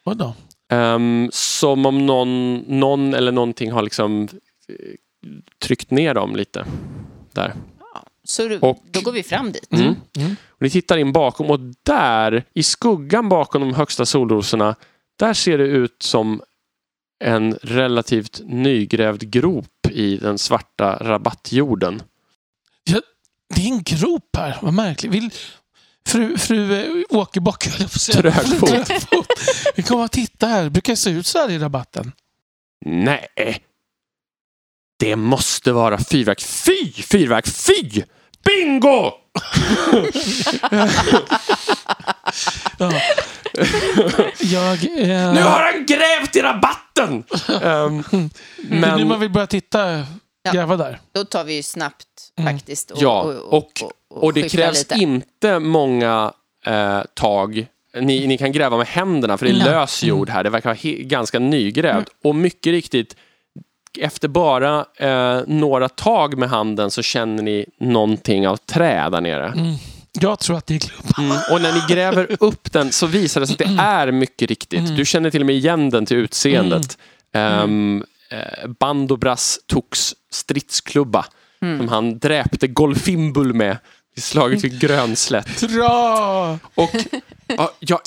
[0.04, 0.34] Vad då?
[0.68, 4.22] Ehm, som om någon, någon eller någonting har liksom
[4.68, 4.74] eh,
[5.58, 6.66] tryckt ner dem lite.
[7.32, 7.54] Där.
[8.24, 9.72] Så du, Och- då går vi fram dit.
[9.72, 9.94] Mm.
[10.18, 10.36] Mm.
[10.48, 14.74] Och ni tittar in bakom och där, i skuggan bakom de högsta solrosorna,
[15.18, 16.42] där ser det ut som
[17.24, 22.02] en relativt nygrävd grop i den svarta rabattjorden.
[23.54, 24.58] Det är en grop här.
[24.62, 25.12] Vad märkligt.
[25.12, 25.30] Vill
[26.06, 28.20] fru, fru eh, Åkerbock, höll jag på att säga.
[28.32, 28.68] Trögfot.
[28.86, 29.26] Trögfot.
[29.76, 30.68] Vi kommer att titta här.
[30.68, 32.12] Brukar det se ut så här i rabatten?
[32.86, 33.58] Nej!
[34.98, 36.40] Det måste vara fyrverk.
[36.42, 36.92] Fy!
[36.92, 37.46] Fyrverk!
[37.48, 38.02] Fy!
[38.44, 39.10] Bingo!
[42.78, 42.92] Ja.
[44.40, 44.74] Jag...
[44.84, 47.24] Eh, Nu har han grävt i rabatten!
[47.62, 50.04] Ehm, Det är nu man men, vill börja titta,
[50.42, 50.52] Ja.
[50.52, 51.00] gräva där.
[51.12, 52.06] Då tar vi ju snabbt
[52.38, 52.54] Mm.
[52.58, 53.92] faktiskt och, Ja, och, och- och
[54.34, 54.94] det skicklar krävs lite.
[54.94, 56.32] inte många
[56.66, 57.66] eh, tag.
[58.00, 59.66] Ni, ni kan gräva med händerna för det är Mm.
[59.66, 60.44] lös jord här.
[60.44, 62.06] Det verkar vara ganska nygrävd.
[62.24, 63.16] Och mycket riktigt,
[63.98, 69.46] efter bara eh, några tag med handen så känner ni någonting av trä där nere.
[69.46, 69.74] Mm.
[70.20, 71.24] Jag tror att det är klubban.
[71.30, 71.36] Mm.
[71.52, 74.80] Och när ni gräver upp den så visar det sig att det är mycket riktigt.
[74.80, 74.96] Mm.
[74.96, 76.98] Du känner till och med igen den till utseendet.
[77.34, 81.26] Um, eh, Bandobras Toks stridsklubba
[81.62, 81.78] Mm.
[81.78, 83.78] som han dräpte Golfimbul med
[84.16, 85.60] i slaget vid Grönslätt.
[85.60, 86.58] Dra!
[86.74, 86.90] Och,
[87.46, 88.00] ja, jag,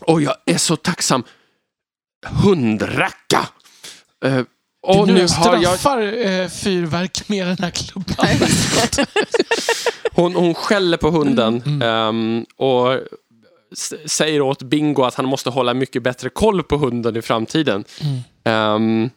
[0.00, 1.24] och jag är så tacksam.
[2.26, 3.48] Hundracka!
[4.24, 4.42] Uh,
[4.82, 8.26] Och och nu nu har jag, straffar eh, fyrverk med den här klubban.
[10.12, 12.98] hon, hon skäller på hunden Mm, ehm, och
[14.06, 17.84] säger åt Bingo att han måste hålla mycket bättre koll på hunden i framtiden.
[18.44, 19.10] Mm.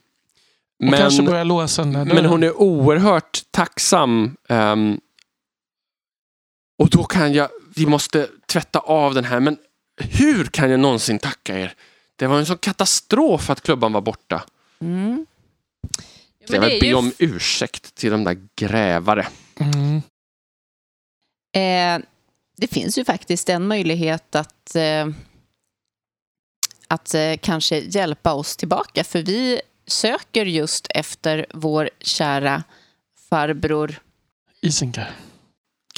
[0.98, 4.36] Kanske men, börja låsa den där men hon är oerhört tacksam.
[4.48, 5.00] ehm,
[6.78, 9.58] och då kan jag, vi måste tvätta av den här, men
[10.00, 11.74] hur kan jag någonsin tacka er?
[12.16, 14.44] Det var en sån katastrof att klubban var borta.
[14.80, 15.26] Mm.
[16.38, 19.26] Ja, Jag vill be om ursäkt till de där grävare.
[19.60, 20.02] Mm.
[21.52, 22.06] Eh,
[22.56, 25.08] det finns ju faktiskt en möjlighet att, eh,
[26.88, 29.04] att eh, kanske hjälpa oss tillbaka.
[29.04, 32.62] För vi söker just efter vår kära
[33.30, 34.00] farbror.
[34.60, 35.14] Isenkar.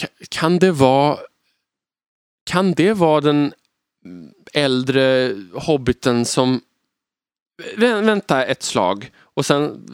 [0.00, 1.18] Ka- Kan det vara
[2.50, 3.52] Kan det vara den
[4.54, 6.60] äldre hobbiten som
[7.76, 9.86] Vä- Vänta ett slag och sen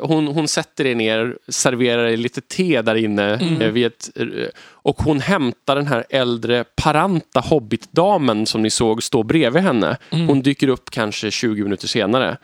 [0.00, 3.62] hon, hon sätter er ner, serverar er lite te där inne Mm.
[3.62, 9.02] eh, vid ett, eh, och hon hämtar den här äldre paranta hobbitdamen som ni såg
[9.02, 9.96] stå bredvid henne.
[10.10, 10.28] Mm.
[10.28, 12.36] Hon dyker upp kanske 20 minuter senare.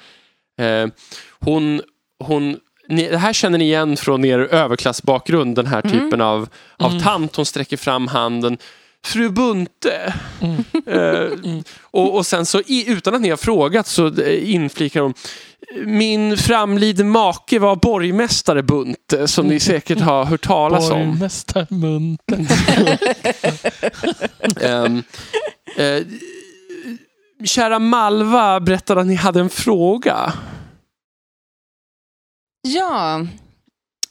[0.60, 0.86] Eh,
[1.40, 1.80] hon,
[2.24, 5.92] hon, ni, det här känner ni igen från er överklassbakgrund, den här Mm.
[5.98, 7.02] typen av, av Mm.
[7.02, 7.36] tant.
[7.36, 8.58] Hon sträcker fram handen.
[9.04, 10.14] Fru Bunte!
[10.40, 10.64] Mm.
[10.86, 11.28] Eh,
[11.82, 15.14] och, och sen så i, utan att ni har frågat så eh, inflikar hon
[15.84, 20.98] min framliden make var borgmästare Bunte som ni säkert har hört talas om.
[21.10, 22.46] Borgmästarmunten.
[24.60, 25.02] Ehm,
[25.76, 26.02] eh,
[27.44, 30.32] kära Malva berättade att ni hade en fråga.
[32.74, 33.26] Ja,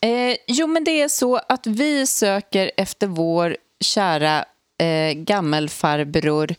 [0.01, 4.45] eh, jo men det är så att vi söker efter vår kära
[4.79, 6.55] eh, gammelfarbror.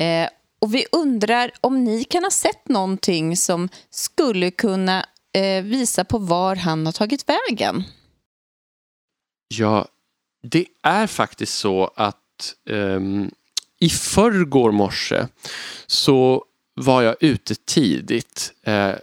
[0.00, 6.04] Eh, och vi undrar om ni kan ha sett någonting som skulle kunna eh, visa
[6.04, 7.84] på var han har tagit vägen.
[9.48, 9.88] Ja,
[10.42, 13.30] det är faktiskt så att ehm,
[13.80, 15.26] i förrgår morse
[15.86, 18.94] så var jag ute tidigt eh,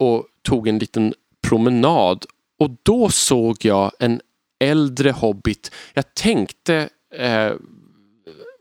[0.00, 2.24] och tog en liten promenad
[2.58, 4.20] och då såg jag en
[4.60, 5.70] äldre hobbit.
[5.94, 7.52] Jag tänkte eh,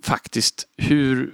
[0.03, 1.34] faktiskt hur,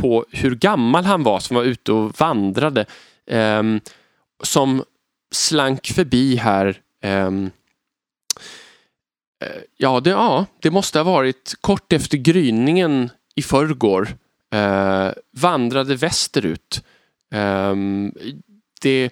[0.00, 2.86] på hur gammal han var som var ute och vandrade.
[3.26, 3.62] Eh,
[4.42, 4.84] som
[5.32, 7.50] slank förbi här ehm,
[9.44, 14.08] Eh, Ja det, ja, det måste ha varit kort efter gryningen i förrgår.
[14.52, 16.84] Eh, vandrade västerut.
[17.30, 18.14] Ehm,
[18.82, 19.10] det,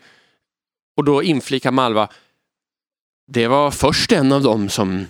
[0.98, 2.08] och då inflikar Malva.
[3.32, 5.06] Det var först en av dem som,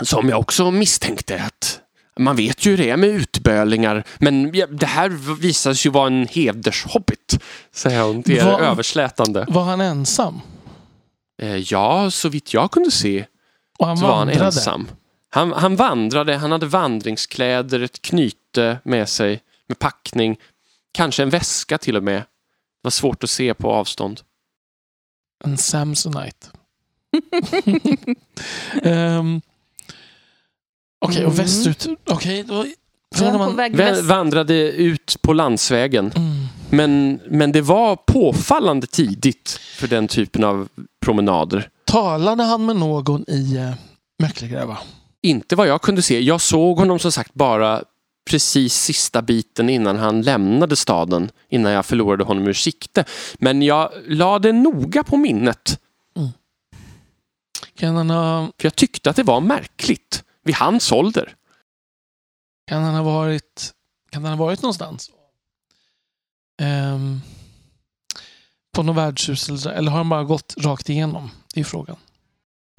[0.00, 1.80] som jag också misstänkte att
[2.18, 4.04] man vet ju hur det är med utbölingar.
[4.18, 5.08] Men det här
[5.40, 7.38] visar sig ju vara en hedershobbit.
[7.72, 9.46] Säger hon till Vad- överslätande.
[9.48, 10.40] Var han ensam?
[11.42, 13.26] Eh, ja, så vitt jag kunde se
[13.78, 14.46] Och han så var han vandrade?
[14.46, 14.88] ensam.
[15.30, 20.36] Han, han vandrade, han hade vandringskläder, ett knyte med sig, med packning.
[20.92, 22.20] Kanske en väska till och med.
[22.20, 22.26] Det
[22.82, 24.20] var svårt att se på avstånd.
[25.44, 26.46] En Samsonite.
[28.82, 29.40] um,
[31.04, 31.34] Okej, och Mm.
[31.34, 31.86] västerut.
[32.10, 32.66] Okej, då...
[33.14, 34.02] Från när på man, väst.
[34.02, 36.12] vandrade ut på landsvägen.
[36.16, 40.68] mm, Men, men det var påfallande tidigt för den typen av
[41.04, 41.68] promenader.
[41.84, 43.72] talade han med någon i uh,
[44.18, 44.78] Möcklegräva?
[45.22, 46.20] Inte vad jag kunde se.
[46.20, 47.82] Jag såg honom som sagt bara
[48.30, 51.30] precis sista biten innan han lämnade staden.
[51.48, 53.04] Innan jag förlorade honom ur sikte.
[53.38, 55.80] Men jag lade noga på minnet.
[57.74, 60.24] Kan han ha, För jag tyckte att det var märkligt.
[60.42, 61.36] Vid hans ålder.
[62.66, 63.74] kan han ha varit...
[64.10, 65.10] Kan han ha varit någonstans?
[66.62, 67.20] Ehm,
[68.72, 71.30] på något värdshus eller har han bara gått rakt igenom?
[71.54, 71.96] Det är frågan.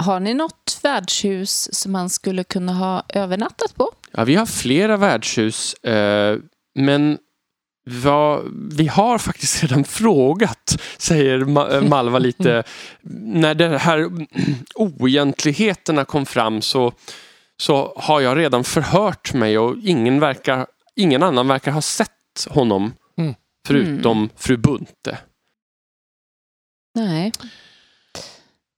[0.01, 3.91] Har ni något värdshus som han skulle kunna ha övernattat på?
[4.11, 5.73] Ja, vi har flera värdshus.
[5.73, 6.38] Eh,
[6.75, 7.17] men
[7.85, 8.43] vad,
[8.77, 12.63] vi har faktiskt redan frågat, säger Ma- eh, Malva lite.
[13.23, 14.09] När de här
[14.75, 16.93] oegentligheterna kom fram så,
[17.57, 22.93] så har jag redan förhört mig och ingen, verkar, ingen annan verkar ha sett honom.
[23.17, 23.33] Mm.
[23.67, 25.17] Förutom fru Bunte.
[26.95, 27.31] Nej.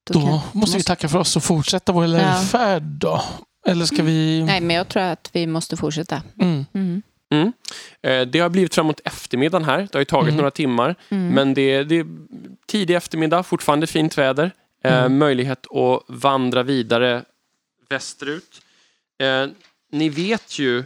[0.10, 2.42] Då kan- måste vi tacka för oss och fortsätta vår lilla Ja.
[2.42, 3.24] färd då.
[3.68, 4.44] Eller ska vi...
[4.44, 6.22] Nej, men jag tror att vi måste fortsätta.
[6.42, 6.66] Mm.
[6.74, 7.54] Mm.
[8.04, 9.78] Eh, det har blivit framåt eftermiddagen här.
[9.78, 10.38] Det har ju tagit Mm.
[10.38, 10.96] några timmar.
[11.10, 11.28] Mm.
[11.30, 12.06] Men det är, det är
[12.68, 14.52] tidig eftermiddag, fortfarande fint väder.
[14.84, 15.18] Eh, Mm.
[15.18, 17.24] Möjlighet att vandra vidare
[17.90, 18.62] västerut.
[19.22, 19.48] Eh,
[19.92, 20.84] ni vet ju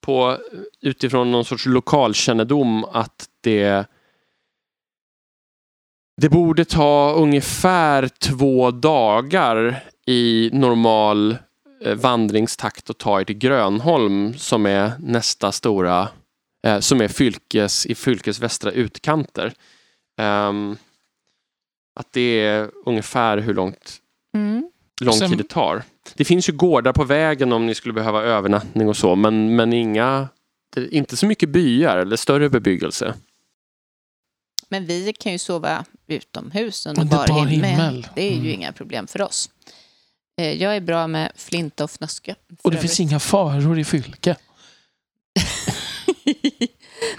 [0.00, 0.38] på,
[0.80, 3.84] utifrån någon sorts lokalkännedom att det
[6.20, 11.36] det borde ta ungefär två dagar i normal
[11.84, 16.08] eh, vandringstakt att ta er till Grönholm som är nästa stora,
[16.66, 19.52] eh, som är fylkes, i fylkes västra utkanter.
[20.20, 20.76] Ehm,
[22.00, 23.96] att det är ungefär hur långt
[24.34, 24.70] Mm.
[25.00, 25.82] lång Sen- tid det tar.
[26.14, 29.72] Det finns ju gårdar på vägen om ni skulle behöva övernattning och så, men, men
[29.72, 30.28] inga,
[30.90, 33.14] inte så mycket byar eller större bebyggelse.
[34.70, 37.70] Men vi kan ju sova utomhus under bar bar himmel.
[37.70, 38.06] himmel.
[38.14, 38.50] Det är ju Mm.
[38.52, 39.50] inga problem för oss.
[40.40, 42.34] Eh, Jag är bra med flinta och fnöske.
[42.62, 44.36] Och det finns inga faror i Fylke.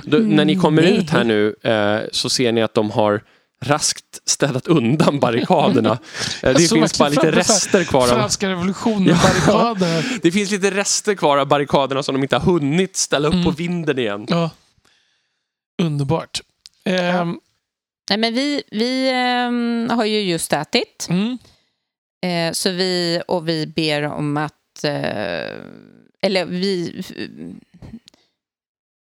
[0.03, 0.97] Då, Mm, när ni kommer nej.
[0.97, 3.23] ut här nu eh, så ser ni att de har
[3.61, 5.97] raskt städat undan barrikaderna.
[6.43, 8.01] Eh, det såg finns bara lite rester kvar.
[8.03, 10.19] Av, Franska revolutionen, barrikader.
[10.21, 13.45] det finns lite rester kvar av barrikaderna som de inte har hunnit ställa upp Mm.
[13.45, 14.25] på vinden igen.
[14.29, 14.49] Ja.
[15.81, 16.41] Underbart.
[16.85, 17.39] Ehm,
[18.09, 21.07] Nej, men vi vi ehm, har ju just ätit.
[21.09, 21.37] mm.
[22.21, 24.83] Eh, så vi, och vi ber om att...
[24.83, 25.61] Eh,
[26.21, 27.03] eller vi,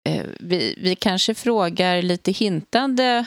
[0.04, 0.76] eh, vi...
[0.78, 3.26] Vi kanske frågar lite hintande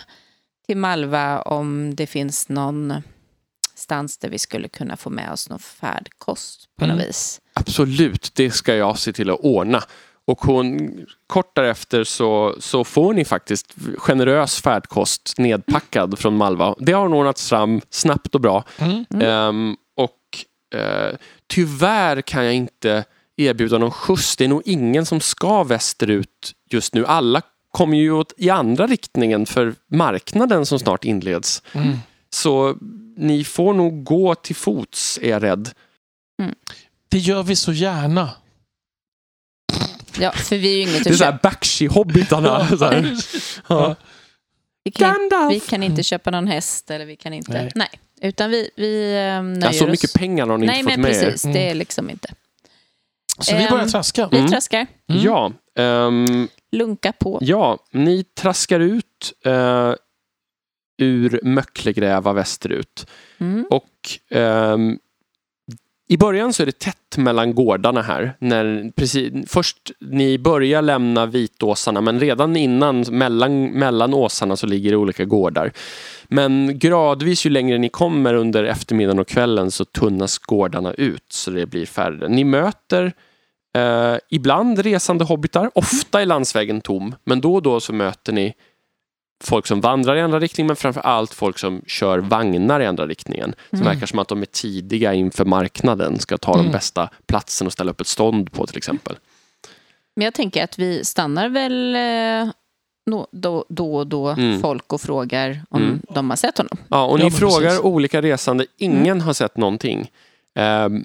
[0.67, 3.03] till Malva om det finns någon
[3.75, 6.97] stans där vi skulle kunna få med oss någon färdkost på Mm.
[6.97, 7.41] något vis.
[7.53, 9.83] Absolut, det ska jag se till att ordna.
[10.25, 10.91] Och hon,
[11.27, 16.75] kort därefter så, så får ni faktiskt generös färdkost nedpackad från Malva.
[16.79, 18.65] Det har hon ordnat fram snabbt och bra.
[18.79, 19.05] Mm.
[19.11, 19.29] Mm.
[19.29, 23.05] Ehm, och eh, tyvärr kan jag inte
[23.37, 24.37] erbjuda någon skjuts.
[24.37, 27.07] Det är nog ingen som ska västerut just nu.
[27.07, 31.63] Alla kommer ju åt, i andra riktningen för marknaden som snart inleds.
[31.73, 31.97] Mm.
[32.31, 32.77] Så
[33.17, 35.71] ni får nog gå till fots, är jag rädd.
[37.09, 38.31] Det gör vi så gärna.
[40.21, 41.49] Ja, för vi är ju inget Det är att så här köpa.
[41.49, 42.77] Bakshi-hobbitarna.
[42.79, 43.15] så här.
[43.69, 43.97] Ja.
[44.85, 47.53] Vi kan, vi kan inte köpa någon häst eller vi kan inte...
[47.53, 47.73] Nej.
[47.75, 47.89] Nej.
[48.21, 49.91] Utan vi, vi eh, nöjer Ja, så oss.
[49.91, 51.25] mycket pengar har ni Nej, inte fått men med er.
[51.25, 51.43] precis.
[51.53, 52.29] Det är liksom inte.
[53.39, 54.29] Så vi börjar Ehm, traska.
[54.31, 54.51] Vi Mm.
[54.51, 54.87] traskar.
[55.11, 55.23] Mm.
[55.23, 57.39] Ja, ehm, Lunka på.
[57.43, 59.93] ja, ni traskar ut eh,
[60.99, 63.07] ur Möcklegräva västerut.
[63.39, 63.65] Mm.
[63.71, 63.91] Och
[64.31, 64.99] ehm,
[66.09, 68.37] i början så är det tätt mellan gårdarna här.
[68.39, 74.91] När, precis, först ni börjar lämna Vitåsarna men redan innan mellan, mellan åsarna så ligger
[74.91, 75.73] det olika gårdar.
[76.25, 81.51] Men gradvis ju längre ni kommer under eftermiddagen och kvällen så tunnas gårdarna ut så
[81.51, 82.29] det blir färre.
[82.29, 83.13] Ni möter
[83.77, 88.55] eh, ibland resande hobbitar, ofta är landsvägen tom men då och då så möter ni
[89.45, 93.07] folk som vandrar i andra riktningen men framför allt folk som kör vagnar i andra
[93.07, 93.55] riktningen.
[93.71, 93.93] Som Mm.
[93.95, 96.65] verkar som att de är tidiga inför marknaden, ska ta Mm.
[96.65, 99.17] den bästa platsen och ställa upp ett stånd på till exempel.
[100.17, 102.53] Men jag tänker att vi stannar väl eh,
[103.33, 104.61] då, då och då Mm.
[104.61, 106.01] folk och frågar om Mm.
[106.15, 106.79] de har sett honom.
[106.89, 107.81] Ja, och ni Ja, frågar precis.
[107.85, 110.11] olika resande, ingen har sett någonting.
[110.55, 111.05] Ehm,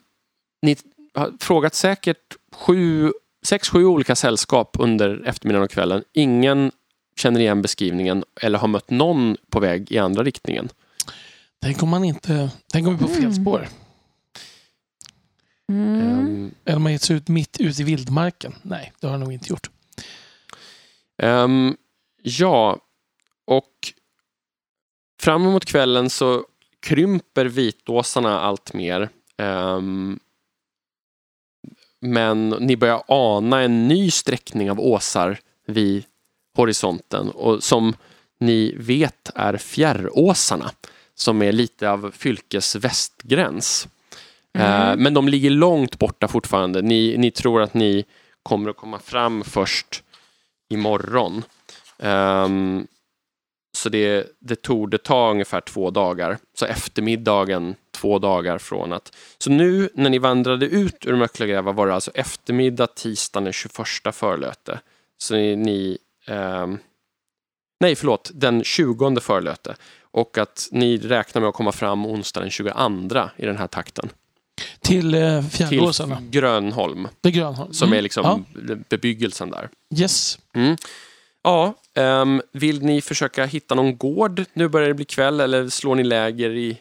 [0.61, 0.75] ni
[1.13, 3.11] har frågat säkert sju,
[3.45, 6.03] sex, sju olika sällskap under eftermiddagen och kvällen.
[6.13, 6.71] Ingen
[7.19, 10.69] känner igen beskrivningen eller har mött någon på väg i andra riktningen.
[11.61, 12.51] Tänk om man inte...
[12.71, 13.33] Tänk om vi är på fel Mm.
[13.33, 13.67] spår.
[15.71, 16.01] Mm.
[16.01, 18.55] Ehm, Eller om man gett sig ut mitt ute i vildmarken.
[18.61, 19.69] Nej, det har jag nog inte gjort.
[21.17, 21.77] Ehm,
[22.21, 22.77] ja,
[23.45, 23.71] och
[25.21, 26.45] fram emot kvällen så
[26.79, 29.09] krymper vitåsarna allt mer.
[29.37, 30.19] Ehm,
[31.99, 36.03] men ni börjar ana en ny sträckning av åsar vid
[36.57, 37.95] horisonten och som
[38.39, 40.71] ni vet är fjärråsarna
[41.15, 43.87] som är lite av fylkes västgräns.
[44.53, 45.03] Eh, Mm.
[45.03, 46.81] Men de ligger långt borta fortfarande.
[46.81, 48.05] Ni, ni tror att ni
[48.43, 50.03] kommer att komma fram först
[50.69, 51.43] imorgon.
[51.97, 52.87] Um,
[53.73, 56.37] så det, det tog det ta ungefär två dagar.
[56.53, 59.15] Så eftermiddagen två dagar från att...
[59.37, 64.15] Så nu när ni vandrade ut ur Möcklegräva var det alltså eftermiddag tisdagen den 21
[64.15, 64.79] förlöte.
[65.17, 65.55] Så ni...
[65.55, 66.77] ni ehm,
[67.79, 69.75] nej, förlåt, den 20 förlöte.
[70.01, 72.71] Och att ni räknar med att komma fram onsdag den 22
[73.37, 74.09] i den här takten.
[74.81, 76.17] Till eh, Till fjällåsarna.
[76.29, 77.73] Grönholm, Det Grönholm.
[77.73, 77.97] som Mm.
[77.97, 78.45] är liksom
[78.89, 79.69] bebyggelsen där.
[79.89, 79.97] Ja.
[80.01, 80.39] Yes.
[81.43, 84.43] Ja, ehm, vill ni försöka hitta någon gård?
[84.53, 86.77] Nu börjar det bli kväll eller slår ni läger i,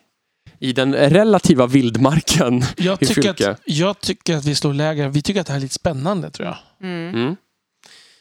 [0.58, 2.62] i den relativa vildmarken?
[2.76, 5.08] Jag I tycker, att, jag tycker att vi slår läger.
[5.08, 6.88] Vi tycker att det här är lite spännande, tror jag.
[6.88, 7.36] Mm.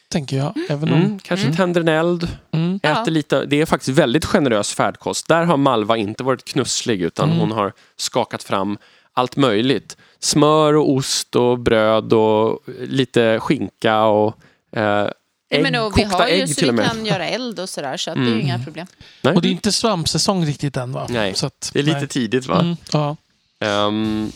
[0.06, 0.26] Mm.
[0.26, 0.54] Tänker jag.
[0.70, 0.98] Även om...
[1.00, 1.18] Mm.
[1.18, 1.56] Kanske Mm.
[1.56, 2.80] tänder en eld, Mm.
[2.82, 3.02] Ja.
[3.02, 3.44] äter lite.
[3.44, 5.28] Det är faktiskt väldigt generös färdkost.
[5.28, 7.40] Där har Malva inte varit knusslig utan Mm.
[7.40, 8.78] hon har skakat fram
[9.12, 9.96] allt möjligt.
[10.20, 14.38] Smör och ost och bröd och lite skinka och
[14.72, 15.08] eh,
[15.50, 16.86] ägg, Men och vi kokta har ju så till vi och med.
[16.86, 18.40] kan göra eld och sådär så att det är ju Mm.
[18.46, 18.86] inga problem.
[19.22, 21.06] Nej, Och det är inte svampsäsong riktigt än, va?
[21.10, 22.08] Nej, Så att, det är lite nej.
[22.08, 22.60] tidigt va?
[22.60, 23.16] Mm, ja.
[23.60, 24.32] Ehm,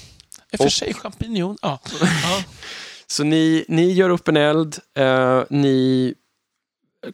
[0.52, 1.58] I och för sig champinjon.
[1.62, 1.78] Ja.
[2.00, 2.42] Ja.
[3.10, 4.78] Så ni, ni gör upp en eld.
[4.96, 6.14] Eh, ni,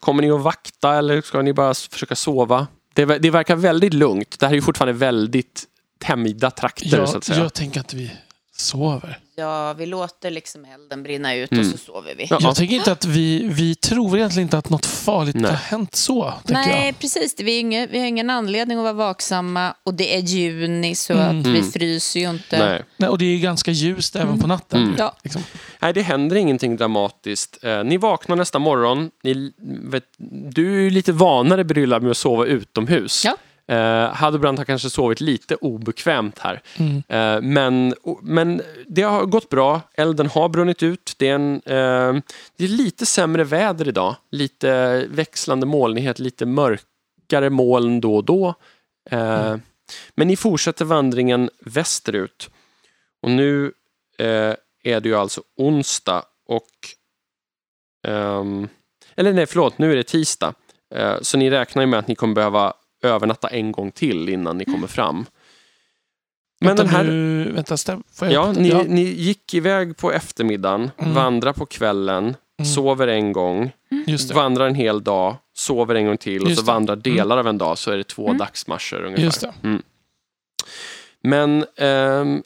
[0.01, 2.67] kommer ni att vakta eller ska ni bara försöka sova?
[2.95, 4.39] Det, det verkar väldigt lugnt.
[4.41, 5.65] Det här är ju fortfarande väldigt
[5.99, 7.39] tämjda trakter så Jag, att säga.
[7.39, 8.13] jag tänker att vi
[8.57, 9.19] sover.
[9.39, 11.65] Ja, vi låter liksom elden brinna ut Mm.
[11.65, 12.27] och så sover vi.
[12.31, 12.39] Ja.
[12.41, 15.51] Jag tänker inte att vi, vi tror egentligen inte att något farligt Nej.
[15.51, 16.35] har hänt så.
[16.45, 16.99] Nej, jag.
[16.99, 17.35] precis.
[17.39, 21.13] Vi har, ingen, vi har ingen anledning att vara vaksamma och det är juni så
[21.13, 21.41] Mm.
[21.41, 21.71] att vi Mm.
[21.73, 22.59] fryser ju inte.
[22.69, 22.83] Nej.
[22.97, 24.83] Nej, och det är ganska ljust även på natten.
[24.83, 24.95] Mm.
[24.99, 25.17] Ja.
[25.25, 25.43] Liksom.
[25.79, 27.65] Nej, det händer ingenting dramatiskt.
[27.65, 29.11] Eh, ni vaknar nästa morgon.
[29.23, 30.05] Ni, vet,
[30.51, 33.25] du är ju lite vanare bryllad med att sova utomhus.
[33.25, 33.37] Ja.
[33.69, 36.63] Eh, Hadebrand har kanske sovit lite obekvämt här.
[36.77, 37.03] Mm.
[37.09, 39.81] Eh, men, men det har gått bra.
[39.95, 41.15] Elden har brunnit ut.
[41.19, 42.23] Det är, en, eh,
[42.57, 44.17] det är lite sämre väder idag.
[44.31, 48.55] Lite växlande molnighet, lite mörkare moln då och då.
[49.11, 49.57] Eh,
[50.15, 52.51] Men ni fortsätter vandringen västerut.
[53.23, 53.73] Och nu
[54.19, 54.55] eh,
[54.85, 56.71] är det ju alltså onsdag och...
[58.07, 58.69] ehm,
[59.17, 60.55] eller nej, förlåt, nu är det tisdag.
[60.95, 64.59] Eh, så ni räknar ju med att ni kommer behöva övernatta en gång till innan
[64.59, 65.27] ni kommer fram.
[66.61, 67.05] Men vänta, den här...
[67.05, 68.83] nu, vänta, stäm, får jag Ja, ni, ja.
[68.89, 71.15] ni gick iväg på eftermiddagen, Mm.
[71.15, 72.25] vandrar på kvällen,
[72.59, 72.67] Mm.
[72.75, 73.71] sover en gång,
[74.07, 74.35] Just det.
[74.35, 76.73] vandrar en hel dag, sover en gång till och Just så det.
[76.73, 78.39] vandrar delar av en dag så är det två Mm.
[78.39, 79.25] dagsmarscher ungefär.
[79.25, 79.53] Just det.
[81.23, 82.43] Men ehm,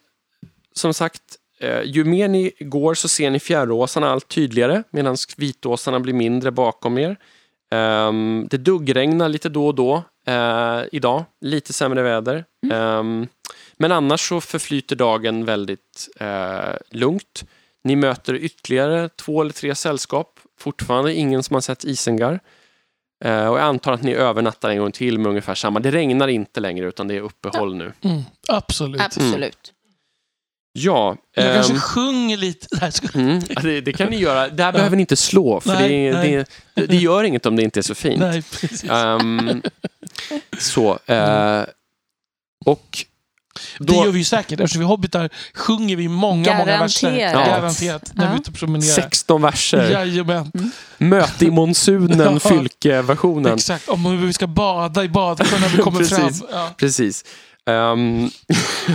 [0.73, 1.23] som sagt,
[1.61, 6.51] eh, ju mer ni går så ser ni fjärråsarna allt tydligare medan vitåsarna blir mindre
[6.51, 7.17] bakom er.
[7.71, 12.45] Ehm, det duggregnar lite då och då eh, idag, lite sämre väder.
[12.73, 13.27] Ehm,
[13.77, 17.45] men annars så förflyter dagen väldigt eh, lugnt.
[17.85, 20.41] Ni möter ytterligare två eller tre sällskap.
[20.59, 22.41] Fortfarande ingen som har sett Isengar.
[23.25, 25.81] Eh, och jag antar att ni övernattar en gång till med ungefär samma.
[25.81, 27.93] Det regnar inte längre utan det är uppehåll nu.
[28.03, 28.23] Mm.
[28.49, 29.01] Absolut.
[29.01, 29.73] Absolut.
[30.73, 32.67] Ja, Jag ehm, kanske sjunger lite.
[32.81, 34.49] Nej, mm, det, det kan ni göra.
[34.49, 36.45] Det här behöver ni inte slå, för Nej, det, nej.
[36.75, 38.21] det, det gör inget om det inte är så fint.
[38.21, 38.85] Nej, precis.
[40.59, 41.65] Så, eh,
[42.65, 43.05] och
[43.79, 44.61] Det då, gör vi ju säkert.
[44.61, 47.11] Eftersom vi hobbitar sjunger vi många, många verser.
[47.17, 47.47] Garanterat.
[47.47, 48.11] Garanterat.
[48.15, 48.41] När vi är Ja.
[48.41, 48.91] ute och promenerar.
[48.93, 49.91] 16 verser.
[49.91, 50.53] Jajamän.
[50.99, 52.49] Möte i monsunen, Ja.
[52.51, 53.55] Fylke-versionen.
[53.55, 53.89] Exakt.
[53.89, 56.21] Om hur vi ska bada i badkar när vi kommer fram.
[56.29, 56.43] Precis.
[56.53, 56.71] Ja.
[56.77, 57.25] Precis.
[57.67, 58.31] Ehm,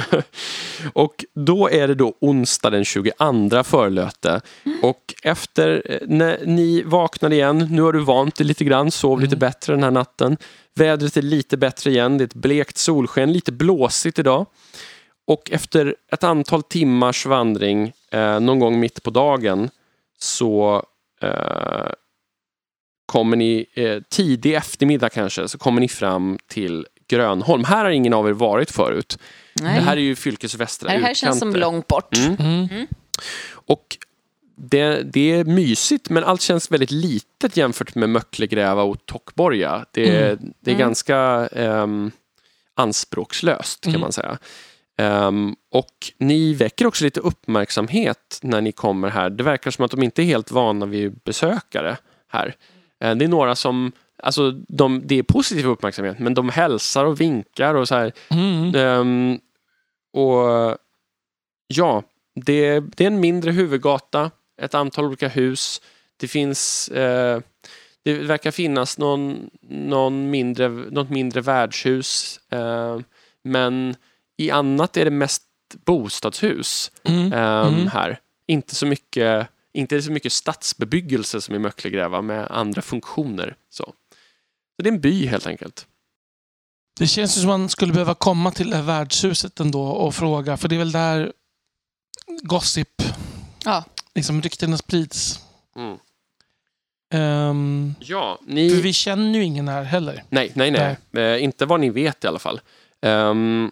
[0.94, 4.42] och då är det då onsdag den 22 förlöte.
[4.82, 9.20] Och efter eh, när ni vaknar igen, nu har du vant dig lite grann, sov
[9.22, 9.40] lite Mm.
[9.40, 10.38] bättre den här natten.
[10.76, 14.46] Vädret är lite bättre igen, det är ett blekt solsken, lite blåsigt idag.
[15.28, 19.70] Och efter ett antal timmars vandring, eh, någon gång mitt på dagen,
[20.20, 20.84] så
[21.22, 21.92] eh,
[23.06, 27.64] kommer ni eh, tidig eftermiddag kanske, så kommer ni fram till Grönholm.
[27.64, 29.20] Här har ingen av er varit förut.
[29.54, 29.76] Nej.
[29.76, 31.72] Det här är ju fylkets västra det här känns som utkanter.
[31.72, 32.18] långt bort.
[32.18, 32.68] Mm.
[32.72, 32.88] Mm.
[33.52, 33.98] Och
[34.56, 39.86] det, det är mysigt, men allt känns väldigt litet jämfört med Möcklegräva och Tockborga.
[39.92, 40.54] Det, Mm.
[40.60, 40.88] det är Mm.
[40.88, 41.18] ganska
[41.52, 42.12] ehm,
[42.76, 44.02] anspråkslöst, kan Mm.
[44.02, 44.38] man säga.
[44.98, 49.30] Ehm, och ni väcker också lite uppmärksamhet när ni kommer här.
[49.30, 52.56] Det verkar som att de inte är helt vana vid besökare här.
[53.04, 53.92] Eh, det är några som,
[54.24, 58.12] alltså de, det är positiv uppmärksamhet, men de hälsar och vinkar och så här.
[58.76, 59.40] Ehm,
[60.14, 60.78] och
[61.68, 62.04] ja,
[62.46, 65.82] det, det är en mindre huvudgata, ett antal olika hus.
[66.18, 67.42] Det finns, eh,
[68.04, 72.40] det verkar finnas någon, någon mindre, något mindre värdshus.
[72.50, 73.00] Eh,
[73.44, 73.96] men
[74.38, 75.44] i annat är det mest
[75.86, 77.34] bostadshus Mm.
[77.34, 77.88] ehm, Mm.
[77.88, 78.20] här.
[78.48, 83.56] Inte så mycket inte så mycket stadsbebyggelse som i Möcklegräva med andra funktioner.
[83.70, 83.84] Så.
[83.84, 85.88] så det är en by helt enkelt.
[87.00, 90.58] Det känns ju som man skulle behöva komma till det här värdshuset ändå och fråga.
[90.58, 91.34] För det är väl där
[92.42, 93.02] gossip,
[93.66, 93.84] Ja.
[94.16, 95.40] Liksom ryktena sprids.
[95.76, 95.98] Mm.
[97.14, 98.82] Ehm, Ja, för ni...
[98.82, 100.24] vi känner ju ingen här heller.
[100.30, 100.98] Nej, nej, nej.
[101.26, 102.62] Eh, inte vad ni vet i alla fall.
[103.02, 103.72] Ehm,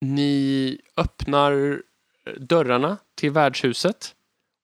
[0.00, 1.82] ni öppnar
[2.36, 4.14] dörrarna till värdshuset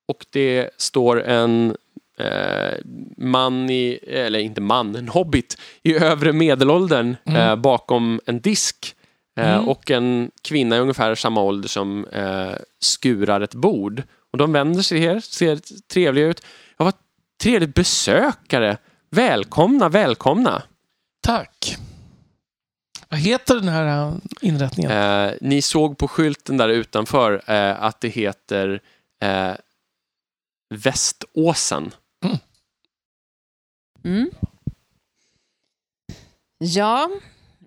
[0.09, 1.77] och det står en
[2.19, 2.75] eh,
[3.17, 7.41] man i, eller inte man, en hobbit i övre medelåldern Mm.
[7.41, 8.95] eh, bakom en disk.
[9.37, 9.69] Eh, Mm.
[9.69, 14.03] Och en kvinna i ungefär samma ålder som eh, skurar ett bord.
[14.35, 15.57] Och de vänder sig här, ser
[15.89, 16.45] trevliga ut.
[16.77, 16.95] Ja, vad
[17.43, 18.79] trevligt besökare.
[19.11, 20.63] Välkomna, välkomna.
[21.21, 21.77] Tack.
[23.09, 24.93] Vad heter den här äh, inrättningen?
[24.93, 28.81] Eh, ni såg på skylten där utanför eh, att det heter
[29.23, 29.53] eh,
[30.75, 31.91] Väståsen.
[34.05, 34.31] Mm.
[36.59, 37.11] Ja,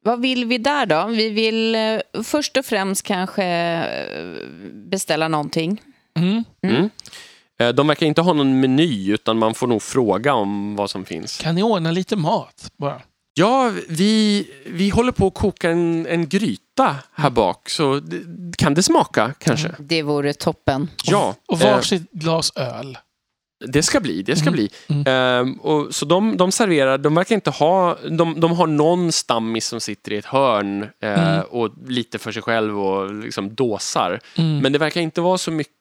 [0.04, 1.08] vad vill vi där då?
[1.08, 5.82] Vi vill eh, först och främst kanske eh, beställa någonting.
[6.18, 6.44] Mm.
[6.68, 6.90] Mm.
[7.60, 11.06] Eh, De verkar inte ha någon meny utan man får nog fråga om vad som
[11.06, 11.38] finns.
[11.38, 13.02] Kan ni ordna lite mat bara?
[13.40, 18.02] Ja, vi, vi håller på att koka en, en gryta här bak så
[18.58, 19.76] kan det smaka kanske?
[19.80, 20.90] Det vore toppen.
[21.04, 22.98] Ja, Och eh, varsitt glas öl.
[23.68, 24.22] det ska bli.
[24.24, 24.54] Det ska Mm.
[24.54, 24.70] bli.
[24.90, 25.04] Mm.
[25.08, 29.68] Ehm, och, så de, de serverar, de verkar inte ha, de, de har någon stammis
[29.68, 31.46] som sitter i ett hörn eh, Mm.
[31.50, 34.20] och lite för sig själv och liksom dåsar.
[34.38, 34.60] Mm.
[34.60, 35.74] Men det verkar inte vara så mycket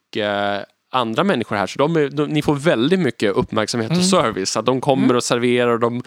[0.93, 4.09] andra människor här så de är, de, ni får väldigt mycket uppmärksamhet och Mm.
[4.09, 4.57] service.
[4.57, 5.17] Att de kommer Mm.
[5.17, 6.03] och serverar och de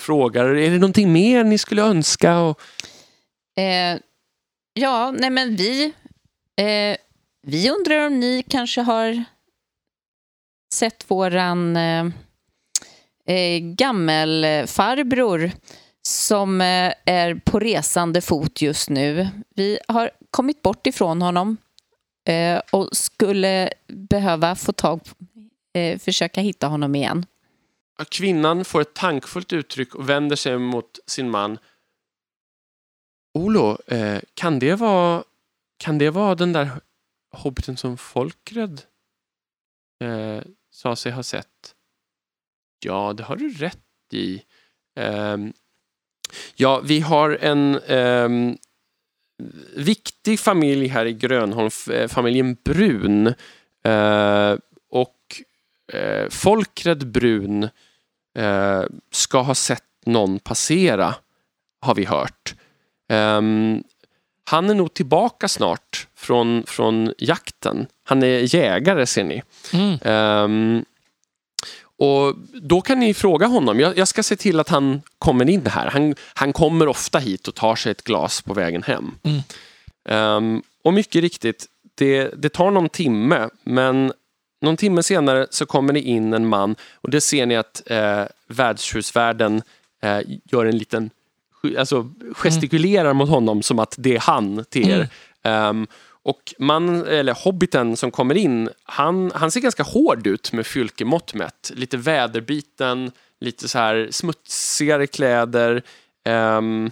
[0.00, 2.38] frågar är det någonting mer ni skulle önska?
[2.38, 2.60] Och,
[3.58, 3.98] Eh,
[4.74, 5.84] ja, nej men vi,
[6.60, 6.96] eh,
[7.46, 9.24] vi undrar om ni kanske har
[10.74, 12.04] sett våran eh,
[13.26, 15.50] eh, gammelfarbror
[16.08, 19.28] som eh, är på resande fot just nu.
[19.54, 21.56] Vi har kommit bort ifrån honom
[22.30, 25.00] eh, och skulle behöva få tag
[25.74, 27.26] eh, försöka hitta honom igen.
[28.08, 31.58] Kvinnan får ett tankfullt uttryck och vänder sig mot sin man.
[33.34, 35.24] Olo, eh, kan, det vara,
[35.76, 36.70] kan det vara den där
[37.32, 38.82] hobbiten som Folkred
[40.04, 41.74] eh, sa sig ha sett?
[42.84, 43.78] Ja, det har du rätt
[44.12, 44.42] i.
[44.96, 45.52] Ehm,
[46.56, 48.58] ja, vi har en ehm,
[49.76, 53.26] viktig familj här i Grönholm, eh, familjen Brun.
[53.84, 54.56] Eh,
[54.90, 55.16] och
[55.92, 57.68] eh, Folkred Brun
[58.38, 61.14] eh, ska ha sett någon passera,
[61.80, 62.54] har vi hört.
[63.08, 63.82] Ehm,
[64.44, 67.86] han är nog tillbaka snart från, från jakten.
[68.04, 69.42] Han är jägare ser ni.
[69.72, 70.84] Mm.
[72.00, 73.80] Och Då kan ni fråga honom.
[73.80, 75.90] Jag, jag ska se till att han kommer in här.
[75.90, 79.14] Han, han kommer ofta hit och tar sig ett glas på vägen hem.
[79.22, 79.40] Mm.
[80.04, 84.12] Ehm, och mycket riktigt, det, det tar någon timme, men
[84.60, 88.22] någon timme senare så kommer det in en man och det ser ni att eh,
[88.46, 89.62] värdshusvärden
[90.02, 91.10] eh, gör en liten
[91.78, 95.08] alltså gestikulerar mot honom som att det är han till er.
[95.42, 95.86] Ehm,
[96.24, 101.34] och man, eller hobbiten som kommer in, han, han ser ganska hård ut med fylkemått
[101.34, 101.70] mätt.
[101.74, 105.82] Lite väderbiten, lite så här smutsigare kläder.
[106.24, 106.90] ehm,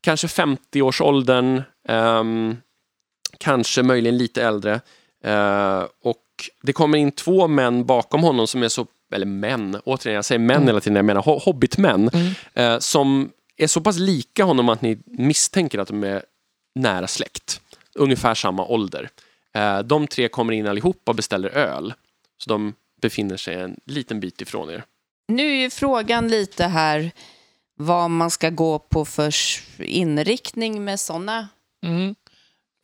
[0.00, 2.56] kanske 50-årsåldern, um,
[3.38, 4.80] kanske möjligen lite äldre.
[5.24, 6.24] Eh, och
[6.62, 10.38] det kommer in två män bakom honom som är så, eller män, återigen jag säger
[10.38, 10.66] män Mm.
[10.66, 12.32] hela tiden, jag menar ho- hobbitmän, Mm.
[12.54, 16.22] eh, som är så pass lika honom att ni misstänker att de är
[16.74, 17.60] nära släkt.
[17.94, 19.10] Ungefär samma ålder.
[19.54, 21.94] Eh, de tre kommer in allihopa och beställer öl.
[22.38, 24.84] Så de befinner sig en liten bit ifrån er.
[25.28, 27.10] Nu är ju frågan lite här
[27.74, 29.34] vad man ska gå på för
[29.82, 31.48] inriktning med sådana
[31.86, 32.14] Mm.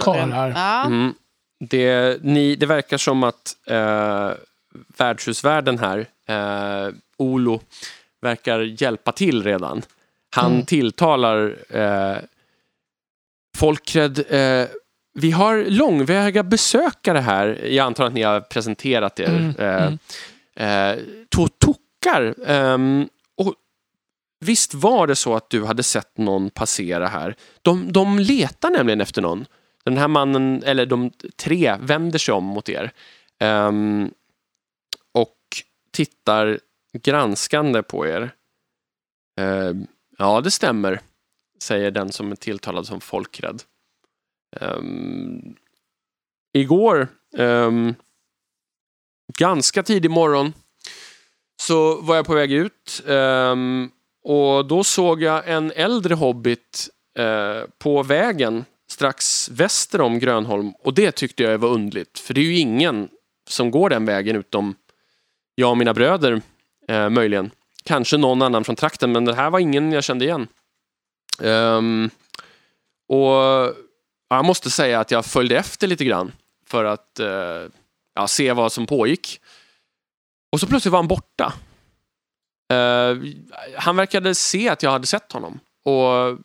[0.03, 0.49] Karlar.
[0.51, 0.85] Ja.
[0.87, 1.15] Mm.
[1.61, 4.31] Det, ni, det verkar som att eh,
[4.97, 7.61] värdshusvärden här, eh, Olo,
[8.21, 9.83] verkar hjälpa till redan.
[10.31, 10.67] Han Mm.
[10.67, 12.17] tilltalar eh,
[13.57, 14.19] Folkred.
[14.29, 14.67] Eh,
[15.15, 17.65] vi har långväga besökare här.
[17.65, 19.29] Jag antar att ni har presenterat er.
[19.29, 20.99] Mm, Eh, mm.
[20.99, 22.35] eh, två tockar.
[22.47, 23.55] Ehm, och
[24.41, 27.37] visst var det så att du hade sett någon passera här.
[27.63, 29.47] De, de letar nämligen efter någon.
[29.85, 32.93] Den här mannen, eller de tre, vänder sig om mot er.
[33.39, 34.11] Ehm,
[35.13, 35.37] och
[35.91, 36.59] tittar
[36.93, 38.31] granskande på er.
[39.41, 39.87] Ehm,
[40.19, 41.01] ja, det stämmer,
[41.59, 43.63] säger den som är tilltalad som folkrädd.
[44.61, 45.57] Um,
[46.53, 47.09] igår,
[47.39, 47.95] um,
[49.39, 50.53] ganska tidig morgon,
[51.63, 53.91] så var jag på väg ut um,
[54.25, 60.95] och då såg jag en äldre hobbit uh, på vägen strax väster om Grönholm och
[60.95, 63.09] det tyckte jag var undligt för det är ju ingen
[63.49, 64.75] som går den vägen utom
[65.55, 66.43] jag och mina bröder
[66.91, 67.51] uh, möjligen.
[67.85, 70.49] Kanske någon annan från trakten men det här var ingen jag kände igen.
[71.43, 72.11] Um,
[73.09, 73.75] och
[74.37, 76.33] jag måste säga att jag följde efter lite grann
[76.67, 77.67] för att eh,
[78.15, 79.41] ja, se vad som pågick.
[80.53, 81.53] Och så plötsligt var han borta.
[82.73, 83.17] Eh,
[83.77, 86.39] han verkade se att jag hade sett honom och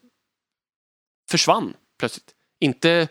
[1.30, 2.36] försvann plötsligt.
[2.60, 3.08] Inte,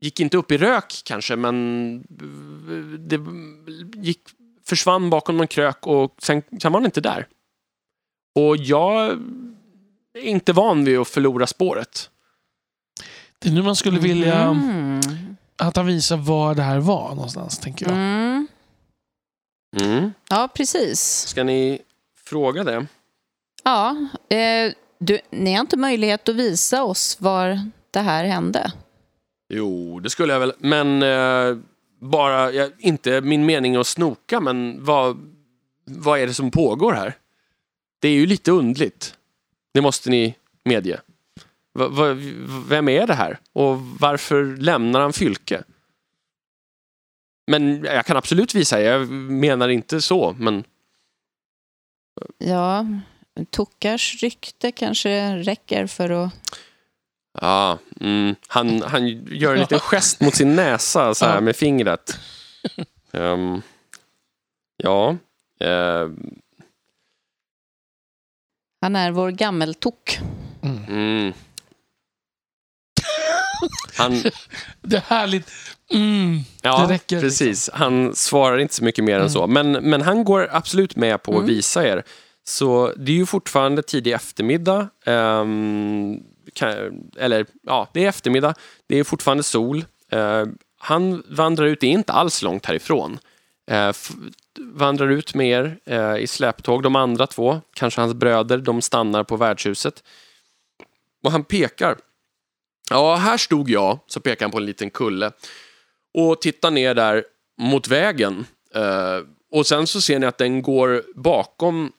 [0.00, 3.20] gick inte upp i rök kanske, men eh, det
[4.00, 4.20] gick,
[4.64, 7.28] försvann bakom någon krök och sen, sen var han inte där.
[8.34, 9.06] Och jag
[10.14, 12.10] är inte van vid att förlora spåret.
[13.38, 15.00] Det är nu man skulle vilja Mm.
[15.56, 17.94] att han visar var det här var någonstans, tänker jag.
[17.94, 18.46] Mm.
[19.80, 20.12] Mm.
[20.28, 21.00] Ja, precis.
[21.28, 21.78] Ska ni
[22.24, 22.86] fråga det?
[23.64, 23.96] Ja,
[24.36, 28.72] eh, Du, ni har inte möjlighet att visa oss var det här hände.
[29.48, 30.52] Jo, det skulle jag väl.
[30.58, 31.56] Men eh,
[32.00, 35.16] bara, ja, inte min mening att snoka, men vad,
[35.84, 37.14] vad är det som pågår här?
[38.00, 39.14] Det är ju lite undligt.
[39.74, 40.34] Det måste ni
[40.64, 41.00] medge.
[41.76, 42.16] Va, va,
[42.68, 43.38] vem är det här?
[43.52, 45.62] Och varför lämnar han Fylke?
[47.46, 50.64] Men jag kan absolut visa, jag menar inte så, men
[52.38, 52.86] Ja,
[53.50, 56.32] Tockars rykte kanske räcker för att...
[57.40, 62.18] ja, mm, han, han gör en liten gest mot sin näsa så här med fingret.
[63.12, 63.62] Ehm,
[64.76, 65.16] ja,
[65.60, 66.08] eh,
[68.80, 70.18] Han är vår gammeltock.
[70.62, 71.32] mm.
[73.96, 74.22] Han,
[74.82, 75.50] Det är härligt.
[75.90, 76.38] Mm.
[76.62, 77.70] Ja, Det räcker, precis.
[77.72, 79.46] Han svarar inte så mycket mer än så.
[79.46, 81.46] Men, men han går absolut med på att Mm.
[81.48, 82.02] visa er.
[82.44, 84.88] Så det är ju fortfarande tidig eftermiddag.
[85.06, 86.20] ehm,
[86.54, 86.70] kan,
[87.18, 88.54] eller ja, det är eftermiddag.
[88.86, 89.84] Det är fortfarande sol.
[90.10, 90.44] Eh,
[90.78, 93.18] han vandrar ut, det är inte alls långt härifrån.
[93.70, 94.10] F-
[94.60, 96.82] vandrar ut med er eh, i släptåg.
[96.82, 100.02] De andra två, kanske hans bröder, de stannar på värdshuset.
[101.24, 101.96] Och han pekar.
[102.90, 105.32] Ja, här stod jag, så pekar han på en liten kulle
[106.14, 107.24] och tittar ner där
[107.60, 108.46] mot vägen.
[108.74, 111.92] Eh, och sen så ser ni att den går bakom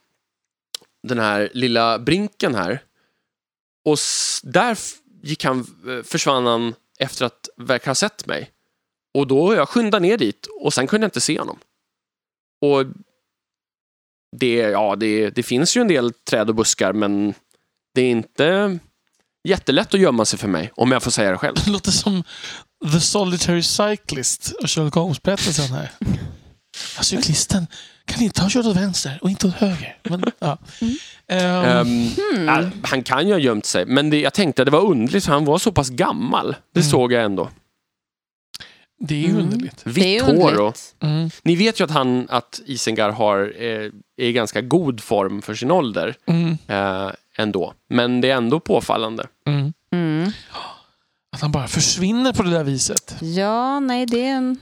[1.03, 2.83] den här lilla brinken här.
[3.85, 3.97] Och
[4.43, 4.77] där
[5.21, 8.51] gick han, eh, försvann han efter att verkar ha sett mig.
[9.13, 11.59] Och då jag skyndade ner dit och sen kunde jag inte se honom.
[12.61, 12.85] Och
[14.37, 17.33] det, ja, det, det finns ju en del träd och buskar men
[17.93, 18.79] det är inte
[19.47, 21.55] jättelätt att gömma sig för mig, om jag får säga det själv.
[21.65, 22.23] Det låter som
[22.93, 25.91] The Solitary Cyclist och Sherlock Holmes-berättelsen här.
[26.97, 27.67] Ja, cyklisten
[28.05, 29.97] kan inte ha kört åt vänster och inte åt höger.
[30.03, 30.57] Men, ja.
[31.27, 34.71] Ehm, Ehm, ja, han kan ju ha gömt sig, men det, jag tänkte att det
[34.71, 36.55] var underligt för han var så pass gammal.
[36.73, 36.89] Det Mm.
[36.91, 37.49] såg jag ändå.
[38.99, 39.41] det är ju Mm.
[39.43, 39.81] underligt.
[39.83, 40.75] Vitt hår och...
[41.03, 41.29] Mm.
[41.43, 43.65] Ni vet ju att han, att Isengar har, eh,
[44.17, 46.57] är i ganska god form för sin ålder Mm.
[46.67, 47.73] eh, ändå.
[47.87, 49.27] Men det är ändå påfallande.
[49.45, 49.73] Mm.
[49.91, 50.31] Mm.
[51.31, 53.15] Att han bara försvinner på det där viset.
[53.21, 54.59] Ja, nej, det är en...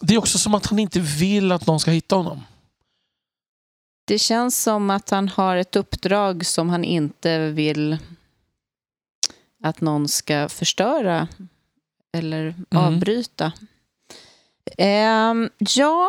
[0.00, 2.44] Det är också som att han inte vill att någon ska hitta honom.
[4.04, 7.98] Det känns som att han har ett uppdrag som han inte vill
[9.62, 11.28] att någon ska förstöra
[12.12, 13.52] eller avbryta.
[14.78, 16.08] Ehm, ja.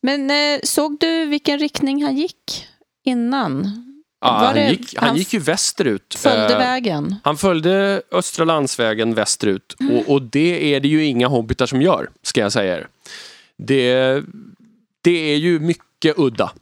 [0.00, 2.68] Men eh, såg du vilken riktning han gick
[3.10, 3.86] innan?
[4.20, 6.14] Ja, han, det- gick, han han gick ju västerut.
[6.18, 7.14] Följde Eh, vägen?
[7.24, 9.96] Han följde Östra landsvägen västerut Mm.
[9.96, 12.88] och, och det är det ju inga hobbitar som gör, ska jag säga er.
[13.56, 14.22] Det,
[15.02, 16.52] det är ju mycket udda.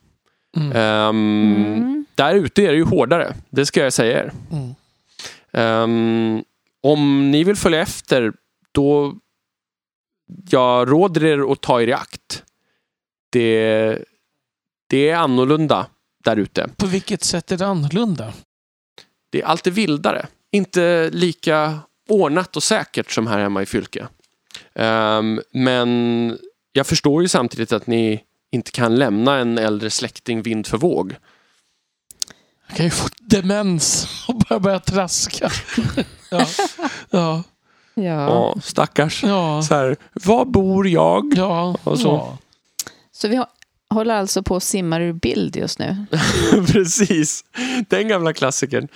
[0.56, 0.72] Mm.
[0.76, 2.06] Ehm, Mm.
[2.14, 4.32] Där ute är det ju hårdare, det ska jag säga er.
[4.52, 4.74] Mm.
[5.52, 6.44] Ehm,
[6.82, 8.32] om ni vill följa efter,
[8.72, 9.14] då
[10.50, 12.42] jag råder er att ta er i akt.
[13.30, 13.98] Det,
[14.90, 15.86] det är annorlunda
[16.24, 16.68] där ute.
[16.76, 18.32] På vilket sätt är det annorlunda?
[19.30, 20.26] Det är alltid vildare.
[20.52, 24.08] Inte lika ordnat och säkert som här hemma i Fylke.
[24.74, 26.38] Ehm, men
[26.72, 28.22] jag förstår ju samtidigt att ni
[28.52, 31.16] inte kan lämna en äldre släkting vind för våg.
[32.68, 35.50] Jag kan ju få demens och börja, börja traska.
[36.30, 36.46] ja.
[37.10, 37.42] Ja.
[37.94, 38.02] Ja.
[38.04, 39.24] Ja, stackars.
[39.24, 39.62] Ja.
[39.62, 41.34] Så här, var bor jag?
[41.36, 41.76] Ja.
[41.84, 42.08] Och så.
[42.08, 42.38] ja.
[43.12, 43.46] Så vi hå-
[43.94, 46.06] håller alltså på att simma ur bild just nu?
[46.72, 47.44] Precis.
[47.88, 48.88] Den gamla klassikern.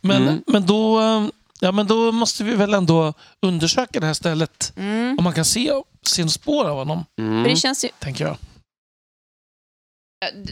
[0.00, 0.42] Men, Mm.
[0.46, 1.28] men, då, eh,
[1.60, 4.72] ja, men då måste vi väl ändå undersöka det här stället.
[4.76, 5.18] Mm.
[5.18, 7.42] Om man kan se, se spår av honom, Mm.
[7.42, 7.88] Det känns ju...
[7.98, 8.36] tänker jag.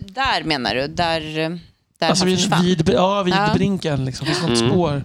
[0.02, 0.86] Där menar du?
[0.86, 1.50] Där, eh,
[1.98, 2.64] där Alltså han vid, försvann?
[2.64, 3.50] vid, ja, vid Ja.
[3.54, 4.04] brinken.
[4.04, 4.26] Liksom.
[4.26, 4.70] Finns något Mm.
[4.70, 5.02] spår?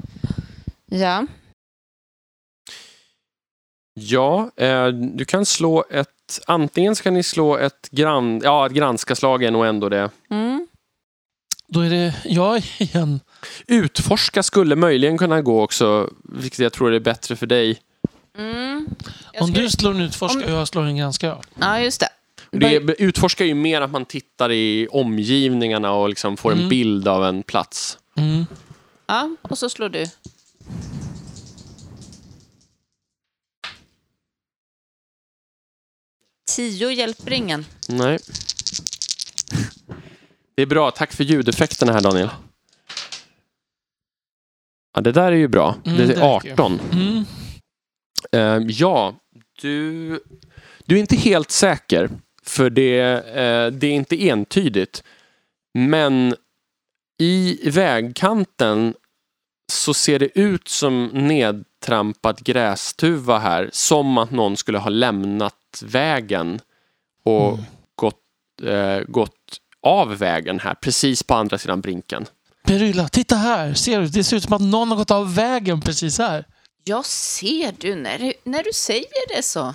[0.86, 1.26] Ja.
[3.94, 6.10] Ja, eh, du kan slå ett...
[6.48, 10.10] Antingen så kan ni slå ett, gran, ja, ett granska-slag är nog ändå det.
[10.30, 10.68] Mm.
[11.68, 13.20] Då är det jag igen.
[13.68, 17.80] Utforska skulle möjligen kunna gå också, vilket jag tror är bättre för dig.
[18.38, 18.88] Mm.
[19.34, 21.28] Jag Om du slår en utforska om- och jag slår en granska.
[21.28, 21.42] Ja.
[21.60, 22.10] Ja, just det.
[22.52, 26.70] Det utforska är ju mer att man tittar i omgivningarna och liksom får en Mm.
[26.70, 27.98] bild av en plats.
[28.18, 28.46] Mm.
[29.08, 30.06] Ja, och så slår du.
[36.56, 37.66] Tio hjälper ingen.
[37.90, 38.20] Nej.
[40.56, 42.30] Det är bra, tack för ljudeffekterna här Daniel.
[44.96, 45.76] Ja, det där är ju bra.
[45.86, 46.52] Mm, det är räcker.
[46.52, 46.80] 18.
[46.92, 47.26] Mm.
[48.32, 49.16] Eh, ja,
[49.62, 50.20] du,
[50.86, 52.10] du är inte helt säker.
[52.44, 55.04] För det, eh, det är inte entydigt.
[55.74, 56.36] Men
[57.20, 58.94] I vägkanten
[59.72, 63.70] så ser det ut som nedtrampad grästuva här.
[63.74, 66.60] Som att någon skulle ha lämnat vägen
[67.24, 67.66] och Mm.
[67.96, 68.22] gått,
[68.64, 72.26] eh, gått av vägen här, precis på andra sidan brinken.
[72.68, 73.74] Perylla, titta här.
[73.74, 74.08] Ser du?
[74.08, 76.46] Det ser ut som att någon har gått av vägen precis här.
[76.84, 79.74] Jag ser du, när du, när du säger det så.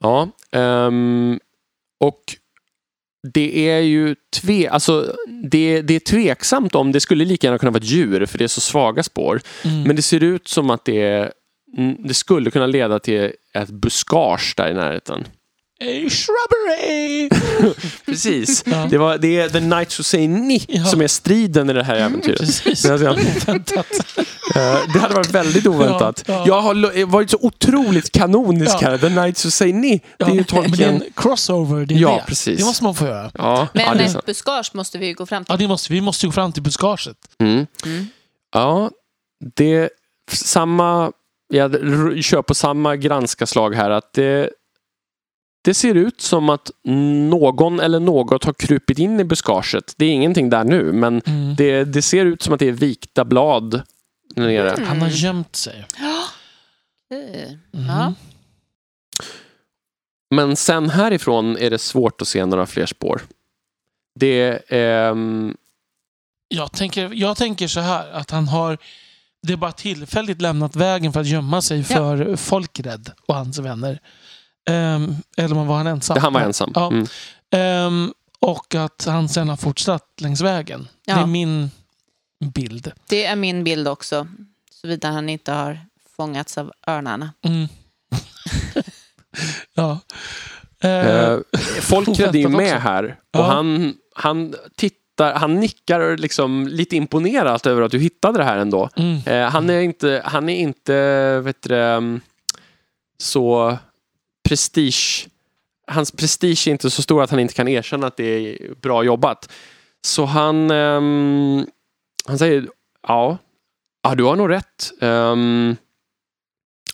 [0.00, 1.40] Ja, ehm,
[2.00, 2.20] och
[3.32, 5.16] det är ju tve, alltså,
[5.50, 8.44] det, det är tveksamt om det skulle lika gärna kunna vara ett djur för det
[8.44, 9.40] är så svaga spår.
[9.64, 9.82] Mm.
[9.82, 11.32] Men det ser ut som att det, är-
[11.98, 15.24] det skulle kunna leda till ett buskage där i närheten.
[15.80, 17.30] A shrubbery!
[18.06, 18.62] Precis.
[18.66, 18.86] Ja.
[18.90, 20.84] Det, var, det är The Knights Who Say Ni Ja.
[20.84, 22.38] som är striden i det här äventyret.
[22.38, 22.84] Precis.
[22.84, 23.86] Alltså, Oväntat.
[24.56, 26.24] Eh, Det hade varit väldigt oväntat.
[26.26, 26.44] Ja, ja.
[26.46, 28.88] Jag har varit så otroligt kanonisk Ja.
[28.88, 28.98] här.
[28.98, 30.00] The Knights Who Say Ni.
[30.18, 30.94] Det är ju men det är Tolkien.
[30.94, 31.86] en crossover.
[31.86, 32.24] Det är Ja, det.
[32.26, 32.58] precis.
[32.58, 33.30] Det måste man få göra.
[33.34, 35.52] Ja, Men ja, är buskage måste vi ju gå fram till.
[35.52, 37.16] Ja, det måste, vi måste ju gå fram till buskaget.
[37.40, 37.66] Mm.
[37.86, 38.06] Mm.
[38.52, 38.90] Ja,
[39.54, 39.90] det
[40.32, 41.12] samma,
[41.52, 41.72] jag
[42.24, 43.90] kör på samma granskaslag här.
[43.90, 44.50] att det,
[45.64, 49.94] det ser ut som att någon eller något har krupit in i buskaget.
[49.96, 51.54] Det är ingenting där nu, men Mm.
[51.56, 53.82] det, det ser ut som att det är vikta blad
[54.36, 54.70] nere.
[54.70, 54.88] Mm.
[54.88, 55.86] Han har gömt sig.
[57.74, 58.14] Mm.
[60.34, 63.22] Men sen härifrån är det svårt att se några fler spår.
[64.20, 65.56] Det ehm,
[66.48, 68.78] Jag, tänker, jag tänker så här, att han har
[69.42, 74.00] det är bara tillfälligt lämnat vägen för att gömma sig för Folkrädd och hans vänner.
[74.70, 76.18] Ehm, eller var han ensam?
[76.20, 76.72] han var ensam.
[76.74, 76.86] Ja.
[76.86, 77.06] Mm.
[77.50, 80.88] Ehm, och att han sen har fortsatt längs vägen.
[81.06, 81.26] Det är Ja.
[81.26, 81.70] min
[82.54, 82.92] bild.
[83.08, 84.28] Det är min bild också.
[84.70, 85.80] Såvida han inte har
[86.16, 87.32] fångats av örnarna.
[87.44, 87.68] Mm.
[89.74, 89.98] ja.
[90.88, 91.38] Eh,
[91.80, 93.42] Folkred är ju med här och Ja.
[93.52, 94.54] han, han
[95.16, 98.88] tittar, han nickar liksom lite imponerat över att du hittade det här ändå.
[98.96, 99.20] mm.
[99.26, 102.20] Eh, han är inte, han är inte vet du, mm,
[103.18, 103.76] så
[104.48, 105.28] prestige.
[105.86, 109.04] Hans prestige är inte så stor att han inte kan erkänna att det är bra
[109.04, 109.52] jobbat.
[110.04, 111.66] Så han, ehm,
[112.26, 112.68] han säger
[113.08, 113.38] ja,
[114.02, 114.92] ja, du har nog rätt.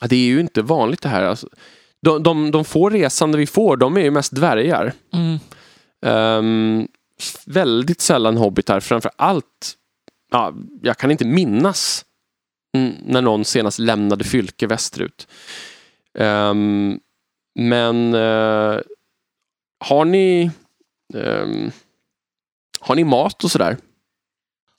[0.00, 1.22] Ja, det är ju inte vanligt det här.
[1.22, 1.48] Alltså,
[2.02, 4.92] de, de, de få resande vi får, de är ju mest dvärgar.
[5.12, 5.38] Mm.
[6.06, 6.88] Ehm,
[7.46, 9.74] väldigt sällan hobbitar, framför allt
[10.30, 12.04] ja, jag kan inte minnas
[13.02, 15.28] när någon senast lämnade Fylke västerut.
[16.18, 17.00] Ehm,
[17.54, 18.78] men eh,
[19.84, 20.50] har ni
[21.14, 21.70] ehm,
[22.80, 23.76] har ni mat och sådär?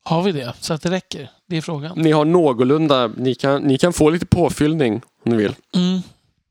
[0.04, 0.54] Har vi det?
[0.60, 1.32] Så att det räcker?
[1.48, 1.98] Det är frågan.
[1.98, 5.56] Ni har någorlunda, ni kan, ni kan få lite påfyllning om ni vill.
[5.76, 6.00] Mm.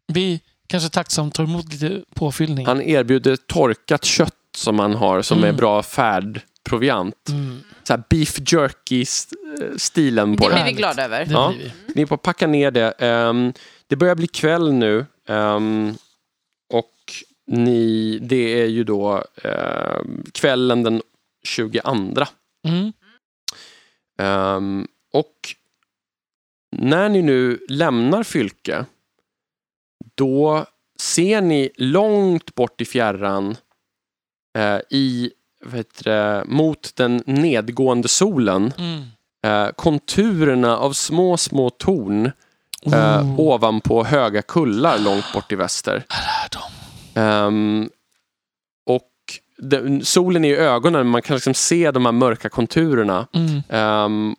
[0.07, 2.67] Vi kanske tacksamt tar emot lite påfyllning.
[2.67, 5.49] Han erbjuder torkat kött som han har som Mm.
[5.49, 7.28] är bra färdproviant.
[7.28, 7.60] Mm.
[7.83, 10.55] Så här beef jerky-stilen på Det det.
[10.62, 11.27] blir vi glada över.
[11.31, 11.55] Ja.
[11.94, 12.91] Ni får packa ner det.
[12.99, 13.52] Ehm,
[13.86, 15.07] det börjar bli kväll nu.
[15.28, 15.94] ehm,
[16.75, 16.94] och
[17.47, 21.02] ni, det är ju då ehm, kvällen den
[21.47, 22.27] 22.
[22.68, 22.93] Mm.
[24.18, 25.35] Ehm, och
[26.77, 28.85] när ni nu lämnar Fylke,
[30.15, 30.67] då
[31.01, 33.57] ser ni långt bort i fjärran
[34.90, 35.30] i,
[35.64, 39.02] vet du, det, mot den nedgående solen Mm.
[39.46, 43.40] eh, konturerna av små, små torn eh, Oh.
[43.40, 46.04] ovanpå höga kullar långt bort i väster.
[47.14, 47.90] Ehm,
[48.86, 49.10] och
[49.58, 53.26] det, solen är i ögonen, man kan liksom se de här mörka konturerna.
[53.34, 53.62] Mm.
[53.70, 54.34] Och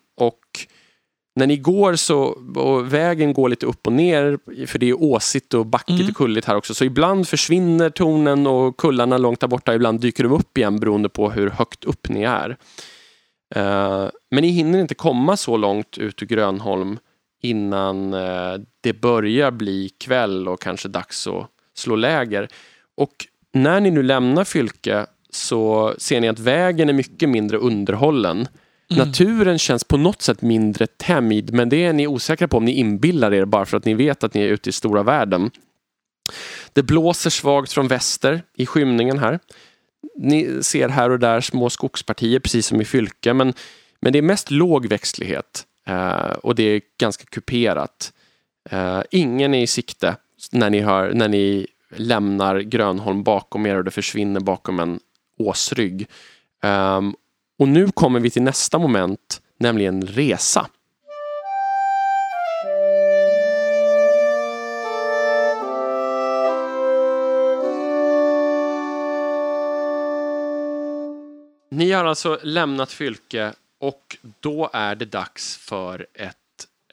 [1.40, 5.53] när ni går så, och vägen går lite upp och ner, för det är åsigt
[5.53, 6.09] och backigt Mm.
[6.09, 10.24] och kulligt här också, så ibland försvinner tornen och kullarna långt där borta, ibland dyker
[10.24, 12.58] de upp igen beroende på hur högt upp ni är.
[13.56, 17.00] Eh, men ni hinner inte komma så långt ut ur Grönholm
[17.42, 22.48] innan eh, det börjar bli kväll och kanske dags att slå läger.
[22.98, 23.14] Och
[23.53, 28.48] när ni nu lämnar Fylke så ser ni att vägen är mycket mindre underhållen.
[28.92, 29.08] Mm.
[29.08, 32.72] Naturen känns på något sätt mindre tämjd, men det är ni osäkra på om ni
[32.72, 35.51] inbillar er bara för att ni vet att ni är ute i stora världen.
[36.74, 39.40] Det blåser svagt från väster i skymningen här.
[40.16, 43.53] Ni ser här och där små skogspartier, precis som i Fylke, men,
[44.00, 48.14] men det är mest låg växtlighet eh, och det är ganska kuperat.
[48.69, 50.16] Eh, ingen är i sikte
[50.51, 55.00] när ni, hör, när ni lämnar Grönholm bakom er och det försvinner bakom en
[55.38, 56.08] åsrygg.
[56.64, 57.16] Ehm,
[57.60, 60.70] och nu kommer vi till nästa moment, nämligen resa.
[71.72, 76.36] Ni har alltså lämnat Fylke och då är det dags för ett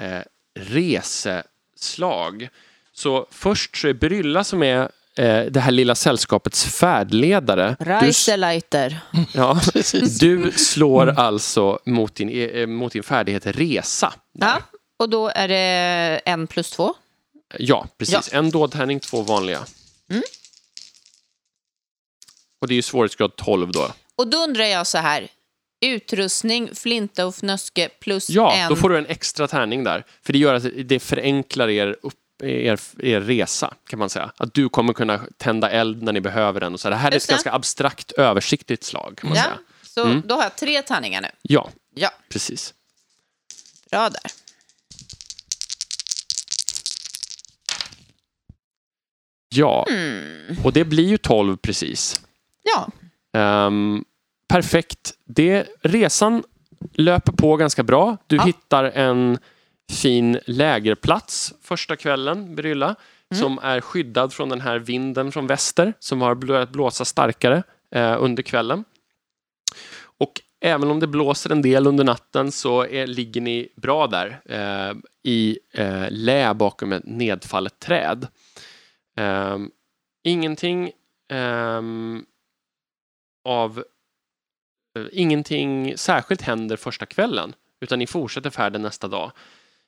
[0.01, 0.23] eh,
[0.55, 2.49] reseslag.
[2.93, 7.77] Så först så är Brylla som är eh, det här lilla sällskapets färdledare.
[7.78, 9.01] Du, Reiseleiter.
[9.35, 10.19] ja, Precis.
[10.19, 14.12] du slår alltså mot din, eh, mot din färdighet resa.
[14.33, 14.59] Ja,
[14.99, 16.95] och då är det en plus två.
[17.59, 18.33] Ja, precis.
[18.33, 19.59] En dådtärning, två vanliga.
[20.11, 20.23] Mm.
[22.61, 23.91] Och det är ju svårighetsgrad 12 då.
[24.17, 25.28] Och då undrar jag så här.
[25.85, 28.69] Utrustning, flinta och fnöske plus Ja, en.
[28.69, 30.05] då får du en extra tärning där.
[30.23, 34.32] För det gör att det förenklar er, upp, er, er resa, kan man säga.
[34.36, 36.74] Att du kommer kunna tända eld när ni behöver den.
[36.74, 36.90] Och så.
[36.90, 39.58] Det här är ett ganska abstrakt, översiktligt slag, kan man Ja, säga.
[39.82, 40.23] så Mm.
[40.26, 41.28] då har jag tre tärningar nu.
[41.42, 42.74] Ja, Ja, precis.
[43.90, 44.20] bra där.
[49.48, 50.56] Ja, Mm.
[50.65, 52.20] och det blir ju 12 precis.
[52.62, 52.89] Ja,
[53.40, 54.05] Ehm,
[54.48, 55.12] perfekt.
[55.24, 56.42] Det, resan
[56.94, 58.16] löper på ganska bra.
[58.26, 58.42] Du Ja.
[58.44, 59.39] hittar en
[59.92, 62.97] fin lägerplats första kvällen, Brylla,
[63.31, 63.42] Mm.
[63.42, 68.16] som är skyddad från den här vinden från väster som har börjat blåsa starkare eh,
[68.23, 68.84] under kvällen.
[70.18, 74.40] Och även om det blåser en del under natten så är, ligger ni bra där
[74.44, 78.26] eh, i eh, lä bakom ett nedfallet träd.
[79.16, 79.70] Ehm,
[80.24, 80.92] ingenting
[81.32, 82.24] ehm,
[83.44, 83.84] av
[84.98, 89.32] eh, ingenting särskilt händer första kvällen utan ni fortsätter färden nästa dag.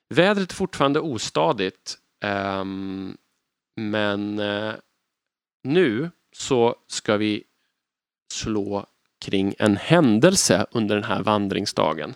[0.09, 3.17] Vädret är fortfarande ostadigt um,
[3.75, 4.73] men uh,
[5.63, 7.43] nu så ska vi
[8.33, 8.85] slå
[9.21, 12.15] kring en händelse under den här vandringsdagen.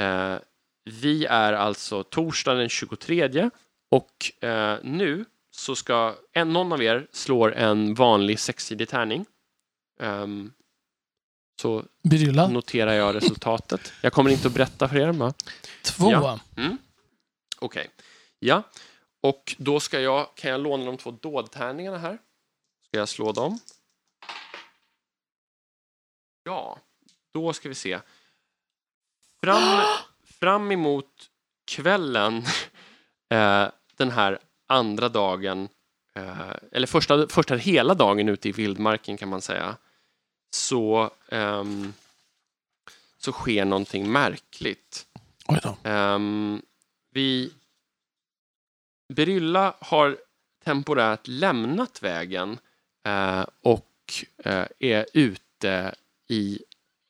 [0.00, 0.38] Uh,
[0.84, 3.50] vi är alltså torsdag den 23
[3.90, 9.26] och uh, nu så ska en, någon av er slår en vanlig sexsidig tärning.
[10.00, 10.52] Um,
[11.56, 12.48] så Brylla.
[12.48, 13.92] noterar jag resultatet.
[14.00, 15.12] Jag kommer inte att berätta för er.
[15.12, 15.34] Va?
[15.82, 16.12] Två.
[16.12, 16.40] Ja.
[16.56, 16.78] Mm.
[17.58, 17.90] Okej.
[18.38, 18.62] Ja,
[19.20, 22.18] och då ska jag, kan jag låna de två dådtärningarna här.
[22.86, 23.58] Ska jag slå dem?
[26.44, 26.78] Ja,
[27.32, 28.00] då ska vi se.
[29.40, 29.82] Fram,
[30.24, 31.30] fram emot
[31.66, 32.36] kvällen
[33.30, 35.68] eh, den här andra dagen,
[36.14, 39.76] eh, eller första, första hela dagen ute i vildmarken kan man säga,
[40.50, 41.94] så, ehm,
[43.18, 45.06] så sker någonting märkligt.
[45.48, 45.90] Oj då.
[45.90, 46.62] Um,
[47.10, 47.52] vi...
[49.08, 50.18] Berylla har
[50.64, 52.58] temporärt lämnat vägen
[53.06, 55.94] eh, och eh, är ute
[56.28, 56.60] i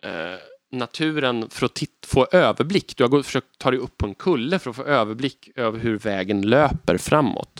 [0.02, 0.38] eh,
[0.70, 2.96] naturen för att titt- få överblick.
[2.96, 5.78] Du har gått, försökt ta dig upp på en kulle för att få överblick över
[5.78, 7.58] hur vägen löper framåt.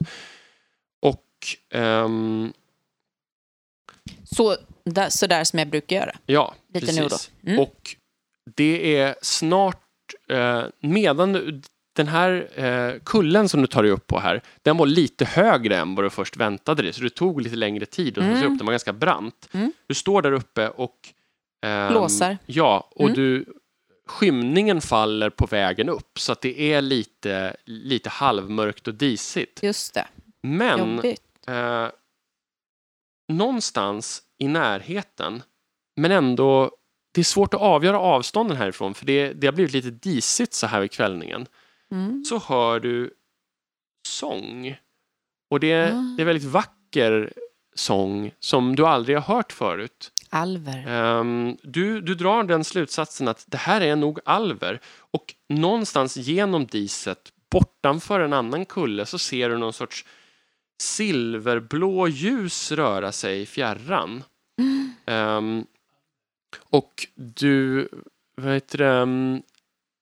[1.01, 2.53] Och ehm,
[4.25, 4.57] så
[4.91, 6.13] där, så där som jag brukar göra.
[6.27, 7.13] Ja, Lite precis.
[7.43, 7.49] och.
[7.49, 7.61] Mm.
[7.61, 7.97] Och
[8.57, 9.83] det är snart,
[10.31, 11.61] eh, medan du-
[11.97, 15.77] den här eh, kullen som du tar dig upp på här, den var lite högre
[15.77, 18.53] än vad du först väntade dig, så det tog lite längre tid sig Mm.
[18.53, 18.59] upp.
[18.59, 19.49] Den var ganska brant.
[19.53, 19.73] Mm.
[19.87, 20.97] Du står där uppe och...
[21.67, 22.39] ehm, Blåsar.
[22.47, 23.15] Ja, och Mm.
[23.15, 23.45] du,
[24.09, 29.63] skymningen faller på vägen upp, så att det är lite, lite halvmörkt och disigt.
[29.63, 30.07] Just det.
[30.43, 30.99] Men
[31.49, 31.89] eh,
[33.29, 35.43] någonstans i närheten,
[35.97, 36.71] men ändå,
[37.15, 40.67] det är svårt att avgöra avstånden härifrån för det, det har blivit lite disigt så
[40.67, 41.47] här vid kvällningen.
[41.91, 42.25] Mm.
[42.25, 43.15] Så hör du
[44.09, 44.77] sång.
[45.51, 46.15] Och det, Ah.
[46.17, 47.33] det är väldigt vacker
[47.75, 50.13] sång som du aldrig har hört förut.
[50.31, 50.89] Alver.
[50.89, 56.67] Ehm, du, du drar den slutsatsen att det här är nog alver och någonstans genom
[56.67, 60.05] diset bortanför en annan kulle så ser du någon sorts
[60.83, 64.23] silverblå ljus röra sig i fjärran.
[65.07, 65.65] Ehm,
[66.71, 67.89] och du,
[68.37, 69.43] vad heter det, ehm,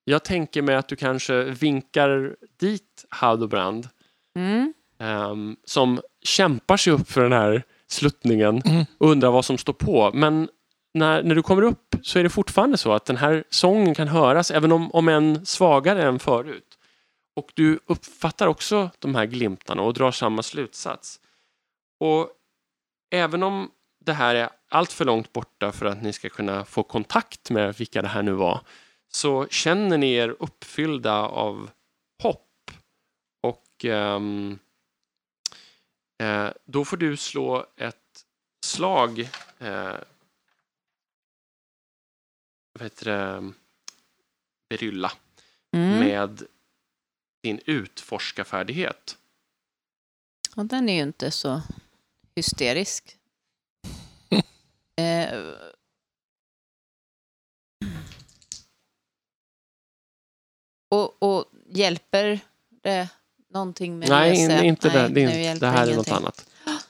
[0.05, 3.89] jag tänker mig att du kanske vinkar dit Haldobrand
[4.37, 4.73] Mm.
[4.99, 8.85] ehm, som kämpar sig upp för den här sluttningen Mm.
[8.99, 10.11] och undrar vad som står på.
[10.15, 10.49] Men
[10.95, 14.09] när, när du kommer upp så är det fortfarande så att den här sången kan
[14.09, 16.74] höras även om, om än svagare än förut.
[17.37, 21.21] Och du uppfattar också de här glimtarna och drar samma slutsats.
[22.01, 22.31] Och
[23.11, 23.71] även om
[24.05, 27.75] det här är allt för långt borta för att ni ska kunna få kontakt med
[27.77, 28.61] vilka det här nu var
[29.09, 31.71] så känner ni er uppfyllda av
[32.23, 32.71] hopp.
[33.43, 34.59] Och ehm,
[36.23, 38.25] eh, då får du slå ett
[38.67, 39.21] slag
[39.59, 39.97] eh,
[42.73, 43.53] vad heter det?
[44.69, 45.13] Berylla
[45.73, 45.99] Mm.
[45.99, 46.47] med
[47.45, 49.17] sin utforskarfärdighet.
[50.57, 51.63] Och den är ju inte så
[52.37, 53.17] hysterisk.
[54.97, 55.39] eh.
[60.89, 63.09] och, och, hjälper det
[63.49, 64.49] någonting med Nej, det?
[64.49, 65.03] Nej, inte det.
[65.03, 66.51] Nej, det, inte, det här är något annat.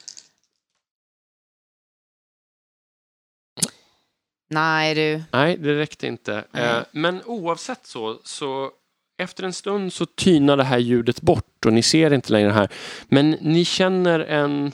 [4.48, 5.24] Nej, du.
[5.32, 6.44] Nej, det räckte inte.
[6.50, 6.64] Nej.
[6.64, 8.72] Eh, men oavsett så, så
[9.18, 12.54] efter en stund så tynar det här ljudet bort och ni ser inte längre det
[12.54, 12.68] här.
[13.08, 14.72] Men ni känner en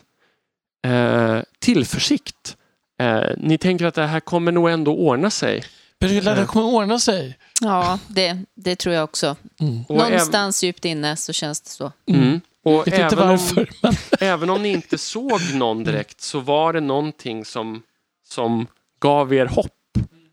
[0.87, 2.57] eh, tillförsikt.
[3.01, 5.65] Eh, ni tänker att det här kommer nog ändå ordna sig.
[5.99, 7.39] Pernilla, det kommer ordna sig.
[7.61, 9.37] Ja, det, det tror jag också.
[9.61, 9.85] Mm.
[9.89, 11.93] Någonstans djupt inne så känns det så.
[12.07, 12.41] även, mm.
[12.65, 13.95] och Jag vet inte även, om, varför, men
[14.29, 17.83] även om ni inte såg någon direkt så var det någonting som,
[18.29, 18.67] som
[19.01, 19.73] gav er hopp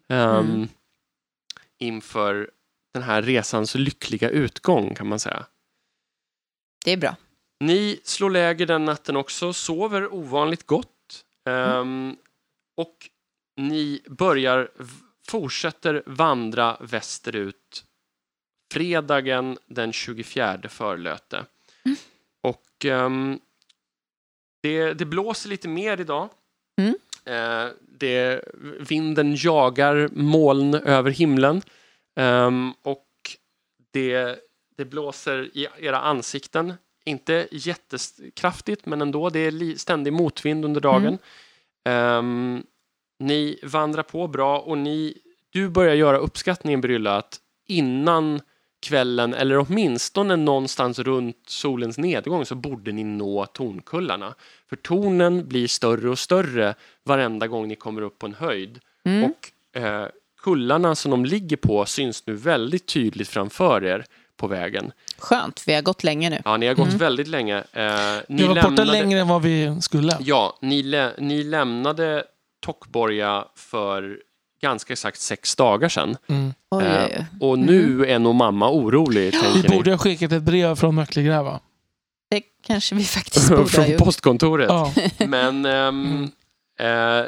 [0.09, 0.67] ehm, Mm.
[1.79, 2.49] inför
[2.97, 5.45] den här resans lyckliga utgång kan man säga.
[6.85, 7.15] Det är bra.
[7.59, 11.25] Ni slår läger den natten också, sover ovanligt gott.
[11.49, 12.15] Ehm,
[12.77, 13.09] och
[13.57, 14.71] ni börjar,
[15.27, 17.83] fortsätter vandra västerut
[18.73, 21.45] fredagen den 24 förlöte.
[22.41, 23.39] Och ehm,
[24.61, 26.29] det, det blåser lite mer idag.
[26.81, 26.95] Mm.
[27.25, 28.43] Eh, det,
[28.79, 31.61] vinden jagar moln över himlen.
[32.17, 33.07] Ehm, och
[33.91, 34.39] det,
[34.77, 36.73] det blåser i era ansikten.
[37.05, 39.29] Inte jättekraftigt, men ändå.
[39.29, 41.17] Det är ständig motvind under dagen.
[41.85, 42.63] Ehm,
[43.19, 45.17] ni vandrar på bra och ni,
[45.49, 48.41] du börjar göra uppskattningen, Brylla, att innan
[48.79, 54.35] kvällen, eller åtminstone någonstans runt solens nedgång, så borde ni nå tornkullarna.
[54.69, 58.79] För tornen blir större och större varenda gång ni kommer upp på en höjd.
[59.03, 59.23] Mm.
[59.23, 60.07] Och eh,
[60.51, 64.05] kullarna som de ligger på syns nu väldigt tydligt framför er
[64.37, 64.91] på vägen.
[65.17, 66.41] Skönt, vi har gått länge nu.
[66.45, 66.97] Ja, ni har gått Mm.
[66.97, 67.57] väldigt länge.
[67.57, 67.83] Eh,
[68.29, 70.17] ni vi var borta lämnade- längre än vad vi skulle.
[70.19, 72.23] Ja, ni, lä- ni lämnade
[72.65, 74.17] Tockborga för
[74.61, 76.17] ganska exakt sex dagar sedan.
[76.27, 76.53] Mm.
[76.71, 77.25] Oj, Eh, oj, oj.
[77.49, 81.59] och nu är nog mamma orolig, Vi borde ha skickat ett brev från Möcklegräva.
[82.31, 83.97] Det kanske vi faktiskt borde ha Från gjort.
[83.99, 84.69] postkontoret.
[84.69, 84.93] Ja.
[85.27, 86.29] Men ehm,
[86.79, 87.19] Mm.
[87.19, 87.25] eh,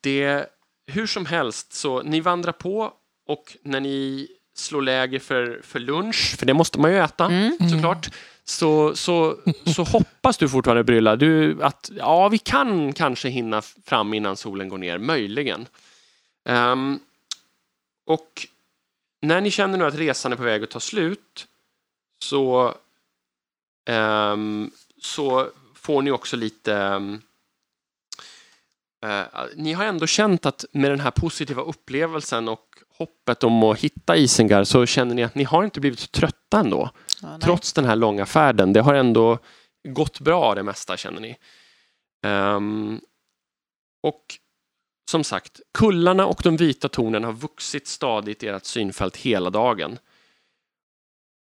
[0.00, 0.46] det,
[0.88, 2.92] hur som helst, så ni vandrar på
[3.26, 7.70] och när ni slår läger för, för lunch, för det måste man ju äta Mm.
[7.70, 8.10] såklart,
[8.44, 9.36] så, så,
[9.74, 14.68] så hoppas du fortfarande Brylla, du, att ja, vi kan kanske hinna fram innan solen
[14.68, 15.66] går ner, möjligen.
[16.48, 17.00] Ehm,
[18.06, 18.46] och
[19.22, 21.46] när ni känner nu att resan är på väg att ta slut
[22.24, 22.74] så,
[23.88, 27.20] ehm, så får ni också lite ehm,
[29.06, 32.64] eh, ni har ändå känt att med den här positiva upplevelsen och
[32.98, 36.90] hoppet om att hitta Isengar så känner ni att ni har inte blivit trötta ändå.
[37.22, 37.38] Ja.
[37.42, 38.72] Trots den här långa färden.
[38.72, 39.38] Det har ändå
[39.88, 41.36] gått bra det mesta känner ni.
[42.22, 43.00] Ehm,
[44.02, 44.24] och
[45.10, 49.98] som sagt, kullarna och de vita tornen har vuxit stadigt i ert synfält hela dagen.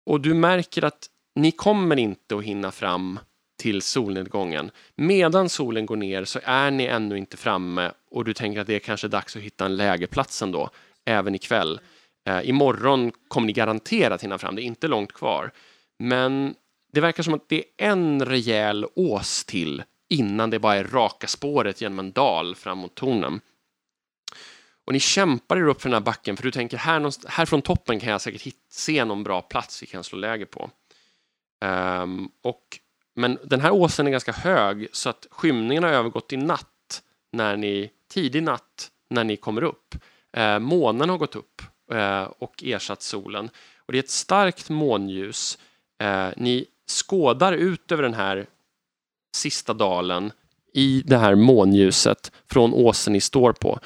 [0.07, 3.19] Och du märker att ni kommer inte att hinna fram
[3.65, 4.71] till solnedgången.
[4.95, 8.75] Medan solen går ner så är ni ännu inte framme och du tänker att det
[8.75, 10.71] är kanske dags att hitta en lägerplats ändå,
[11.05, 11.81] även ikväll.
[12.29, 15.51] Eh, imorgon kommer ni garanterat hinna fram, det är inte långt kvar.
[15.99, 16.55] Men
[16.93, 21.27] det verkar som att det är en rejäl ås till innan det bara är raka
[21.27, 23.41] spåret genom en dal fram mot tornen.
[24.85, 27.63] Och ni kämpar er upp för den här backen för du tänker här, här från
[27.63, 30.71] toppen kan jag säkert hit, se någon bra plats vi kan slå läger på.
[31.65, 32.81] Um, och,
[33.15, 37.03] men den här åsen är ganska hög så att skymningen har övergått i natt,
[37.33, 39.95] när ni, tidig natt, när ni kommer upp.
[40.37, 41.63] Eh, månen har gått upp
[41.93, 43.51] eh, och ersatt solen.
[43.79, 45.59] Och det är ett starkt månljus.
[46.03, 48.47] Eh, ni skådar ut över den här
[49.37, 50.33] sista dalen
[50.75, 53.79] i det här månljuset från åsen ni står på.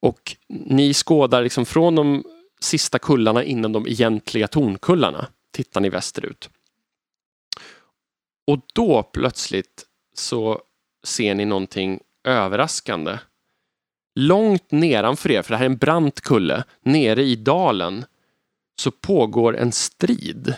[0.00, 2.24] Och ni skådar liksom från de
[2.60, 6.50] sista kullarna innan de egentliga tornkullarna tittar ni västerut.
[8.48, 10.60] Och då plötsligt så
[11.06, 13.18] ser ni någonting överraskande.
[14.14, 18.04] Långt nedanför er, för det här är en brant kulle, nere i dalen
[18.80, 20.54] så pågår en strid.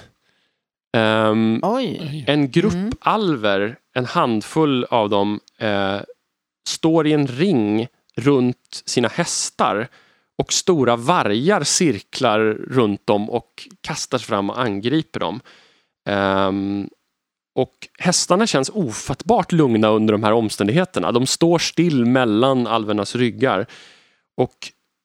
[1.63, 2.25] Oj.
[2.27, 2.91] en grupp Mm.
[3.01, 6.01] alver, en handfull av dem, eh,
[6.69, 9.89] står i en ring runt sina hästar
[10.39, 15.41] och stora vargar cirklar runt dem och kastar fram och angriper dem.
[16.09, 16.89] Ehm,
[17.55, 21.13] och hästarna känns ofattbart lugna under de här omständigheterna.
[21.13, 23.67] De står still mellan alvernas ryggar.
[24.37, 24.57] Och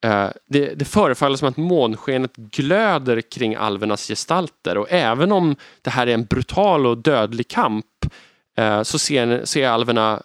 [0.05, 5.89] eh, det, det förefaller som att månskenet glöder kring alvernas gestalter och även om det
[5.89, 7.85] här är en brutal och dödlig kamp
[8.57, 10.21] eh, så ser, ser alverna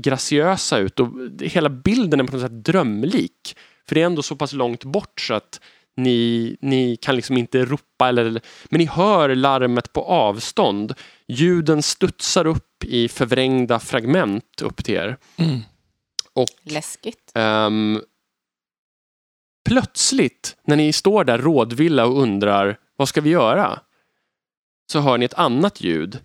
[0.00, 1.08] graciösa ut och
[1.40, 3.56] hela bilden är på något sätt drömlik.
[3.88, 5.60] För det är ändå så pass långt bort så att
[5.96, 10.94] ni, ni kan liksom inte ropa, eller, men ni hör larmet på avstånd.
[11.28, 15.16] Ljuden studsar upp i förvrängda fragment upp till er.
[15.36, 15.60] Mm.
[16.32, 17.32] Och Läskigt.
[17.34, 18.00] ehm,
[19.68, 23.80] plötsligt, när ni står där rådvilla och undrar vad ska vi göra?
[24.92, 26.18] Så hör ni ett annat ljud.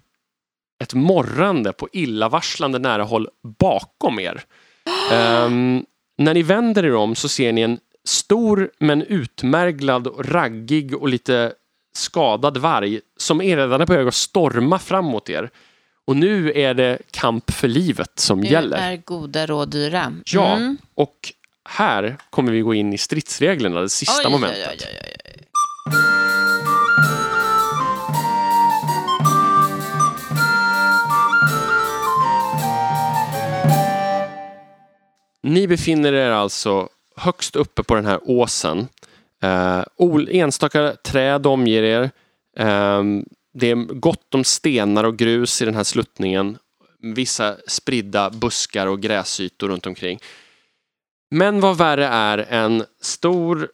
[0.83, 4.43] Ett morrande på illavarslande nära håll bakom er.
[5.11, 5.85] Ehm,
[6.17, 11.07] när ni vänder er om så ser ni en stor men utmärglad, och raggig och
[11.09, 11.53] lite
[11.93, 15.49] skadad varg som är redan på väg att storma framåt er.
[16.07, 18.77] Och nu är det kamp för livet som Nu gäller.
[18.91, 20.13] är goda råd dyra.
[20.25, 20.77] Ja, Mm.
[20.95, 21.33] och
[21.69, 24.85] här kommer vi gå in i stridsreglerna, det sista Oj, momentet.
[24.85, 25.43] oj, oj.
[35.43, 38.87] Ni befinner er alltså högst uppe på den här åsen.
[39.43, 39.83] Eh,
[40.29, 42.11] enstaka träd omger er.
[42.57, 43.03] Eh,
[43.53, 46.57] det är gott om stenar och grus i den här sluttningen.
[46.99, 50.19] Vissa spridda buskar och gräsytor runt omkring.
[51.31, 53.69] Men vad värre är en stor,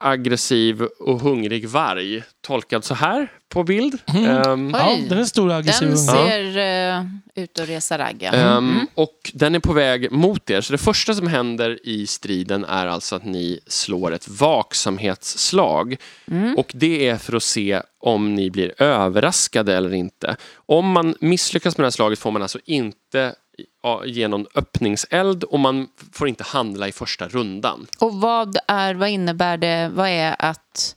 [0.00, 2.22] aggressiv och hungrig varg.
[2.40, 3.98] Tolkad så här på bild.
[4.06, 4.24] Mm.
[4.24, 5.88] Ehm, Ja, den är stor och aggressiv.
[5.88, 6.58] Den ser
[6.98, 7.04] eh,
[7.44, 8.16] ut att resa ragg.
[8.20, 8.32] ja.
[8.32, 10.60] Ehm, Och den är på väg mot er.
[10.60, 15.96] Så det första som händer i striden är alltså att ni slår ett vaksamhetsslag.
[16.56, 20.36] Och det är för att se om ni blir överraskade eller inte.
[20.54, 23.34] Om man misslyckas med det här slaget får man alltså inte
[23.82, 27.86] ja, ge någon öppningseld och man får inte handla i första rundan.
[27.98, 29.90] Och vad, är, vad innebär det?
[29.94, 30.96] Vad är att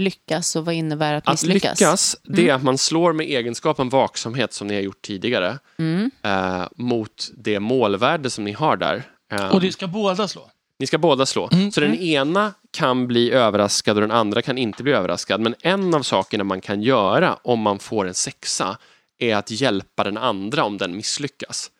[0.00, 1.80] lyckas och vad innebär att Att misslyckas?
[1.80, 6.10] lyckas, det är att man slår med egenskapen vaksamhet som ni har gjort tidigare Mm.
[6.22, 9.02] eh, mot det målvärde som ni har där.
[9.32, 10.50] Eh, Och det ska båda slå.
[10.78, 11.48] Ni ska båda slå.
[11.52, 15.40] Mm, Så den ena kan bli överraskad och den andra kan inte bli överraskad.
[15.40, 18.78] Men en av sakerna man kan göra om man får en sexa
[19.18, 21.70] är att hjälpa den andra om den misslyckas.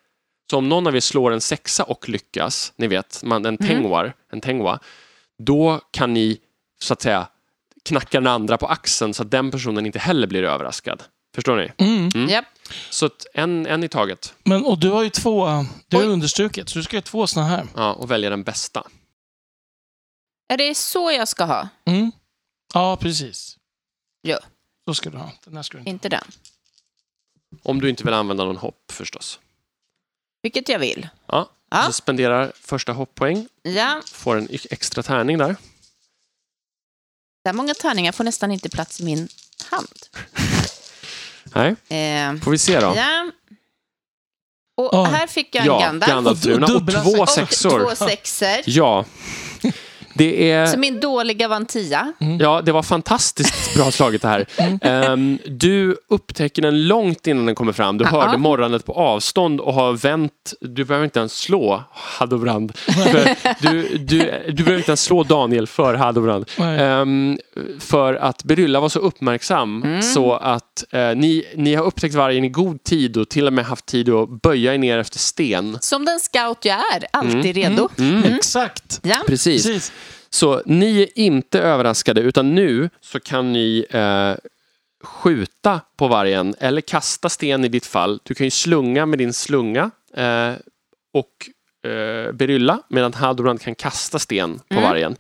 [0.51, 4.15] Så om någon av er slår en sexa och lyckas, ni vet, man, en tengwar,
[4.33, 4.79] en tengwa,
[5.39, 6.39] då kan ni
[6.81, 7.27] så att säga
[7.83, 11.03] knacka den andra på axeln så att den personen inte heller blir överraskad.
[11.35, 11.73] Förstår ni?
[11.87, 12.29] Mm.
[12.29, 12.45] Japp.
[12.91, 15.47] Så att en, en i taget Men, och du har ju två,
[15.89, 16.09] du har Oj.
[16.09, 17.67] understrukit, så du ska ha två såna här.
[17.77, 18.83] ja, och välja den bästa.
[20.49, 21.69] Är det så jag ska ha?
[21.85, 22.13] Mm.
[22.75, 23.57] Ja, precis.
[24.23, 24.39] Ja.
[24.89, 25.33] Så ska du ha.
[25.45, 25.91] Den här ska du inte.
[25.91, 26.25] Inte den.
[27.63, 29.41] Om du inte vill använda någon hopp förstås.
[30.43, 31.09] Vilket jag vill.
[31.27, 31.83] Ja, Ja.
[31.83, 35.57] Så spenderar första hopppoäng, Ja, får en extra tärning där.
[37.45, 39.29] Där många tärningar får nästan inte plats i min
[39.71, 39.89] hand.
[41.55, 42.93] Nej, Eh, får vi se då.
[42.97, 43.31] ja.
[44.77, 45.11] Och Oj.
[45.11, 46.45] här fick jag en Ja, Gandalf.
[46.47, 47.81] Och och dubbla två Och sexor.
[47.95, 48.61] två sexor.
[48.67, 49.05] Ja.
[50.15, 50.79] Det Så är...
[50.79, 52.13] min dåliga var en tia.
[52.41, 54.47] Ja, det var fantastiskt bra slaget det här.
[54.83, 57.99] Ehm, du upptäcker den långt innan den kommer fram.
[57.99, 58.11] Du Ja.
[58.11, 60.53] hörde morrandet på avstånd och har vänt.
[60.61, 62.77] Du behöver inte ens slå Hadobrand.
[62.79, 66.45] För du, du, du behöver inte ens slå Daniel för Hadobrand.
[66.59, 67.39] Ehm,
[67.79, 72.49] för att Berylla var så uppmärksam så att eh, ni, ni har upptäckt vargen i
[72.49, 75.79] god tid och till och med haft tid att böja er ner efter sten.
[75.81, 77.89] Som den scout jag är, alltid redo.
[78.25, 79.01] Exakt.
[79.03, 79.17] Ja.
[79.27, 79.67] Precis.
[79.67, 79.93] Precis.
[80.31, 84.35] Så ni är inte överraskade utan nu så kan ni eh,
[85.05, 88.21] skjuta på vargen eller kasta sten i ditt fall.
[88.23, 90.53] Du kan ju slunga med din slunga eh,
[91.13, 95.17] och eh, Berylla medan Haldobrand kan kasta sten på vargen.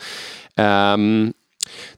[0.56, 1.32] Ehm,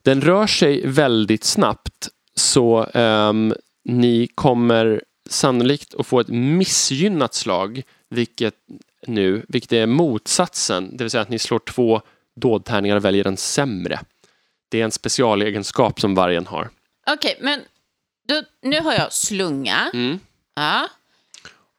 [0.02, 7.82] den rör sig väldigt snabbt så ehm, ni kommer sannolikt att få ett missgynnat slag
[8.10, 8.54] vilket
[9.06, 12.02] nu, vilket är motsatsen, det vill säga att ni slår två
[12.40, 14.00] dådtärningar och väljer en sämre.
[14.70, 16.70] Det är en specialegenskap som vargen har.
[17.10, 17.60] Okej, men
[18.28, 19.90] då, nu har jag slunga.
[19.94, 20.18] Mm.
[20.56, 20.88] Ja.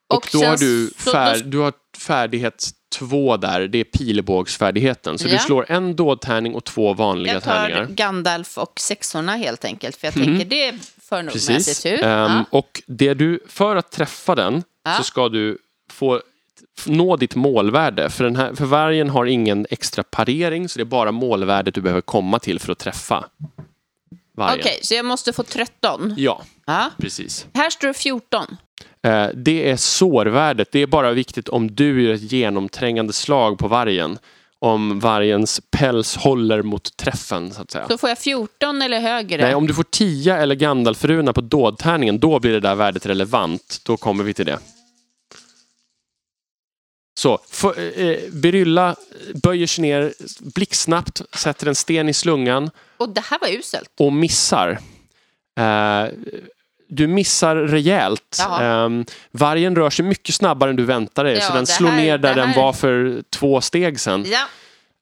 [0.07, 3.83] Och, då har sen du, så- fär, då- du har färdighet två där, det är
[3.83, 5.17] pilbågsfärdigheten.
[5.17, 5.39] Så du Ja.
[5.39, 7.85] slår en dådtärning och två vanliga jag tar tärningar.
[7.89, 9.95] Gandalf och sexorna helt enkelt.
[9.95, 10.27] För jag Mm.
[10.27, 11.85] tänker det för nog Precis.
[11.85, 12.45] Ehm, Ja.
[12.49, 14.93] Och det du, för att träffa den Ja.
[14.97, 15.57] så ska du
[15.91, 16.21] få
[16.85, 18.09] nå ditt målvärde.
[18.09, 21.81] För, den här, för vargen har ingen extra parering så det är bara målvärdet du
[21.81, 23.25] behöver komma till för att träffa
[24.37, 24.59] vargen.
[24.59, 26.13] Okej, så jag måste få 13.
[26.17, 26.89] Ja, Ja.
[26.97, 27.47] precis.
[27.53, 28.57] Här står det 14.
[29.07, 30.71] Eh, Det är sårvärdet.
[30.71, 34.17] Det är bara viktigt om du gör ett genomträngande slag på vargen.
[34.59, 37.87] Om vargens päls håller mot träffen, så att säga.
[37.87, 39.41] Så får jag 14 eller högre?
[39.41, 43.81] Nej, om du får 10 eller Gandalfruna på dådtärningen, då blir det där värdet relevant.
[43.85, 44.59] Då kommer vi till det.
[47.15, 48.95] Så, för, eh, Berylla
[49.43, 52.69] böjer sig ner blixtsnabbt, sätter en sten i slungan.
[52.97, 53.89] Och det här var uselt.
[53.99, 54.79] och missar.
[55.59, 56.05] Eh,
[56.87, 58.37] du missar rejält.
[58.39, 58.89] Eh,
[59.31, 62.17] vargen rör sig mycket snabbare än du väntade dig, Ja, så den slår här- ner
[62.17, 64.25] där den var för två steg sedan.
[64.27, 64.45] Ja,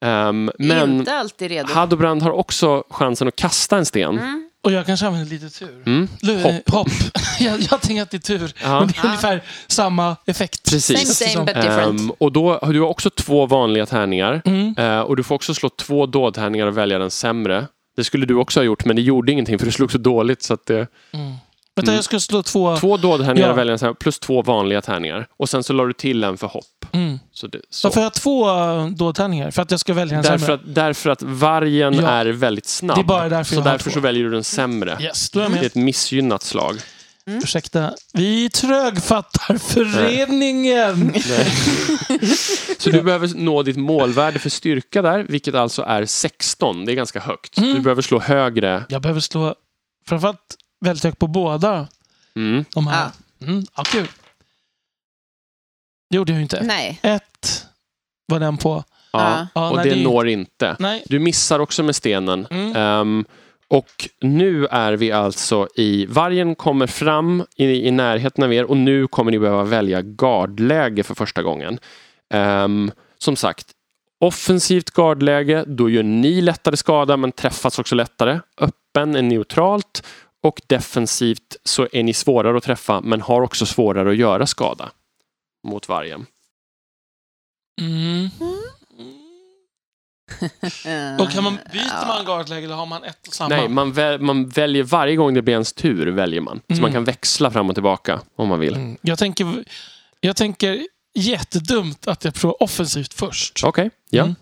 [0.04, 1.72] Ehm, men inte alltid redo.
[1.72, 4.18] Hadobrand har också chansen att kasta en sten.
[4.18, 4.50] Mm.
[4.62, 5.82] Och jag kanske använder lite tur.
[5.86, 6.08] Mm.
[6.42, 6.70] Hopp.
[6.70, 6.88] Hopp.
[7.40, 8.52] jag, jag tänker att det är tur.
[8.62, 8.78] Ja.
[8.80, 9.08] Men det är Ja.
[9.08, 10.70] ungefär samma effekt.
[10.70, 11.16] Precis.
[11.18, 12.00] Same, same but different.
[12.00, 14.42] Ehm, och då, du har också två vanliga tärningar.
[14.44, 14.74] Mm.
[14.78, 17.66] Eh, och du får också slå två dådtärningar och välja den sämre.
[17.96, 20.42] Det skulle du också ha gjort, men det gjorde ingenting för du slog så dåligt.
[20.42, 21.32] Så att det, Mm.
[21.76, 22.76] Vänta, jag ska slå två.
[22.76, 23.64] två dådtärningar Ja.
[23.64, 25.26] den sämre, plus två vanliga tärningar.
[25.36, 26.64] Och sen så la du till en för hopp.
[26.92, 27.18] Mm.
[27.32, 27.88] Så det, så.
[27.88, 29.50] Varför har jag två eh, dåtärningar?
[29.50, 30.54] För att jag ska välja en Därför sämre?
[30.54, 32.08] att, därför att vargen Ja.
[32.08, 32.96] är väldigt snabb.
[32.96, 33.94] Det är bara därför så jag har därför två.
[33.94, 34.98] så väljer du den sämre.
[35.00, 36.76] Yes, då är Det är ett missgynnat slag.
[37.26, 37.94] Ursäkta.
[38.12, 41.14] Vi trögfattar föreningen.
[42.78, 46.84] Så du behöver nå ditt målvärde för styrka där, vilket alltså är 16.
[46.84, 47.58] Det är ganska högt.
[47.58, 47.74] Mm.
[47.74, 48.84] Du behöver slå högre.
[48.88, 49.54] Jag behöver slå
[50.08, 51.88] framförallt väldigt högt på båda
[52.36, 52.64] Mm.
[52.74, 53.10] de här.
[53.42, 53.64] Mm.
[53.76, 54.08] Ja, kul.
[56.10, 56.62] Det gjorde jag ju inte.
[56.62, 56.98] Nej.
[57.02, 57.66] Ett
[58.26, 58.84] var den på.
[59.12, 59.46] Ja.
[59.54, 60.76] Ja, och nej, det det- når inte.
[60.78, 61.02] Nej.
[61.06, 62.46] Du missar också med stenen.
[62.50, 62.76] Mm.
[62.76, 63.24] Ehm,
[63.68, 66.06] och nu är vi alltså i...
[66.06, 71.02] Vargen kommer fram i, i närheten av er och nu kommer ni behöva välja gardläge
[71.02, 71.78] för första gången.
[72.34, 73.66] Ehm, som sagt,
[74.20, 78.40] offensivt gardläge, då gör ni lättare skada men träffas också lättare.
[78.60, 80.02] Öppen är neutralt
[80.42, 84.90] och defensivt så är ni svårare att träffa men har också svårare att göra skada
[85.68, 86.26] mot vargen.
[87.80, 88.28] Mm.
[91.20, 92.04] Och kan man, byter Ja.
[92.06, 93.48] man gardläge eller har man ett och samma?
[93.48, 96.06] Nej, man, väl, man väljer varje gång det blir ens tur.
[96.06, 96.60] väljer man.
[96.66, 96.82] Så Mm.
[96.82, 98.74] man kan växla fram och tillbaka om man vill.
[98.74, 98.96] Mm.
[99.02, 99.64] Jag, tänker,
[100.20, 103.64] jag tänker jättedumt att jag provar offensivt först.
[103.64, 104.22] Okej, ja.
[104.24, 104.34] Mm.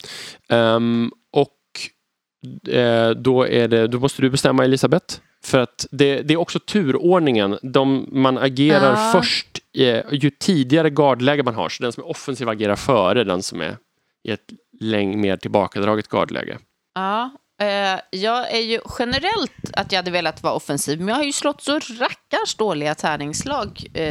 [0.48, 5.20] Ehm, och eh, då, är det, då måste du bestämma Elisabeth.
[5.44, 7.58] För att det, det är också turordningen.
[7.62, 9.10] De, man agerar Ja.
[9.20, 9.46] först
[9.78, 11.68] eh, ju tidigare gardläge man har.
[11.68, 13.76] Så den som är offensiv agerar före den som är
[14.24, 14.46] i ett
[14.80, 16.58] läng mer tillbakadraget gardläge.
[16.94, 17.30] Ja,
[17.62, 21.32] eh, jag är ju generellt att jag hade velat vara offensiv, men jag har ju
[21.32, 23.84] slått så rackars dåliga tärningslag.
[23.94, 24.02] Eh,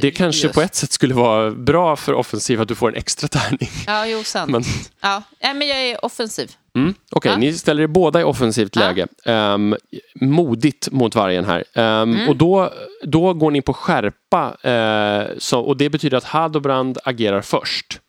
[0.00, 0.54] Det kanske just.
[0.54, 3.68] på ett sätt skulle vara bra för offensiv att du får en extra tärning.
[3.86, 4.50] Ja, jo, sant.
[4.52, 4.62] Men-
[5.00, 6.50] Ja, nej, men jag är offensiv.
[6.76, 7.38] Mm, Okej, Ja.
[7.38, 9.06] ni ställer er båda i offensivt läge.
[9.24, 9.76] Ehm,
[10.20, 11.64] modigt mot vargen här.
[11.74, 12.28] Ehm, Mm.
[12.28, 12.72] Och då,
[13.02, 14.56] då går ni på skärpa.
[14.62, 18.00] eh, så, och det betyder att Hadobrand agerar först.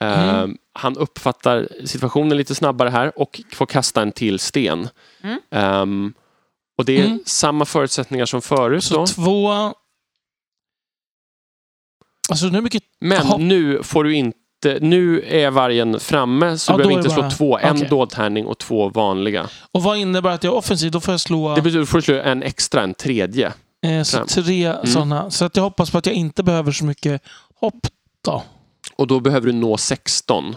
[0.00, 0.56] Ehm, Mm.
[0.72, 4.88] Han uppfattar situationen lite snabbare här och får kasta en till sten.
[5.52, 6.12] Mm.
[6.78, 7.18] Och det är Mm.
[7.26, 8.84] samma förutsättningar som förut.
[8.84, 9.06] Så Då.
[9.06, 9.48] två...
[12.30, 12.46] Alltså.
[13.00, 14.37] Men nu får du inte
[14.80, 17.58] nu är vargen framme så Ja, du behöver inte slå bara- två.
[17.58, 17.88] En okej.
[17.88, 19.48] dådtärning och två vanliga.
[19.72, 20.90] Och vad innebär att jag är offensiv?
[20.90, 23.52] Då får jag slå Det betyder att du får slå en extra, en tredje.
[23.86, 24.86] eh, så tre Mm.
[24.86, 25.30] sådana.
[25.30, 27.22] Så att jag hoppas på att jag inte behöver så mycket
[27.60, 27.86] hopp
[28.24, 28.42] då.
[28.96, 30.56] Och då behöver du nå 16.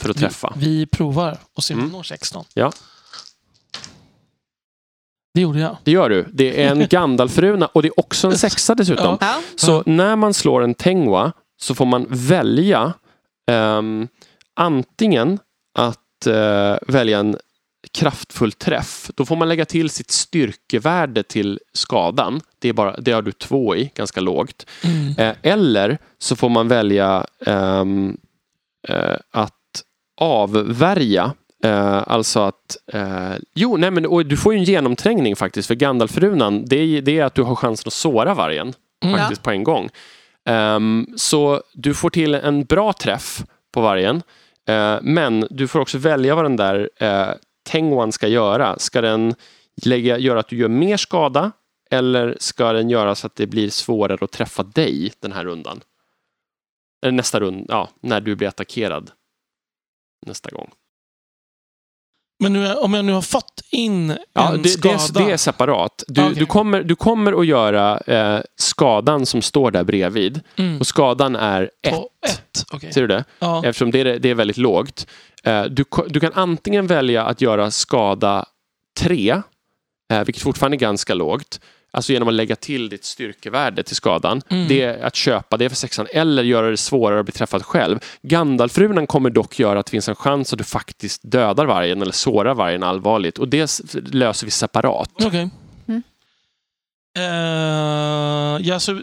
[0.00, 0.52] För att Vi- träffa.
[0.56, 1.90] Vi provar och ser om Mm.
[1.90, 2.44] vi når 16.
[2.54, 2.72] Ja.
[5.34, 5.76] Det gjorde jag.
[5.84, 6.28] Det gör du.
[6.32, 9.18] Det är en Gandalfruna och det är också en sexa dessutom.
[9.20, 9.40] Ja.
[9.56, 12.92] Så när man slår en Tengwa så får man välja
[13.50, 14.08] ehm,
[14.54, 15.38] antingen
[15.78, 17.36] att eh, välja en
[17.92, 19.10] kraftfull träff.
[19.14, 22.40] Då får man lägga till sitt styrkevärde till skadan.
[22.58, 24.66] Det, är bara, det har du två i, ganska lågt.
[24.84, 25.14] Mm.
[25.18, 28.16] Eh, eller så får man välja ehm,
[28.88, 29.52] eh, att
[30.20, 31.32] avvärja.
[31.64, 32.76] Eh, alltså att...
[32.92, 35.68] Eh, jo, nej men och du får ju en genomträngning faktiskt.
[35.68, 39.18] För Gandalfrunan, det är, det är att du har chansen att såra vargen Mm.
[39.18, 39.88] faktiskt på en gång.
[40.48, 44.16] Um, så du får till en bra träff på vargen.
[44.70, 47.34] Uh, men du får också välja vad den där uh,
[47.68, 48.78] Tengwan ska göra.
[48.78, 49.34] Ska den
[49.84, 51.52] lägga, göra att du gör mer skada
[51.90, 55.80] eller ska den göra så att det blir svårare att träffa dig den här rundan?
[57.02, 59.10] Eller nästa runda, ja, när du blir attackerad
[60.26, 60.70] nästa gång.
[62.38, 65.20] Men nu, om jag nu har fått in Ja, en det, det, skada.
[65.20, 66.02] är, det är separat.
[66.08, 66.34] Du, Okej.
[66.34, 70.40] du, kommer, du kommer att göra eh, skadan som står där bredvid.
[70.56, 70.80] mm.
[70.80, 71.94] Och skadan är ett.
[71.94, 72.64] På ett.
[72.72, 72.92] Okej.
[72.92, 73.24] Ser du det?
[73.38, 73.62] Ja.
[73.64, 75.06] Eftersom det är, det är väldigt lågt.
[75.44, 78.44] Eh, Du, du kan antingen välja att göra skada
[79.00, 79.42] 3,
[80.26, 81.60] vilket fortfarande är ganska lågt.
[81.96, 84.42] Alltså genom att lägga till ditt styrkevärde till skadan.
[84.48, 84.68] Mm.
[84.68, 87.98] Det är att köpa det för sexan eller göra det svårare att bli träffad själv.
[88.22, 92.12] Gandalfrunan kommer dock göra att det finns en chans att du faktiskt dödar vargen eller
[92.12, 93.38] sårar vargen allvarligt.
[93.38, 95.10] Och det löser vi separat.
[95.24, 95.50] Okej.
[95.88, 96.02] Mm.
[97.18, 99.00] Eh, ja, så,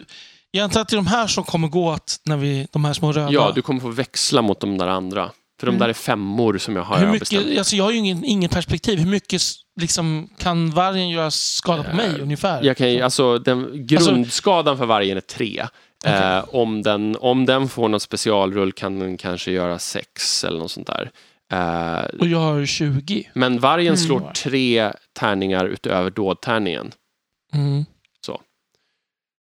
[0.52, 2.94] jag antar att det är de här som kommer gå åt när vi, de här
[2.94, 3.32] små röda.
[3.32, 5.32] Ja, du kommer få växla mot de där andra.
[5.59, 5.80] För de Mm.
[5.80, 7.57] där är femmor som jag har Hur jag mycket, bestämt.
[7.57, 8.99] alltså jag har ju ingen, ingen perspektiv.
[8.99, 9.41] Hur mycket
[9.82, 12.64] liksom, kan vargen göra skada på mig ungefär?
[12.64, 15.65] Jag kan, ju- alltså, den, grundskadan för vargen är tre.
[16.06, 20.72] Eh, om, den, om den får någon specialrull kan den kanske göra sex eller något
[20.72, 21.11] sånt där.
[21.53, 23.30] Eh, Och jag har 20.
[23.33, 23.98] men vargen Mm.
[23.98, 26.91] slår tre tärningar utöver dådtärningen.
[27.53, 27.85] Mm.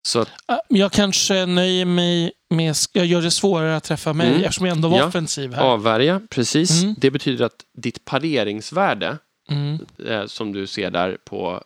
[0.02, 2.74] Så Ah, Jag kanske nöjer mig med...
[2.92, 4.40] Jag gör det svårare att träffa mig Mm.
[4.40, 5.06] eftersom jag ändå var Ja.
[5.06, 5.62] offensiv här.
[5.62, 6.82] avvärja, precis.
[6.82, 6.94] Mm.
[6.98, 9.18] Det betyder att ditt pareringsvärde,
[9.50, 9.78] Mm.
[10.06, 11.62] eh, som du ser där på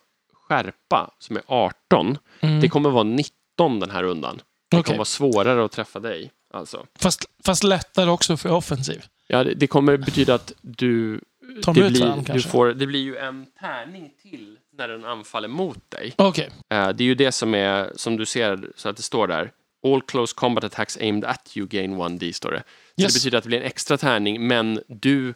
[0.49, 2.61] skärpa, som är 18, Mm.
[2.61, 4.41] det kommer vara 19 den här rundan.
[4.71, 4.85] Det Okej.
[4.85, 6.31] kommer vara svårare att träffa dig.
[6.55, 6.87] Alltså.
[6.99, 9.03] fast, fast lättare också för offensiv.
[9.29, 11.21] Ja, det, det kommer betyda att du...
[11.63, 15.49] Tar det, blir, varandra du får, det blir ju en tärning till när den anfaller
[15.49, 16.15] mot dig.
[16.17, 16.51] Okej.
[16.73, 19.53] Eh, det är ju det som är, som du ser, så att det står där.
[19.87, 22.63] All close combat attacks aimed at you gain 1D, står det.
[22.97, 23.13] Så Yes.
[23.15, 25.35] det betyder att det blir en extra tärning, men du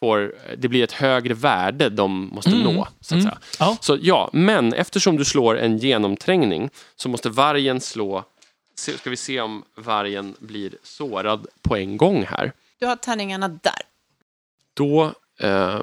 [0.00, 2.62] får, det blir ett högre värde de måste Mm.
[2.62, 3.22] nå, så att Mm.
[3.22, 3.38] säga.
[3.58, 3.76] Ja.
[3.80, 8.24] Så ja, men eftersom du slår en genomträngning så måste vargen slå,
[8.74, 12.52] ska vi se om vargen blir sårad på en gång här.
[12.78, 13.82] Du har tärningarna där.
[14.74, 15.82] Då eh,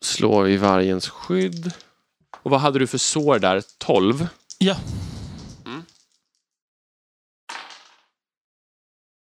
[0.00, 1.72] slår vi vargens skydd.
[2.42, 3.62] Och vad hade du för sår där?
[3.78, 4.28] 12?
[4.58, 4.76] Ja.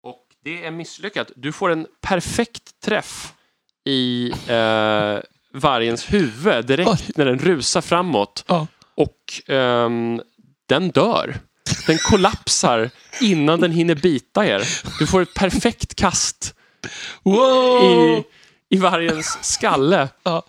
[0.03, 1.31] Och det är misslyckat.
[1.35, 3.33] Du får en perfekt träff
[3.85, 5.17] i eh,
[5.53, 7.11] vargens huvud direkt Oj.
[7.15, 8.43] när den rusar framåt.
[8.47, 8.67] Ja.
[8.95, 10.21] Och ehm,
[10.67, 11.39] den dör.
[11.87, 12.89] Den kollapsar
[13.21, 14.63] innan den hinner bita er.
[14.99, 16.55] Du får ett perfekt kast
[17.23, 17.83] Wow!
[17.83, 18.23] i,
[18.69, 20.09] i vargens skalle.
[20.23, 20.43] Ja.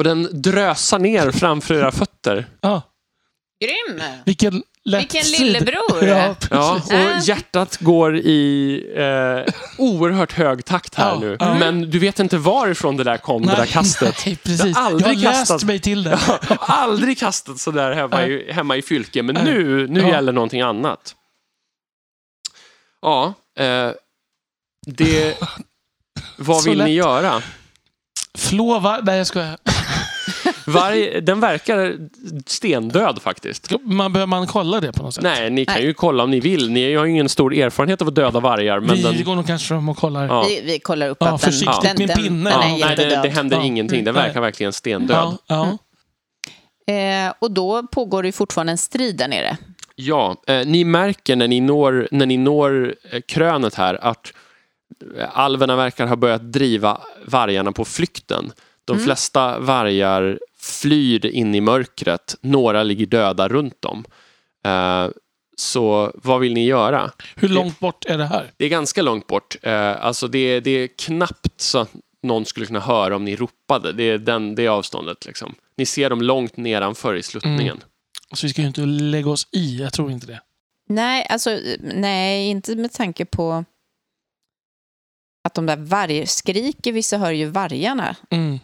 [0.00, 2.46] Och den drösar ner framför era fötter.
[2.60, 2.82] Ja.
[3.64, 4.02] Grym!
[4.24, 6.04] Vilken lätt Vilken lillebror!
[6.04, 7.18] Ja, Ja, och Äh.
[7.22, 11.36] hjärtat går i eh, oerhört hög takt här Ja, nu.
[11.40, 11.54] ja.
[11.54, 14.22] Men du vet inte varifrån det där kom, det där kastet.
[14.26, 14.64] Nej, precis.
[14.66, 16.10] Jag har aldrig jag har kastat- läst mig till det.
[16.48, 19.44] Jag har aldrig kastat sådär hemma i, hemma i fylke, men Nej.
[19.44, 20.08] nu, nu Ja.
[20.08, 21.14] gäller någonting annat.
[23.02, 23.90] Ja, eh,
[24.86, 25.36] det...
[26.36, 27.42] Vad vill ni göra?
[28.38, 29.00] Flå var...
[29.02, 29.56] Nej, jag skojar.
[30.72, 31.96] Varg, den verkar
[32.46, 33.72] stendöd faktiskt.
[33.82, 35.24] Man, behöver man kolla det på något sätt?
[35.24, 35.84] Nej, ni kan Nej.
[35.84, 36.70] ju kolla om ni vill.
[36.70, 38.80] Ni har ju ingen stor erfarenhet av att döda vargar.
[38.80, 40.26] Men vi den, går nog kanske fram och kollar.
[40.26, 40.44] ja.
[40.48, 42.44] Vi, vi kollar upp Ja, att den, försiktigt den, med den, pinnen.
[42.44, 43.62] den Ja, är nej, det, det händer Ja.
[43.64, 44.04] ingenting.
[44.04, 45.16] Den verkar verkligen stendöd.
[45.16, 45.78] Ja, ja.
[46.94, 49.56] Eh, och då pågår det ju fortfarande en strid där nere.
[49.94, 54.32] Ja, eh, ni märker när ni når, när ni når eh, krönet här att
[55.18, 58.52] eh, alverna verkar ha börjat driva vargarna på flykten.
[58.84, 59.04] De Mm.
[59.04, 62.36] flesta vargar flyr in i mörkret.
[62.40, 64.04] Några ligger döda runt dem.
[64.64, 65.08] Eh,
[65.56, 67.10] så vad vill ni göra?
[67.36, 68.50] Hur långt bort är det här?
[68.56, 69.56] Det är ganska långt bort.
[69.62, 71.90] Eh, alltså det, det är knappt så att
[72.22, 73.92] någon skulle kunna höra om ni ropade.
[73.92, 75.26] Det är den, det avståndet.
[75.26, 75.54] Liksom.
[75.76, 77.80] Ni ser dem långt nedanför i sluttningen.
[78.32, 80.40] Så vi ska ju inte lägga oss i, jag tror inte det.
[80.88, 83.64] Nej, alltså, nej, inte med tanke på
[85.44, 88.16] att de där varg skriker, vissa hör ju vargarna.
[88.30, 88.58] Mm.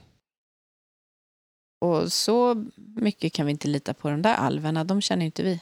[1.87, 2.65] Och så
[2.97, 5.61] mycket kan vi inte lita på de där alverna, de känner inte vi.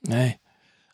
[0.00, 0.38] Nej.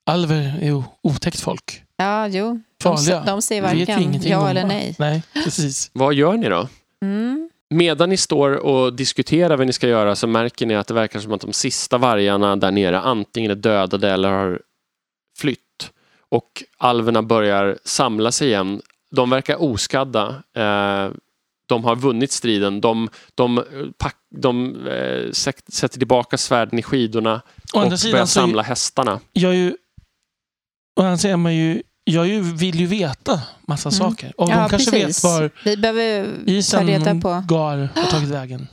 [0.04, 1.82] Alver är ju otäckt folk.
[1.96, 2.60] Ja, jo.
[2.82, 3.22] De, Farliga.
[3.26, 4.96] de säger Vet vi varken ja eller nej.
[4.98, 5.90] Nej, precis.
[5.94, 6.68] Vad gör ni då?
[7.02, 7.50] Mm.
[7.70, 11.20] Medan ni står och diskuterar vad ni ska göra så märker ni att det verkar
[11.20, 14.60] som att de sista vargarna där nere antingen är dödade eller har
[15.38, 15.90] flytt.
[16.28, 18.82] Och alverna börjar samla sig igen.
[19.10, 20.42] De verkar oskadda.
[20.54, 21.10] Eh,
[21.74, 22.80] de har vunnit striden.
[22.80, 23.64] De, de, eh,
[23.98, 27.42] pack, de eh, sätter tillbaka svärden i skidorna
[27.74, 29.20] och börjar samla hästarna.
[29.32, 29.76] jag ju...
[31.00, 31.82] Å andra sidan man ju...
[32.04, 33.98] Jag ju, vill ju veta massa Mm.
[33.98, 34.32] saker.
[34.36, 35.24] Och Ja, de kanske precis.
[35.24, 37.44] vet var Vi behöver isen reda på...
[37.48, 38.66] Gar har tagit vägen.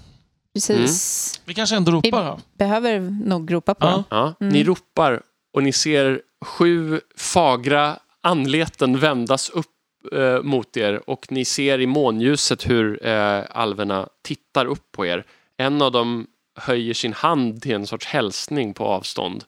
[0.54, 1.42] Precis.
[1.46, 2.40] Vi kanske ändå ropar då.
[2.58, 3.92] Behöver nog ropa på Ja.
[3.92, 4.04] dem.
[4.10, 4.54] Ja, Mm.
[4.54, 5.22] Ni ropar
[5.54, 9.66] och ni ser sju fagra anleten vändas upp
[10.12, 15.24] eh, mot er och ni ser i månljuset hur eh, alverna tittar upp på er.
[15.58, 16.28] En av dem
[16.60, 19.44] höjer sin hand till en sorts hälsning på avstånd.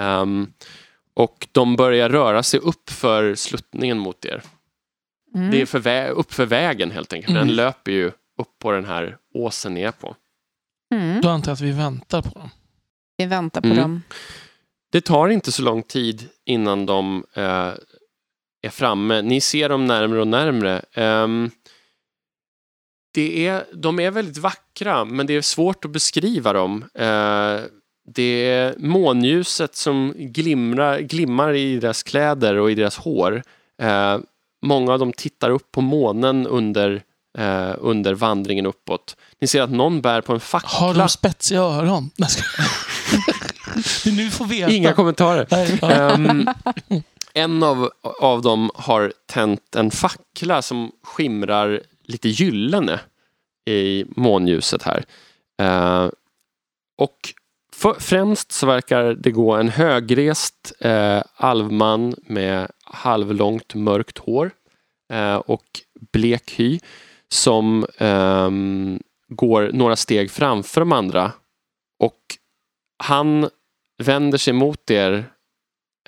[0.00, 0.52] Ehm,
[1.14, 4.42] och de börjar röra sig upp för sluttningen mot er.
[5.34, 5.50] Mm.
[5.50, 7.30] Det är för vä- upp för vägen helt enkelt.
[7.30, 7.46] Mm.
[7.46, 8.06] Den löper ju
[8.38, 10.16] upp på den här åsen ni är på.
[10.94, 11.20] Mm.
[11.20, 12.50] Då antar jag att vi väntar på dem.
[13.16, 13.78] Vi väntar på Mm.
[13.78, 14.02] dem.
[14.92, 17.70] Det tar inte så lång tid innan de eh,
[18.62, 19.22] är framme.
[19.22, 20.82] Ni ser dem närmre och närmre.
[20.94, 21.50] Ehm,
[23.14, 26.84] det är, de är väldigt vackra, men det är svårt att beskriva dem.
[26.94, 27.60] Eh,
[28.14, 33.42] det är månljuset som glimrar, glimmar i deras kläder och i deras hår.
[33.82, 34.18] Eh,
[34.62, 37.02] många av dem tittar upp på månen under,
[37.38, 39.16] eh, under vandringen uppåt.
[39.40, 40.68] Ni ser att någon bär på en fackla.
[40.68, 42.10] Har de spetsiga öron?
[44.04, 44.72] Det är nu får veta.
[44.72, 45.46] Inga kommentarer.
[45.84, 46.48] Ehm,
[47.38, 53.00] en av, av dem har tänt en fackla som skimrar lite gyllene
[53.70, 55.04] i månljuset här.
[55.62, 56.10] Eh,
[56.98, 57.18] och
[57.72, 64.50] för, främst så verkar det gå en högrest eh, alvman med halvlångt mörkt hår
[65.12, 65.66] eh, och
[66.12, 66.78] blek hy
[67.28, 71.32] som ehm, går några steg framför de andra.
[71.98, 72.20] Och
[72.98, 73.48] han
[73.98, 75.24] vänder sig mot er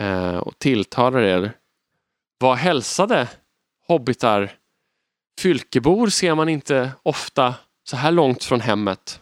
[0.00, 1.52] eh, och tilltalar er.
[2.38, 3.28] Vad hälsade
[3.86, 4.52] hobbitar?
[5.40, 7.54] Fylkebor ser man inte ofta
[7.84, 9.20] så här långt från hemmet.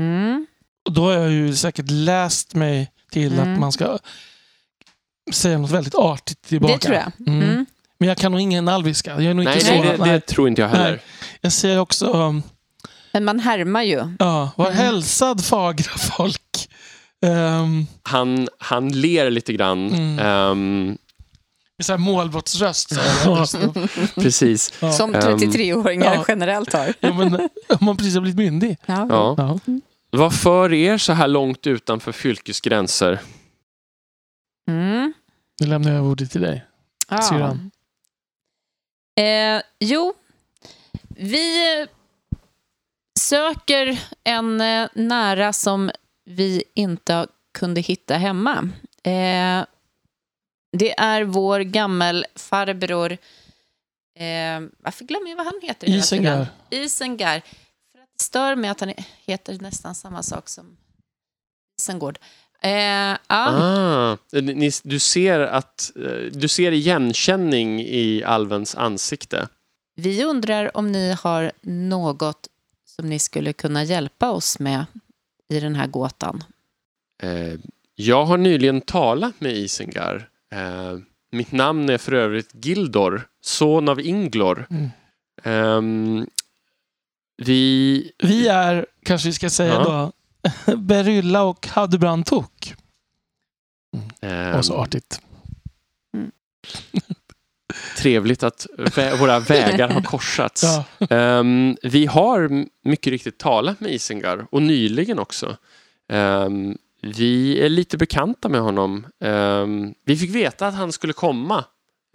[0.00, 0.46] Mm.
[0.86, 3.52] Och Då har jag ju säkert läst mig till Mm.
[3.54, 3.98] att man ska
[5.32, 6.72] säga något väldigt artigt tillbaka.
[6.74, 7.12] Det tror jag.
[7.26, 7.42] Mm.
[7.50, 7.66] Mm.
[7.98, 9.10] Men jag kan nog ingen alviska.
[9.10, 10.04] Jag är nog Nej, inte nej så.
[10.04, 10.90] det, det tror inte jag heller.
[10.90, 11.00] Nej.
[11.40, 12.42] Jag säger också, um,
[13.12, 14.14] Men man härmar ju.
[14.18, 14.78] ja, var Mm.
[14.78, 16.70] hälsad fagra folk.
[17.24, 19.88] Um, Han, han ler lite grann.
[19.94, 20.18] Mm.
[20.18, 20.98] Ehm,
[21.78, 22.92] med så här målbrottsröst.
[24.14, 24.72] Precis.
[24.80, 24.92] ja.
[24.92, 26.24] Som Ehm, 33-åringar ja.
[26.28, 26.94] generellt har.
[27.00, 27.34] ja, men,
[27.68, 28.76] om man precis har blivit myndig.
[28.86, 29.06] Ja.
[29.08, 29.34] Ja.
[29.38, 29.58] Ja.
[30.10, 33.20] Vad för er så här långt utanför fylkes gränser?
[34.70, 35.12] Mm.
[35.60, 36.64] Nu lämnar jag ordet till dig.
[37.08, 37.22] Ja.
[37.22, 37.70] Syrran.
[39.20, 40.14] Eh, jo,
[41.08, 41.86] vi
[43.20, 45.90] söker en eh, nära som
[46.24, 48.68] vi inte kunde hitta hemma.
[49.02, 49.64] Eh,
[50.72, 53.12] det är vår gammelfarbror,
[54.18, 55.88] eh, varför glömmer jag vad han heter?
[55.88, 56.46] Isengar.
[56.70, 57.40] Isengar.
[57.92, 58.92] För att det stör mig att han
[59.24, 60.76] heter nästan samma sak som
[61.80, 62.18] Isengård.
[62.60, 63.18] Eh, ja.
[63.28, 69.48] Ah, ni, du, ser att, eh, du ser igenkänning i alvens ansikte.
[69.96, 72.48] Vi undrar om ni har något
[72.84, 74.84] som ni skulle kunna hjälpa oss med
[75.48, 76.44] i den här gåtan.
[77.22, 77.54] Eh,
[77.94, 80.28] jag har nyligen talat med Isengar.
[80.52, 80.98] Eh,
[81.32, 84.66] mitt namn är för övrigt Gildor, son av Inglor.
[84.70, 84.88] Mm.
[85.42, 86.26] Ehm,
[87.36, 88.12] vi...
[88.18, 90.12] Vi är, kanske vi ska säga Ja.
[90.66, 92.74] då, Berylla och Hadbrand Tok.
[94.20, 95.20] ehm, Och så artigt.
[97.96, 100.62] trevligt att vä- våra vägar har korsats.
[100.62, 100.84] Ja.
[101.16, 105.56] Ehm, vi har mycket riktigt talat med Isengar och nyligen också.
[106.12, 109.06] Ehm, vi är lite bekanta med honom.
[109.24, 111.64] Ehm, vi fick veta att han skulle komma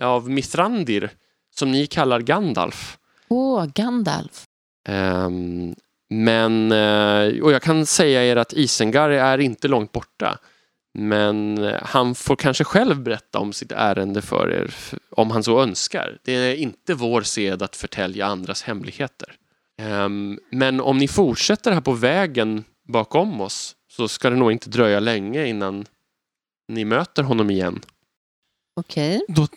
[0.01, 1.09] av Mithrandir
[1.55, 2.97] som ni kallar Gandalf.
[3.27, 4.43] Åh, Gandalf.
[4.87, 5.75] Ehm,
[6.09, 10.37] men, eh, och jag kan säga er att Isengar är inte långt borta.
[10.93, 14.73] Men eh, han får kanske själv berätta om sitt ärende för er
[15.11, 16.17] om han så önskar.
[16.23, 19.35] Det är inte vår sed att förtälja andras hemligheter.
[19.81, 24.69] Ehm, men om ni fortsätter här på vägen bakom oss så ska det nog inte
[24.69, 25.85] dröja länge innan
[26.67, 27.81] ni möter honom igen.
[28.75, 29.47] Okej, Då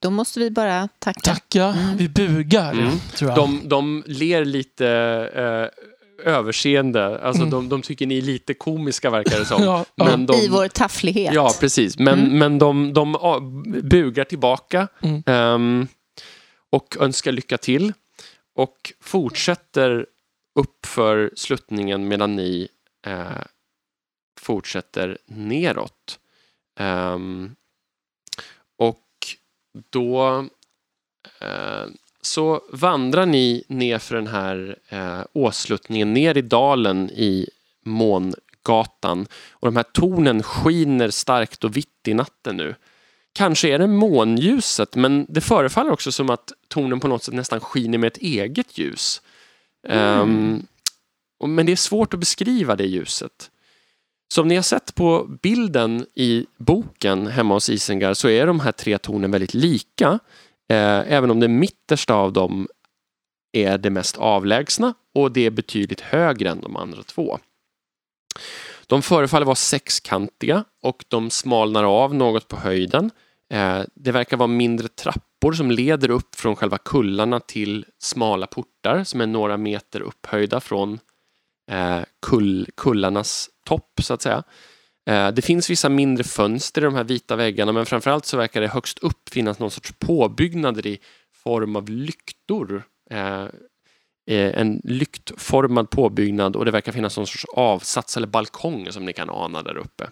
[0.00, 1.20] då måste vi bara tacka.
[1.20, 1.96] tacka, Mm.
[1.96, 2.72] vi bugar.
[2.72, 2.98] Mm.
[3.16, 3.38] Tror jag.
[3.38, 4.88] De, de ler lite
[5.34, 5.80] eh,
[6.18, 7.20] överseende.
[7.20, 7.50] Alltså Mm.
[7.50, 9.62] de, de tycker ni är lite komiska verkar det som.
[9.64, 10.04] ja, ja.
[10.04, 11.34] Men de, I vår tafflighet.
[11.34, 11.98] Ja, precis.
[11.98, 12.38] Men, Mm.
[12.38, 13.12] men de, de
[13.84, 15.22] bugar tillbaka Mm.
[15.26, 15.86] ehm,
[16.70, 17.92] och önskar lycka till
[18.54, 20.06] och fortsätter
[20.60, 22.68] upp för sluttningen medan ni
[23.06, 23.26] eh,
[24.40, 26.18] fortsätter neråt.
[26.80, 27.54] Ehm,
[28.78, 29.04] och
[29.90, 30.38] då
[31.40, 31.84] eh,
[32.28, 37.48] så vandrar ni ner för den här eh, åsluttningen ner i dalen i
[37.84, 42.74] Mångatan och de här tornen skiner starkt och vitt i natten nu.
[43.32, 47.60] Kanske är det månljuset, men det förefaller också som att tornen på något sätt nästan
[47.60, 49.22] skiner med ett eget ljus.
[49.88, 50.66] Ehm,
[51.40, 53.50] och- men det är svårt att beskriva det ljuset.
[54.34, 58.72] Som ni har sett på bilden i boken hemma hos Isengar så är de här
[58.72, 60.18] tre tornen väldigt lika.
[60.68, 62.68] Eh, även om det mittersta av dem
[63.52, 67.38] är det mest avlägsna och det är betydligt högre än de andra två.
[68.86, 73.10] De förefaller vara sexkantiga och de smalnar av något på höjden.
[73.50, 79.04] Eh, det verkar vara mindre trappor som leder upp från själva kullarna till smala portar
[79.04, 80.98] som är några meter upphöjda från
[81.70, 84.42] eh, kull, kullarnas topp så att säga.
[85.08, 88.60] Eh, det finns vissa mindre fönster i de här vita väggarna men framförallt så verkar
[88.60, 90.98] det högst upp finnas någon sorts påbyggnader i
[91.32, 92.82] form av lyktor.
[93.10, 93.42] Eh,
[94.26, 99.12] eh, en lyktformad påbyggnad och det verkar finnas någon sorts avsats eller balkong som ni
[99.12, 100.10] kan ana där uppe.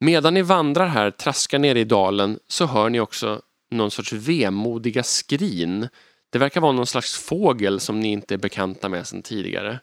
[0.00, 5.02] Medan ni vandrar här, traskar ner i dalen, så hör ni också någon sorts vemodiga
[5.02, 5.88] skrin.
[6.30, 9.80] Det verkar vara någon slags fågel som ni inte är bekanta med sedan tidigare.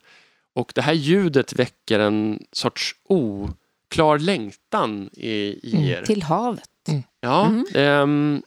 [0.53, 5.33] Och det här ljudet väcker en sorts oklar längtan i,
[5.63, 6.03] i er.
[6.05, 6.69] Till havet.
[7.19, 7.65] Ja, Mm.
[7.75, 8.43] ehm,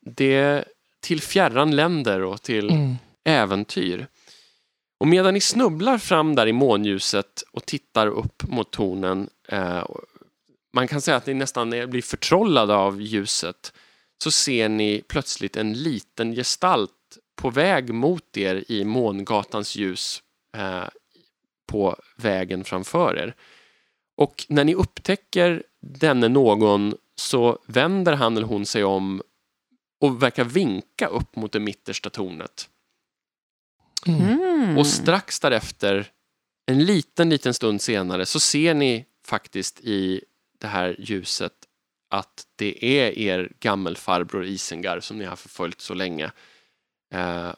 [0.00, 0.64] det
[1.00, 2.96] till fjärran länder och till Mm.
[3.24, 4.06] äventyr.
[5.00, 9.84] Och medan ni snubblar fram där i månljuset och tittar upp mot tornen, eh,
[10.72, 13.72] man kan säga att ni nästan blir förtrollade av ljuset,
[14.22, 16.90] så ser ni plötsligt en liten gestalt
[17.36, 20.22] på väg mot er i mångatans ljus
[20.56, 20.84] eh,
[21.68, 23.34] på vägen framför er.
[24.16, 29.22] Och när ni upptäcker denne någon så vänder han eller hon sig om
[30.00, 32.68] och verkar vinka upp mot det mittersta tornet.
[34.06, 34.78] Mm.
[34.78, 36.10] Och strax därefter,
[36.66, 40.24] en liten, liten stund senare, så ser ni faktiskt i
[40.58, 41.52] det här ljuset
[42.10, 46.32] att det är er gammelfarbror Isengar som ni har förföljt så länge.
[47.14, 47.52] Eh,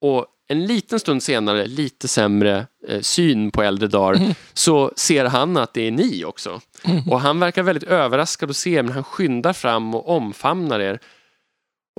[0.00, 4.34] och en liten stund senare, lite sämre eh, syn på äldre dagar, Mm.
[4.54, 6.60] så ser han att det är ni också.
[6.84, 7.08] Mm.
[7.08, 10.98] Och han verkar väldigt överraskad att se men han skyndar fram och omfamnar er.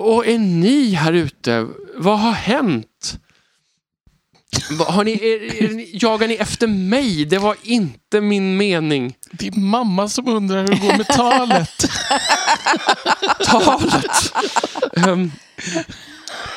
[0.02, 1.68] Och är ni här ute?
[1.95, 3.19] Vad har hänt?
[4.88, 7.26] Har ni, är, är, jagar ni efter mig?
[7.26, 9.16] Det var inte min mening.
[9.32, 11.86] Det är mamma som undrar hur det går med talet.
[13.45, 14.34] Talet!
[15.08, 15.32] Ehm,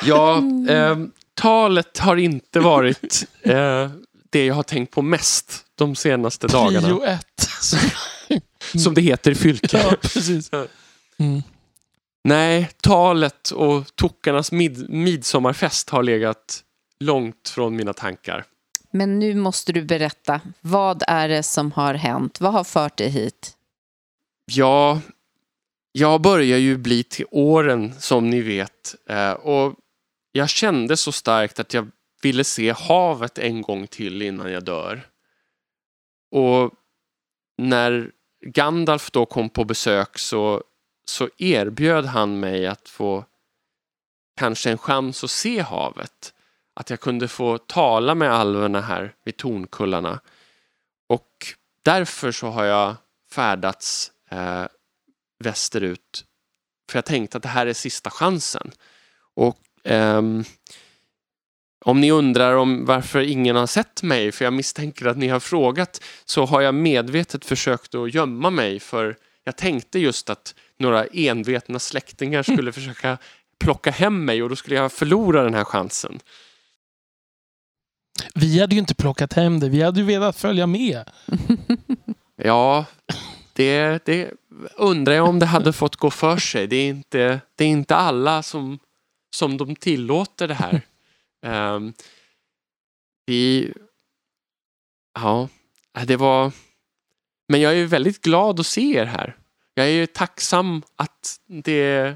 [0.03, 0.37] ja,
[0.69, 3.89] ehm, talet har inte varit eh,
[4.29, 6.87] det jag har tänkt på mest de senaste dagarna.
[6.87, 7.49] Prio ett.
[8.83, 9.77] Som det heter i Fylke.
[9.83, 10.51] Ja, precis.
[11.17, 11.43] Mm.
[12.23, 16.63] Nej, talet och tokarnas mid midsommarfest har legat
[16.99, 18.45] långt från mina tankar.
[18.91, 20.41] Men nu måste du berätta.
[20.61, 22.41] Vad är det som har hänt?
[22.41, 23.51] Vad har fört dig hit?
[24.45, 25.01] Ja,
[25.91, 29.75] jag börjar ju bli till åren som ni vet eh, och
[30.35, 35.07] jag kände så starkt att jag ville se havet en gång till innan jag dör.
[36.31, 36.71] Och
[37.57, 38.11] när
[38.45, 40.63] Gandalf då kom på besök så,
[41.05, 43.25] så erbjöd han mig att få
[44.37, 46.33] kanske en chans att se havet.
[46.73, 50.19] Att jag kunde få tala med alverna här vid Tornkullarna.
[51.07, 51.45] Och
[51.83, 52.95] därför så har jag
[53.31, 54.65] färdats eh,
[55.39, 56.25] västerut.
[56.89, 58.71] För jag tänkte att det här är sista chansen.
[59.33, 60.43] Och ehm,
[61.85, 65.39] om ni undrar om varför ingen har sett mig, för jag misstänker att ni har
[65.39, 71.05] frågat, så har jag medvetet försökt att gömma mig för jag tänkte just att några
[71.05, 73.17] envetna släktingar skulle försöka
[73.59, 76.19] plocka hem mig och då skulle jag förlora den här chansen.
[78.35, 79.69] Vi hade ju inte plockat hem det.
[79.69, 81.09] Vi hade ju velat följa med.
[82.35, 82.85] Ja,
[83.53, 84.31] det, det
[84.75, 86.67] undrar jag om det hade fått gå för sig.
[86.67, 88.79] Det är inte, det är inte alla som,
[89.33, 90.81] som de tillåter det här.
[91.45, 91.93] Ehm,
[93.25, 93.73] vi...
[95.13, 95.47] Ja,
[96.05, 96.51] det var...
[97.47, 99.37] Men jag är väldigt glad att se er här.
[99.73, 102.15] Jag är ju tacksam att det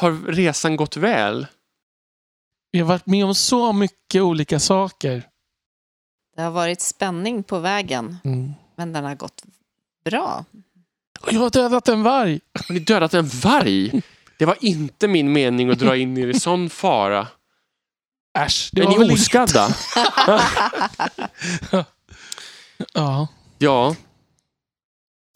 [0.00, 1.46] har resan gått väl.
[2.72, 5.22] Vi har varit med om så mycket olika saker.
[6.36, 8.52] Det har varit spänning på vägen, Mm.
[8.76, 9.42] men den har gått
[10.04, 10.44] bra.
[11.20, 12.40] Och jag har dödat en varg.
[12.68, 14.02] Har ni dödat en varg?
[14.40, 17.28] Det var inte min mening att dra in er i sån fara.
[18.38, 19.68] Äsch, det Är var ni väl inte- oskadda?
[22.94, 23.28] Ja,
[23.58, 23.96] Ja.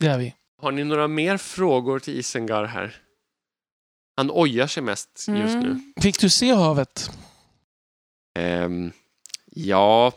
[0.00, 0.34] det är vi.
[0.62, 2.96] Har ni några mer frågor till Isengar här?
[4.16, 5.66] Han ojar sig mest just nu.
[5.70, 5.92] Mm.
[6.00, 7.10] Fick du se havet?
[8.38, 8.92] Ehm,
[9.46, 10.12] ja,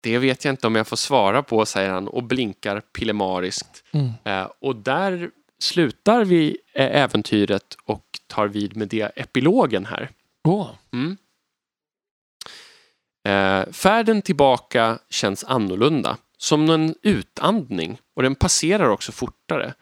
[0.00, 3.84] det vet jag inte om jag får svara på, säger han och blinkar pillemariskt.
[3.92, 4.10] Mm.
[4.24, 10.10] Eh, och där slutar vi eh, äventyret och tar vid med det epilogen här.
[10.44, 10.70] Åh.
[10.92, 11.16] Mm.
[13.28, 19.74] Eh, färden tillbaka känns annorlunda, som en utandning och den passerar också fortare.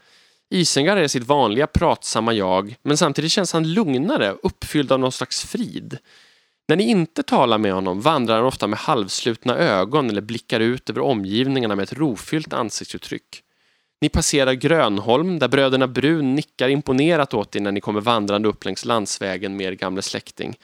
[0.50, 5.44] Isengar är sitt vanliga pratsamma jag, men samtidigt känns han lugnare, uppfylld av någon slags
[5.44, 5.98] frid.
[6.68, 10.90] När ni inte talar med honom vandrar han ofta med halvslutna ögon eller blickar ut
[10.90, 13.42] över omgivningarna med ett rofyllt ansiktsuttryck.
[14.02, 18.64] Ni passerar Grönholm där bröderna Brun nickar imponerat åt er när ni kommer vandrande upp
[18.64, 20.56] längs landsvägen med er gamle släkting.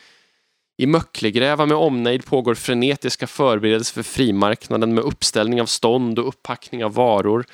[0.79, 6.85] I Möcklegräva med omnejd pågår frenetiska förberedelser för frimarknaden med uppställning av stånd och upppackning
[6.85, 7.45] av varor.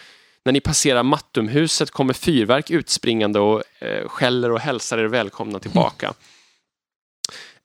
[0.44, 6.14] När ni passerar Mattumhuset kommer fyrverk utspringande och eh, skäller och hälsar er välkomna tillbaka.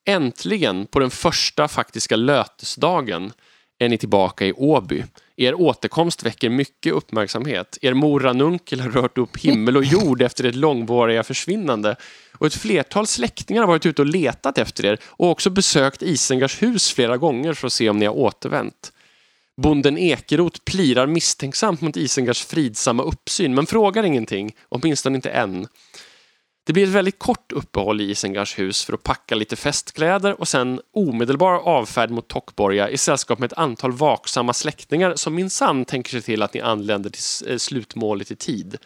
[0.06, 3.34] Äntligen, på den första faktiska lötesdagen,
[3.80, 5.04] är ni tillbaka i Åby.
[5.38, 7.78] Er återkomst väcker mycket uppmärksamhet.
[7.82, 11.96] Er mor Ranunkel har rört upp himmel och jord efter ert långvariga försvinnande.
[12.38, 16.62] Och ett flertal släktingar har varit ute och letat efter er och också besökt Isengars
[16.62, 18.94] hus flera gånger för att se om ni har återvänt.
[19.62, 25.68] Bonden Ekeroth plirar misstänksamt mot Isengars fridsamma uppsyn men frågar ingenting, åtminstone inte än.
[26.70, 30.48] Det blir ett väldigt kort uppehåll i Isengars hus för att packa lite festkläder och
[30.48, 36.12] sen omedelbar avfärd mot Tockborga i sällskap med ett antal vaksamma släktingar som minsann tänker
[36.12, 38.78] sig till att ni anländer till eh, slutmålet i tid.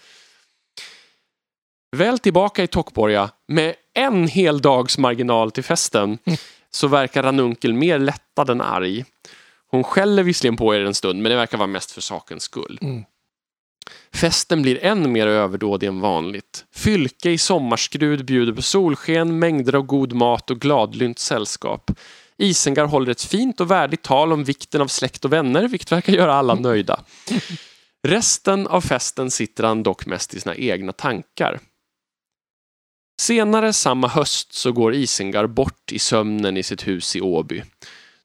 [1.95, 6.17] Väl tillbaka i Tockborga med en hel dags marginal till festen
[6.71, 9.05] så verkar Ranunkel mer lättad än arg.
[9.71, 12.79] Hon skäller visserligen på er en stund men det verkar vara mest för sakens skull.
[12.81, 13.03] Mm.
[14.13, 16.65] Festen blir än mer överdådig än vanligt.
[16.75, 21.91] Fylke i sommarskrud bjuder på solsken, mängder av god mat och gladlynt sällskap.
[22.37, 26.13] Isengar håller ett fint och värdigt tal om vikten av släkt och vänner, vilket verkar
[26.13, 26.99] göra alla nöjda.
[28.07, 31.59] Resten av festen sitter han dock mest i sina egna tankar.
[33.21, 37.63] Senare samma höst så går Isengar bort i sömnen i sitt hus i Åby.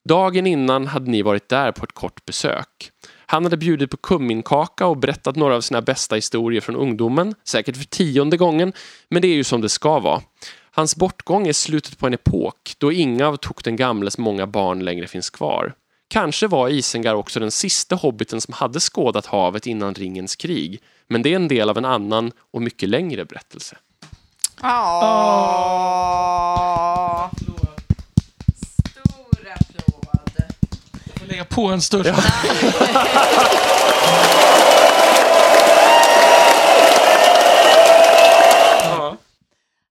[0.05, 2.91] Dagen innan hade ni varit där på ett kort besök.
[3.31, 7.77] Han hade bjudit på kumminkaka och berättat några av sina bästa historier från ungdomen, säkert
[7.77, 8.73] för tionde gången,
[9.09, 10.23] men det är ju som det ska vara.
[10.71, 14.85] Hans bortgång är slutet på en epok då inga av Tok den gamles många barn
[14.85, 15.75] längre finns kvar.
[16.09, 21.23] Kanske var Isengar också den sista hobbiten som hade skådat havet innan ringens krig, men
[21.23, 23.77] det är en del av en annan och mycket längre berättelse.
[24.63, 24.69] Åh.
[28.91, 30.33] Stor applåd.
[31.07, 32.15] Jag får lägga på en större.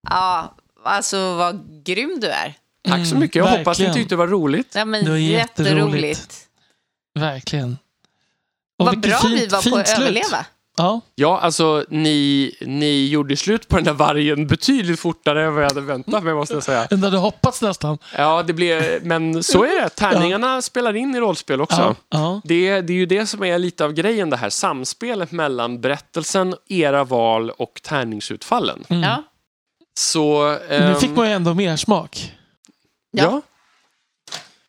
[0.09, 2.53] Ja, alltså vad grym du är.
[2.83, 3.93] Tack så Mm, mycket, jag hoppas ni verkligen.
[3.93, 4.75] tyckte det var roligt.
[4.75, 5.75] Ja, men Det var jätteroligt.
[5.79, 6.47] jätteroligt.
[7.19, 7.77] Verkligen.
[8.79, 9.99] Och Vad bra fint- vi var på att slut.
[9.99, 10.45] överleva.
[10.77, 11.01] Ja.
[11.15, 15.69] Ja, alltså ni, ni gjorde slut på den där vargen betydligt fortare än vad jag
[15.69, 16.87] hade väntat mig måste jag säga.
[16.89, 17.97] Den hade hoppats nästan.
[18.17, 19.89] Ja, det blev, men så är det.
[19.89, 21.81] Tärningarna spelar in i rollspel också.
[21.81, 21.95] Ja.
[22.09, 22.41] Ja.
[22.43, 26.55] Det, det är ju det som är lite av grejen, det här samspelet mellan berättelsen,
[26.67, 28.83] era val och tärningsutfallen.
[28.89, 29.03] Mm.
[29.03, 29.23] Ja.
[29.99, 30.57] Så...
[30.69, 32.33] Nu ehm, fick man ju ändå mer smak.
[33.11, 33.23] Ja.
[33.23, 33.41] Ja.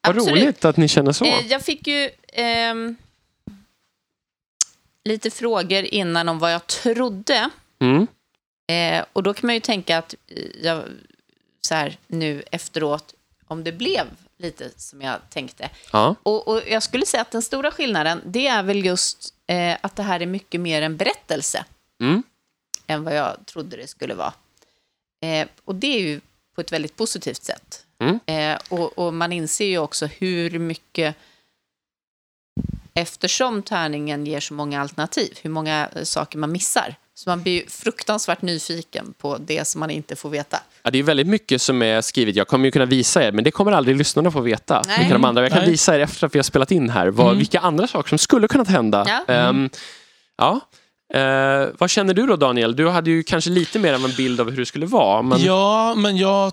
[0.07, 0.43] Vad Absolut.
[0.43, 1.25] roligt att ni känner så.
[1.25, 2.97] Eh, Jag fick ju ehm,
[5.09, 7.51] lite frågor innan om vad jag trodde.
[7.81, 8.07] Mm.
[8.71, 10.85] Eh, och då kan man ju tänka att eh, jag,
[11.61, 13.15] så här nu efteråt,
[13.47, 14.07] om det blev
[14.39, 15.71] lite som jag tänkte.
[15.93, 16.15] Ja.
[16.23, 19.97] Och, och jag skulle säga att den stora skillnaden, det är väl just eh, att
[19.97, 21.65] det här är mycket mer en berättelse
[22.01, 22.23] Mm.
[22.87, 24.33] än vad jag trodde det skulle vara.
[25.21, 26.21] Eh, och det är ju
[26.55, 27.85] på ett väldigt positivt sätt.
[27.99, 28.19] Mm.
[28.27, 31.17] Eh, och, och man inser ju också hur mycket,
[33.01, 36.95] eftersom tärningen ger så många alternativ, hur många eh, saker man missar.
[37.15, 40.59] Så man blir ju fruktansvärt nyfiken på det som man inte får veta.
[40.83, 42.37] Ja, det är väldigt mycket som är skrivet.
[42.37, 44.83] Jag kommer ju kunna visa er, men det kommer aldrig lyssnarna få veta.
[44.87, 44.99] Nej.
[44.99, 45.43] Vilka de andra.
[45.43, 45.71] Jag kan Nej.
[45.71, 47.39] visa er efter att vi har spelat in här vad, Mm.
[47.39, 49.05] vilka andra saker som skulle kunnat hända.
[49.27, 49.35] Ja.
[49.35, 49.71] Ehm,
[50.37, 50.61] ja.
[51.15, 52.77] Eh, vad känner du då Daniel?
[52.77, 55.23] Du hade ju kanske lite mer av en bild av hur det skulle vara.
[55.23, 55.43] Men...
[55.43, 56.53] Ja, men jag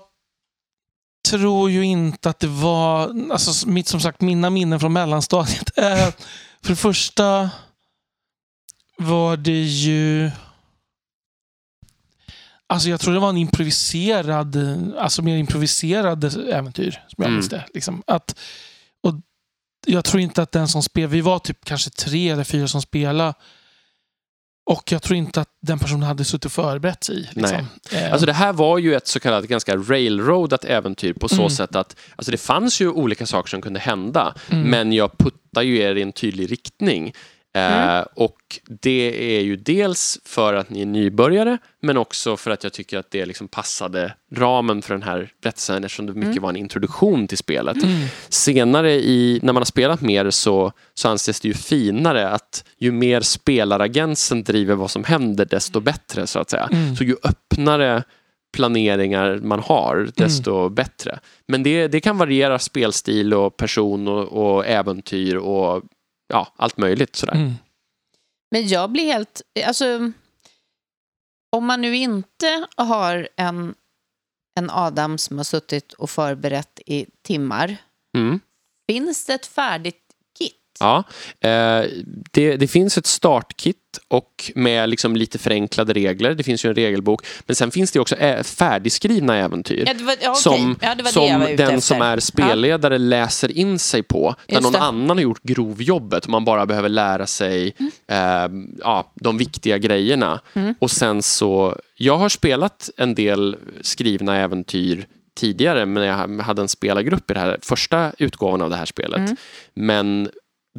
[1.26, 3.16] tror ju inte att det var...
[3.32, 5.72] Alltså, mitt, som sagt, mina minnen från mellanstadiet.
[5.78, 6.12] Eh,
[6.62, 7.50] för det första
[8.98, 10.32] var det ju...
[12.68, 14.58] Alltså jag tror det var en improviserad,
[14.98, 17.34] alltså mer improviserad äventyr, som jag Mm.
[17.34, 17.66] minns det.
[17.74, 18.04] Liksom.
[18.08, 18.40] Att,
[19.04, 19.14] och
[19.86, 22.82] jag tror inte att den som spelade, vi var typ kanske tre eller fyra som
[22.82, 23.34] spelade.
[24.68, 27.30] Och jag tror inte att den personen hade suttit och förberett sig.
[27.34, 27.68] Liksom.
[27.92, 31.50] Eh, Alltså det här var ju ett så kallat ganska railroadat äventyr på så Mm.
[31.50, 34.70] sätt att alltså det fanns ju olika saker som kunde hända Mm.
[34.70, 37.14] men jag puttar ju er i en tydlig riktning.
[37.56, 42.64] Eh, och det är ju dels för att ni är nybörjare men också för att
[42.64, 46.50] jag tycker att det liksom passade ramen för den här berättelsen eftersom det mycket var
[46.50, 47.84] en introduktion till spelet.
[47.84, 48.08] Mm.
[48.30, 52.92] Senare i, när man har spelat mer så, så anses det ju finare att ju
[52.92, 56.70] mer spelaragenten driver vad som händer desto bättre så att säga.
[56.72, 56.96] Mm.
[56.96, 58.04] Så ju öppnare
[58.54, 61.20] planeringar man har desto bättre.
[61.48, 65.84] Men det, det kan variera spelstil och person och, och äventyr och
[66.28, 67.36] ja, allt möjligt sådär.
[67.36, 67.54] Mm.
[68.52, 69.42] Men jag blir helt...
[69.66, 70.12] Alltså,
[71.56, 73.76] om man nu inte har en,
[74.60, 77.78] en Adam som har suttit och förberett i timmar,
[78.18, 78.40] Mm.
[78.92, 80.05] finns det ett färdigt?
[80.80, 81.04] Ja,
[81.42, 81.84] eh,
[82.32, 86.34] det, det finns ett startkit och med liksom lite förenklade regler.
[86.36, 87.26] Det finns ju en regelbok.
[87.46, 89.84] Men sen finns det också ä- färdigskrivna äventyr.
[89.88, 90.34] Ja, var, ja.
[90.36, 91.80] Som, ja, som den efter.
[91.80, 94.36] som är spelledare läser in sig på.
[94.48, 94.80] Där Just någon det.
[94.80, 97.92] annan har gjort grovjobbet och man bara behöver lära sig Mm.
[98.08, 100.42] eh, ja, de viktiga grejerna.
[100.80, 106.68] Och sen så, jag har spelat en del skrivna äventyr tidigare men jag hade en
[106.68, 109.20] spelargrupp i här första utgåvan av det här spelet.
[109.20, 109.36] Mm.
[109.74, 110.30] Men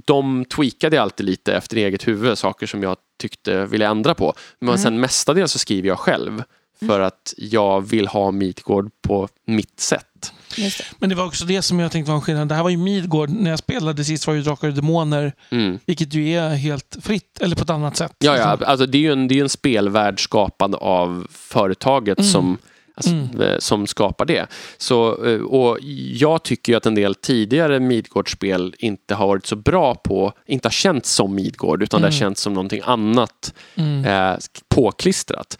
[0.05, 4.34] de tweakade jag alltid lite efter eget huvud, saker som jag tyckte ville ändra på.
[4.58, 4.78] Men Mm.
[4.83, 6.42] sen mestadels så skriver jag själv.
[6.86, 10.33] För att jag vill ha Midgård på mitt sätt.
[10.57, 10.84] Just det.
[10.99, 12.49] Men det var också det som jag tänkte var en skillnad.
[12.49, 13.31] Det här var ju Midgård.
[13.31, 15.33] När jag spelade sist var ju Drakar och Demoner.
[15.50, 15.78] Mm.
[15.86, 18.12] Vilket ju är helt fritt, eller på ett annat sätt.
[18.18, 22.31] Ja, ja, alltså det är ju en, det är en spelvärld skapad av företaget Mm.
[22.31, 22.58] som,
[22.97, 23.41] alltså, Mm.
[23.41, 24.47] eh, som skapar det.
[24.78, 25.78] Så, eh, och
[26.12, 30.66] jag tycker ju att en del tidigare Midgårdsspel inte har varit så bra på, inte
[30.68, 32.20] har känts som Midgård utan det har Mm.
[32.20, 34.05] känts som någonting annat Mm.
[34.05, 35.58] eh, påklistrat.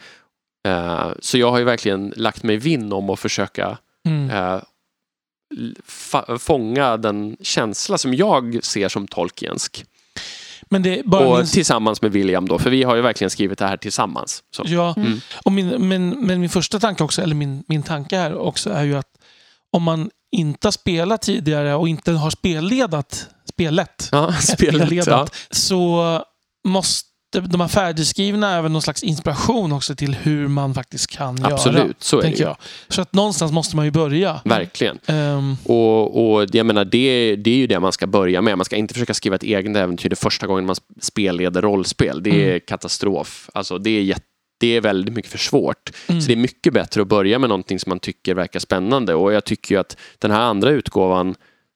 [0.67, 4.29] Eh, så jag har ju verkligen lagt mig vinn om att försöka Mm.
[4.29, 4.61] eh,
[6.39, 9.85] fånga den känsla som jag ser som Tolkiensk.
[10.69, 11.47] Men det bara och min...
[11.47, 14.43] tillsammans med William då, för vi har ju verkligen skrivit det här tillsammans.
[14.55, 14.63] Så.
[14.65, 15.19] Ja, Mm.
[15.45, 18.83] och min, men, men min första tanke också, eller min, min tanke här också är
[18.83, 19.09] ju att
[19.73, 24.73] om man inte har spelat tidigare och inte har spelledat spelet, Ja, spelet.
[24.73, 24.85] Ja.
[24.87, 26.23] spelledat, så
[26.67, 31.53] måste de här färdigskrivna även någon slags inspiration också till hur man faktiskt kan göra.
[31.53, 32.57] Absolut, så är det jag.
[32.87, 34.41] Så att någonstans måste man ju börja.
[34.45, 34.99] Verkligen.
[35.05, 38.57] Ehm, Och, och jag menar, det, det är ju det man ska börja med.
[38.57, 42.23] Man ska inte försöka skriva ett eget äventyr det första gången man spelleder rollspel.
[42.23, 42.59] Det är Mm.
[42.67, 43.49] katastrof.
[43.53, 44.21] Alltså, det, är jätte,
[44.59, 45.91] det är väldigt mycket för svårt.
[46.07, 46.21] Mm.
[46.21, 49.13] Så det är mycket bättre att börja med någonting som man tycker verkar spännande.
[49.15, 51.35] Och jag tycker ju att den här andra utgåvan,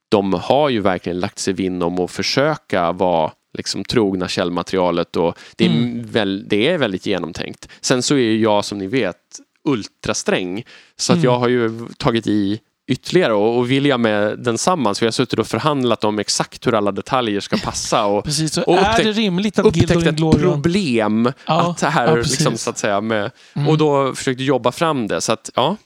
[0.09, 5.37] de har ju verkligen lagt sig vinn om att försöka vara liksom trogna källmaterialet och
[5.55, 6.05] det är, Mm.
[6.05, 7.67] väl, det är väldigt genomtänkt.
[7.81, 9.17] Sen så är jag som ni vet
[9.63, 10.63] ultrasträng
[10.95, 11.25] så att Mm.
[11.25, 15.39] jag har ju tagit i ytterligare och, och William är densamma så vi har suttit
[15.39, 19.11] och förhandlat om exakt hur alla detaljer ska passa och precis, och är upptäckt- det
[19.11, 23.01] rimligt att upptäckt Gildorin ett problem Ja, att det här ja, liksom, så att säga
[23.01, 23.67] med, Mm.
[23.67, 25.77] och då försökte jobba fram det så att ja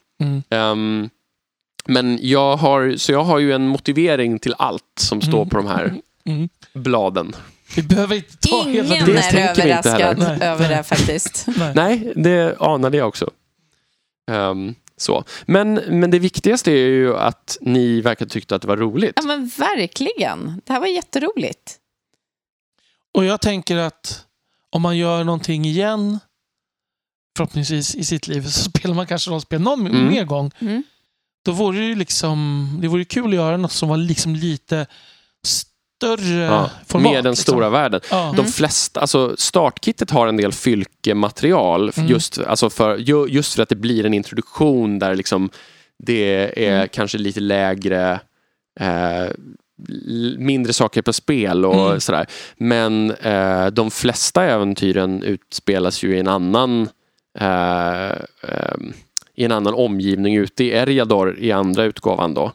[0.50, 1.10] ehm,
[1.88, 5.50] men jag har, så jag har ju en motivering till allt som står Mm.
[5.50, 5.94] på de här
[6.26, 6.50] Mm.
[6.74, 7.36] bladen.
[7.76, 11.48] Vi behöver inte ta hela Ingen Det är överraskad över det faktiskt.
[11.58, 11.74] Nej.
[11.76, 13.32] Nej, det anade jag också.
[14.32, 15.24] Ehm, så.
[15.46, 19.14] Men, men det viktigaste är ju att ni verkar tyckte att det var roligt.
[19.16, 20.62] Ja, men verkligen.
[20.66, 21.78] Det här var jätteroligt.
[23.14, 24.26] Och jag tänker att
[24.70, 26.20] om man gör någonting igen,
[27.38, 30.08] förhoppningsvis i sitt liv, så spelar man kanske rollspel någon Mm.
[30.08, 30.52] mer gång.
[30.60, 30.84] Mm.
[31.46, 34.88] Då vore det ju liksom, det vore kul att göra något som var liksom lite
[35.98, 37.12] större Ja, format.
[37.12, 37.54] med den liksom.
[37.54, 38.02] stora världen.
[38.12, 38.34] Ja.
[38.38, 42.10] De flesta, alltså startkittet har en del fylkematerial Mm.
[42.10, 45.50] just, alltså för, ju- just för att det blir en introduktion där liksom
[46.04, 46.88] det är Mm.
[46.92, 48.20] kanske lite lägre
[48.80, 49.26] eh,
[50.38, 52.00] mindre saker på spel och Mm.
[52.00, 52.26] sådär.
[52.58, 56.90] Men eh, de flesta äventyren utspelas ju i en annan
[57.40, 58.76] eh, eh,
[59.38, 62.52] i en annan omgivning ute i Eriador i andra utgåvan då.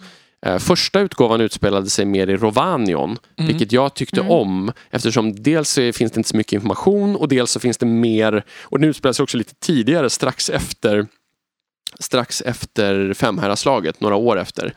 [0.46, 3.48] Eh, första utgåvan utspelade sig mer i Rovanion, Mm.
[3.48, 4.32] vilket jag tyckte Mm.
[4.32, 8.44] om eftersom dels finns det inte så mycket information och dels så finns det mer,
[8.62, 11.06] och den utspelar sig också lite tidigare strax efter
[11.98, 14.74] strax efter Femhäradslaget, några år efter.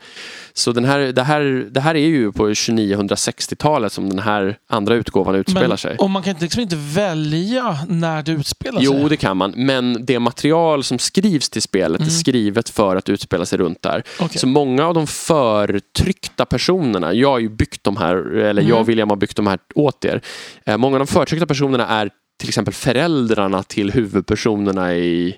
[0.52, 4.94] Så den här, det, här, det här är ju på 2960-talet som den här andra
[4.94, 5.96] utgåvan utspelar Men, sig.
[5.96, 8.84] och man kan inte- liksom inte välja när det utspelar sig.
[9.00, 9.50] Jo, det kan man.
[9.56, 12.10] Men det material som skrivs till spelet är Mm.
[12.14, 14.02] skrivet för att utspela sig runt där.
[14.20, 14.38] Okej.
[14.38, 18.80] Så många av de förtryckta personerna, jag har ju byggt de här, eller jag Mm.
[18.80, 20.20] och William har byggt de här åt er.
[20.66, 22.10] Eh, Många av de förtryckta personerna är
[22.40, 25.36] till exempel föräldrarna till huvudpersonerna i,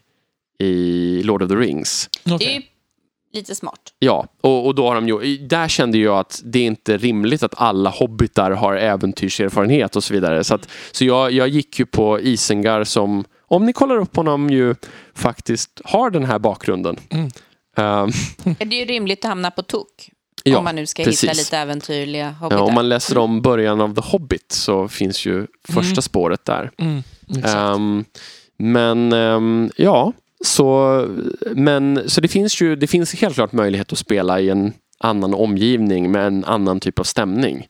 [0.58, 2.08] i Lord of the Rings.
[2.24, 2.38] Okej.
[2.38, 2.62] Det är ju
[3.32, 3.80] lite smart.
[3.98, 7.42] Ja, och, och då har de ju, där kände jag att det är inte rimligt
[7.42, 10.44] att alla hobbitar har äventyrserfarenhet och så vidare.
[10.44, 14.50] Så, att, så jag, jag gick ju på Isengar som, om ni kollar upp honom,
[14.50, 14.74] ju
[15.14, 16.96] faktiskt har den här bakgrunden.
[17.10, 17.28] Mm.
[17.76, 18.10] Ehm,
[18.58, 20.10] Det är ju rimligt att hamna på tok.
[20.44, 21.38] Ja, om man nu ska hitta precis.
[21.38, 22.62] lite äventyrliga ja, hobbitar.
[22.62, 26.02] om man läser om början av The Hobbit så finns ju första Mm.
[26.02, 26.70] spåret där.
[26.78, 27.02] Mm.
[27.44, 28.04] Ehm,
[28.58, 30.12] men ehm, ja,
[30.44, 31.00] så,
[31.54, 35.34] men, så det finns ju det finns helt klart möjlighet att spela i en annan
[35.34, 37.66] omgivning med en annan typ av stämning.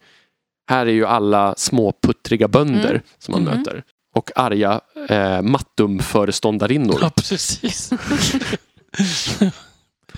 [0.70, 3.02] Här är ju alla små puttriga bönder Mm.
[3.18, 3.58] som man Mhm.
[3.58, 3.82] möter.
[4.14, 6.98] Och arga eh, Mattum-föreståndarinnor.
[7.00, 7.90] ja, precis.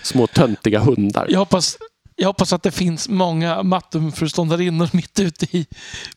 [0.03, 1.27] Små töntiga hundar.
[1.31, 1.79] Jag hoppas
[2.21, 5.67] Jag hoppas att det finns många Mattumföreståndarinnor mitt ute i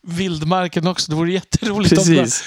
[0.02, 1.12] vildmarken också.
[1.12, 2.44] Det vore jätteroligt om Precis.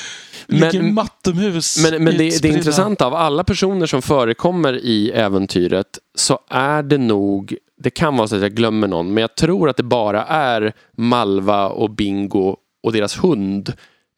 [0.46, 5.10] det ligger Men- Mattumhus Men, men det, det intressanta av alla personer som förekommer i
[5.10, 9.34] äventyret så är det nog, det kan vara så att jag glömmer någon, men jag
[9.36, 13.72] tror att det bara är Malva och Bingo och deras hund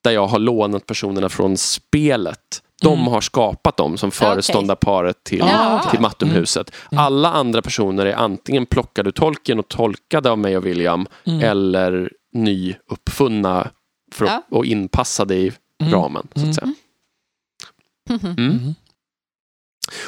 [0.04, 2.62] där jag har lånat personerna från spelet.
[2.82, 3.06] De Mm.
[3.12, 6.72] har skapat dem som föreståndarparet till, Ja, till Mattumhuset.
[6.92, 7.04] Mm.
[7.04, 11.40] Alla andra personer är antingen plockade ur tolken och tolkade av mig och William Mm.
[11.40, 13.70] eller nyuppfunna
[14.12, 14.42] för, Ja.
[14.50, 15.92] och inpassade i Mm.
[15.94, 16.28] ramen.
[16.34, 16.50] Så Mm.
[16.50, 16.74] att säga.
[18.10, 18.34] Mm.
[18.38, 18.74] Mm.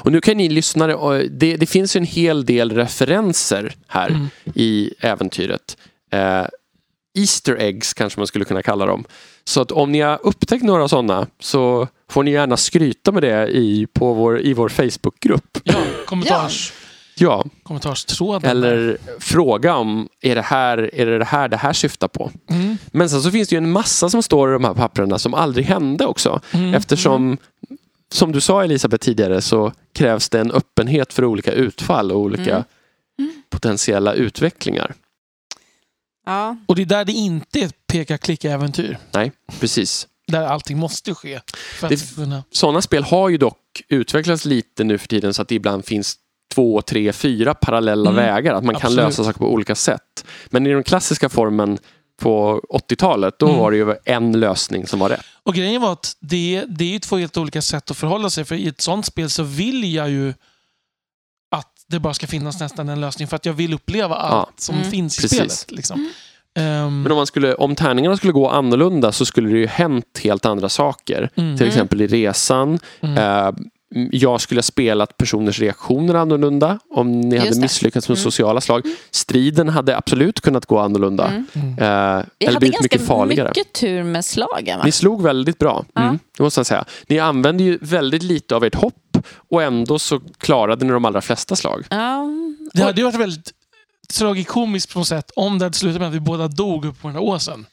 [0.01, 4.27] Och nu kan ni lyssnare, det, det finns ju en hel del referenser här Mm.
[4.55, 5.77] i äventyret.
[6.11, 6.47] Eh,
[7.19, 9.05] Easter eggs kanske man skulle kunna kalla dem.
[9.45, 13.49] Så att om ni har upptäckt några sådana så får ni gärna skryta med det
[13.49, 15.59] i, på vår, i vår Facebookgrupp.
[15.65, 15.75] Ja,
[16.07, 16.73] kommentars,
[17.21, 18.51] Ja, kommentarstråden.
[18.51, 22.31] eller fråga om är det, här, är det det här det här syftar på.
[22.51, 22.79] Mm.
[22.87, 25.35] Men sen så finns det ju en massa som står i de här papperna som
[25.35, 26.41] aldrig hände också.
[26.53, 26.75] Mm.
[26.75, 27.39] Eftersom,
[28.13, 32.65] som du sa Elisabeth tidigare, så krävs det en öppenhet för olika utfall och olika
[33.21, 33.43] Mm.
[33.51, 34.95] potentiella utvecklingar.
[36.27, 38.99] Ja, Och det är där det inte är ett peka-klicka-äventyr.
[39.13, 40.07] Nej, precis.
[40.29, 41.41] Där allting måste ske.
[41.81, 42.45] För Det- att kunna...
[42.51, 46.17] Sådana spel har ju dock utvecklats lite nu för tiden så att det ibland finns
[46.55, 48.55] två, tre, fyra parallella Mm, vägar.
[48.55, 48.97] Att man kan absolut.
[49.05, 50.25] lösa saker på olika sätt.
[50.51, 51.79] Men i den klassiska formen
[52.21, 53.59] på 80-talet, då Mm.
[53.59, 55.21] var det ju en lösning som var rätt.
[55.43, 58.45] Och grejen var att det, det är ju två helt olika sätt att förhålla sig.
[58.45, 60.35] För i ett sånt spel så vill jag ju
[61.51, 63.29] att det bara ska finnas nästan en lösning.
[63.29, 64.91] För att jag vill uppleva allt som Mm.
[64.91, 65.39] finns i Precis.
[65.39, 65.71] spelet.
[65.71, 66.11] Liksom.
[66.59, 70.21] Ehm, Men om, man skulle, om tärningarna skulle gå annorlunda så skulle det ju hänt
[70.25, 71.31] helt andra saker.
[71.35, 72.79] mm, Till exempel i resan.
[73.01, 73.51] mm, Eh,
[74.13, 77.61] jag skulle ha spelat personers reaktioner annorlunda om ni hade det.
[77.61, 78.23] misslyckats med Mm.
[78.25, 78.83] sociala slag.
[79.11, 81.27] Striden hade absolut kunnat gå annorlunda.
[81.29, 81.47] Mm.
[81.55, 81.69] mm.
[81.69, 83.49] Eh, vi eller hade blivit ganska mycket farligare.
[83.49, 84.85] mycket tur med slagen va?
[84.85, 86.85] Ni slog väldigt bra, mm, det måste jag säga.
[87.09, 88.95] Ni använde ju väldigt lite av ert hopp
[89.51, 91.85] och ändå så klarade ni de allra flesta slag.
[91.91, 92.27] Ja.
[92.73, 93.51] Det hade ju varit väldigt
[94.15, 97.09] tragikomiskt på något sätt om det hade slutat med att vi båda dog upp på
[97.09, 97.67] den här åsen.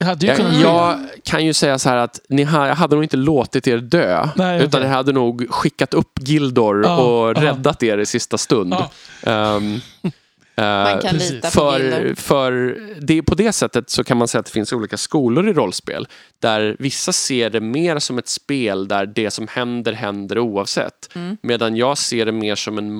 [0.00, 1.02] Det hade ju kunnat Jag, ske.
[1.14, 4.28] jag kan ju säga så här att ni ha, hade nog inte låtit er dö.
[4.36, 4.88] Nej, utan okej.
[4.90, 7.42] jag hade nog skickat upp Gildor Ja, och ja.
[7.42, 8.74] räddat er i sista stund.
[8.74, 8.90] Ja.
[9.32, 9.80] Ehm,
[10.56, 11.30] Man kan precis.
[11.30, 12.14] lita på för, Gilder.
[12.14, 15.52] för det, på det sättet så kan man säga att det finns olika skolor i
[15.52, 16.08] rollspel.
[16.42, 21.08] Där vissa ser det mer som ett spel där det som händer händer oavsett.
[21.14, 21.36] Mm.
[21.42, 22.92] Medan jag ser det mer som en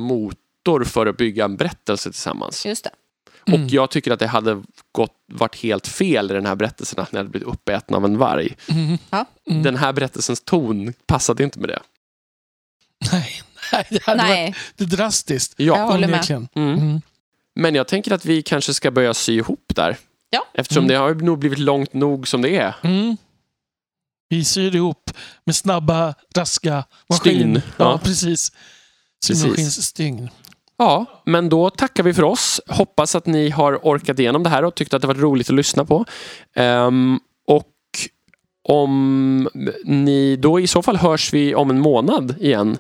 [0.68, 2.66] motor för att bygga en berättelse tillsammans.
[2.66, 2.90] Just det.
[3.46, 3.64] Mm.
[3.64, 7.12] Och jag tycker att det hade gått, varit helt fel i den här berättelsen att
[7.12, 8.56] ni hade blivit uppätna av en varg.
[8.68, 8.98] Mm.
[9.10, 9.24] Ja.
[9.50, 9.62] Mm.
[9.62, 11.80] Den här berättelsens ton passade inte med det.
[13.12, 15.54] Nej, nej, det hade varit Nej, det är drastiskt.
[15.56, 15.64] Ja.
[15.78, 16.30] jag håller med.
[16.30, 16.48] Mm.
[16.78, 17.00] Mm.
[17.54, 19.96] Men jag tänker att vi kanske ska börja sy ihop där.
[20.30, 20.46] Ja.
[20.54, 20.88] Eftersom Mm.
[20.88, 22.74] det har nog blivit långt nog som det är.
[22.82, 23.16] Mm.
[24.28, 25.10] Vi syr ihop
[25.44, 27.34] med snabba, raska maskin.
[27.34, 27.98] Stygn, Ja, ja.
[27.98, 28.52] precis.
[29.26, 29.42] Precis.
[29.42, 30.30] Symaskinsstygn.
[30.78, 32.60] Ja, men då tackar vi för oss.
[32.68, 35.54] Hoppas att ni har orkat igenom det här och tyckte att det var roligt att
[35.56, 36.04] lyssna på.
[36.54, 37.64] Ehm, och
[38.68, 39.48] om
[39.84, 42.78] ni då i så fall hörs vi om en månad igen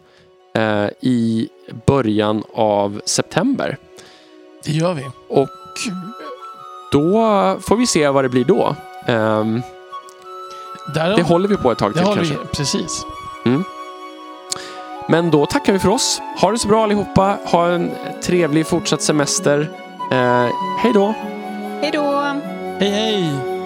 [0.54, 1.48] eh, i
[1.86, 3.76] början av september.
[4.64, 5.04] Det gör vi.
[5.28, 5.48] Och
[6.92, 7.10] då
[7.60, 8.76] får vi se vad det blir då.
[10.94, 12.22] Där det håller vi på ett tag till kanske.
[12.22, 12.38] vi.
[12.52, 13.04] Precis.
[15.08, 16.22] Men då tackar vi för oss.
[16.40, 17.38] Ha det så bra allihopa.
[17.44, 17.90] Ha en
[18.22, 19.70] trevlig fortsatt semester.
[20.10, 21.14] Eh, hej då!
[21.82, 22.22] Hej då!
[22.78, 23.57] Hej, hej!